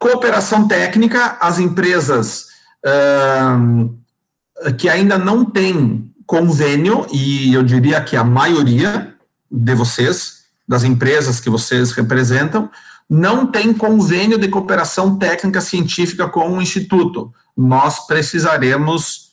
Cooperação 0.00 0.66
técnica, 0.66 1.36
as 1.40 1.60
empresas 1.60 2.48
uh, 2.84 4.72
que 4.72 4.88
ainda 4.88 5.16
não 5.16 5.44
têm 5.44 6.12
convênio, 6.26 7.06
e 7.12 7.54
eu 7.54 7.62
diria 7.62 8.02
que 8.02 8.16
a 8.16 8.24
maioria 8.24 9.14
de 9.48 9.74
vocês, 9.76 10.42
das 10.66 10.82
empresas 10.82 11.38
que 11.38 11.48
vocês 11.48 11.92
representam, 11.92 12.68
não 13.08 13.46
tem 13.46 13.72
convênio 13.72 14.38
de 14.38 14.48
cooperação 14.48 15.16
técnica 15.18 15.60
científica 15.60 16.28
com 16.28 16.56
o 16.56 16.62
Instituto. 16.62 17.32
Nós 17.56 18.06
precisaremos 18.06 19.32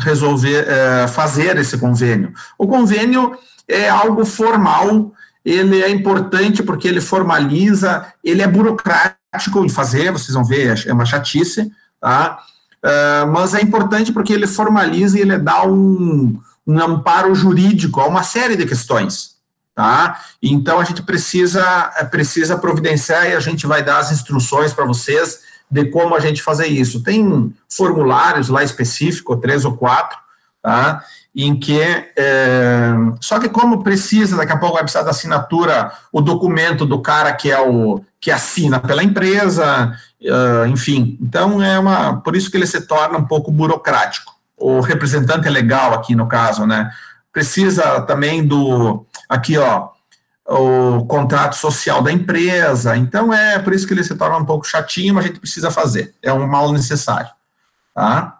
resolver, 0.00 0.66
é, 0.68 1.08
fazer 1.08 1.56
esse 1.56 1.76
convênio. 1.78 2.32
O 2.56 2.66
convênio 2.66 3.36
é 3.66 3.88
algo 3.88 4.24
formal, 4.24 5.12
ele 5.44 5.82
é 5.82 5.90
importante 5.90 6.62
porque 6.62 6.88
ele 6.88 7.00
formaliza, 7.00 8.06
ele 8.22 8.42
é 8.42 8.46
burocrático 8.46 9.66
de 9.66 9.72
fazer, 9.72 10.12
vocês 10.12 10.34
vão 10.34 10.44
ver, 10.44 10.84
é 10.86 10.92
uma 10.92 11.04
chatice, 11.04 11.70
tá? 12.00 12.38
Uh, 12.78 13.26
mas 13.32 13.54
é 13.54 13.60
importante 13.60 14.12
porque 14.12 14.32
ele 14.32 14.46
formaliza 14.46 15.18
e 15.18 15.22
ele 15.22 15.36
dá 15.36 15.66
um, 15.66 16.38
um 16.66 16.80
amparo 16.80 17.34
jurídico 17.34 18.00
a 18.00 18.06
uma 18.06 18.22
série 18.22 18.56
de 18.56 18.66
questões, 18.66 19.37
tá? 19.78 20.18
Então 20.42 20.80
a 20.80 20.84
gente 20.84 21.04
precisa 21.04 21.62
precisa 22.10 22.58
providenciar 22.58 23.30
e 23.30 23.36
a 23.36 23.38
gente 23.38 23.64
vai 23.64 23.80
dar 23.80 23.98
as 23.98 24.10
instruções 24.10 24.72
para 24.72 24.84
vocês 24.84 25.38
de 25.70 25.84
como 25.84 26.16
a 26.16 26.18
gente 26.18 26.42
fazer 26.42 26.66
isso. 26.66 27.00
Tem 27.04 27.54
formulários 27.70 28.48
lá 28.48 28.64
específicos, 28.64 29.38
três 29.40 29.64
ou 29.64 29.76
quatro, 29.76 30.18
tá? 30.60 31.04
Em 31.32 31.54
que 31.54 31.80
é, 31.80 32.92
só 33.20 33.38
que 33.38 33.48
como 33.48 33.84
precisa, 33.84 34.36
daqui 34.36 34.50
a 34.50 34.56
pouco 34.56 34.74
vai 34.74 34.82
precisar 34.82 35.04
da 35.04 35.10
assinatura, 35.10 35.92
o 36.10 36.20
documento 36.20 36.84
do 36.84 37.00
cara 37.00 37.32
que 37.32 37.48
é 37.48 37.60
o 37.60 38.00
que 38.20 38.32
assina 38.32 38.80
pela 38.80 39.04
empresa, 39.04 39.96
uh, 40.22 40.66
enfim. 40.66 41.16
Então, 41.22 41.62
é 41.62 41.78
uma. 41.78 42.20
Por 42.20 42.34
isso 42.34 42.50
que 42.50 42.56
ele 42.56 42.66
se 42.66 42.80
torna 42.80 43.16
um 43.16 43.24
pouco 43.24 43.52
burocrático. 43.52 44.34
O 44.56 44.80
representante 44.80 45.46
é 45.46 45.50
legal 45.52 45.94
aqui 45.94 46.16
no 46.16 46.26
caso, 46.26 46.66
né? 46.66 46.90
Precisa 47.32 48.00
também 48.02 48.46
do. 48.46 49.06
Aqui, 49.28 49.56
ó. 49.58 49.90
O 50.46 51.04
contrato 51.04 51.56
social 51.56 52.02
da 52.02 52.10
empresa. 52.10 52.96
Então, 52.96 53.32
é 53.32 53.58
por 53.58 53.74
isso 53.74 53.86
que 53.86 53.92
ele 53.92 54.02
se 54.02 54.14
torna 54.14 54.38
um 54.38 54.46
pouco 54.46 54.66
chatinho, 54.66 55.14
mas 55.14 55.24
a 55.24 55.28
gente 55.28 55.40
precisa 55.40 55.70
fazer. 55.70 56.14
É 56.22 56.32
um 56.32 56.46
mal 56.46 56.72
necessário. 56.72 57.30
Tá? 57.94 58.38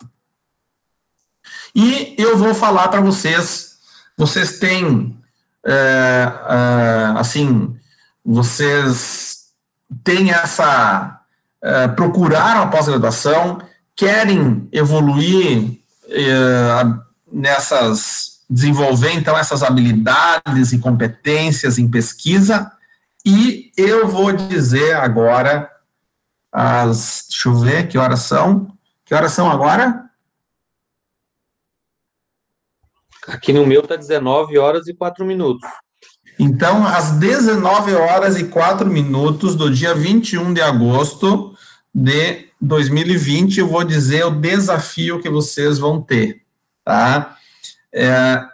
E 1.74 2.14
eu 2.16 2.38
vou 2.38 2.54
falar 2.54 2.88
para 2.88 3.00
vocês. 3.00 3.76
Vocês 4.16 4.58
têm. 4.58 5.18
É, 5.66 6.32
é, 6.48 7.18
assim. 7.18 7.76
Vocês 8.24 9.48
têm 10.02 10.30
essa 10.30 11.18
uh, 11.62 11.94
procuraram 11.94 12.62
a 12.62 12.66
pós-graduação, 12.66 13.60
querem 13.94 14.68
evoluir 14.72 15.80
uh, 16.06 17.00
nessas, 17.30 18.37
desenvolver 18.48 19.12
então 19.12 19.36
essas 19.36 19.62
habilidades 19.62 20.72
e 20.72 20.78
competências 20.78 21.78
em 21.78 21.88
pesquisa, 21.88 22.72
e 23.24 23.70
eu 23.76 24.08
vou 24.08 24.32
dizer 24.32 24.96
agora 24.96 25.70
as, 26.50 27.26
deixa 27.28 27.48
eu 27.48 27.54
ver 27.56 27.88
que 27.88 27.98
horas 27.98 28.20
são, 28.20 28.72
que 29.04 29.14
horas 29.14 29.32
são 29.32 29.50
agora? 29.50 30.08
Aqui 33.26 33.52
no 33.52 33.66
meu 33.66 33.82
está 33.82 33.96
19 33.96 34.56
horas 34.56 34.88
e 34.88 34.94
4 34.94 35.24
minutos. 35.26 35.68
Então, 36.38 36.86
às 36.86 37.12
19 37.12 37.94
horas 37.94 38.38
e 38.38 38.44
4 38.44 38.88
minutos 38.88 39.54
do 39.54 39.70
dia 39.70 39.94
21 39.94 40.54
de 40.54 40.62
agosto 40.62 41.54
de 41.94 42.48
2020, 42.60 43.58
eu 43.58 43.68
vou 43.68 43.84
dizer 43.84 44.24
o 44.24 44.30
desafio 44.30 45.20
que 45.20 45.28
vocês 45.28 45.78
vão 45.78 46.00
ter, 46.00 46.42
tá? 46.84 47.36
É, 48.00 48.46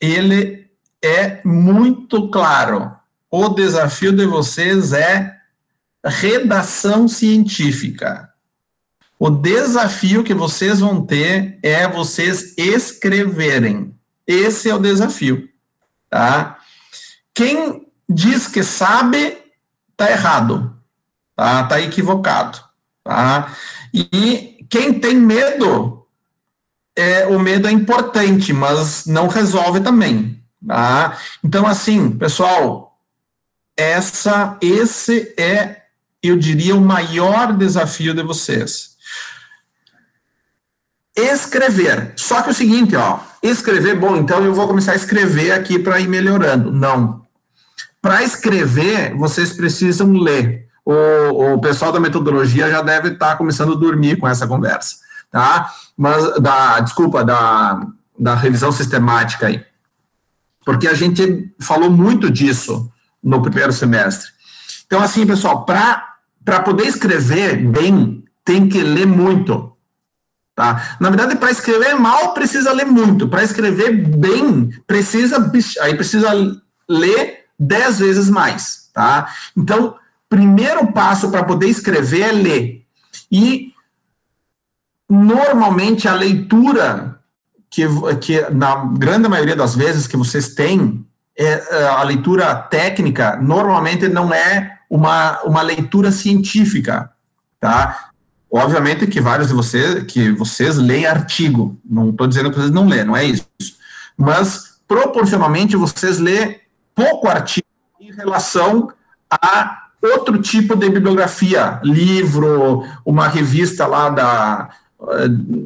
ele 0.00 0.70
é 1.04 1.42
muito 1.44 2.30
claro. 2.30 2.96
O 3.30 3.50
desafio 3.50 4.10
de 4.10 4.24
vocês 4.24 4.94
é 4.94 5.36
redação 6.02 7.06
científica. 7.06 8.30
O 9.18 9.28
desafio 9.28 10.24
que 10.24 10.32
vocês 10.32 10.80
vão 10.80 11.04
ter 11.04 11.58
é 11.62 11.86
vocês 11.86 12.54
escreverem. 12.56 13.94
Esse 14.26 14.70
é 14.70 14.74
o 14.74 14.78
desafio, 14.78 15.46
tá? 16.08 16.58
Quem 17.34 17.86
diz 18.08 18.48
que 18.48 18.62
sabe, 18.62 19.36
tá 19.94 20.10
errado, 20.10 20.74
tá? 21.34 21.64
Tá 21.64 21.80
equivocado, 21.82 22.58
tá? 23.04 23.54
E 23.92 24.64
quem 24.70 24.98
tem 24.98 25.16
medo, 25.16 26.05
é, 26.96 27.26
o 27.26 27.38
medo 27.38 27.68
é 27.68 27.70
importante, 27.70 28.52
mas 28.52 29.04
não 29.06 29.28
resolve 29.28 29.80
também, 29.80 30.42
tá? 30.66 31.18
Então, 31.44 31.66
assim, 31.66 32.10
pessoal, 32.10 32.98
essa, 33.76 34.56
esse 34.62 35.34
é, 35.38 35.82
eu 36.22 36.36
diria, 36.36 36.74
o 36.74 36.80
maior 36.80 37.52
desafio 37.52 38.14
de 38.14 38.22
vocês. 38.22 38.96
Escrever. 41.14 42.12
Só 42.16 42.42
que 42.42 42.48
é 42.48 42.52
o 42.52 42.54
seguinte, 42.54 42.96
ó, 42.96 43.20
escrever, 43.42 43.98
bom, 43.98 44.16
então 44.16 44.44
eu 44.44 44.54
vou 44.54 44.66
começar 44.66 44.92
a 44.92 44.96
escrever 44.96 45.52
aqui 45.52 45.78
para 45.78 46.00
ir 46.00 46.08
melhorando. 46.08 46.72
Não. 46.72 47.24
Para 48.00 48.22
escrever, 48.22 49.14
vocês 49.16 49.52
precisam 49.52 50.12
ler. 50.12 50.66
O, 50.84 51.54
o 51.54 51.60
pessoal 51.60 51.90
da 51.90 51.98
metodologia 51.98 52.70
já 52.70 52.80
deve 52.80 53.08
estar 53.08 53.30
tá 53.30 53.36
começando 53.36 53.72
a 53.72 53.76
dormir 53.76 54.16
com 54.16 54.28
essa 54.28 54.46
conversa, 54.46 54.96
tá? 55.30 55.72
Mas, 55.96 56.40
da, 56.40 56.80
desculpa, 56.80 57.24
da, 57.24 57.86
da 58.18 58.34
revisão 58.34 58.72
sistemática 58.72 59.46
aí. 59.46 59.64
Porque 60.64 60.88
a 60.88 60.94
gente 60.94 61.54
falou 61.60 61.90
muito 61.90 62.30
disso 62.30 62.90
no 63.22 63.40
primeiro 63.42 63.72
semestre. 63.72 64.30
Então, 64.86 65.00
assim, 65.00 65.26
pessoal, 65.26 65.64
para 65.64 66.60
poder 66.64 66.86
escrever 66.86 67.56
bem, 67.56 68.24
tem 68.44 68.68
que 68.68 68.82
ler 68.82 69.06
muito. 69.06 69.76
Tá? 70.54 70.96
Na 70.98 71.10
verdade, 71.10 71.36
para 71.36 71.50
escrever 71.50 71.94
mal, 71.94 72.32
precisa 72.32 72.72
ler 72.72 72.86
muito. 72.86 73.28
Para 73.28 73.42
escrever 73.42 73.92
bem, 73.92 74.70
precisa, 74.86 75.52
aí 75.82 75.94
precisa 75.94 76.32
ler 76.88 77.44
dez 77.58 77.98
vezes 77.98 78.30
mais, 78.30 78.90
tá? 78.92 79.28
Então, 79.56 79.96
primeiro 80.28 80.92
passo 80.92 81.30
para 81.30 81.44
poder 81.44 81.68
escrever 81.68 82.22
é 82.22 82.32
ler. 82.32 82.86
E 83.30 83.72
normalmente 85.08 86.08
a 86.08 86.14
leitura 86.14 87.18
que, 87.70 87.86
que 88.20 88.40
na 88.50 88.86
grande 88.96 89.28
maioria 89.28 89.56
das 89.56 89.74
vezes 89.74 90.06
que 90.06 90.16
vocês 90.16 90.54
têm, 90.54 91.04
é, 91.38 91.84
a 91.88 92.02
leitura 92.02 92.54
técnica 92.54 93.36
normalmente 93.36 94.08
não 94.08 94.32
é 94.32 94.78
uma, 94.88 95.42
uma 95.42 95.62
leitura 95.62 96.10
científica, 96.10 97.10
tá? 97.60 98.10
Obviamente 98.50 99.06
que 99.06 99.20
vários 99.20 99.48
de 99.48 99.54
vocês, 99.54 100.04
que 100.04 100.30
vocês 100.32 100.76
leem 100.76 101.06
artigo, 101.06 101.78
não 101.84 102.10
estou 102.10 102.26
dizendo 102.26 102.50
que 102.50 102.56
vocês 102.56 102.70
não 102.70 102.86
lêem, 102.86 103.04
não 103.04 103.16
é 103.16 103.24
isso. 103.24 103.46
Mas, 104.16 104.78
proporcionalmente, 104.88 105.76
vocês 105.76 106.18
lêem 106.18 106.60
pouco 106.94 107.28
artigo 107.28 107.66
em 108.00 108.12
relação 108.12 108.90
a 109.30 109.82
outro 110.02 110.40
tipo 110.40 110.76
de 110.76 110.88
bibliografia, 110.88 111.80
livro, 111.82 112.84
uma 113.04 113.28
revista 113.28 113.86
lá 113.86 114.08
da, 114.08 114.70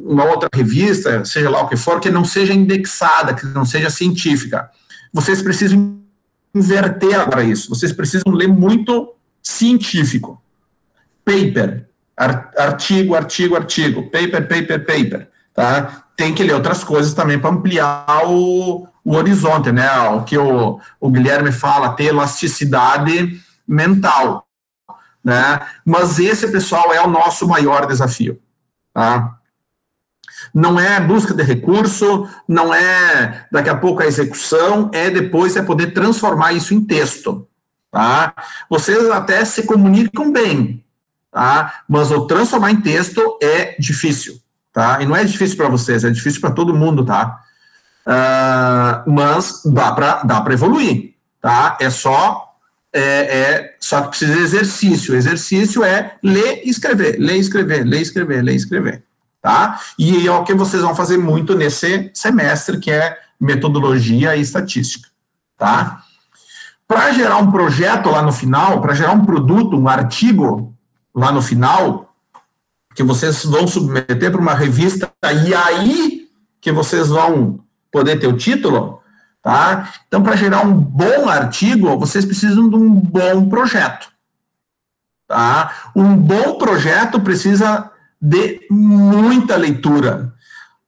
uma 0.04 0.24
outra 0.24 0.48
revista, 0.52 1.24
seja 1.24 1.48
lá 1.48 1.62
o 1.62 1.68
que 1.68 1.76
for, 1.76 2.00
que 2.00 2.10
não 2.10 2.24
seja 2.24 2.52
indexada, 2.52 3.34
que 3.34 3.46
não 3.46 3.64
seja 3.64 3.88
científica. 3.88 4.70
Vocês 5.12 5.42
precisam 5.42 6.00
inverter 6.54 7.18
agora 7.18 7.44
isso. 7.44 7.68
Vocês 7.68 7.92
precisam 7.92 8.32
ler 8.32 8.48
muito 8.48 9.14
científico. 9.42 10.42
Paper, 11.24 11.86
artigo, 12.16 13.14
artigo, 13.14 13.56
artigo, 13.56 14.10
paper, 14.10 14.48
paper, 14.48 14.84
paper, 14.84 15.28
tá? 15.54 16.04
Tem 16.16 16.34
que 16.34 16.42
ler 16.42 16.54
outras 16.54 16.84
coisas 16.84 17.14
também 17.14 17.38
para 17.38 17.50
ampliar 17.50 18.22
o, 18.26 18.86
o 19.04 19.14
horizonte, 19.14 19.72
né? 19.72 19.90
O 20.10 20.22
que 20.24 20.36
o, 20.36 20.78
o 21.00 21.10
Guilherme 21.10 21.52
fala, 21.52 21.94
ter 21.94 22.06
elasticidade 22.06 23.40
mental, 23.66 24.46
né? 25.24 25.60
Mas 25.84 26.18
esse, 26.18 26.48
pessoal, 26.48 26.92
é 26.92 27.00
o 27.00 27.10
nosso 27.10 27.46
maior 27.46 27.86
desafio, 27.86 28.40
tá? 29.00 29.38
Não 30.52 30.78
é 30.78 31.00
busca 31.00 31.32
de 31.32 31.42
recurso, 31.42 32.28
não 32.46 32.74
é 32.74 33.46
daqui 33.50 33.70
a 33.70 33.76
pouco 33.76 34.02
a 34.02 34.06
execução, 34.06 34.90
é 34.92 35.08
depois 35.08 35.56
é 35.56 35.62
poder 35.62 35.94
transformar 35.94 36.52
isso 36.52 36.74
em 36.74 36.84
texto, 36.84 37.48
tá? 37.90 38.34
Vocês 38.68 39.08
até 39.08 39.42
se 39.46 39.62
comunicam 39.62 40.30
bem, 40.30 40.84
tá? 41.32 41.82
Mas 41.88 42.10
o 42.10 42.26
transformar 42.26 42.72
em 42.72 42.80
texto 42.82 43.38
é 43.42 43.74
difícil, 43.78 44.38
tá? 44.70 45.00
E 45.00 45.06
não 45.06 45.16
é 45.16 45.24
difícil 45.24 45.56
para 45.56 45.68
vocês, 45.68 46.04
é 46.04 46.10
difícil 46.10 46.42
para 46.42 46.50
todo 46.50 46.74
mundo, 46.74 47.02
tá? 47.02 47.40
Uh, 48.06 49.10
mas 49.10 49.62
dá 49.64 49.92
para 49.92 50.22
dá 50.24 50.44
evoluir, 50.52 51.14
tá? 51.40 51.78
É 51.80 51.88
só 51.88 52.49
é, 52.92 53.02
é, 53.02 53.76
só 53.80 54.02
que 54.02 54.08
precisa 54.08 54.34
de 54.34 54.42
exercício. 54.42 55.14
O 55.14 55.16
exercício 55.16 55.84
é 55.84 56.16
ler 56.22 56.62
e 56.64 56.70
escrever, 56.70 57.18
ler 57.18 57.36
e 57.36 57.40
escrever, 57.40 57.84
ler 57.84 57.98
e 57.98 58.02
escrever, 58.02 58.42
ler 58.42 58.52
e 58.52 58.56
escrever, 58.56 59.02
tá? 59.40 59.80
E 59.98 60.26
é 60.26 60.32
o 60.32 60.44
que 60.44 60.54
vocês 60.54 60.82
vão 60.82 60.94
fazer 60.94 61.16
muito 61.16 61.56
nesse 61.56 62.10
semestre, 62.14 62.78
que 62.78 62.90
é 62.90 63.18
metodologia 63.40 64.36
e 64.36 64.40
estatística, 64.40 65.08
tá? 65.56 66.02
Para 66.86 67.12
gerar 67.12 67.36
um 67.36 67.50
projeto 67.50 68.10
lá 68.10 68.22
no 68.22 68.32
final, 68.32 68.80
para 68.80 68.94
gerar 68.94 69.12
um 69.12 69.24
produto, 69.24 69.78
um 69.78 69.88
artigo 69.88 70.74
lá 71.14 71.30
no 71.30 71.40
final, 71.40 72.14
que 72.94 73.02
vocês 73.02 73.44
vão 73.44 73.66
submeter 73.66 74.32
para 74.32 74.40
uma 74.40 74.54
revista, 74.54 75.10
e 75.46 75.54
aí 75.54 76.28
que 76.60 76.72
vocês 76.72 77.08
vão 77.08 77.60
poder 77.90 78.18
ter 78.18 78.26
o 78.26 78.36
título, 78.36 79.00
tá? 79.42 79.92
Então, 80.06 80.22
para 80.22 80.36
gerar 80.36 80.62
um 80.66 80.74
bom 80.74 81.28
artigo, 81.28 81.98
vocês 81.98 82.24
precisam 82.24 82.68
de 82.68 82.76
um 82.76 82.90
bom 82.90 83.48
projeto, 83.48 84.08
tá? 85.26 85.90
Um 85.94 86.16
bom 86.16 86.58
projeto 86.58 87.20
precisa 87.20 87.90
de 88.20 88.66
muita 88.70 89.56
leitura 89.56 90.34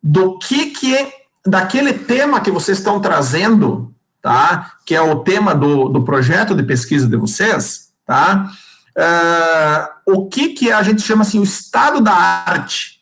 do 0.03 0.39
que 0.39 0.67
que 0.67 1.13
daquele 1.47 1.95
tema 1.95 2.41
que 2.41 2.51
vocês 2.51 2.79
estão 2.79 3.01
trazendo, 3.01 3.95
tá? 4.21 4.73
Que 4.85 4.95
é 4.95 5.01
o 5.01 5.21
tema 5.21 5.55
do, 5.55 5.89
do 5.89 6.05
projeto 6.05 6.55
de 6.55 6.63
pesquisa 6.63 7.07
de 7.07 7.17
vocês, 7.17 7.93
tá? 8.07 8.51
Uh, 8.97 10.13
o 10.15 10.29
que 10.29 10.51
que 10.51 10.71
a 10.71 10.83
gente 10.83 11.01
chama 11.01 11.23
assim 11.23 11.39
o 11.39 11.45
estado 11.45 12.01
da 12.03 12.13
arte, 12.13 13.01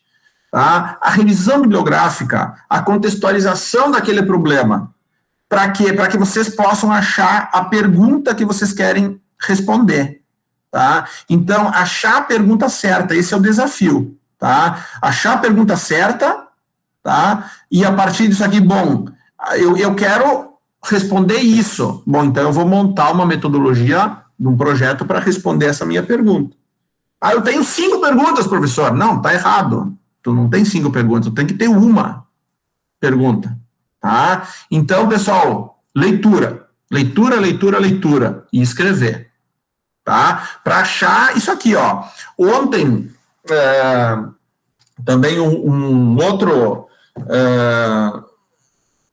tá? 0.49 0.97
A 1.01 1.09
revisão 1.09 1.61
bibliográfica, 1.61 2.55
a 2.69 2.81
contextualização 2.81 3.91
daquele 3.91 4.23
problema, 4.23 4.93
para 5.51 5.69
quê? 5.69 5.91
Para 5.91 6.07
que 6.07 6.17
vocês 6.17 6.47
possam 6.47 6.89
achar 6.89 7.49
a 7.51 7.65
pergunta 7.65 8.33
que 8.33 8.45
vocês 8.45 8.71
querem 8.71 9.19
responder, 9.37 10.21
tá? 10.71 11.05
Então, 11.29 11.67
achar 11.67 12.19
a 12.19 12.21
pergunta 12.21 12.69
certa, 12.69 13.13
esse 13.13 13.33
é 13.33 13.37
o 13.37 13.41
desafio, 13.41 14.17
tá? 14.39 14.85
Achar 15.01 15.33
a 15.33 15.37
pergunta 15.39 15.75
certa, 15.75 16.47
tá? 17.03 17.51
E 17.69 17.83
a 17.83 17.91
partir 17.91 18.29
disso 18.29 18.45
aqui, 18.45 18.61
bom, 18.61 19.07
eu, 19.55 19.75
eu 19.75 19.93
quero 19.93 20.53
responder 20.85 21.39
isso. 21.39 22.01
Bom, 22.07 22.23
então 22.23 22.43
eu 22.43 22.53
vou 22.53 22.65
montar 22.65 23.11
uma 23.11 23.25
metodologia 23.25 24.19
um 24.39 24.55
projeto 24.55 25.05
para 25.05 25.19
responder 25.19 25.65
essa 25.65 25.85
minha 25.85 26.01
pergunta. 26.01 26.55
Ah, 27.19 27.33
eu 27.33 27.41
tenho 27.41 27.61
cinco 27.61 27.99
perguntas, 27.99 28.47
professor. 28.47 28.93
Não, 28.93 29.21
tá 29.21 29.33
errado. 29.33 29.97
Tu 30.23 30.33
não 30.33 30.49
tem 30.49 30.63
cinco 30.63 30.89
perguntas, 30.89 31.25
tu 31.25 31.33
tem 31.33 31.45
que 31.45 31.55
ter 31.55 31.67
uma 31.67 32.25
pergunta. 33.01 33.59
Tá? 34.01 34.47
Então, 34.69 35.07
pessoal, 35.07 35.79
leitura. 35.95 36.67
Leitura, 36.91 37.39
leitura, 37.39 37.79
leitura. 37.79 38.47
E 38.51 38.61
escrever. 38.61 39.29
Tá? 40.03 40.49
Para 40.63 40.79
achar 40.79 41.37
isso 41.37 41.51
aqui, 41.51 41.75
ó. 41.75 42.03
Ontem, 42.37 43.11
é, 43.49 44.17
também 45.05 45.39
um, 45.39 45.69
um 45.69 46.17
outro 46.17 46.87
é, 47.29 48.21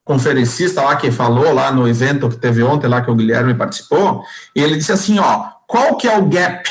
conferencista 0.05 0.81
lá 0.81 0.97
que 0.97 1.11
falou 1.11 1.53
lá 1.53 1.71
no 1.71 1.87
evento 1.87 2.31
que 2.31 2.37
teve 2.37 2.63
ontem, 2.63 2.89
lá 2.89 3.03
que 3.03 3.11
o 3.11 3.15
Guilherme 3.15 3.55
participou, 3.55 4.25
ele 4.55 4.77
disse 4.77 4.91
assim, 4.91 5.19
ó, 5.19 5.51
qual 5.67 5.97
que 5.99 6.09
é 6.09 6.17
o 6.17 6.27
gap? 6.27 6.69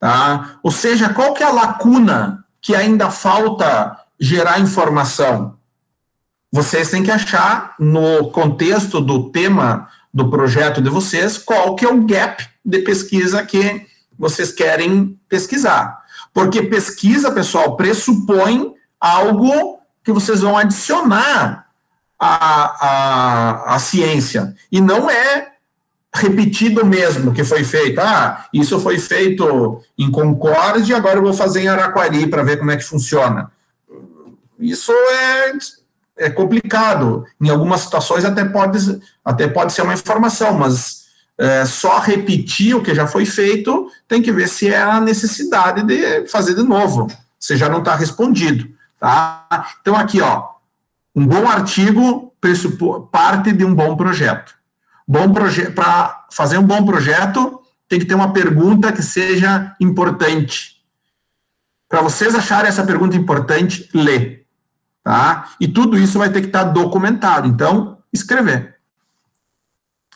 Tá? 0.00 0.58
Ou 0.62 0.70
seja, 0.70 1.10
qual 1.10 1.34
que 1.34 1.42
é 1.42 1.46
a 1.46 1.52
lacuna 1.52 2.44
que 2.62 2.74
ainda 2.74 3.10
falta 3.10 3.96
gerar 4.18 4.58
informação? 4.58 5.55
Vocês 6.56 6.88
têm 6.90 7.02
que 7.02 7.10
achar, 7.10 7.74
no 7.78 8.30
contexto 8.30 8.98
do 8.98 9.30
tema 9.30 9.90
do 10.12 10.30
projeto 10.30 10.80
de 10.80 10.88
vocês, 10.88 11.36
qual 11.36 11.76
que 11.76 11.84
é 11.84 11.88
o 11.88 12.06
gap 12.06 12.48
de 12.64 12.78
pesquisa 12.78 13.44
que 13.44 13.86
vocês 14.18 14.52
querem 14.52 15.20
pesquisar. 15.28 15.98
Porque 16.32 16.62
pesquisa, 16.62 17.30
pessoal, 17.30 17.76
pressupõe 17.76 18.72
algo 18.98 19.78
que 20.02 20.10
vocês 20.10 20.40
vão 20.40 20.56
adicionar 20.56 21.66
à, 22.18 22.86
à, 22.86 23.74
à 23.74 23.78
ciência. 23.78 24.54
E 24.72 24.80
não 24.80 25.10
é 25.10 25.52
repetido 26.14 26.86
mesmo 26.86 27.34
que 27.34 27.44
foi 27.44 27.64
feito. 27.64 28.00
Ah, 28.00 28.46
isso 28.50 28.80
foi 28.80 28.98
feito 28.98 29.82
em 29.98 30.10
Concórdia, 30.10 30.96
agora 30.96 31.18
eu 31.18 31.22
vou 31.22 31.34
fazer 31.34 31.60
em 31.60 31.68
Araquari 31.68 32.26
para 32.26 32.42
ver 32.42 32.56
como 32.56 32.70
é 32.70 32.78
que 32.78 32.82
funciona. 32.82 33.52
Isso 34.58 34.90
é 34.90 35.52
é 36.16 36.30
complicado. 36.30 37.24
Em 37.40 37.50
algumas 37.50 37.82
situações 37.82 38.24
até 38.24 38.44
pode, 38.44 39.00
até 39.24 39.46
pode 39.46 39.72
ser 39.72 39.82
uma 39.82 39.94
informação, 39.94 40.54
mas 40.54 41.06
é, 41.38 41.64
só 41.64 41.98
repetir 41.98 42.74
o 42.74 42.82
que 42.82 42.94
já 42.94 43.06
foi 43.06 43.26
feito, 43.26 43.90
tem 44.08 44.22
que 44.22 44.32
ver 44.32 44.48
se 44.48 44.68
é 44.68 44.80
a 44.80 45.00
necessidade 45.00 45.82
de 45.82 46.26
fazer 46.28 46.54
de 46.54 46.62
novo, 46.62 47.06
se 47.38 47.56
já 47.56 47.68
não 47.68 47.78
está 47.78 47.94
respondido. 47.94 48.68
Tá? 48.98 49.66
Então, 49.80 49.94
aqui, 49.94 50.20
ó, 50.20 50.48
um 51.14 51.26
bom 51.26 51.48
artigo 51.48 52.32
parte 53.10 53.52
de 53.52 53.64
um 53.64 53.74
bom 53.74 53.96
projeto. 53.96 54.54
Bom 55.08 55.32
proje 55.32 55.70
Para 55.70 56.26
fazer 56.32 56.58
um 56.58 56.62
bom 56.62 56.84
projeto, 56.84 57.60
tem 57.88 57.98
que 57.98 58.04
ter 58.04 58.14
uma 58.14 58.32
pergunta 58.32 58.92
que 58.92 59.02
seja 59.02 59.74
importante. 59.80 60.76
Para 61.88 62.02
vocês 62.02 62.34
acharem 62.34 62.68
essa 62.68 62.84
pergunta 62.84 63.16
importante, 63.16 63.88
lê 63.94 64.45
tá? 65.06 65.50
E 65.60 65.68
tudo 65.68 65.96
isso 65.96 66.18
vai 66.18 66.30
ter 66.30 66.40
que 66.40 66.48
estar 66.48 66.64
tá 66.64 66.70
documentado. 66.72 67.46
Então, 67.46 67.98
escrever. 68.12 68.74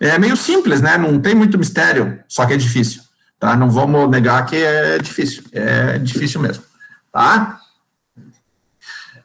É 0.00 0.18
meio 0.18 0.36
simples, 0.36 0.80
né? 0.80 0.98
Não 0.98 1.20
tem 1.20 1.32
muito 1.32 1.56
mistério, 1.56 2.18
só 2.26 2.44
que 2.44 2.54
é 2.54 2.56
difícil, 2.56 3.00
tá? 3.38 3.54
Não 3.54 3.70
vamos 3.70 4.10
negar 4.10 4.44
que 4.46 4.56
é 4.56 4.98
difícil, 4.98 5.44
é 5.52 5.96
difícil 5.98 6.40
mesmo, 6.40 6.64
tá? 7.12 7.60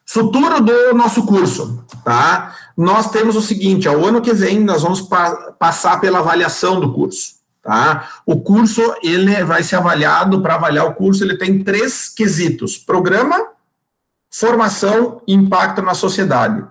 Futuro 0.05 0.61
do 0.61 0.93
nosso 0.93 1.25
curso, 1.25 1.83
tá? 2.03 2.53
Nós 2.77 3.09
temos 3.09 3.35
o 3.35 3.41
seguinte, 3.41 3.87
ao 3.87 4.05
ano 4.05 4.21
que 4.21 4.33
vem 4.33 4.59
nós 4.59 4.83
vamos 4.83 5.01
pa 5.01 5.31
passar 5.57 5.99
pela 5.99 6.19
avaliação 6.19 6.79
do 6.79 6.93
curso, 6.93 7.37
tá? 7.63 8.07
O 8.23 8.39
curso, 8.39 8.81
ele 9.01 9.43
vai 9.43 9.63
ser 9.63 9.77
avaliado, 9.77 10.43
para 10.43 10.55
avaliar 10.55 10.85
o 10.85 10.93
curso, 10.93 11.23
ele 11.23 11.37
tem 11.37 11.63
três 11.63 12.07
quesitos, 12.07 12.77
programa, 12.77 13.54
formação 14.37 15.21
e 15.25 15.33
impacto 15.33 15.81
na 15.81 15.93
sociedade. 15.93 16.61
O 16.61 16.67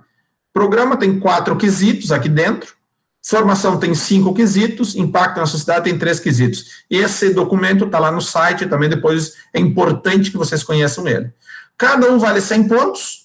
programa 0.52 0.98
tem 0.98 1.18
quatro 1.18 1.56
quesitos 1.56 2.12
aqui 2.12 2.28
dentro, 2.28 2.74
formação 3.22 3.78
tem 3.78 3.94
cinco 3.94 4.34
quesitos, 4.34 4.94
impacto 4.94 5.38
na 5.38 5.46
sociedade 5.46 5.84
tem 5.84 5.98
três 5.98 6.20
quesitos. 6.20 6.84
Esse 6.90 7.32
documento 7.32 7.86
está 7.86 7.98
lá 7.98 8.12
no 8.12 8.20
site, 8.20 8.66
também 8.66 8.90
depois 8.90 9.32
é 9.52 9.58
importante 9.58 10.30
que 10.30 10.36
vocês 10.36 10.62
conheçam 10.62 11.08
ele. 11.08 11.32
Cada 11.78 12.10
um 12.12 12.18
vale 12.18 12.42
100 12.42 12.68
pontos, 12.68 13.24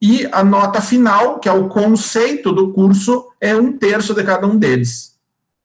e 0.00 0.28
a 0.30 0.44
nota 0.44 0.82
final, 0.82 1.38
que 1.38 1.48
é 1.48 1.52
o 1.52 1.68
conceito 1.68 2.52
do 2.52 2.70
curso, 2.70 3.32
é 3.40 3.56
um 3.56 3.72
terço 3.72 4.12
de 4.12 4.22
cada 4.22 4.46
um 4.46 4.58
deles. 4.58 5.14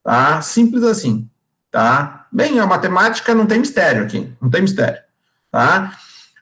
Tá? 0.01 0.41
Simples 0.41 0.83
assim. 0.83 1.29
Tá? 1.69 2.27
Bem, 2.31 2.59
a 2.59 2.65
matemática 2.65 3.35
não 3.35 3.45
tem 3.45 3.59
mistério 3.59 4.03
aqui, 4.03 4.31
não 4.41 4.49
tem 4.49 4.61
mistério. 4.61 5.01
Tá? 5.51 5.97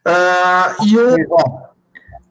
Uh, 0.06 0.84
e 0.86 0.98
o... 0.98 1.68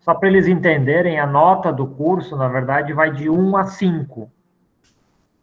Só 0.07 0.13
para 0.13 0.29
eles 0.29 0.47
entenderem, 0.47 1.19
a 1.19 1.27
nota 1.27 1.71
do 1.71 1.85
curso, 1.85 2.37
na 2.37 2.47
verdade, 2.47 2.93
vai 2.93 3.11
de 3.11 3.29
1 3.29 3.57
a 3.57 3.65
5. 3.65 4.31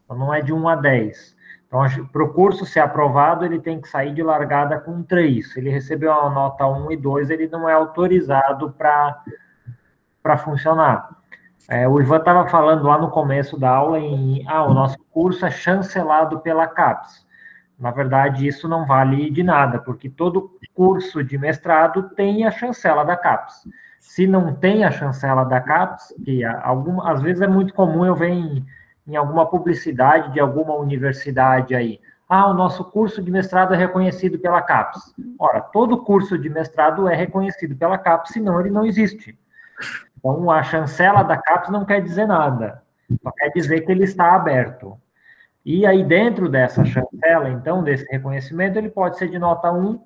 Então, 0.04 0.16
não 0.16 0.32
é 0.32 0.40
de 0.40 0.54
1 0.54 0.68
a 0.68 0.76
10. 0.76 1.36
Então, 1.66 1.82
para 2.10 2.24
o 2.24 2.32
curso 2.32 2.64
ser 2.64 2.80
aprovado, 2.80 3.44
ele 3.44 3.58
tem 3.58 3.78
que 3.78 3.86
sair 3.86 4.14
de 4.14 4.22
largada 4.22 4.80
com 4.80 5.02
3. 5.02 5.52
Se 5.52 5.60
ele 5.60 5.68
recebeu 5.68 6.12
a 6.12 6.30
nota 6.30 6.66
1 6.66 6.92
e 6.92 6.96
2, 6.96 7.28
ele 7.28 7.46
não 7.48 7.68
é 7.68 7.74
autorizado 7.74 8.72
para 8.72 10.38
funcionar. 10.38 11.10
É, 11.68 11.86
o 11.86 12.00
Ivan 12.00 12.18
estava 12.18 12.48
falando 12.48 12.84
lá 12.84 12.96
no 12.96 13.10
começo 13.10 13.58
da 13.58 13.70
aula 13.70 13.98
em 13.98 14.46
ah, 14.46 14.64
o 14.64 14.72
nosso 14.72 14.96
curso 15.10 15.44
é 15.44 15.50
chancelado 15.50 16.40
pela 16.40 16.66
CAPES. 16.66 17.23
Na 17.78 17.90
verdade, 17.90 18.46
isso 18.46 18.68
não 18.68 18.86
vale 18.86 19.30
de 19.30 19.42
nada, 19.42 19.78
porque 19.78 20.08
todo 20.08 20.50
curso 20.74 21.22
de 21.24 21.36
mestrado 21.36 22.10
tem 22.10 22.44
a 22.44 22.50
chancela 22.50 23.04
da 23.04 23.16
CAPES. 23.16 23.68
Se 23.98 24.26
não 24.26 24.54
tem 24.54 24.84
a 24.84 24.90
chancela 24.90 25.44
da 25.44 25.60
CAPES, 25.60 26.14
que 26.24 26.44
alguma, 26.44 27.10
às 27.10 27.20
vezes 27.22 27.42
é 27.42 27.48
muito 27.48 27.74
comum 27.74 28.04
eu 28.04 28.14
ver 28.14 28.30
em, 28.30 28.64
em 29.06 29.16
alguma 29.16 29.46
publicidade 29.46 30.32
de 30.32 30.40
alguma 30.40 30.74
universidade 30.74 31.74
aí, 31.74 32.00
ah, 32.28 32.48
o 32.48 32.54
nosso 32.54 32.84
curso 32.84 33.22
de 33.22 33.30
mestrado 33.30 33.74
é 33.74 33.76
reconhecido 33.76 34.38
pela 34.38 34.62
CAPES. 34.62 35.14
Ora, 35.38 35.60
todo 35.60 36.02
curso 36.02 36.38
de 36.38 36.48
mestrado 36.48 37.08
é 37.08 37.14
reconhecido 37.14 37.76
pela 37.76 37.98
CAPES, 37.98 38.32
senão 38.32 38.58
ele 38.60 38.70
não 38.70 38.86
existe. 38.86 39.38
Então, 40.18 40.50
a 40.50 40.62
chancela 40.62 41.22
da 41.22 41.36
CAPES 41.36 41.70
não 41.70 41.84
quer 41.84 42.02
dizer 42.02 42.26
nada, 42.26 42.82
só 43.22 43.30
quer 43.30 43.50
dizer 43.50 43.82
que 43.82 43.92
ele 43.92 44.04
está 44.04 44.34
aberto. 44.34 44.98
E 45.64 45.86
aí, 45.86 46.04
dentro 46.04 46.48
dessa 46.48 46.84
chancela, 46.84 47.48
então, 47.50 47.82
desse 47.82 48.04
reconhecimento, 48.10 48.78
ele 48.78 48.90
pode 48.90 49.16
ser 49.16 49.28
de 49.28 49.38
nota 49.38 49.72
1 49.72 50.00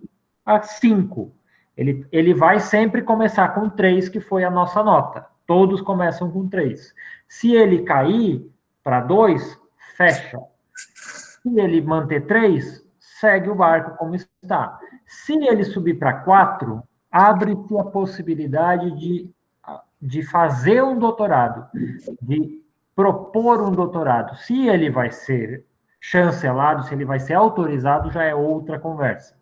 a 0.46 0.62
5. 0.62 1.32
Ele, 1.76 2.06
ele 2.12 2.34
vai 2.34 2.60
sempre 2.60 3.02
começar 3.02 3.48
com 3.48 3.68
3, 3.68 4.08
que 4.08 4.20
foi 4.20 4.44
a 4.44 4.50
nossa 4.50 4.82
nota. 4.82 5.26
Todos 5.46 5.80
começam 5.80 6.30
com 6.30 6.48
3. 6.48 6.94
Se 7.26 7.54
ele 7.54 7.82
cair 7.82 8.48
para 8.82 9.00
2, 9.00 9.58
fecha. 9.96 10.38
Se 10.74 11.58
ele 11.58 11.80
manter 11.80 12.26
3, 12.26 12.84
segue 12.98 13.48
o 13.48 13.54
barco 13.54 13.96
como 13.96 14.14
está. 14.14 14.78
Se 15.06 15.34
ele 15.34 15.64
subir 15.64 15.94
para 15.94 16.12
4, 16.12 16.82
abre-se 17.10 17.78
a 17.78 17.84
possibilidade 17.84 18.90
de 18.92 19.30
de 20.00 20.22
fazer 20.22 20.82
um 20.82 20.98
doutorado, 20.98 21.66
de 22.22 22.62
propor 22.98 23.62
um 23.62 23.70
doutorado, 23.70 24.36
se 24.38 24.66
ele 24.66 24.90
vai 24.90 25.12
ser 25.12 25.64
chancelado, 26.00 26.82
se 26.82 26.92
ele 26.92 27.04
vai 27.04 27.20
ser 27.20 27.34
autorizado, 27.34 28.10
já 28.10 28.24
é 28.24 28.34
outra 28.34 28.76
conversa. 28.76 29.36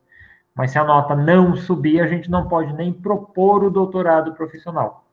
Mas 0.55 0.73
se 0.73 0.79
a 0.79 0.85
nota 0.85 1.17
não 1.17 1.57
subir, 1.57 2.03
a 2.03 2.07
gente 2.07 2.31
não 2.31 2.49
pode 2.49 2.75
nem 2.75 2.93
propor 2.93 3.65
o 3.65 3.71
doutorado 3.71 4.35
profissional. 4.35 5.07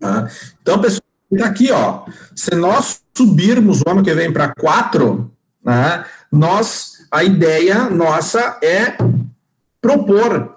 Ah, 0.00 0.28
então, 0.62 0.80
pessoal, 0.80 1.02
tá 1.36 1.46
aqui, 1.46 1.72
ó. 1.72 2.04
Se 2.36 2.54
nós 2.54 3.02
subirmos 3.12 3.80
o 3.80 3.90
ano 3.90 4.04
que 4.04 4.14
vem 4.14 4.32
para 4.32 4.54
quatro, 4.54 5.32
né, 5.60 6.04
nós, 6.30 7.04
a 7.10 7.24
ideia 7.24 7.90
nossa 7.90 8.60
é 8.62 8.96
propor 9.80 10.53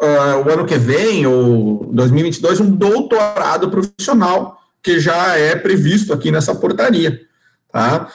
uh, 0.00 0.46
o 0.46 0.50
ano 0.50 0.66
que 0.66 0.76
vem, 0.76 1.26
ou 1.26 1.86
2022, 1.92 2.60
um 2.60 2.70
doutorado 2.70 3.70
profissional, 3.70 4.60
que 4.82 5.00
já 5.00 5.36
é 5.36 5.56
previsto 5.56 6.12
aqui 6.12 6.30
nessa 6.30 6.54
portaria, 6.54 7.20
tá? 7.72 8.10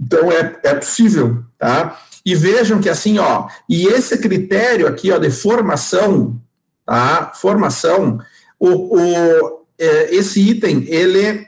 Então, 0.00 0.30
é, 0.30 0.58
é 0.64 0.74
possível, 0.74 1.42
tá? 1.58 1.98
E 2.26 2.34
vejam 2.34 2.80
que 2.80 2.88
assim, 2.88 3.18
ó, 3.18 3.48
e 3.68 3.86
esse 3.86 4.18
critério 4.18 4.86
aqui, 4.86 5.12
ó, 5.12 5.18
de 5.18 5.30
formação, 5.30 6.40
tá? 6.84 7.32
Formação, 7.34 8.18
o, 8.58 8.98
o 8.98 9.64
é, 9.78 10.14
esse 10.14 10.40
item, 10.40 10.84
ele, 10.88 11.46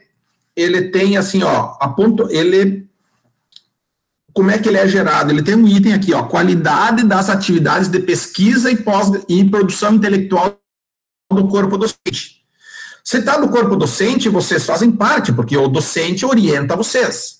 ele 0.55 0.90
tem 0.90 1.16
assim, 1.16 1.43
ó, 1.43 1.76
a 1.80 1.88
ponto, 1.88 2.30
ele 2.30 2.86
como 4.37 4.51
é 4.51 4.59
que 4.59 4.69
ele 4.69 4.77
é 4.77 4.87
gerado? 4.87 5.33
Ele 5.33 5.43
tem 5.43 5.55
um 5.55 5.67
item 5.67 5.95
aqui, 5.95 6.13
ó, 6.13 6.25
qualidade 6.25 7.03
das 7.05 7.31
atividades 7.31 7.89
de 7.89 7.99
pesquisa 8.01 8.71
e, 8.71 8.77
pós, 8.77 9.11
e 9.27 9.43
produção 9.47 9.95
intelectual 9.95 10.61
do 11.33 11.49
corpo 11.49 11.79
docente. 11.79 12.43
Você 13.03 13.17
está 13.17 13.39
no 13.39 13.49
corpo 13.49 13.75
docente, 13.77 14.29
vocês 14.29 14.67
fazem 14.67 14.93
parte, 14.93 15.33
porque 15.33 15.57
o 15.57 15.69
docente 15.69 16.27
orienta 16.27 16.77
vocês, 16.77 17.39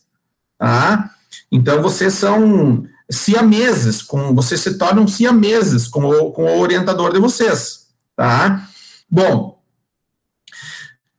tá? 0.57 1.11
Então, 1.53 1.83
vocês 1.83 2.15
são 2.15 2.87
siameses, 3.11 4.01
com, 4.01 4.35
vocês 4.35 4.63
se 4.63 4.79
tornam 4.79 5.07
siameses 5.07 5.87
com 5.87 6.03
o, 6.03 6.33
com 6.33 6.45
o 6.45 6.61
orientador 6.61 7.13
de 7.13 7.21
vocês, 7.21 7.89
tá? 8.17 8.67
Bom, 9.11 9.61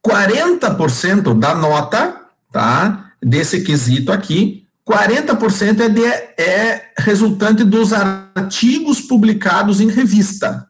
40% 0.03 1.37
da 1.37 1.53
nota, 1.53 2.19
tá, 2.51 3.11
desse 3.21 3.61
quesito 3.61 4.11
aqui, 4.11 4.56
40% 4.87 5.81
é, 5.81 5.89
de, 5.89 6.05
é 6.05 6.91
resultante 6.97 7.65
dos 7.65 7.91
artigos 7.91 9.01
publicados 9.01 9.81
em 9.81 9.89
revista, 9.89 10.65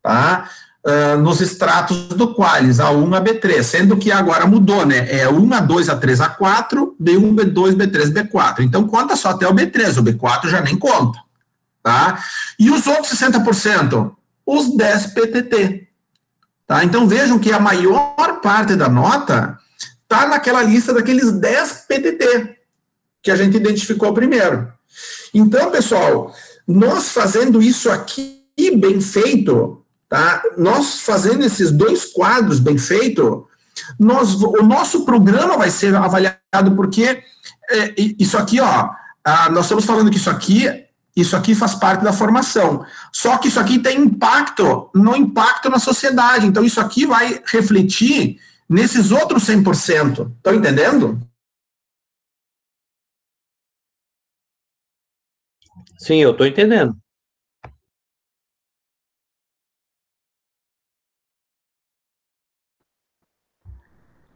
tá? 0.00 0.48
Uh, 0.86 1.18
nos 1.18 1.40
extratos 1.40 2.06
do 2.10 2.32
Qualis, 2.32 2.76
A1 2.76 3.16
a 3.16 3.20
B3, 3.20 3.60
sendo 3.64 3.96
que 3.96 4.12
agora 4.12 4.46
mudou, 4.46 4.86
né? 4.86 5.12
É 5.12 5.28
1, 5.28 5.48
A2, 5.48 5.86
A3, 5.86 6.36
A4, 6.38 6.94
B1, 7.02 7.34
B2, 7.34 7.74
B3, 7.74 8.12
B4. 8.12 8.60
Então, 8.60 8.86
conta 8.86 9.16
só 9.16 9.30
até 9.30 9.48
o 9.48 9.52
B3, 9.52 9.98
o 9.98 10.04
B4 10.04 10.48
já 10.48 10.60
nem 10.60 10.78
conta, 10.78 11.18
tá? 11.82 12.22
E 12.56 12.70
os 12.70 12.86
outros 12.86 13.12
60%? 13.18 14.12
Os 14.46 14.76
10 14.76 15.06
PTT, 15.08 15.88
tá? 16.68 16.84
Então, 16.84 17.08
vejam 17.08 17.40
que 17.40 17.52
a 17.52 17.58
maior 17.58 18.40
parte 18.40 18.76
da 18.76 18.88
nota 18.88 19.58
está 20.04 20.28
naquela 20.28 20.62
lista 20.62 20.94
daqueles 20.94 21.32
10 21.32 21.86
PTT, 21.88 22.56
que 23.26 23.30
a 23.32 23.34
gente 23.34 23.56
identificou 23.56 24.14
primeiro. 24.14 24.68
Então, 25.34 25.68
pessoal, 25.72 26.32
nós 26.66 27.08
fazendo 27.08 27.60
isso 27.60 27.90
aqui 27.90 28.40
bem 28.76 29.00
feito, 29.00 29.82
tá? 30.08 30.40
Nós 30.56 31.00
fazendo 31.00 31.44
esses 31.44 31.72
dois 31.72 32.04
quadros 32.04 32.60
bem 32.60 32.78
feito, 32.78 33.44
nós, 33.98 34.40
o 34.40 34.62
nosso 34.62 35.04
programa 35.04 35.56
vai 35.56 35.70
ser 35.70 35.92
avaliado 35.96 36.70
porque 36.76 37.20
é, 37.68 37.94
isso 37.96 38.38
aqui, 38.38 38.60
ó, 38.60 38.90
nós 39.50 39.64
estamos 39.64 39.84
falando 39.84 40.08
que 40.08 40.18
isso 40.18 40.30
aqui, 40.30 40.68
isso 41.16 41.34
aqui 41.34 41.52
faz 41.52 41.74
parte 41.74 42.04
da 42.04 42.12
formação. 42.12 42.86
Só 43.12 43.38
que 43.38 43.48
isso 43.48 43.58
aqui 43.58 43.80
tem 43.80 44.02
impacto, 44.02 44.88
no 44.94 45.16
impacto 45.16 45.68
na 45.68 45.80
sociedade. 45.80 46.46
Então, 46.46 46.62
isso 46.64 46.80
aqui 46.80 47.04
vai 47.04 47.42
refletir 47.44 48.38
nesses 48.68 49.10
outros 49.10 49.48
100%. 49.48 50.30
Estão 50.36 50.54
entendendo? 50.54 51.20
Sim, 56.06 56.18
eu 56.18 56.30
estou 56.30 56.46
entendendo. 56.46 56.96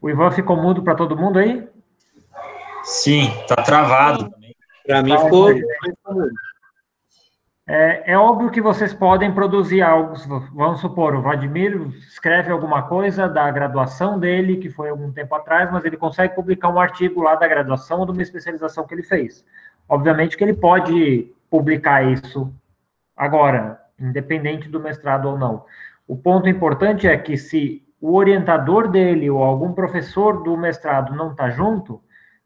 O 0.02 0.10
Ivan 0.10 0.32
ficou 0.32 0.56
mudo 0.56 0.82
para 0.82 0.96
todo 0.96 1.16
mundo 1.16 1.38
aí? 1.38 1.68
Sim, 2.82 3.30
tá 3.46 3.54
travado 3.62 4.28
também. 4.28 4.56
Para 4.84 5.00
mim 5.00 5.16
ficou. 5.16 5.52
É, 7.68 8.14
é, 8.14 8.18
óbvio 8.18 8.50
que 8.50 8.60
vocês 8.60 8.92
podem 8.92 9.32
produzir 9.32 9.80
algo. 9.80 10.14
Vamos 10.52 10.80
supor, 10.80 11.14
o 11.14 11.22
Vladimir 11.22 11.86
escreve 11.98 12.50
alguma 12.50 12.82
coisa 12.88 13.28
da 13.28 13.48
graduação 13.48 14.18
dele, 14.18 14.56
que 14.56 14.70
foi 14.70 14.88
algum 14.88 15.12
tempo 15.12 15.36
atrás, 15.36 15.70
mas 15.70 15.84
ele 15.84 15.96
consegue 15.96 16.34
publicar 16.34 16.68
um 16.68 16.80
artigo 16.80 17.22
lá 17.22 17.36
da 17.36 17.46
graduação 17.46 18.00
ou 18.00 18.06
de 18.06 18.10
uma 18.10 18.22
especialização 18.22 18.84
que 18.88 18.92
ele 18.92 19.04
fez. 19.04 19.44
Obviamente 19.88 20.36
que 20.36 20.42
ele 20.42 20.54
pode 20.54 21.32
publicar 21.50 22.02
isso 22.04 22.54
agora, 23.16 23.80
independente 23.98 24.68
do 24.68 24.80
mestrado 24.80 25.28
ou 25.28 25.36
não. 25.36 25.64
O 26.06 26.16
ponto 26.16 26.48
importante 26.48 27.06
é 27.06 27.16
que 27.18 27.36
se 27.36 27.84
o 28.00 28.14
orientador 28.14 28.88
dele 28.88 29.28
ou 29.28 29.42
algum 29.42 29.72
professor 29.72 30.42
do 30.42 30.56
mestrado 30.56 31.14
não 31.14 31.32
está 31.32 31.50
junto, 31.50 32.00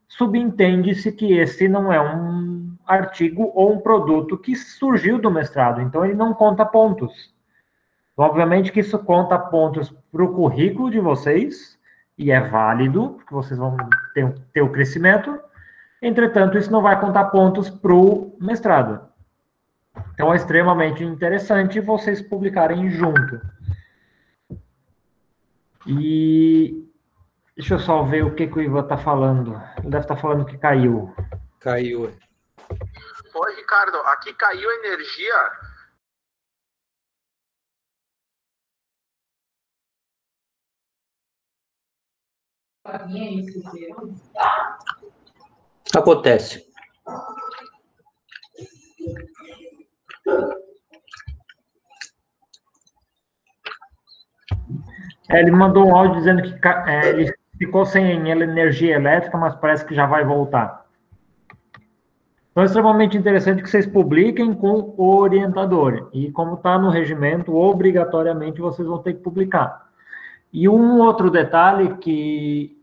subentende-se 0.09 1.13
que 1.13 1.33
esse 1.33 1.69
não 1.69 1.93
é 1.93 2.01
um 2.01 2.75
artigo 2.87 3.53
ou 3.55 3.73
um 3.73 3.81
produto 3.81 4.37
que 4.37 4.57
surgiu 4.57 5.19
do 5.19 5.31
mestrado, 5.31 5.81
então 5.81 6.05
ele 6.05 6.15
não 6.15 6.35
conta 6.35 6.65
pontos. 6.65 7.33
Obviamente 8.17 8.71
que 8.73 8.81
isso 8.81 8.99
conta 8.99 9.39
pontos 9.39 9.95
para 10.13 10.25
o 10.25 10.35
currículo 10.35 10.91
de 10.91 11.01
vocês, 11.01 11.79
e 12.17 12.31
é 12.31 12.41
válido, 12.41 13.11
porque 13.11 13.35
vocês 13.35 13.59
vão 13.59 13.77
ter, 14.13 14.33
ter 14.53 14.63
o 14.63 14.71
crescimento, 14.71 15.39
Entretanto, 16.05 16.59
isso 16.59 16.71
não 16.71 16.83
vai 16.83 17.01
contar 17.01 17.31
pontos 17.31 17.71
para 17.71 17.95
o 17.95 18.37
mestrado. 18.39 19.09
Então, 20.13 20.31
é 20.31 20.37
extremamente 20.37 21.03
interessante 21.03 21.81
vocês 21.81 22.21
publicarem 22.21 22.91
junto. 22.91 23.41
E 25.87 26.87
deixa 27.57 27.75
eu 27.75 27.79
só 27.79 28.03
ver 28.03 28.23
o 28.23 28.35
que, 28.35 28.47
que 28.47 28.59
o 28.59 28.61
Ivan 28.61 28.83
está 28.83 28.99
falando. 28.99 29.55
Ele 29.79 29.89
deve 29.89 30.05
estar 30.05 30.17
tá 30.17 30.21
falando 30.21 30.45
que 30.45 30.59
caiu. 30.59 31.15
Caiu. 31.59 32.15
Oi, 33.35 33.57
Ricardo, 33.57 33.97
aqui 34.01 34.35
caiu 34.35 34.71
energia. 34.85 35.53
Acontece. 45.97 46.65
É, 55.31 55.41
ele 55.41 55.51
mandou 55.51 55.87
um 55.87 55.95
áudio 55.95 56.17
dizendo 56.17 56.43
que 56.43 56.69
é, 56.69 57.09
ele 57.09 57.33
ficou 57.59 57.87
sem 57.87 58.29
energia 58.29 58.97
elétrica, 58.97 59.37
mas 59.39 59.55
parece 59.55 59.85
que 59.85 59.95
já 59.95 60.07
vai 60.07 60.25
voltar. 60.25 60.85
Então, 62.51 62.63
é 62.63 62.67
extremamente 62.67 63.17
interessante 63.17 63.63
que 63.63 63.71
vocês 63.71 63.87
publiquem 63.87 64.55
com 64.55 64.95
o 64.97 65.17
orientador. 65.17 66.09
E 66.13 66.31
como 66.31 66.55
está 66.55 66.79
no 66.79 66.89
regimento, 66.89 67.55
obrigatoriamente 67.55 68.61
vocês 68.61 68.87
vão 68.87 68.99
ter 68.99 69.15
que 69.15 69.23
publicar. 69.23 69.89
E 70.53 70.69
um 70.69 71.01
outro 71.01 71.31
detalhe 71.31 71.97
que 71.97 72.81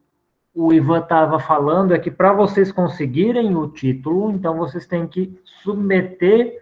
o 0.54 0.74
Ivan 0.74 1.00
estava 1.00 1.40
falando 1.40 1.94
é 1.94 2.00
que 2.00 2.12
para 2.12 2.34
vocês 2.34 2.72
conseguirem 2.72 3.56
o 3.56 3.68
título, 3.68 4.32
então 4.32 4.58
vocês 4.58 4.86
têm 4.86 5.08
que 5.08 5.40
submeter 5.64 6.60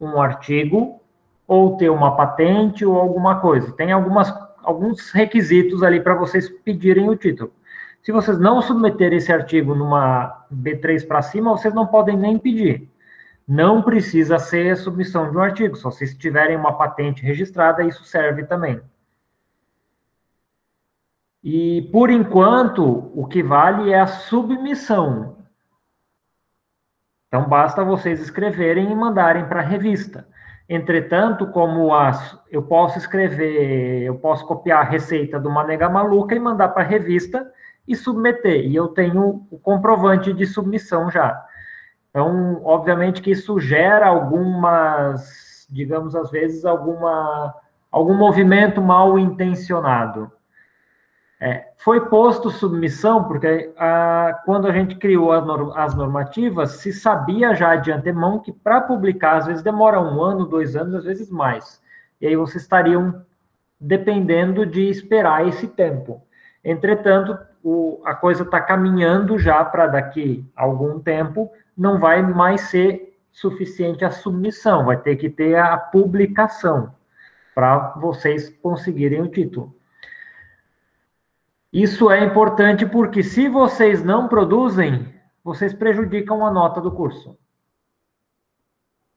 um 0.00 0.20
artigo 0.20 1.00
ou 1.46 1.76
ter 1.76 1.90
uma 1.90 2.16
patente 2.16 2.84
ou 2.84 2.96
alguma 2.96 3.40
coisa. 3.40 3.72
Tem 3.72 3.92
algumas 3.92 4.32
alguns 4.62 5.10
requisitos 5.10 5.82
ali 5.82 6.00
para 6.00 6.14
vocês 6.14 6.48
pedirem 6.48 7.08
o 7.08 7.16
título. 7.16 7.52
Se 8.02 8.12
vocês 8.12 8.38
não 8.38 8.60
submeterem 8.60 9.18
esse 9.18 9.32
artigo 9.32 9.74
numa 9.74 10.46
B3 10.52 11.06
para 11.06 11.22
cima, 11.22 11.50
vocês 11.50 11.72
não 11.74 11.86
podem 11.86 12.16
nem 12.16 12.38
pedir. 12.38 12.88
Não 13.46 13.82
precisa 13.82 14.38
ser 14.38 14.70
a 14.70 14.76
submissão 14.76 15.30
de 15.30 15.36
um 15.36 15.40
artigo, 15.40 15.76
só 15.76 15.90
se 15.90 16.16
tiverem 16.16 16.56
uma 16.56 16.72
patente 16.72 17.22
registrada, 17.22 17.84
isso 17.84 18.04
serve 18.04 18.44
também. 18.44 18.80
E, 21.44 21.82
por 21.92 22.08
enquanto, 22.08 23.12
o 23.14 23.26
que 23.26 23.42
vale 23.42 23.92
é 23.92 24.00
a 24.00 24.06
submissão. 24.06 25.36
Então, 27.28 27.46
basta 27.46 27.84
vocês 27.84 28.18
escreverem 28.18 28.90
e 28.90 28.94
mandarem 28.94 29.46
para 29.46 29.60
a 29.60 29.64
revista. 29.64 30.26
Entretanto, 30.66 31.46
como 31.48 31.94
as, 31.94 32.40
eu 32.50 32.62
posso 32.62 32.96
escrever, 32.96 34.04
eu 34.04 34.14
posso 34.14 34.46
copiar 34.46 34.80
a 34.80 34.88
receita 34.88 35.38
do 35.38 35.50
Manega 35.50 35.86
Maluca 35.90 36.34
e 36.34 36.40
mandar 36.40 36.70
para 36.70 36.82
a 36.82 36.86
revista 36.86 37.46
e 37.86 37.94
submeter. 37.94 38.64
E 38.64 38.74
eu 38.74 38.88
tenho 38.88 39.46
o 39.50 39.58
comprovante 39.58 40.32
de 40.32 40.46
submissão 40.46 41.10
já. 41.10 41.44
Então, 42.08 42.62
obviamente 42.64 43.20
que 43.20 43.32
isso 43.32 43.60
gera 43.60 44.06
algumas, 44.06 45.66
digamos, 45.68 46.16
às 46.16 46.30
vezes, 46.30 46.64
alguma, 46.64 47.54
algum 47.90 48.14
movimento 48.14 48.80
mal 48.80 49.18
intencionado. 49.18 50.32
É, 51.46 51.72
foi 51.76 52.08
posto 52.08 52.48
submissão, 52.48 53.24
porque 53.24 53.70
a, 53.76 54.40
quando 54.46 54.66
a 54.66 54.72
gente 54.72 54.94
criou 54.94 55.30
as, 55.30 55.44
as 55.76 55.94
normativas, 55.94 56.76
se 56.76 56.90
sabia 56.90 57.54
já 57.54 57.76
de 57.76 57.92
antemão 57.92 58.38
que 58.38 58.50
para 58.50 58.80
publicar, 58.80 59.36
às 59.36 59.46
vezes 59.46 59.62
demora 59.62 60.00
um 60.00 60.22
ano, 60.22 60.46
dois 60.46 60.74
anos, 60.74 60.94
às 60.94 61.04
vezes 61.04 61.30
mais. 61.30 61.82
E 62.18 62.26
aí 62.26 62.34
vocês 62.34 62.62
estariam 62.62 63.22
dependendo 63.78 64.64
de 64.64 64.88
esperar 64.88 65.46
esse 65.46 65.68
tempo. 65.68 66.22
Entretanto, 66.64 67.38
o, 67.62 68.00
a 68.06 68.14
coisa 68.14 68.42
está 68.42 68.58
caminhando 68.58 69.38
já 69.38 69.62
para 69.62 69.86
daqui 69.86 70.50
a 70.56 70.62
algum 70.62 70.98
tempo, 70.98 71.52
não 71.76 71.98
vai 71.98 72.22
mais 72.22 72.62
ser 72.62 73.18
suficiente 73.30 74.02
a 74.02 74.10
submissão, 74.10 74.86
vai 74.86 74.96
ter 74.96 75.16
que 75.16 75.28
ter 75.28 75.56
a 75.56 75.76
publicação 75.76 76.94
para 77.54 77.92
vocês 77.98 78.48
conseguirem 78.62 79.20
o 79.20 79.28
título. 79.28 79.74
Isso 81.74 82.08
é 82.08 82.22
importante 82.22 82.86
porque 82.86 83.20
se 83.20 83.48
vocês 83.48 84.04
não 84.04 84.28
produzem, 84.28 85.12
vocês 85.42 85.74
prejudicam 85.74 86.46
a 86.46 86.50
nota 86.52 86.80
do 86.80 86.92
curso. 86.92 87.36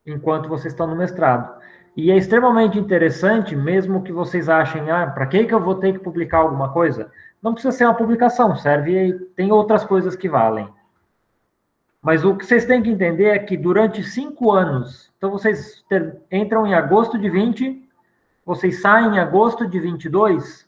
Enquanto 0.04 0.48
vocês 0.48 0.72
estão 0.72 0.88
no 0.88 0.96
mestrado. 0.96 1.56
E 1.96 2.10
é 2.10 2.16
extremamente 2.16 2.76
interessante, 2.76 3.54
mesmo 3.54 4.02
que 4.02 4.10
vocês 4.10 4.48
achem, 4.48 4.90
ah, 4.90 5.06
para 5.06 5.28
que, 5.28 5.44
que 5.44 5.54
eu 5.54 5.62
vou 5.62 5.76
ter 5.76 5.92
que 5.92 5.98
publicar 6.00 6.38
alguma 6.38 6.72
coisa? 6.72 7.12
Não 7.40 7.52
precisa 7.52 7.70
ser 7.70 7.84
uma 7.84 7.94
publicação, 7.94 8.56
serve, 8.56 9.12
tem 9.36 9.52
outras 9.52 9.84
coisas 9.84 10.16
que 10.16 10.28
valem. 10.28 10.68
Mas 12.02 12.24
o 12.24 12.36
que 12.36 12.44
vocês 12.44 12.64
têm 12.64 12.82
que 12.82 12.90
entender 12.90 13.26
é 13.26 13.38
que 13.38 13.56
durante 13.56 14.02
cinco 14.02 14.50
anos, 14.50 15.12
então 15.16 15.30
vocês 15.30 15.84
ter, 15.88 16.16
entram 16.32 16.66
em 16.66 16.74
agosto 16.74 17.16
de 17.16 17.30
20, 17.30 17.88
vocês 18.44 18.80
saem 18.80 19.14
em 19.14 19.18
agosto 19.20 19.64
de 19.64 19.78
22, 19.78 20.67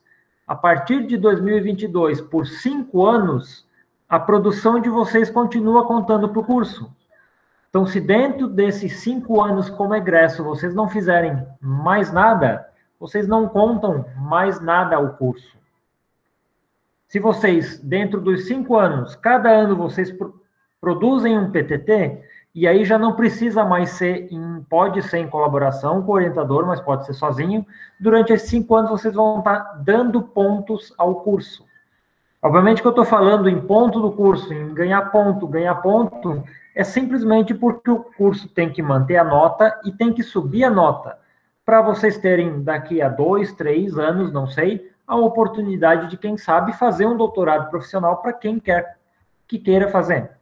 a 0.51 0.57
partir 0.57 1.07
de 1.07 1.17
2022, 1.17 2.21
por 2.23 2.45
cinco 2.45 3.07
anos, 3.07 3.65
a 4.09 4.19
produção 4.19 4.81
de 4.81 4.89
vocês 4.89 5.31
continua 5.31 5.87
contando 5.87 6.29
para 6.29 6.41
o 6.41 6.45
curso. 6.45 6.93
Então, 7.69 7.87
se 7.87 8.01
dentro 8.01 8.49
desses 8.49 8.99
cinco 8.99 9.41
anos 9.41 9.71
como 9.71 9.95
egresso 9.95 10.43
vocês 10.43 10.75
não 10.75 10.89
fizerem 10.89 11.41
mais 11.61 12.13
nada, 12.13 12.69
vocês 12.99 13.29
não 13.29 13.49
contam 13.49 14.05
mais 14.17 14.61
nada 14.61 14.97
ao 14.97 15.11
curso. 15.11 15.57
Se 17.07 17.21
vocês, 17.21 17.79
dentro 17.79 18.21
dos 18.21 18.49
cinco 18.49 18.77
anos, 18.77 19.15
cada 19.15 19.51
ano 19.51 19.77
vocês 19.77 20.13
produzem 20.81 21.39
um 21.39 21.53
PTT, 21.53 22.25
e 22.55 22.67
aí 22.67 22.85
já 22.85 22.99
não 22.99 23.15
precisa 23.15 23.65
mais 23.65 23.91
ser, 23.91 24.33
em, 24.33 24.65
pode 24.69 25.03
ser 25.03 25.19
em 25.19 25.29
colaboração 25.29 26.03
com 26.03 26.13
o 26.13 26.15
orientador, 26.17 26.67
mas 26.67 26.81
pode 26.81 27.07
ser 27.07 27.15
sozinho. 27.15 27.65
Durante 27.99 28.33
esses 28.33 28.51
cinco 28.51 28.75
anos 28.75 28.91
vocês 28.91 29.15
vão 29.15 29.39
estar 29.39 29.81
dando 29.85 30.21
pontos 30.21 30.93
ao 30.99 31.17
curso. 31.17 31.65
Obviamente 32.43 32.81
que 32.81 32.89
eu 32.89 32.91
estou 32.91 33.05
falando 33.05 33.49
em 33.49 33.61
ponto 33.61 34.01
do 34.01 34.11
curso, 34.11 34.53
em 34.53 34.75
ganhar 34.75 35.13
ponto, 35.13 35.47
ganhar 35.47 35.77
ponto, 35.77 36.43
é 36.75 36.83
simplesmente 36.83 37.55
porque 37.55 37.91
o 37.91 38.03
curso 38.17 38.49
tem 38.49 38.71
que 38.71 38.83
manter 38.83 39.17
a 39.19 39.25
nota 39.25 39.79
e 39.85 39.93
tem 39.93 40.13
que 40.13 40.23
subir 40.23 40.65
a 40.65 40.71
nota. 40.71 41.19
Para 41.65 41.83
vocês 41.83 42.19
terem 42.19 42.65
daqui 42.65 43.01
a 43.01 43.09
dois, 43.09 43.53
três 43.53 43.97
anos, 43.97 44.33
não 44.33 44.47
sei, 44.47 44.91
a 45.07 45.17
oportunidade 45.17 46.09
de, 46.09 46.17
quem 46.17 46.37
sabe, 46.37 46.73
fazer 46.73 47.07
um 47.07 47.17
doutorado 47.17 47.69
profissional 47.71 48.17
para 48.17 48.33
quem 48.33 48.59
quer 48.59 48.97
que 49.47 49.59
queira 49.59 49.89
fazer. 49.89 50.40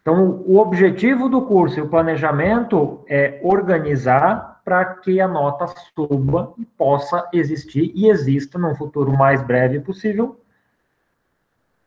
Então, 0.00 0.42
o 0.46 0.58
objetivo 0.58 1.28
do 1.28 1.42
curso 1.42 1.78
e 1.78 1.82
o 1.82 1.88
planejamento 1.88 3.04
é 3.08 3.40
organizar 3.42 4.60
para 4.64 4.84
que 4.84 5.20
a 5.20 5.28
nota 5.28 5.66
suba 5.94 6.52
e 6.58 6.64
possa 6.64 7.28
existir 7.32 7.92
e 7.94 8.08
exista 8.08 8.58
no 8.58 8.74
futuro 8.74 9.12
mais 9.12 9.42
breve 9.42 9.80
possível 9.80 10.40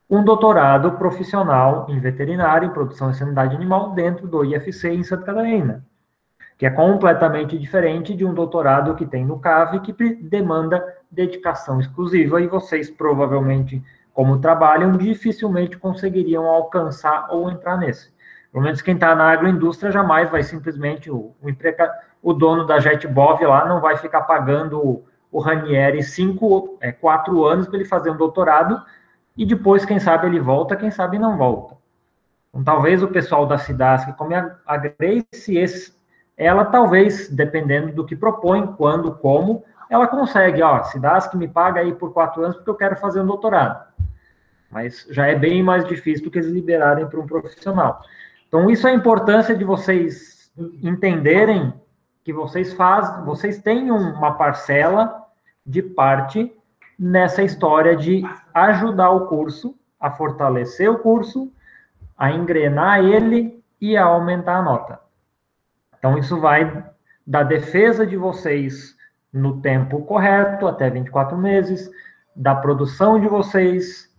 um 0.10 0.24
doutorado 0.24 0.92
profissional 0.92 1.88
em 1.90 2.00
veterinária, 2.00 2.68
em 2.68 2.70
produção 2.70 3.10
e 3.10 3.16
sanidade 3.16 3.56
animal 3.56 3.94
dentro 3.94 4.28
do 4.28 4.46
IFC 4.46 4.90
em 4.90 5.04
Santa 5.04 5.26
Catarina, 5.26 5.84
que 6.56 6.68
é 6.68 6.70
completamente 6.70 7.58
diferente 7.58 8.14
de 8.14 8.24
um 8.24 8.32
doutorado 8.32 8.94
que 8.94 9.08
tem 9.08 9.26
no 9.26 9.40
CAV, 9.40 9.80
que 9.80 9.92
demanda 10.16 10.86
dedicação 11.10 11.80
exclusiva. 11.80 12.40
E 12.40 12.48
vocês 12.48 12.92
provavelmente 12.92 13.84
como 14.14 14.40
trabalham, 14.40 14.92
dificilmente 14.94 15.78
conseguiriam 15.78 16.46
alcançar 16.46 17.28
ou 17.32 17.50
entrar 17.50 17.78
nesse. 17.78 18.14
Pelo 18.52 18.64
menos 18.64 18.82
quem 18.82 18.94
está 18.94 19.16
na 19.16 19.32
agroindústria 19.32 19.92
jamais 19.92 20.30
vai 20.30 20.44
simplesmente, 20.44 21.10
o, 21.10 21.36
o, 21.42 21.50
o 22.22 22.34
dono 22.34 22.66
da 22.66 22.80
JetBov 22.80 23.44
lá 23.44 23.66
não 23.66 23.82
vai 23.82 23.98
ficar 23.98 24.22
pagando 24.22 24.80
o, 24.80 25.04
o 25.32 25.40
Ranieri 25.40 26.04
cinco, 26.04 26.78
é, 26.80 26.92
quatro 26.92 27.44
anos 27.44 27.68
para 27.68 27.78
ele 27.78 27.86
fazer 27.86 28.12
um 28.12 28.18
doutorado 28.18 28.80
e 29.36 29.46
depois, 29.46 29.84
quem 29.84 30.00
sabe, 30.00 30.28
ele 30.28 30.40
volta, 30.40 30.76
quem 30.76 30.92
sabe 30.92 31.18
não 31.18 31.36
volta. 31.36 31.76
Então, 32.50 32.64
talvez 32.64 33.02
o 33.02 33.08
pessoal 33.08 33.48
da 33.48 33.58
Cidasc, 33.58 34.16
como 34.16 34.36
a, 34.36 34.56
a 34.68 34.78
Grace, 34.78 35.58
esse, 35.58 35.94
ela 36.38 36.66
talvez, 36.66 37.30
dependendo 37.30 37.92
do 37.92 38.06
que 38.06 38.16
propõe, 38.16 38.68
quando, 38.78 39.16
como, 39.16 39.64
ela 39.90 40.08
consegue, 40.08 40.62
ó, 40.62 40.84
Cidasc 40.84 41.34
me 41.36 41.48
paga 41.48 41.82
aí 41.82 41.94
por 41.94 42.14
quatro 42.14 42.44
anos 42.44 42.56
porque 42.58 42.70
eu 42.70 42.76
quero 42.76 42.96
fazer 42.96 43.22
um 43.22 43.26
doutorado. 43.26 43.84
Mas 44.74 45.06
já 45.12 45.28
é 45.28 45.36
bem 45.36 45.62
mais 45.62 45.86
difícil 45.86 46.26
do 46.26 46.32
que 46.32 46.40
eles 46.40 46.50
liberarem 46.50 47.06
para 47.06 47.20
um 47.20 47.28
profissional. 47.28 48.02
Então, 48.48 48.70
isso 48.70 48.88
é 48.88 48.92
a 48.92 48.96
importância 48.96 49.56
de 49.56 49.64
vocês 49.64 50.52
entenderem 50.82 51.74
que 52.24 52.34
vocês 52.34 52.74
fazem, 52.74 53.24
vocês 53.26 53.60
têm 53.60 53.92
uma 53.92 54.34
parcela 54.34 55.24
de 55.66 55.82
parte 55.82 56.52
nessa 56.98 57.44
história 57.44 57.96
de 57.96 58.24
ajudar 58.54 59.12
o 59.12 59.28
curso, 59.28 59.76
a 60.00 60.10
fortalecer 60.12 60.90
o 60.90 61.00
curso, 61.00 61.52
a 62.18 62.32
engrenar 62.32 63.04
ele 63.04 63.64
e 63.80 63.96
a 63.98 64.06
aumentar 64.06 64.58
a 64.58 64.62
nota. 64.62 65.00
Então, 65.98 66.18
isso 66.18 66.40
vai 66.40 66.86
da 67.26 67.44
defesa 67.44 68.06
de 68.06 68.18
vocês 68.18 68.96
no 69.32 69.62
tempo 69.62 70.04
correto, 70.04 70.68
até 70.68 70.90
24 70.90 71.38
meses, 71.38 71.90
da 72.36 72.54
produção 72.54 73.20
de 73.20 73.28
vocês 73.28 74.13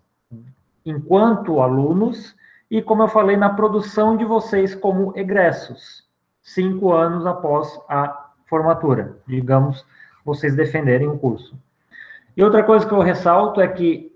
enquanto 0.85 1.61
alunos 1.61 2.35
e, 2.70 2.82
como 2.82 3.02
eu 3.02 3.09
falei, 3.09 3.36
na 3.36 3.51
produção 3.51 4.16
de 4.16 4.24
vocês 4.24 4.74
como 4.74 5.12
egressos, 5.16 6.05
cinco 6.43 6.93
anos 6.93 7.27
após 7.27 7.81
a 7.89 8.31
formatura, 8.47 9.19
digamos, 9.27 9.85
vocês 10.24 10.55
defenderem 10.55 11.09
o 11.09 11.19
curso. 11.19 11.59
E 12.36 12.43
outra 12.43 12.62
coisa 12.62 12.86
que 12.86 12.93
eu 12.93 13.01
ressalto 13.01 13.61
é 13.61 13.69
que 13.69 14.12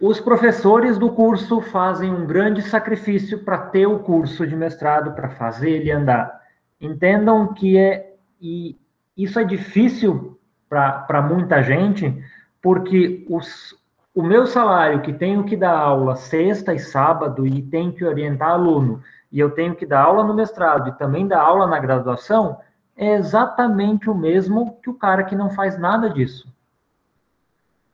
os 0.00 0.20
professores 0.20 0.98
do 0.98 1.12
curso 1.12 1.60
fazem 1.60 2.12
um 2.12 2.26
grande 2.26 2.60
sacrifício 2.60 3.44
para 3.44 3.56
ter 3.56 3.86
o 3.86 4.00
curso 4.00 4.44
de 4.46 4.56
mestrado, 4.56 5.14
para 5.14 5.30
fazer 5.30 5.70
ele 5.70 5.92
andar. 5.92 6.42
Entendam 6.80 7.54
que 7.54 7.78
é, 7.78 8.16
e 8.40 8.76
isso 9.16 9.38
é 9.38 9.44
difícil 9.44 10.40
para 10.68 11.22
muita 11.22 11.62
gente, 11.62 12.20
porque 12.62 13.26
os, 13.28 13.76
o 14.14 14.22
meu 14.22 14.46
salário, 14.46 15.02
que 15.02 15.12
tenho 15.12 15.44
que 15.44 15.56
dar 15.56 15.76
aula 15.76 16.14
sexta 16.14 16.72
e 16.72 16.78
sábado 16.78 17.44
e 17.44 17.60
tenho 17.60 17.92
que 17.92 18.04
orientar 18.04 18.50
aluno, 18.50 19.02
e 19.30 19.40
eu 19.40 19.50
tenho 19.50 19.74
que 19.74 19.84
dar 19.84 20.02
aula 20.02 20.22
no 20.22 20.32
mestrado 20.32 20.88
e 20.88 20.92
também 20.92 21.26
dar 21.26 21.40
aula 21.40 21.66
na 21.66 21.80
graduação, 21.80 22.58
é 22.96 23.14
exatamente 23.14 24.08
o 24.08 24.14
mesmo 24.14 24.78
que 24.82 24.88
o 24.88 24.94
cara 24.94 25.24
que 25.24 25.34
não 25.34 25.50
faz 25.50 25.78
nada 25.78 26.08
disso. 26.08 26.46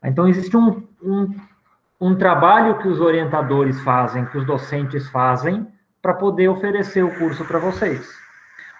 Então, 0.03 0.27
existe 0.27 0.55
um, 0.55 0.83
um, 1.01 1.35
um 1.99 2.15
trabalho 2.15 2.77
que 2.77 2.87
os 2.87 2.99
orientadores 2.99 3.81
fazem, 3.81 4.25
que 4.25 4.37
os 4.37 4.45
docentes 4.45 5.09
fazem, 5.09 5.67
para 6.01 6.13
poder 6.13 6.47
oferecer 6.47 7.03
o 7.03 7.17
curso 7.17 7.43
para 7.43 7.59
vocês. 7.59 8.09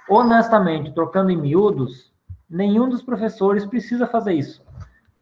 Honestamente, 0.08 0.94
trocando 0.94 1.32
em 1.32 1.38
miúdos, 1.38 2.12
nenhum 2.50 2.88
dos 2.88 3.02
professores 3.02 3.66
precisa 3.66 4.08
fazer 4.08 4.34
isso. 4.34 4.64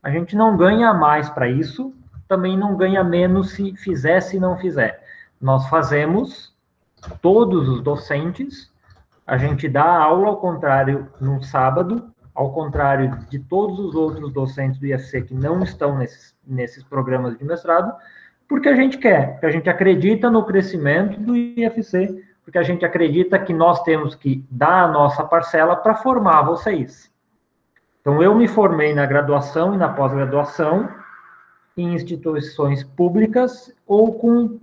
A 0.07 0.09
gente 0.09 0.37
não 0.37 0.55
ganha 0.55 0.93
mais 0.93 1.29
para 1.29 1.49
isso, 1.49 1.93
também 2.29 2.57
não 2.57 2.77
ganha 2.77 3.03
menos 3.03 3.51
se 3.51 3.75
fizer, 3.75 4.21
se 4.21 4.39
não 4.39 4.55
fizer. 4.55 5.03
Nós 5.39 5.67
fazemos, 5.67 6.55
todos 7.21 7.67
os 7.67 7.81
docentes, 7.81 8.71
a 9.27 9.37
gente 9.37 9.67
dá 9.67 9.83
aula 9.83 10.27
ao 10.27 10.37
contrário 10.37 11.09
no 11.19 11.43
sábado, 11.43 12.09
ao 12.33 12.53
contrário 12.53 13.19
de 13.29 13.37
todos 13.37 13.79
os 13.79 13.95
outros 13.95 14.31
docentes 14.31 14.79
do 14.79 14.85
IFC 14.85 15.23
que 15.23 15.33
não 15.33 15.61
estão 15.61 15.97
nesses, 15.97 16.33
nesses 16.47 16.85
programas 16.85 17.37
de 17.37 17.43
mestrado, 17.43 17.93
porque 18.47 18.69
a 18.69 18.75
gente 18.77 18.97
quer, 18.97 19.31
porque 19.31 19.47
a 19.47 19.51
gente 19.51 19.69
acredita 19.69 20.29
no 20.29 20.45
crescimento 20.45 21.19
do 21.19 21.35
IFC, 21.35 22.23
porque 22.45 22.57
a 22.57 22.63
gente 22.63 22.85
acredita 22.85 23.37
que 23.37 23.51
nós 23.51 23.83
temos 23.83 24.15
que 24.15 24.41
dar 24.49 24.85
a 24.85 24.87
nossa 24.87 25.25
parcela 25.25 25.75
para 25.75 25.95
formar 25.95 26.43
vocês. 26.43 27.11
Então, 28.07 28.23
eu 28.23 28.33
me 28.33 28.47
formei 28.47 28.93
na 28.93 29.05
graduação 29.05 29.73
e 29.73 29.77
na 29.77 29.89
pós-graduação 29.89 30.87
em 31.75 31.93
instituições 31.93 32.81
públicas 32.81 33.69
ou 33.85 34.13
com 34.13 34.57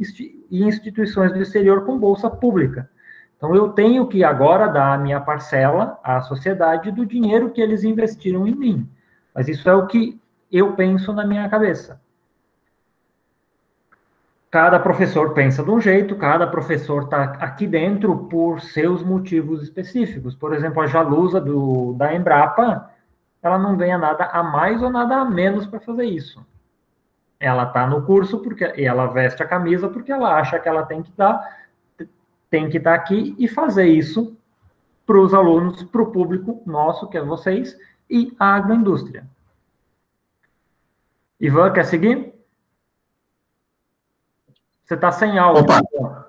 instituições 0.51 1.31
do 1.31 1.43
exterior 1.43 1.85
com 1.85 1.99
bolsa 1.99 2.31
pública. 2.31 2.89
Então, 3.37 3.55
eu 3.55 3.69
tenho 3.69 4.07
que 4.07 4.25
agora 4.25 4.67
dar 4.69 4.95
a 4.95 4.97
minha 4.97 5.21
parcela 5.21 6.01
à 6.03 6.23
sociedade 6.23 6.91
do 6.91 7.05
dinheiro 7.05 7.51
que 7.51 7.61
eles 7.61 7.85
investiram 7.85 8.47
em 8.47 8.55
mim. 8.55 8.89
Mas 9.35 9.47
isso 9.47 9.69
é 9.69 9.75
o 9.75 9.87
que 9.87 10.19
eu 10.51 10.73
penso 10.73 11.13
na 11.13 11.27
minha 11.27 11.47
cabeça. 11.47 12.01
Cada 14.51 14.81
professor 14.81 15.35
pensa 15.35 15.63
de 15.63 15.71
um 15.71 15.83
jeito, 15.83 16.17
cada 16.17 16.47
professor 16.47 17.03
está 17.03 17.25
aqui 17.25 17.67
dentro 17.67 18.17
por 18.21 18.63
seus 18.63 19.03
motivos 19.03 19.63
específicos. 19.63 20.35
Por 20.35 20.55
exemplo, 20.55 20.81
a 20.81 20.87
Jalusa 20.87 21.43
do, 21.43 21.93
da 21.93 22.15
Embrapa, 22.15 22.94
ela 23.47 23.59
não 23.59 23.77
ganha 23.77 23.99
nada 23.99 24.25
a 24.25 24.43
mais 24.43 24.83
ou 24.83 24.91
nada 24.91 25.17
a 25.17 25.25
menos 25.25 25.67
para 25.67 25.81
fazer 25.81 26.05
isso. 26.05 26.45
Ela 27.39 27.65
está 27.65 27.87
no 27.87 28.03
curso 28.03 28.39
porque 28.39 28.73
e 28.77 28.85
ela 28.85 29.07
veste 29.07 29.43
a 29.43 29.47
camisa 29.47 29.89
porque 29.89 30.11
ela 30.11 30.35
acha 30.35 30.59
que 30.59 30.69
ela 30.69 30.85
tem 30.85 31.03
que 31.03 31.13
dar 31.17 31.65
tem 32.51 32.71
que 32.71 32.79
estar 32.79 32.95
aqui 32.95 33.35
e 33.39 33.49
fazer 33.49 33.87
isso 33.87 34.37
para 35.05 35.19
os 35.19 35.35
alunos, 35.35 35.83
para 35.83 36.03
o 36.03 36.13
público 36.13 36.63
nosso, 36.65 37.09
que 37.09 37.19
é 37.19 37.23
vocês, 37.23 37.77
e 38.09 38.35
a 38.39 38.55
agroindústria. 38.55 39.27
Ivan, 41.41 41.73
quer 41.73 41.85
seguir? 41.85 42.33
Você 44.85 44.95
está 44.95 45.11
sem 45.11 45.39
áudio. 45.39 45.63
Opa, 45.63 45.83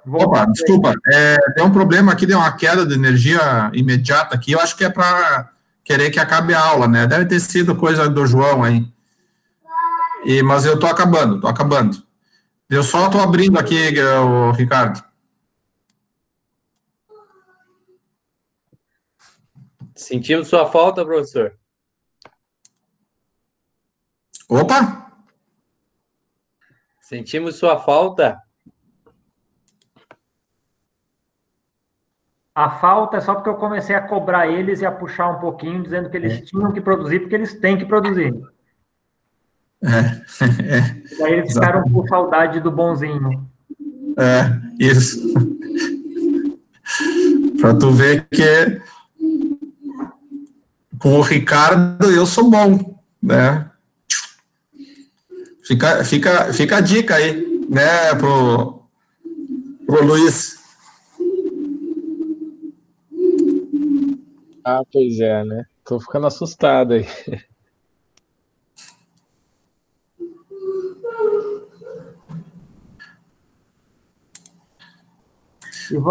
Opa 0.08 0.46
desculpa. 0.46 0.94
É, 1.14 1.38
tem 1.54 1.64
um 1.64 1.72
problema 1.72 2.12
aqui, 2.12 2.26
deu 2.26 2.38
uma 2.38 2.56
queda 2.56 2.86
de 2.86 2.96
energia 2.96 3.70
imediata 3.74 4.36
aqui. 4.36 4.54
Eu 4.54 4.60
acho 4.60 4.76
que 4.76 4.84
é 4.84 4.90
para 4.90 5.52
querer 5.86 6.10
que 6.10 6.20
acabe 6.20 6.54
a 6.54 6.60
aula, 6.60 6.88
né? 6.88 7.06
Deve 7.06 7.26
ter 7.26 7.40
sido 7.40 7.76
coisa 7.76 8.10
do 8.10 8.26
João 8.26 8.64
aí. 8.64 8.86
E, 10.26 10.42
mas 10.42 10.66
eu 10.66 10.74
estou 10.74 10.90
acabando, 10.90 11.36
estou 11.36 11.50
acabando. 11.50 12.04
Eu 12.68 12.82
só 12.82 13.06
estou 13.06 13.22
abrindo 13.22 13.60
aqui, 13.60 13.94
o 14.02 14.52
Ricardo. 14.52 15.04
Sentimos 19.96 20.48
sua 20.48 20.70
falta, 20.70 21.06
professor. 21.06 21.58
Opa! 24.50 25.12
Sentimos 27.00 27.56
sua 27.58 27.80
falta. 27.80 28.42
A 32.56 32.70
falta 32.70 33.18
é 33.18 33.22
só 33.22 33.36
porque 33.36 33.50
eu 33.50 33.56
comecei 33.56 33.94
a 33.94 34.02
cobrar 34.02 34.48
eles 34.48 34.80
e 34.80 34.86
a 34.86 34.92
puxar 34.92 35.30
um 35.30 35.40
pouquinho, 35.40 35.84
dizendo 35.84 36.10
que 36.10 36.16
eles 36.16 36.34
é. 36.34 36.42
tinham 36.42 36.72
que 36.72 36.80
produzir, 36.80 37.20
porque 37.20 37.36
eles 37.36 37.54
têm 37.60 37.78
que 37.78 37.86
produzir. 37.86 38.34
É. 39.84 40.00
é. 40.64 41.18
Daí 41.20 41.34
eles 41.34 41.54
ficaram 41.54 41.84
com 41.84 42.08
saudade 42.08 42.62
do 42.62 42.72
bonzinho. 42.72 43.46
É, 44.18 44.58
isso. 44.80 45.34
Para 47.60 47.74
tu 47.74 47.92
ver 47.92 48.26
que 48.30 48.82
com 50.98 51.20
o 51.20 51.22
Ricardo 51.22 52.10
eu 52.10 52.26
sou 52.26 52.50
bom, 52.50 52.98
né? 53.22 53.70
Fica, 55.66 56.06
fica, 56.06 56.54
fica 56.54 56.78
a 56.78 56.82
dica 56.82 57.16
aí, 57.16 57.66
né, 57.70 58.16
pro, 58.16 58.84
pro 59.86 60.06
Luiz. 60.06 60.55
Ah, 64.68 64.82
pois 64.92 65.20
é, 65.20 65.44
né? 65.44 65.64
Tô 65.86 66.00
ficando 66.00 66.26
assustado 66.26 66.94
aí. 66.94 67.06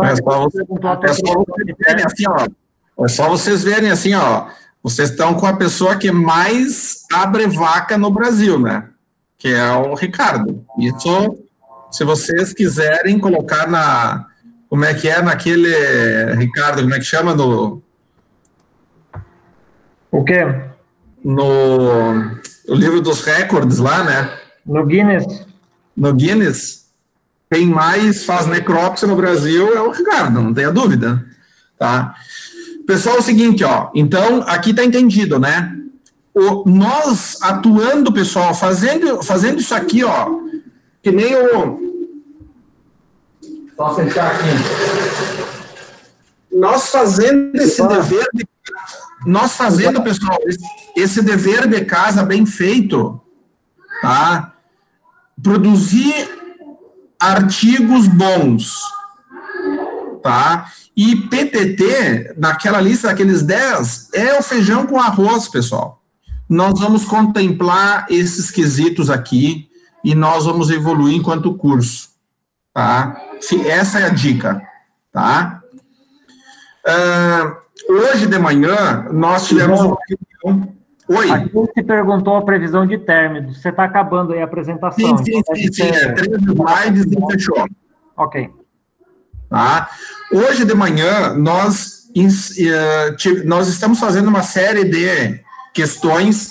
é 0.05 0.16
só, 0.16 0.44
você, 0.44 0.62
é, 0.62 0.68
só 0.68 0.89
vocês 1.35 1.74
verem 1.85 2.05
assim, 2.05 2.24
ó, 2.28 2.47
é 3.05 3.09
só 3.09 3.28
vocês 3.28 3.64
verem 3.64 3.90
assim, 3.90 4.14
ó. 4.14 4.48
Vocês 4.85 5.10
estão 5.10 5.35
com 5.35 5.47
a 5.47 5.56
pessoa 5.56 5.97
que 5.97 6.12
mais 6.12 7.05
abre 7.12 7.48
vaca 7.48 7.98
no 7.98 8.10
Brasil, 8.10 8.60
né? 8.60 8.89
Que 9.36 9.48
é 9.48 9.72
o 9.72 9.94
Ricardo. 9.94 10.64
Isso, 10.78 11.39
se 11.90 12.05
vocês 12.05 12.52
quiserem 12.52 13.18
colocar 13.18 13.66
na. 13.66 14.26
Como 14.68 14.85
é 14.85 14.94
que 14.94 15.09
é 15.09 15.20
naquele. 15.20 15.74
Ricardo, 16.36 16.82
como 16.82 16.94
é 16.94 16.98
que 16.98 17.05
chama? 17.05 17.35
No. 17.35 17.84
O 20.15 20.23
quê? 20.23 20.47
No 21.24 22.39
livro 22.69 23.01
dos 23.01 23.24
recordes 23.24 23.78
lá, 23.78 24.05
né? 24.05 24.31
No 24.65 24.86
Guinness. 24.86 25.45
No 25.97 26.15
Guinness. 26.15 26.85
Quem 27.51 27.66
mais 27.66 28.24
faz 28.24 28.47
necrópsia 28.47 29.09
no 29.09 29.16
Brasil 29.16 29.74
é 29.74 29.81
o 29.81 29.91
Ricardo, 29.91 30.41
não 30.41 30.55
tenha 30.55 30.70
dúvida. 30.70 31.27
Tá? 31.77 32.15
Pessoal, 32.86 33.16
é 33.16 33.19
o 33.19 33.23
seguinte, 33.23 33.65
ó. 33.65 33.91
Então, 33.93 34.45
aqui 34.47 34.70
está 34.70 34.85
entendido, 34.85 35.41
né? 35.41 35.77
O, 36.32 36.62
nós 36.65 37.36
atuando, 37.43 38.12
pessoal, 38.12 38.55
fazendo, 38.55 39.20
fazendo 39.20 39.59
isso 39.59 39.74
aqui, 39.74 40.05
ó, 40.05 40.28
que 41.03 41.11
nem 41.11 41.35
o. 41.35 41.93
Só 43.77 43.97
fechar 43.97 44.31
aqui. 44.31 44.47
Nós 46.53 46.89
fazendo 46.89 47.57
esse 47.57 47.85
dever 47.89 48.28
de, 48.32 48.47
nós 49.27 49.57
fazendo, 49.57 50.03
pessoal, 50.03 50.39
esse, 50.97 51.23
dever 51.23 51.67
de 51.67 51.85
casa 51.85 52.23
bem 52.23 52.45
feito, 52.45 53.21
tá? 54.01 54.55
Produzir 55.43 56.29
artigos 57.19 58.07
bons, 58.07 58.81
tá? 60.23 60.71
E 60.97 61.17
PTT, 61.17 62.35
naquela 62.37 62.81
lista 62.81 63.09
daqueles 63.09 63.43
10, 63.43 64.11
é 64.13 64.39
o 64.39 64.43
feijão 64.43 64.87
com 64.87 65.01
arroz, 65.01 65.49
pessoal. 65.49 66.03
Nós 66.49 66.79
vamos 66.79 67.05
contemplar 67.05 68.07
esses 68.11 68.51
quesitos 68.51 69.11
aqui 69.11 69.69
e 70.05 70.15
nós 70.15 70.45
vamos 70.45 70.71
evoluir 70.71 71.17
enquanto 71.17 71.55
curso, 71.55 72.11
tá? 72.73 73.21
Essa 73.67 74.01
é 74.01 74.05
a 74.05 74.11
dica, 74.11 74.63
tá? 75.11 75.63
Uh, 76.87 77.64
hoje 77.89 78.27
de 78.27 78.39
manhã, 78.39 79.06
nós 79.12 79.47
tivemos 79.47 79.81
uma 79.81 79.97
reunião, 80.43 80.74
Oi. 81.09 81.31
Aqui 81.31 81.51
se 81.74 81.82
perguntou 81.82 82.36
a 82.36 82.43
previsão 82.43 82.86
de 82.86 82.97
término. 82.98 83.55
Você 83.55 83.69
está 83.69 83.85
acabando 83.85 84.32
aí 84.32 84.40
a 84.40 84.44
apresentação. 84.44 85.19
Sim, 85.19 85.24
sim, 85.24 85.39
então 85.39 85.55
sim, 85.55 85.73
sim. 85.73 85.82
É, 85.82 86.12
três 86.12 86.43
slides 86.43 87.05
e 87.05 87.32
fechou. 87.32 87.66
Ok. 88.16 88.51
Tá? 89.51 89.90
Hoje 90.32 90.65
de 90.65 90.74
manhã, 90.74 91.35
nós, 91.35 92.09
eh, 92.16 93.15
nós 93.44 93.69
estamos 93.69 94.01
fazendo 94.01 94.28
uma 94.28 94.43
série 94.43 94.85
de 94.85 95.40
questões. 95.74 96.51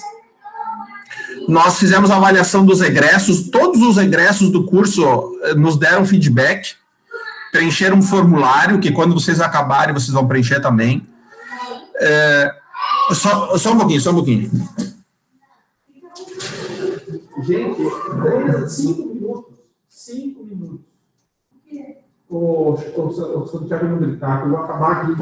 Nós 1.48 1.80
fizemos 1.80 2.12
a 2.12 2.18
avaliação 2.18 2.64
dos 2.64 2.82
egressos, 2.82 3.50
todos 3.50 3.82
os 3.82 3.98
egressos 3.98 4.50
do 4.52 4.66
curso 4.66 5.04
eh, 5.44 5.56
nos 5.56 5.78
deram 5.78 6.06
feedback, 6.06 6.76
preencheram 7.52 7.98
um 7.98 8.02
formulário, 8.04 8.80
que 8.80 8.92
quando 8.92 9.16
vocês 9.16 9.42
acabarem, 9.42 9.94
vocês 9.94 10.12
vão 10.12 10.28
preencher 10.28 10.60
também. 10.60 11.02
Eh, 12.00 12.56
só, 13.14 13.58
só 13.58 13.74
um 13.74 13.78
pouquinho, 13.78 14.02
só 14.02 14.12
um 14.12 14.16
pouquinho. 14.16 14.52
Gente, 17.44 18.70
cinco 18.70 19.08
minutos. 19.08 19.60
Cinco 19.88 20.44
minutos. 20.44 20.86
O, 22.30 22.74
o, 22.74 22.78
o, 22.78 23.68
Thiago 23.68 23.86
não 23.86 24.00
gritar, 24.00 24.40
que 24.42 24.48
eu 24.48 24.52
vou 24.52 24.60
acabar 24.60 24.92
aqui. 25.04 25.14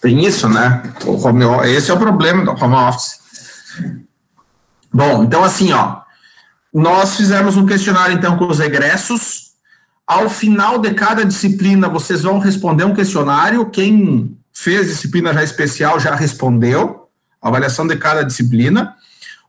Tem 0.00 0.24
isso, 0.24 0.48
né? 0.48 0.94
O 1.04 1.12
home, 1.26 1.44
esse 1.66 1.90
é 1.90 1.94
o 1.94 1.98
problema 1.98 2.44
do 2.44 2.52
home 2.52 2.74
office. 2.74 3.20
Bom, 4.92 5.24
então 5.24 5.44
assim, 5.44 5.72
ó, 5.72 6.05
nós 6.76 7.16
fizemos 7.16 7.56
um 7.56 7.64
questionário 7.64 8.14
então 8.14 8.36
com 8.36 8.46
os 8.48 8.60
egressos. 8.60 9.52
Ao 10.06 10.28
final 10.28 10.78
de 10.78 10.92
cada 10.92 11.24
disciplina, 11.24 11.88
vocês 11.88 12.22
vão 12.22 12.38
responder 12.38 12.84
um 12.84 12.92
questionário. 12.92 13.70
Quem 13.70 14.36
fez 14.52 14.88
disciplina 14.88 15.32
já 15.32 15.42
especial 15.42 15.98
já 15.98 16.14
respondeu. 16.14 17.08
Avaliação 17.40 17.86
de 17.86 17.96
cada 17.96 18.22
disciplina. 18.22 18.94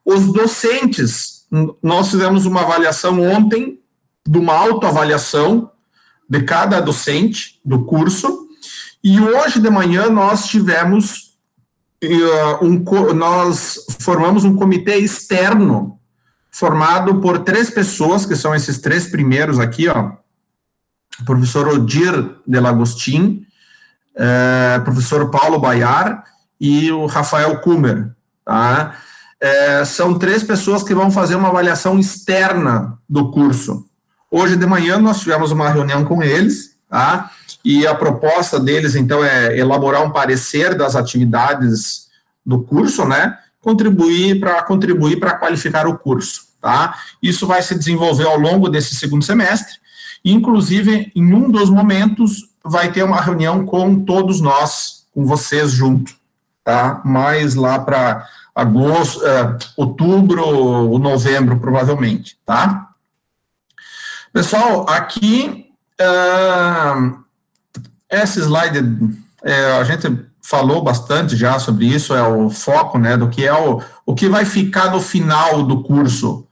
Os 0.06 0.32
docentes, 0.32 1.46
nós 1.84 2.10
fizemos 2.10 2.46
uma 2.46 2.62
avaliação 2.62 3.22
ontem, 3.22 3.78
de 4.26 4.38
uma 4.38 4.54
autoavaliação 4.54 5.70
de 6.30 6.44
cada 6.44 6.80
docente 6.80 7.60
do 7.64 7.84
curso. 7.84 8.48
E 9.04 9.20
hoje 9.20 9.60
de 9.60 9.70
manhã 9.70 10.10
nós 10.10 10.48
tivemos 10.48 11.34
eh, 12.02 12.60
um, 12.62 12.82
nós 13.14 13.86
formamos 14.00 14.46
um 14.46 14.56
comitê 14.56 14.96
externo 14.96 15.97
formado 16.52 17.22
por 17.22 17.40
três 17.40 17.70
pessoas, 17.70 18.26
que 18.26 18.36
são 18.36 18.54
esses 18.56 18.80
três 18.80 19.08
primeiros 19.08 19.60
aqui, 19.60 19.88
ó. 19.88 20.12
Professor 21.26 21.68
Odir 21.68 22.36
de 22.46 22.60
Lagostin, 22.60 23.46
eh, 24.16 24.82
professor 24.84 25.30
Paulo 25.30 25.60
Baiar 25.60 26.24
e 26.60 26.92
o 26.92 27.06
Rafael 27.06 27.60
Kummer, 27.60 28.12
tá? 28.46 28.96
Eh, 29.40 29.86
são 29.86 30.18
três 30.18 30.44
pessoas 30.44 30.84
que 30.84 30.94
vão 30.94 31.12
fazer 31.12 31.36
uma 31.36 31.50
avaliação 31.50 32.00
externa 32.00 32.98
do 33.10 33.32
curso. 33.32 33.86
Hoje 34.30 34.56
de 34.56 34.66
manhã 34.66 34.98
nós 35.00 35.20
tivemos 35.20 35.52
uma 35.52 35.70
reunião 35.70 36.04
com 36.04 36.22
eles, 36.22 36.76
tá? 36.90 37.32
E 37.64 37.86
a 37.86 37.94
proposta 37.94 38.60
deles, 38.60 38.96
então, 38.96 39.24
é 39.24 39.58
elaborar 39.58 40.04
um 40.04 40.12
parecer 40.12 40.76
das 40.76 40.96
atividades 40.96 42.08
do 42.46 42.64
curso, 42.64 43.06
né? 43.06 43.38
Contribuir 43.68 44.40
para 44.40 44.64
contribuir 44.64 45.20
para 45.20 45.34
qualificar 45.34 45.88
o 45.88 45.98
curso, 45.98 46.48
tá? 46.62 46.98
Isso 47.22 47.46
vai 47.46 47.62
se 47.62 47.76
desenvolver 47.76 48.26
ao 48.26 48.40
longo 48.40 48.70
desse 48.70 48.96
segundo 48.96 49.26
semestre. 49.26 49.76
Inclusive, 50.24 51.12
em 51.14 51.34
um 51.34 51.52
dos 51.52 51.70
momentos, 51.70 52.50
vai 52.64 52.94
ter 52.94 53.04
uma 53.04 53.20
reunião 53.20 53.66
com 53.66 54.06
todos 54.06 54.40
nós, 54.40 55.06
com 55.14 55.26
vocês 55.26 55.72
junto, 55.72 56.16
tá? 56.64 57.02
Mais 57.04 57.56
lá 57.56 57.78
para 57.78 58.26
agosto, 58.56 59.22
eh, 59.26 59.58
outubro 59.76 60.48
ou 60.48 60.98
novembro, 60.98 61.60
provavelmente, 61.60 62.38
tá? 62.46 62.88
Pessoal, 64.32 64.90
aqui, 64.90 65.66
ah, 66.00 67.18
esse 68.10 68.40
slide, 68.40 68.80
é, 69.44 69.72
a 69.74 69.84
gente 69.84 70.08
falou 70.48 70.82
bastante 70.82 71.36
já 71.36 71.60
sobre 71.60 71.88
isso, 71.88 72.16
é 72.16 72.26
o 72.26 72.50
foco, 72.50 72.98
né, 72.98 73.18
do 73.18 73.28
que 73.28 73.46
é 73.46 73.54
o, 73.54 73.82
o 74.06 74.16
que 74.16 74.30
vai 74.30 74.46
ficar 74.46 74.92
no 74.92 75.02
final 75.02 75.62
do 75.62 75.84
curso. 75.84 76.48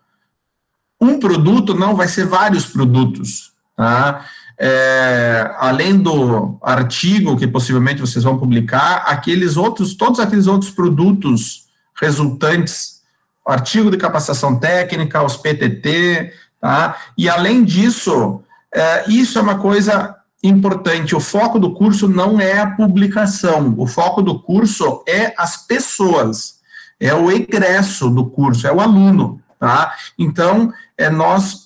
Um 0.99 1.17
produto 1.17 1.73
não 1.73 1.95
vai 1.95 2.09
ser 2.09 2.25
vários 2.25 2.65
produtos, 2.65 3.53
tá? 3.73 4.25
É, 4.59 5.49
além 5.59 5.97
do 5.97 6.57
artigo 6.61 7.37
que 7.37 7.47
possivelmente 7.47 8.01
vocês 8.01 8.25
vão 8.25 8.37
publicar, 8.37 9.05
aqueles 9.07 9.55
outros, 9.55 9.93
todos 9.93 10.19
aqueles 10.19 10.47
outros 10.47 10.71
produtos 10.71 11.63
resultantes, 11.97 13.01
artigo 13.47 13.89
de 13.89 13.95
capacitação 13.95 14.59
técnica, 14.59 15.23
os 15.23 15.37
PTT, 15.37 16.33
tá? 16.59 16.97
E 17.17 17.29
além 17.29 17.63
disso, 17.63 18.41
é, 18.73 19.09
isso 19.09 19.39
é 19.39 19.41
uma 19.41 19.57
coisa 19.57 20.14
importante. 20.47 21.15
O 21.15 21.19
foco 21.19 21.59
do 21.59 21.73
curso 21.73 22.07
não 22.07 22.39
é 22.39 22.59
a 22.59 22.71
publicação, 22.71 23.73
o 23.77 23.87
foco 23.87 24.21
do 24.21 24.39
curso 24.39 25.03
é 25.07 25.33
as 25.37 25.57
pessoas, 25.57 26.55
é 26.99 27.13
o 27.13 27.31
egresso 27.31 28.09
do 28.09 28.25
curso, 28.25 28.67
é 28.67 28.71
o 28.71 28.79
aluno, 28.79 29.41
tá? 29.59 29.93
Então, 30.17 30.71
é 30.97 31.09
nós 31.09 31.65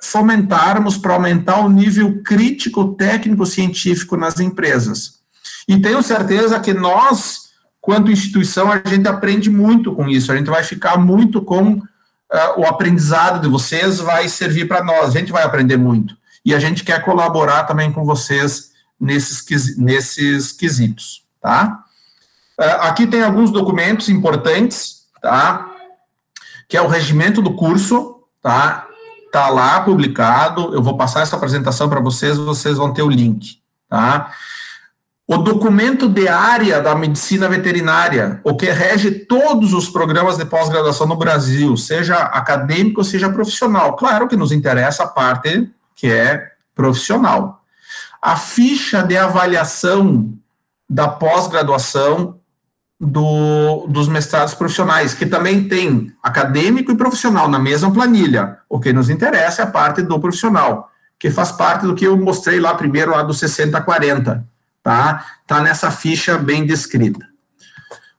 fomentarmos 0.00 0.96
para 0.96 1.14
aumentar 1.14 1.58
o 1.58 1.68
nível 1.68 2.22
crítico, 2.22 2.94
técnico, 2.94 3.44
científico 3.44 4.16
nas 4.16 4.38
empresas. 4.38 5.16
E 5.68 5.78
tenho 5.80 6.00
certeza 6.02 6.60
que 6.60 6.72
nós, 6.72 7.50
quanto 7.80 8.10
instituição, 8.10 8.70
a 8.70 8.80
gente 8.86 9.08
aprende 9.08 9.50
muito 9.50 9.92
com 9.92 10.08
isso, 10.08 10.30
a 10.30 10.36
gente 10.36 10.48
vai 10.48 10.62
ficar 10.62 10.96
muito 10.96 11.42
com 11.42 11.82
Uh, 12.28 12.62
o 12.62 12.66
aprendizado 12.66 13.40
de 13.40 13.48
vocês 13.48 14.00
vai 14.00 14.28
servir 14.28 14.66
para 14.66 14.82
nós, 14.82 15.14
a 15.14 15.18
gente 15.20 15.30
vai 15.30 15.44
aprender 15.44 15.76
muito. 15.76 16.16
E 16.46 16.54
a 16.54 16.60
gente 16.60 16.84
quer 16.84 17.02
colaborar 17.02 17.64
também 17.64 17.90
com 17.90 18.04
vocês 18.04 18.70
nesses, 19.00 19.76
nesses 19.76 20.52
quesitos, 20.52 21.24
tá? 21.42 21.82
Uh, 22.56 22.82
aqui 22.82 23.04
tem 23.04 23.20
alguns 23.20 23.50
documentos 23.50 24.08
importantes, 24.08 25.08
tá? 25.20 25.68
Que 26.68 26.76
é 26.76 26.80
o 26.80 26.86
regimento 26.86 27.42
do 27.42 27.56
curso, 27.56 28.22
tá? 28.40 28.86
Tá 29.32 29.48
lá 29.48 29.80
publicado, 29.80 30.72
eu 30.72 30.80
vou 30.80 30.96
passar 30.96 31.22
essa 31.22 31.34
apresentação 31.34 31.88
para 31.88 31.98
vocês, 31.98 32.38
vocês 32.38 32.76
vão 32.76 32.94
ter 32.94 33.02
o 33.02 33.10
link, 33.10 33.60
tá? 33.88 34.30
O 35.26 35.38
documento 35.38 36.08
de 36.08 36.28
área 36.28 36.80
da 36.80 36.94
medicina 36.94 37.48
veterinária, 37.48 38.40
o 38.44 38.56
que 38.56 38.70
rege 38.70 39.10
todos 39.10 39.72
os 39.72 39.88
programas 39.88 40.38
de 40.38 40.44
pós-graduação 40.44 41.08
no 41.08 41.16
Brasil, 41.16 41.76
seja 41.76 42.16
acadêmico, 42.16 43.02
seja 43.02 43.28
profissional. 43.28 43.96
Claro 43.96 44.28
que 44.28 44.36
nos 44.36 44.52
interessa 44.52 45.02
a 45.02 45.08
parte 45.08 45.68
que 45.96 46.06
é 46.06 46.52
profissional. 46.74 47.64
A 48.22 48.36
ficha 48.36 49.02
de 49.02 49.16
avaliação 49.16 50.32
da 50.88 51.08
pós-graduação 51.08 52.38
do, 53.00 53.88
dos 53.88 54.06
mestrados 54.06 54.54
profissionais, 54.54 55.14
que 55.14 55.26
também 55.26 55.66
tem 55.66 56.12
acadêmico 56.22 56.92
e 56.92 56.96
profissional 56.96 57.48
na 57.48 57.58
mesma 57.58 57.92
planilha. 57.92 58.58
O 58.68 58.78
que 58.78 58.92
nos 58.92 59.10
interessa 59.10 59.62
é 59.62 59.64
a 59.64 59.70
parte 59.70 60.02
do 60.02 60.20
profissional, 60.20 60.88
que 61.18 61.30
faz 61.30 61.50
parte 61.50 61.84
do 61.84 61.96
que 61.96 62.06
eu 62.06 62.16
mostrei 62.16 62.60
lá 62.60 62.74
primeiro, 62.74 63.10
lá 63.10 63.24
do 63.24 63.32
60-40 63.32 64.44
tá? 64.86 65.26
Tá 65.44 65.60
nessa 65.60 65.90
ficha 65.90 66.38
bem 66.38 66.64
descrita. 66.64 67.26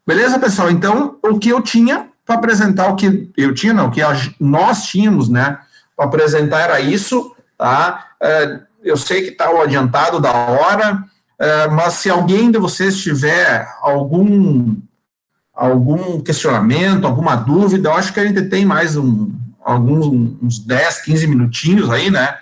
Beleza, 0.06 0.38
pessoal? 0.38 0.70
Então, 0.70 1.18
o 1.24 1.40
que 1.40 1.48
eu 1.48 1.62
tinha 1.62 2.10
para 2.26 2.36
apresentar, 2.36 2.90
o 2.90 2.96
que 2.98 3.32
eu 3.38 3.54
tinha, 3.54 3.74
não, 3.74 3.88
o 3.88 3.92
que 3.92 4.02
nós 4.38 4.84
tínhamos, 4.84 5.30
né, 5.30 5.58
para 5.96 6.06
apresentar 6.06 6.60
era 6.60 6.82
isso, 6.82 7.34
tá? 7.58 8.08
É, 8.22 8.60
eu 8.84 8.96
sei 8.96 9.24
que 9.24 9.30
está 9.30 9.52
o 9.52 9.62
adiantado 9.62 10.20
da 10.20 10.32
hora, 10.32 11.04
é, 11.40 11.68
mas 11.68 11.96
se 11.96 12.10
alguém 12.10 12.52
de 12.52 12.58
vocês 12.58 12.98
tiver 13.02 13.68
algum 13.82 14.76
algum 15.54 16.22
questionamento, 16.22 17.08
alguma 17.08 17.36
dúvida, 17.36 17.90
eu 17.90 17.94
acho 17.94 18.14
que 18.14 18.20
a 18.20 18.26
gente 18.28 18.44
tem 18.44 18.64
mais 18.64 18.96
um, 18.96 19.32
alguns 19.66 20.06
uns 20.06 20.60
10, 20.60 21.02
15 21.02 21.28
minutinhos 21.28 21.90
aí, 21.90 22.12
né? 22.12 22.38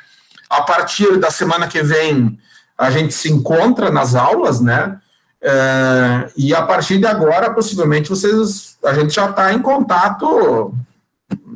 A 0.50 0.62
partir 0.62 1.18
da 1.18 1.32
semana 1.32 1.66
que 1.66 1.82
vem, 1.82 2.38
a 2.78 2.92
gente 2.92 3.14
se 3.14 3.32
encontra 3.32 3.90
nas 3.90 4.16
aulas, 4.16 4.60
né? 4.60 5.00
É, 5.42 6.30
e 6.36 6.54
a 6.54 6.62
partir 6.64 6.98
de 6.98 7.06
agora, 7.06 7.54
possivelmente, 7.54 8.10
vocês, 8.10 8.78
a 8.84 8.94
gente 8.94 9.14
já 9.14 9.30
está 9.30 9.54
em 9.54 9.62
contato 9.62 10.74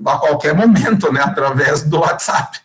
a 0.06 0.18
qualquer 0.18 0.56
momento, 0.56 1.12
né? 1.12 1.22
Através 1.22 1.84
do 1.84 2.00
WhatsApp. 2.00 2.60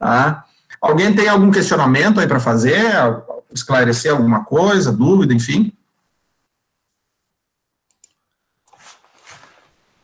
Tá? 0.00 0.46
Alguém 0.80 1.14
tem 1.14 1.28
algum 1.28 1.50
questionamento 1.50 2.18
aí 2.20 2.26
para 2.26 2.40
fazer? 2.40 2.82
Esclarecer 3.52 4.10
alguma 4.10 4.42
coisa, 4.44 4.90
dúvida, 4.90 5.34
enfim? 5.34 5.72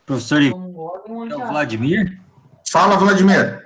Professor 0.05 0.43
I- 0.43 0.51
é 0.51 0.55
o 0.55 1.48
Vladimir? 1.48 2.20
Fala, 2.70 2.98
Vladimir. 2.98 3.64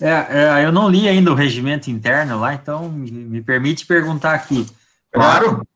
É, 0.00 0.60
é, 0.60 0.64
eu 0.64 0.72
não 0.72 0.88
li 0.88 1.06
ainda 1.06 1.30
o 1.30 1.34
regimento 1.34 1.90
interno 1.90 2.40
lá, 2.40 2.54
então 2.54 2.88
me, 2.88 3.10
me 3.10 3.42
permite 3.42 3.84
perguntar 3.84 4.32
aqui. 4.32 4.66
Claro. 5.12 5.66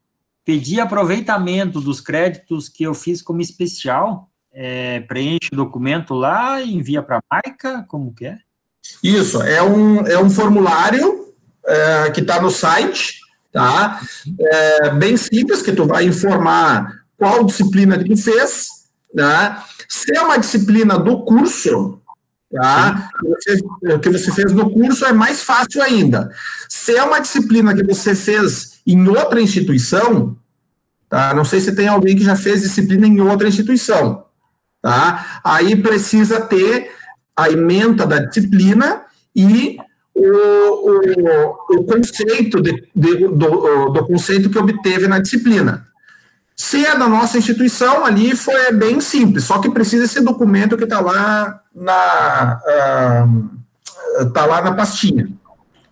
Pedir 0.46 0.80
aproveitamento 0.80 1.78
dos 1.78 2.00
créditos 2.00 2.70
que 2.70 2.84
eu 2.84 2.94
fiz 2.94 3.20
como 3.20 3.42
especial, 3.42 4.30
é, 4.50 5.00
preenche 5.00 5.50
o 5.52 5.56
documento 5.56 6.14
lá 6.14 6.62
e 6.62 6.74
envia 6.74 7.02
para 7.02 7.18
a 7.18 7.22
marca, 7.30 7.84
como 7.86 8.14
que 8.14 8.26
é? 8.26 8.38
Isso, 9.02 9.42
é 9.42 9.62
um, 9.62 10.06
é 10.06 10.18
um 10.18 10.30
formulário 10.30 11.32
é, 11.66 12.10
que 12.10 12.20
está 12.20 12.40
no 12.40 12.50
site, 12.50 13.20
tá? 13.52 14.00
É 14.40 14.90
bem 14.90 15.16
simples, 15.16 15.62
que 15.62 15.72
tu 15.72 15.86
vai 15.86 16.04
informar 16.04 17.04
qual 17.16 17.44
disciplina 17.44 17.98
que 17.98 18.08
tu 18.08 18.16
fez, 18.16 18.68
né? 19.14 19.58
Se 19.88 20.16
é 20.16 20.20
uma 20.20 20.38
disciplina 20.38 20.98
do 20.98 21.22
curso, 21.24 22.00
tá? 22.52 23.10
O 23.82 23.98
que 23.98 24.10
você 24.10 24.32
fez 24.32 24.52
no 24.52 24.70
curso 24.70 25.04
é 25.04 25.12
mais 25.12 25.42
fácil 25.42 25.82
ainda. 25.82 26.30
Se 26.68 26.96
é 26.96 27.02
uma 27.02 27.20
disciplina 27.20 27.74
que 27.74 27.84
você 27.84 28.14
fez 28.14 28.80
em 28.86 29.06
outra 29.08 29.40
instituição, 29.40 30.36
tá? 31.08 31.32
Não 31.34 31.44
sei 31.44 31.60
se 31.60 31.74
tem 31.74 31.88
alguém 31.88 32.16
que 32.16 32.24
já 32.24 32.36
fez 32.36 32.62
disciplina 32.62 33.06
em 33.06 33.20
outra 33.20 33.48
instituição, 33.48 34.24
tá? 34.82 35.40
Aí 35.44 35.76
precisa 35.76 36.40
ter 36.40 36.90
a 37.36 37.50
ementa 37.50 38.06
da 38.06 38.18
disciplina 38.20 39.02
e 39.34 39.76
o, 40.14 40.26
o, 40.90 41.78
o 41.78 41.84
conceito 41.84 42.62
de, 42.62 42.88
de, 42.94 43.28
do, 43.28 43.90
do 43.90 44.06
conceito 44.06 44.48
que 44.48 44.58
obteve 44.58 45.08
na 45.08 45.18
disciplina. 45.18 45.86
Se 46.56 46.86
é 46.86 46.96
da 46.96 47.08
nossa 47.08 47.36
instituição, 47.36 48.04
ali 48.04 48.36
foi 48.36 48.72
bem 48.72 49.00
simples, 49.00 49.44
só 49.44 49.58
que 49.58 49.68
precisa 49.68 50.04
esse 50.04 50.20
documento 50.20 50.76
que 50.76 50.84
está 50.84 51.00
lá 51.00 51.60
na 51.74 52.60
uh, 54.20 54.30
tá 54.30 54.46
lá 54.46 54.62
na 54.62 54.72
pastinha. 54.72 55.28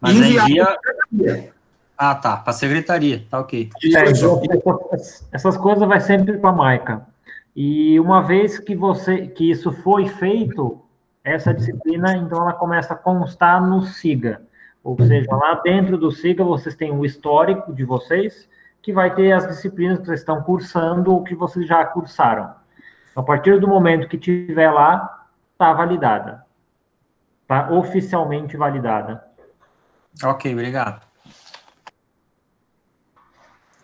Mas 0.00 0.14
envia... 0.14 0.78
Ah, 1.98 2.16
tá, 2.16 2.36
para 2.36 2.50
a 2.50 2.54
secretaria, 2.54 3.24
tá 3.30 3.38
ok. 3.38 3.70
É, 3.84 4.02
essas 5.32 5.56
coisas 5.56 5.86
vai 5.86 6.00
sempre 6.00 6.36
para 6.38 6.50
a 6.50 6.52
Maica. 6.52 7.06
E 7.54 8.00
uma 8.00 8.22
vez 8.22 8.58
que 8.58 8.74
você 8.74 9.28
que 9.28 9.50
isso 9.50 9.70
foi 9.84 10.08
feito, 10.08 10.81
essa 11.24 11.54
disciplina, 11.54 12.16
então 12.16 12.42
ela 12.42 12.52
começa 12.52 12.94
a 12.94 12.96
constar 12.96 13.64
no 13.64 13.82
SIGA. 13.82 14.42
Ou 14.82 14.96
seja, 14.98 15.30
lá 15.30 15.54
dentro 15.62 15.96
do 15.96 16.10
SIGA 16.10 16.42
vocês 16.42 16.74
têm 16.74 16.90
o 16.90 17.04
histórico 17.04 17.72
de 17.72 17.84
vocês, 17.84 18.48
que 18.82 18.92
vai 18.92 19.14
ter 19.14 19.32
as 19.32 19.46
disciplinas 19.46 20.00
que 20.00 20.06
vocês 20.06 20.20
estão 20.20 20.42
cursando 20.42 21.12
ou 21.12 21.22
que 21.22 21.34
vocês 21.34 21.66
já 21.66 21.84
cursaram. 21.84 22.52
A 23.14 23.22
partir 23.22 23.60
do 23.60 23.68
momento 23.68 24.08
que 24.08 24.18
tiver 24.18 24.70
lá, 24.70 25.28
está 25.52 25.72
validada. 25.72 26.44
Está 27.42 27.70
oficialmente 27.70 28.56
validada. 28.56 29.22
Ok, 30.24 30.52
obrigado. 30.52 31.06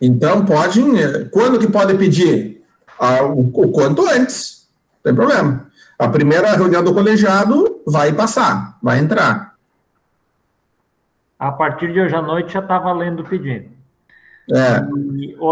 Então, 0.01 0.45
pode. 0.45 0.81
Quando 1.31 1.59
que 1.59 1.71
pode 1.71 1.97
pedir? 1.97 2.65
Ah, 2.99 3.23
o, 3.23 3.39
o 3.39 3.71
quanto 3.71 4.05
antes. 4.07 4.69
Não 4.95 5.03
tem 5.03 5.15
problema. 5.15 5.68
A 5.99 6.07
primeira 6.07 6.55
reunião 6.55 6.81
do 6.81 6.93
colegiado 6.93 7.81
vai 7.85 8.13
passar, 8.13 8.77
vai 8.81 8.99
entrar. 8.99 9.55
A 11.37 11.51
partir 11.51 11.91
de 11.91 11.99
hoje 11.99 12.15
à 12.15 12.21
noite 12.21 12.53
já 12.53 12.61
está 12.61 12.79
valendo 12.79 13.19
o 13.19 13.27
pedido. 13.27 13.69
É. 14.49 14.77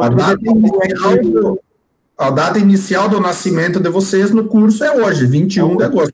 A 0.02 0.10
data, 0.10 0.40
inicial 0.41 1.18
do, 1.22 1.61
a 2.18 2.32
data 2.32 2.60
inicial 2.60 3.10
do 3.10 3.19
nascimento 3.19 3.78
de 3.78 3.90
vocês 3.90 4.32
no 4.32 4.45
curso 4.45 4.86
é 4.86 4.91
hoje, 4.91 5.26
21 5.26 5.76
de 5.76 5.84
agosto. 5.84 6.14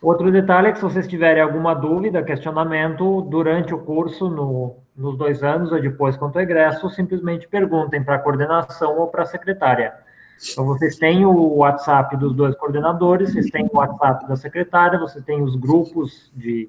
Outro 0.00 0.32
detalhe 0.32 0.68
é 0.68 0.72
que 0.72 0.78
se 0.78 0.84
vocês 0.84 1.06
tiverem 1.06 1.42
alguma 1.42 1.74
dúvida, 1.74 2.22
questionamento 2.22 3.20
durante 3.22 3.74
o 3.74 3.78
curso, 3.78 4.30
no, 4.30 4.76
nos 4.96 5.18
dois 5.18 5.42
anos 5.42 5.72
ou 5.72 5.80
depois 5.80 6.16
quanto 6.16 6.36
ao 6.36 6.42
egresso, 6.42 6.88
simplesmente 6.88 7.46
perguntem 7.48 8.02
para 8.02 8.14
a 8.16 8.18
coordenação 8.18 8.98
ou 8.98 9.08
para 9.08 9.24
a 9.24 9.26
secretária. 9.26 10.05
Então, 10.52 10.64
vocês 10.66 10.96
têm 10.96 11.24
o 11.24 11.56
WhatsApp 11.56 12.16
dos 12.16 12.34
dois 12.34 12.54
coordenadores, 12.56 13.32
vocês 13.32 13.50
têm 13.50 13.68
o 13.72 13.78
WhatsApp 13.78 14.28
da 14.28 14.36
secretária, 14.36 14.98
vocês 14.98 15.24
têm 15.24 15.42
os 15.42 15.56
grupos 15.56 16.30
de, 16.34 16.68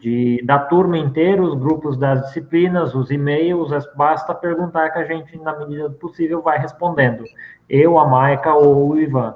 de, 0.00 0.42
da 0.44 0.58
turma 0.58 0.96
inteira, 0.96 1.42
os 1.42 1.54
grupos 1.54 1.96
das 1.96 2.26
disciplinas, 2.26 2.94
os 2.94 3.10
e-mails, 3.10 3.70
basta 3.96 4.34
perguntar 4.34 4.90
que 4.90 4.98
a 4.98 5.04
gente, 5.04 5.36
na 5.38 5.58
medida 5.58 5.88
do 5.88 5.96
possível, 5.96 6.42
vai 6.42 6.58
respondendo. 6.58 7.24
Eu, 7.68 7.98
a 7.98 8.06
Maica 8.06 8.54
ou 8.54 8.90
o 8.90 9.00
Ivan. 9.00 9.34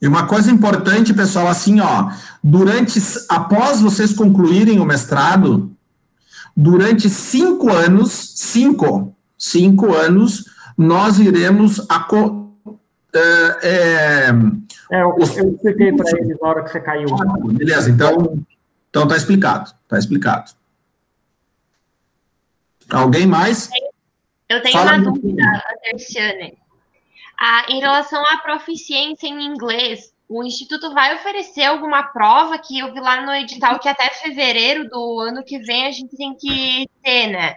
E 0.00 0.08
uma 0.08 0.26
coisa 0.26 0.50
importante, 0.50 1.14
pessoal, 1.14 1.46
assim, 1.46 1.80
ó, 1.80 2.10
durante, 2.42 3.00
após 3.28 3.80
vocês 3.80 4.12
concluírem 4.12 4.80
o 4.80 4.84
mestrado, 4.84 5.74
durante 6.56 7.08
cinco 7.08 7.72
anos, 7.72 8.34
cinco, 8.36 9.16
cinco 9.38 9.94
anos, 9.94 10.44
nós 10.76 11.18
iremos 11.18 11.86
a, 11.90 12.06
é, 13.14 13.20
é, 13.62 14.28
é, 14.90 15.02
eu, 15.02 15.16
eu 15.18 15.54
expliquei 15.54 15.92
para 15.92 16.18
eles 16.18 16.38
na 16.40 16.48
hora 16.48 16.64
que 16.64 16.70
você 16.70 16.80
caiu. 16.80 17.08
Beleza, 17.52 17.90
então 17.90 18.44
então 18.94 19.08
tá 19.08 19.16
explicado, 19.16 19.72
tá 19.88 19.98
explicado. 19.98 20.52
Alguém 22.88 23.26
mais? 23.26 23.68
Eu 24.48 24.62
tenho 24.62 24.78
Fala 24.78 24.98
uma 24.98 25.10
dúvida, 25.10 25.42
Anderciane. 25.88 26.56
Ah, 27.40 27.66
em 27.68 27.80
relação 27.80 28.22
à 28.24 28.36
proficiência 28.36 29.26
em 29.26 29.44
inglês, 29.44 30.14
o 30.28 30.44
Instituto 30.44 30.94
vai 30.94 31.16
oferecer 31.16 31.64
alguma 31.64 32.04
prova 32.04 32.56
que 32.56 32.78
eu 32.78 32.92
vi 32.94 33.00
lá 33.00 33.26
no 33.26 33.32
edital 33.32 33.80
que 33.80 33.88
até 33.88 34.10
fevereiro 34.10 34.88
do 34.88 35.18
ano 35.18 35.42
que 35.42 35.58
vem 35.58 35.86
a 35.86 35.90
gente 35.90 36.16
tem 36.16 36.32
que 36.36 36.88
ter, 37.02 37.26
né? 37.26 37.56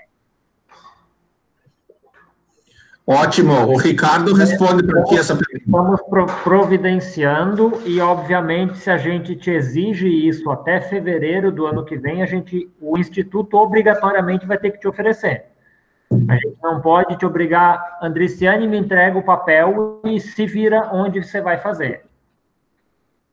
Ótimo. 3.09 3.53
O 3.67 3.77
Ricardo 3.77 4.33
responde 4.33 4.83
para 4.83 5.01
ti 5.05 5.17
essa 5.17 5.33
pergunta. 5.33 5.97
Estamos 6.01 6.33
providenciando 6.43 7.81
e, 7.85 8.01
obviamente, 8.01 8.77
se 8.79 8.91
a 8.91 8.97
gente 8.97 9.33
te 9.33 9.49
exige 9.49 10.09
isso 10.09 10.51
até 10.51 10.81
fevereiro 10.81 11.49
do 11.49 11.65
ano 11.65 11.85
que 11.85 11.97
vem, 11.97 12.21
a 12.21 12.25
gente, 12.25 12.69
o 12.81 12.97
Instituto 12.97 13.55
obrigatoriamente 13.55 14.45
vai 14.45 14.57
ter 14.57 14.71
que 14.71 14.79
te 14.79 14.89
oferecer. 14.89 15.45
A 16.27 16.35
gente 16.35 16.57
não 16.61 16.81
pode 16.81 17.17
te 17.17 17.25
obrigar, 17.25 17.97
Andriciane 18.01 18.67
me 18.67 18.77
entrega 18.77 19.17
o 19.17 19.23
papel 19.23 20.01
e 20.03 20.19
se 20.19 20.45
vira 20.45 20.89
onde 20.91 21.23
você 21.23 21.39
vai 21.39 21.57
fazer. 21.57 22.03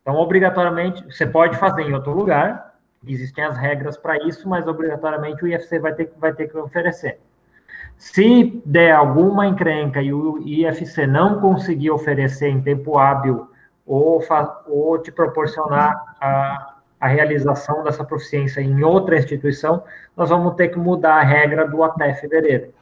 Então, 0.02 0.14
obrigatoriamente, 0.14 1.05
você 1.05 1.26
pode 1.26 1.56
fazer 1.56 1.82
em 1.82 1.94
outro 1.94 2.12
lugar, 2.12 2.76
existem 3.05 3.42
as 3.42 3.56
regras 3.56 3.96
para 3.96 4.18
isso, 4.24 4.48
mas 4.48 4.68
obrigatoriamente 4.68 5.42
o 5.42 5.48
IFC 5.48 5.80
vai 5.80 5.94
ter, 5.94 6.12
vai 6.16 6.32
ter 6.32 6.46
que 6.46 6.56
oferecer. 6.56 7.18
Se 7.96 8.62
der 8.66 8.92
alguma 8.92 9.46
encrenca 9.46 10.02
e 10.02 10.12
o 10.12 10.38
IFC 10.46 11.06
não 11.06 11.40
conseguir 11.40 11.90
oferecer 11.90 12.48
em 12.48 12.60
tempo 12.60 12.98
hábil 12.98 13.48
ou, 13.86 14.22
ou 14.66 14.98
te 14.98 15.10
proporcionar 15.10 16.16
a, 16.20 16.74
a 17.00 17.08
realização 17.08 17.82
dessa 17.84 18.04
proficiência 18.04 18.60
em 18.60 18.82
outra 18.82 19.18
instituição, 19.18 19.82
nós 20.16 20.30
vamos 20.30 20.54
ter 20.54 20.68
que 20.68 20.78
mudar 20.78 21.16
a 21.16 21.22
regra 21.22 21.68
do 21.68 21.82
até 21.82 22.14
fevereiro. 22.14 22.72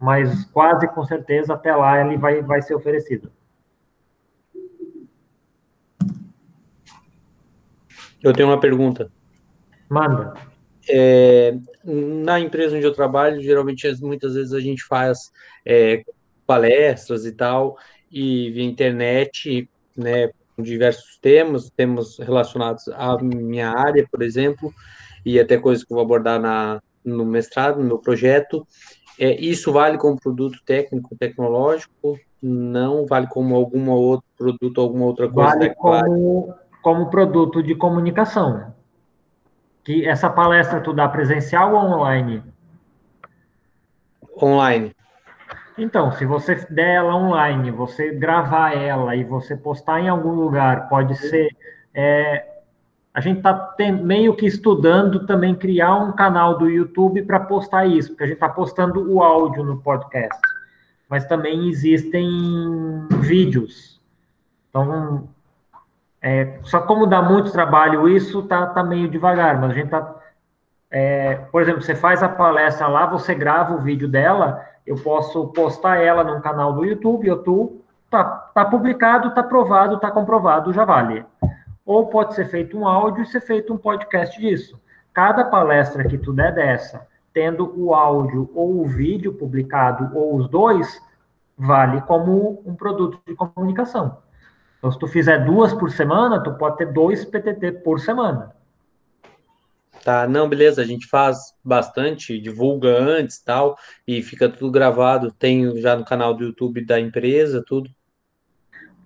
Mas 0.00 0.44
quase 0.46 0.88
com 0.88 1.04
certeza 1.04 1.54
até 1.54 1.74
lá 1.74 2.00
ele 2.00 2.16
vai, 2.16 2.42
vai 2.42 2.62
ser 2.62 2.74
oferecido. 2.74 3.30
Eu 8.22 8.32
tenho 8.32 8.48
uma 8.48 8.60
pergunta. 8.60 9.10
Manda. 9.88 10.34
É, 10.88 11.56
na 11.84 12.38
empresa 12.38 12.76
onde 12.76 12.86
eu 12.86 12.92
trabalho, 12.92 13.40
geralmente, 13.40 13.88
muitas 14.02 14.34
vezes 14.34 14.52
a 14.52 14.60
gente 14.60 14.84
faz 14.84 15.30
é, 15.64 16.04
palestras 16.46 17.24
e 17.24 17.32
tal, 17.32 17.76
e 18.10 18.50
via 18.50 18.64
internet, 18.64 19.68
né, 19.96 20.30
com 20.56 20.62
diversos 20.62 21.18
temas, 21.18 21.70
temas 21.70 22.18
relacionados 22.18 22.88
à 22.88 23.16
minha 23.18 23.70
área, 23.70 24.06
por 24.10 24.22
exemplo, 24.22 24.72
e 25.24 25.38
até 25.38 25.56
coisas 25.56 25.84
que 25.84 25.92
eu 25.92 25.96
vou 25.96 26.04
abordar 26.04 26.40
na, 26.40 26.82
no 27.04 27.24
mestrado, 27.24 27.78
no 27.78 27.84
meu 27.84 27.98
projeto. 27.98 28.66
É, 29.18 29.38
isso 29.40 29.72
vale 29.72 29.98
como 29.98 30.20
produto 30.20 30.58
técnico, 30.64 31.16
tecnológico? 31.16 32.18
Não 32.42 33.06
vale 33.06 33.26
como 33.26 33.54
algum 33.54 33.90
outro 33.90 34.26
produto, 34.36 34.80
alguma 34.80 35.06
outra 35.06 35.28
coisa? 35.28 35.50
Vale 35.50 35.74
como, 35.74 36.54
como 36.82 37.10
produto 37.10 37.62
de 37.62 37.74
comunicação. 37.74 38.72
Que 39.84 40.06
essa 40.06 40.28
palestra 40.28 40.80
tu 40.80 40.92
dá 40.92 41.08
presencial 41.08 41.74
ou 41.74 41.80
online? 41.80 42.42
Online. 44.40 44.94
Então, 45.76 46.12
se 46.12 46.26
você 46.26 46.54
der 46.70 46.96
ela 46.96 47.16
online, 47.16 47.70
você 47.70 48.12
gravar 48.12 48.76
ela 48.76 49.16
e 49.16 49.24
você 49.24 49.56
postar 49.56 50.00
em 50.00 50.08
algum 50.08 50.32
lugar, 50.32 50.88
pode 50.88 51.16
ser. 51.16 51.48
É, 51.94 52.46
a 53.14 53.20
gente 53.20 53.38
está 53.38 53.74
meio 54.02 54.36
que 54.36 54.46
estudando 54.46 55.26
também 55.26 55.54
criar 55.54 55.96
um 55.96 56.12
canal 56.12 56.58
do 56.58 56.68
YouTube 56.68 57.22
para 57.22 57.40
postar 57.40 57.86
isso, 57.86 58.10
porque 58.10 58.24
a 58.24 58.26
gente 58.26 58.36
está 58.36 58.48
postando 58.48 59.10
o 59.10 59.22
áudio 59.22 59.64
no 59.64 59.80
podcast. 59.80 60.38
Mas 61.08 61.24
também 61.24 61.68
existem 61.68 62.28
vídeos. 63.20 64.00
Então, 64.68 65.28
É, 66.22 66.58
só 66.62 66.80
como 66.80 67.06
dá 67.06 67.22
muito 67.22 67.50
trabalho 67.50 68.08
isso, 68.08 68.42
tá, 68.42 68.66
tá 68.66 68.82
meio 68.82 69.08
devagar, 69.08 69.58
mas 69.60 69.70
a 69.70 69.74
gente 69.74 69.88
tá. 69.88 70.16
É, 70.90 71.36
por 71.52 71.62
exemplo, 71.62 71.80
você 71.80 71.94
faz 71.94 72.22
a 72.22 72.28
palestra 72.28 72.86
lá, 72.88 73.06
você 73.06 73.34
grava 73.34 73.74
o 73.74 73.78
vídeo 73.78 74.08
dela, 74.08 74.64
eu 74.86 74.96
posso 74.96 75.46
postar 75.48 75.96
ela 75.96 76.24
num 76.24 76.40
canal 76.40 76.72
do 76.72 76.84
YouTube, 76.84 77.28
YouTube, 77.28 77.80
tá, 78.10 78.24
tá 78.24 78.64
publicado, 78.64 79.32
tá 79.32 79.42
provado, 79.42 79.98
tá 79.98 80.10
comprovado, 80.10 80.72
já 80.72 80.84
vale. 80.84 81.24
Ou 81.86 82.08
pode 82.08 82.34
ser 82.34 82.44
feito 82.46 82.76
um 82.76 82.86
áudio 82.86 83.22
e 83.22 83.26
ser 83.26 83.40
feito 83.40 83.72
um 83.72 83.78
podcast 83.78 84.38
disso. 84.38 84.80
Cada 85.14 85.44
palestra 85.44 86.04
que 86.06 86.18
tu 86.18 86.32
der 86.32 86.52
dessa, 86.54 87.06
tendo 87.32 87.72
o 87.80 87.94
áudio 87.94 88.50
ou 88.54 88.80
o 88.80 88.86
vídeo 88.86 89.32
publicado, 89.32 90.10
ou 90.16 90.36
os 90.36 90.48
dois, 90.48 91.00
vale 91.56 92.00
como 92.02 92.62
um 92.66 92.74
produto 92.74 93.20
de 93.26 93.34
comunicação. 93.34 94.18
Então, 94.80 94.90
se 94.90 94.98
tu 94.98 95.06
fizer 95.06 95.44
duas 95.44 95.74
por 95.74 95.90
semana, 95.90 96.42
tu 96.42 96.54
pode 96.54 96.78
ter 96.78 96.90
dois 96.90 97.22
PTT 97.22 97.72
por 97.84 98.00
semana. 98.00 98.56
Tá, 100.02 100.26
não, 100.26 100.48
beleza, 100.48 100.80
a 100.80 100.84
gente 100.86 101.06
faz 101.06 101.54
bastante, 101.62 102.40
divulga 102.40 102.88
antes 102.88 103.38
tal, 103.38 103.76
e 104.08 104.22
fica 104.22 104.48
tudo 104.48 104.72
gravado, 104.72 105.30
tem 105.30 105.76
já 105.76 105.94
no 105.94 106.04
canal 106.04 106.32
do 106.32 106.44
YouTube 106.44 106.82
da 106.82 106.98
empresa, 106.98 107.62
tudo. 107.66 107.90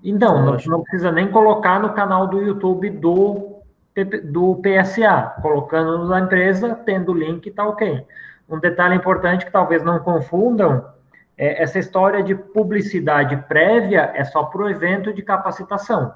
Então, 0.05 0.45
não, 0.45 0.57
não 0.65 0.83
precisa 0.83 1.11
nem 1.11 1.29
colocar 1.29 1.81
no 1.81 1.93
canal 1.93 2.29
do 2.29 2.41
YouTube 2.41 2.91
do, 2.91 3.57
do 4.23 4.63
PSA, 4.63 5.35
colocando 5.43 6.07
na 6.07 6.21
empresa, 6.21 6.77
tendo 6.87 7.11
o 7.11 7.19
link, 7.19 7.51
tá 7.51 7.67
ok. 7.67 8.07
Um 8.49 8.61
detalhe 8.61 8.95
importante 8.95 9.45
que 9.45 9.51
talvez 9.51 9.83
não 9.83 9.99
confundam, 9.99 10.87
é, 11.37 11.63
essa 11.63 11.79
história 11.79 12.23
de 12.23 12.35
publicidade 12.35 13.37
prévia 13.49 14.13
é 14.15 14.25
só 14.25 14.45
para 14.45 14.63
o 14.63 14.69
evento 14.69 15.13
de 15.13 15.23
capacitação. 15.23 16.15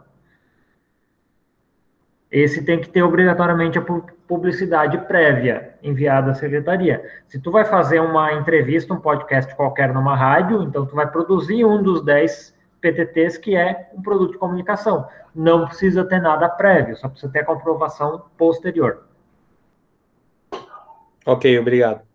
Esse 2.31 2.63
tem 2.63 2.79
que 2.79 2.91
ter 2.91 3.03
obrigatoriamente 3.03 3.79
a 3.79 3.85
publicidade 4.27 4.99
prévia 5.07 5.75
enviada 5.83 6.33
à 6.33 6.35
secretaria. 6.35 7.03
Se 7.27 7.41
tu 7.41 7.51
vai 7.51 7.65
fazer 7.65 8.01
uma 8.01 8.35
entrevista, 8.35 8.93
um 8.93 9.01
podcast 9.01 9.55
qualquer 9.57 9.95
numa 9.95 10.15
rádio, 10.15 10.63
então 10.63 10.85
tu 10.85 10.95
vai 10.95 11.11
produzir 11.11 11.65
um 11.65 11.83
dos 11.83 12.05
10 12.05 12.55
PTTs 12.83 13.39
que 13.39 13.57
é 13.57 13.89
um 13.95 14.03
produto 14.03 14.33
de 14.33 14.39
comunicação. 14.39 15.09
Não 15.35 15.67
precisa 15.67 16.05
ter 16.05 16.21
nada 16.21 16.49
prévio, 16.51 16.97
só 16.97 17.09
precisa 17.09 17.33
ter 17.33 17.41
a 17.41 17.45
comprovação 17.45 18.25
posterior. 18.37 19.05
Ok, 21.25 21.59
obrigado. 21.59 22.08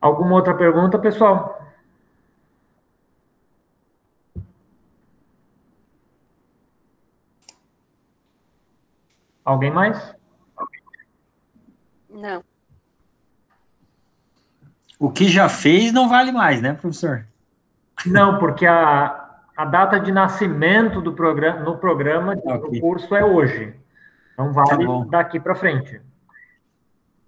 Alguma 0.00 0.34
outra 0.34 0.54
pergunta, 0.54 0.98
pessoal? 0.98 1.58
Alguém 9.44 9.70
mais? 9.70 10.14
Não. 12.08 12.44
O 14.98 15.10
que 15.10 15.28
já 15.28 15.48
fez 15.48 15.92
não 15.92 16.08
vale 16.08 16.32
mais, 16.32 16.60
né, 16.60 16.74
professor? 16.74 17.24
Não, 18.04 18.38
porque 18.38 18.66
a, 18.66 19.40
a 19.56 19.64
data 19.64 19.98
de 19.98 20.12
nascimento 20.12 21.00
do 21.00 21.12
programa, 21.12 21.60
no 21.60 21.78
programa 21.78 22.34
okay. 22.34 22.58
do 22.58 22.80
curso 22.80 23.14
é 23.14 23.24
hoje. 23.24 23.74
Não 24.36 24.52
vale 24.52 24.86
tá 24.86 25.04
daqui 25.08 25.40
para 25.40 25.54
frente. 25.54 26.00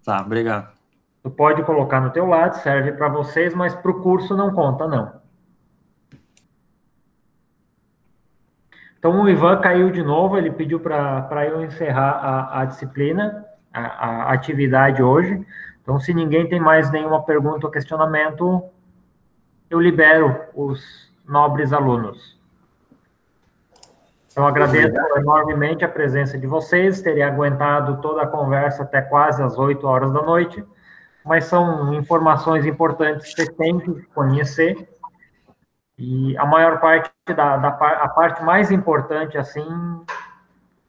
Tá, 0.03 0.21
obrigado. 0.21 0.80
Tu 1.23 1.29
pode 1.29 1.63
colocar 1.63 2.01
no 2.01 2.09
teu 2.09 2.25
lado, 2.25 2.55
serve 2.57 2.93
para 2.93 3.07
vocês, 3.07 3.53
mas 3.53 3.75
para 3.75 3.91
o 3.91 4.01
curso 4.01 4.35
não 4.35 4.51
conta, 4.53 4.87
não. 4.87 5.21
Então 8.97 9.21
o 9.21 9.29
Ivan 9.29 9.59
caiu 9.61 9.91
de 9.91 10.03
novo, 10.03 10.37
ele 10.37 10.51
pediu 10.51 10.79
para 10.79 11.45
eu 11.47 11.63
encerrar 11.63 12.11
a, 12.11 12.61
a 12.61 12.65
disciplina, 12.65 13.45
a, 13.73 13.81
a, 13.81 14.33
atividade 14.33 15.01
hoje. 15.01 15.45
Então, 15.81 15.99
se 15.99 16.13
ninguém 16.13 16.47
tem 16.47 16.59
mais 16.59 16.91
nenhuma 16.91 17.23
pergunta 17.23 17.65
ou 17.65 17.71
questionamento, 17.71 18.63
eu 19.69 19.79
libero 19.79 20.39
os 20.53 21.11
nobres 21.27 21.73
alunos. 21.73 22.39
Então, 24.31 24.47
agradeço 24.47 24.95
enormemente 25.17 25.83
a 25.83 25.89
presença 25.89 26.37
de 26.37 26.45
vocês, 26.45 27.01
terem 27.01 27.23
aguentado 27.23 28.01
toda 28.01 28.21
a 28.21 28.27
conversa 28.27 28.83
até 28.83 29.01
quase 29.01 29.41
as 29.41 29.57
8 29.57 29.85
horas 29.85 30.11
da 30.13 30.21
noite 30.21 30.63
mas 31.25 31.45
são 31.45 31.93
informações 31.93 32.65
importantes 32.65 33.33
que 33.33 33.43
você 33.43 33.51
tem 33.53 33.79
que 33.79 34.01
conhecer. 34.13 34.87
E 35.97 36.35
a 36.37 36.45
maior 36.45 36.79
parte 36.79 37.11
da, 37.27 37.57
da 37.57 37.69
a 37.69 38.09
parte 38.09 38.43
mais 38.43 38.71
importante, 38.71 39.37
assim, 39.37 39.65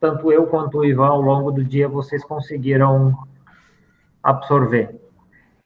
tanto 0.01 0.33
eu 0.33 0.47
quanto 0.47 0.79
o 0.79 0.85
Ivan, 0.85 1.09
ao 1.09 1.21
longo 1.21 1.51
do 1.53 1.63
dia, 1.63 1.89
vocês 1.89 2.25
conseguiram 2.25 3.17
absorver. 4.23 4.99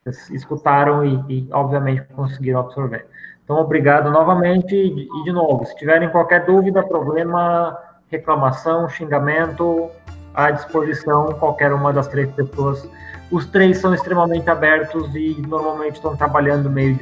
Vocês 0.04 0.30
escutaram 0.30 1.04
e, 1.04 1.24
e, 1.28 1.48
obviamente, 1.52 2.02
conseguiram 2.14 2.60
absorver. 2.60 3.06
Então, 3.44 3.56
obrigado 3.58 4.10
novamente. 4.10 4.74
E, 4.74 5.24
de 5.24 5.32
novo, 5.32 5.64
se 5.64 5.76
tiverem 5.76 6.10
qualquer 6.10 6.44
dúvida, 6.44 6.82
problema, 6.82 7.78
reclamação, 8.10 8.88
xingamento, 8.88 9.88
à 10.34 10.50
disposição, 10.50 11.32
qualquer 11.34 11.72
uma 11.72 11.92
das 11.92 12.08
três 12.08 12.30
pessoas 12.32 12.88
os 13.30 13.46
três 13.46 13.78
são 13.78 13.94
extremamente 13.94 14.48
abertos 14.48 15.14
e 15.14 15.36
normalmente 15.46 15.96
estão 15.96 16.16
trabalhando 16.16 16.70
meio, 16.70 16.98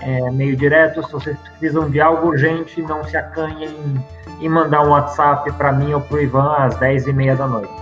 é, 0.00 0.30
meio 0.30 0.56
direto. 0.56 1.04
Se 1.04 1.12
vocês 1.12 1.36
precisam 1.38 1.90
de 1.90 2.00
algo 2.00 2.28
urgente, 2.28 2.80
não 2.82 3.04
se 3.04 3.16
acanhem 3.16 4.02
em, 4.40 4.48
mandar 4.48 4.82
um 4.82 4.90
WhatsApp 4.90 5.52
para 5.52 5.72
mim 5.72 5.92
ou 5.92 6.00
para 6.00 6.16
o 6.16 6.20
Ivan 6.20 6.54
às 6.56 6.74
10 6.76 7.08
e 7.08 7.12
meia 7.12 7.36
da 7.36 7.46
noite. 7.46 7.72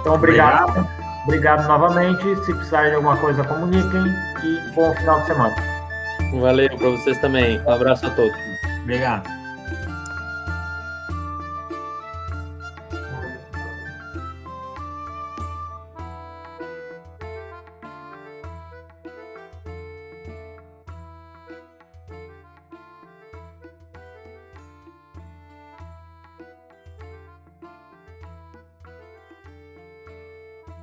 Então, 0.00 0.14
obrigado. 0.14 0.70
Obrigado, 0.70 0.88
obrigado 1.24 1.68
novamente. 1.68 2.36
Se 2.44 2.54
precisarem 2.54 2.90
de 2.90 2.96
alguma 2.96 3.16
coisa, 3.18 3.44
comuniquem 3.44 4.06
e 4.42 4.74
bom 4.74 4.94
final 4.94 5.20
de 5.20 5.26
semana. 5.26 5.54
Valeu 6.40 6.68
para 6.76 6.90
vocês 6.90 7.18
também. 7.18 7.60
Um 7.60 7.70
abraço 7.70 8.06
a 8.06 8.10
todos. 8.10 8.36
Obrigado. 8.82 9.37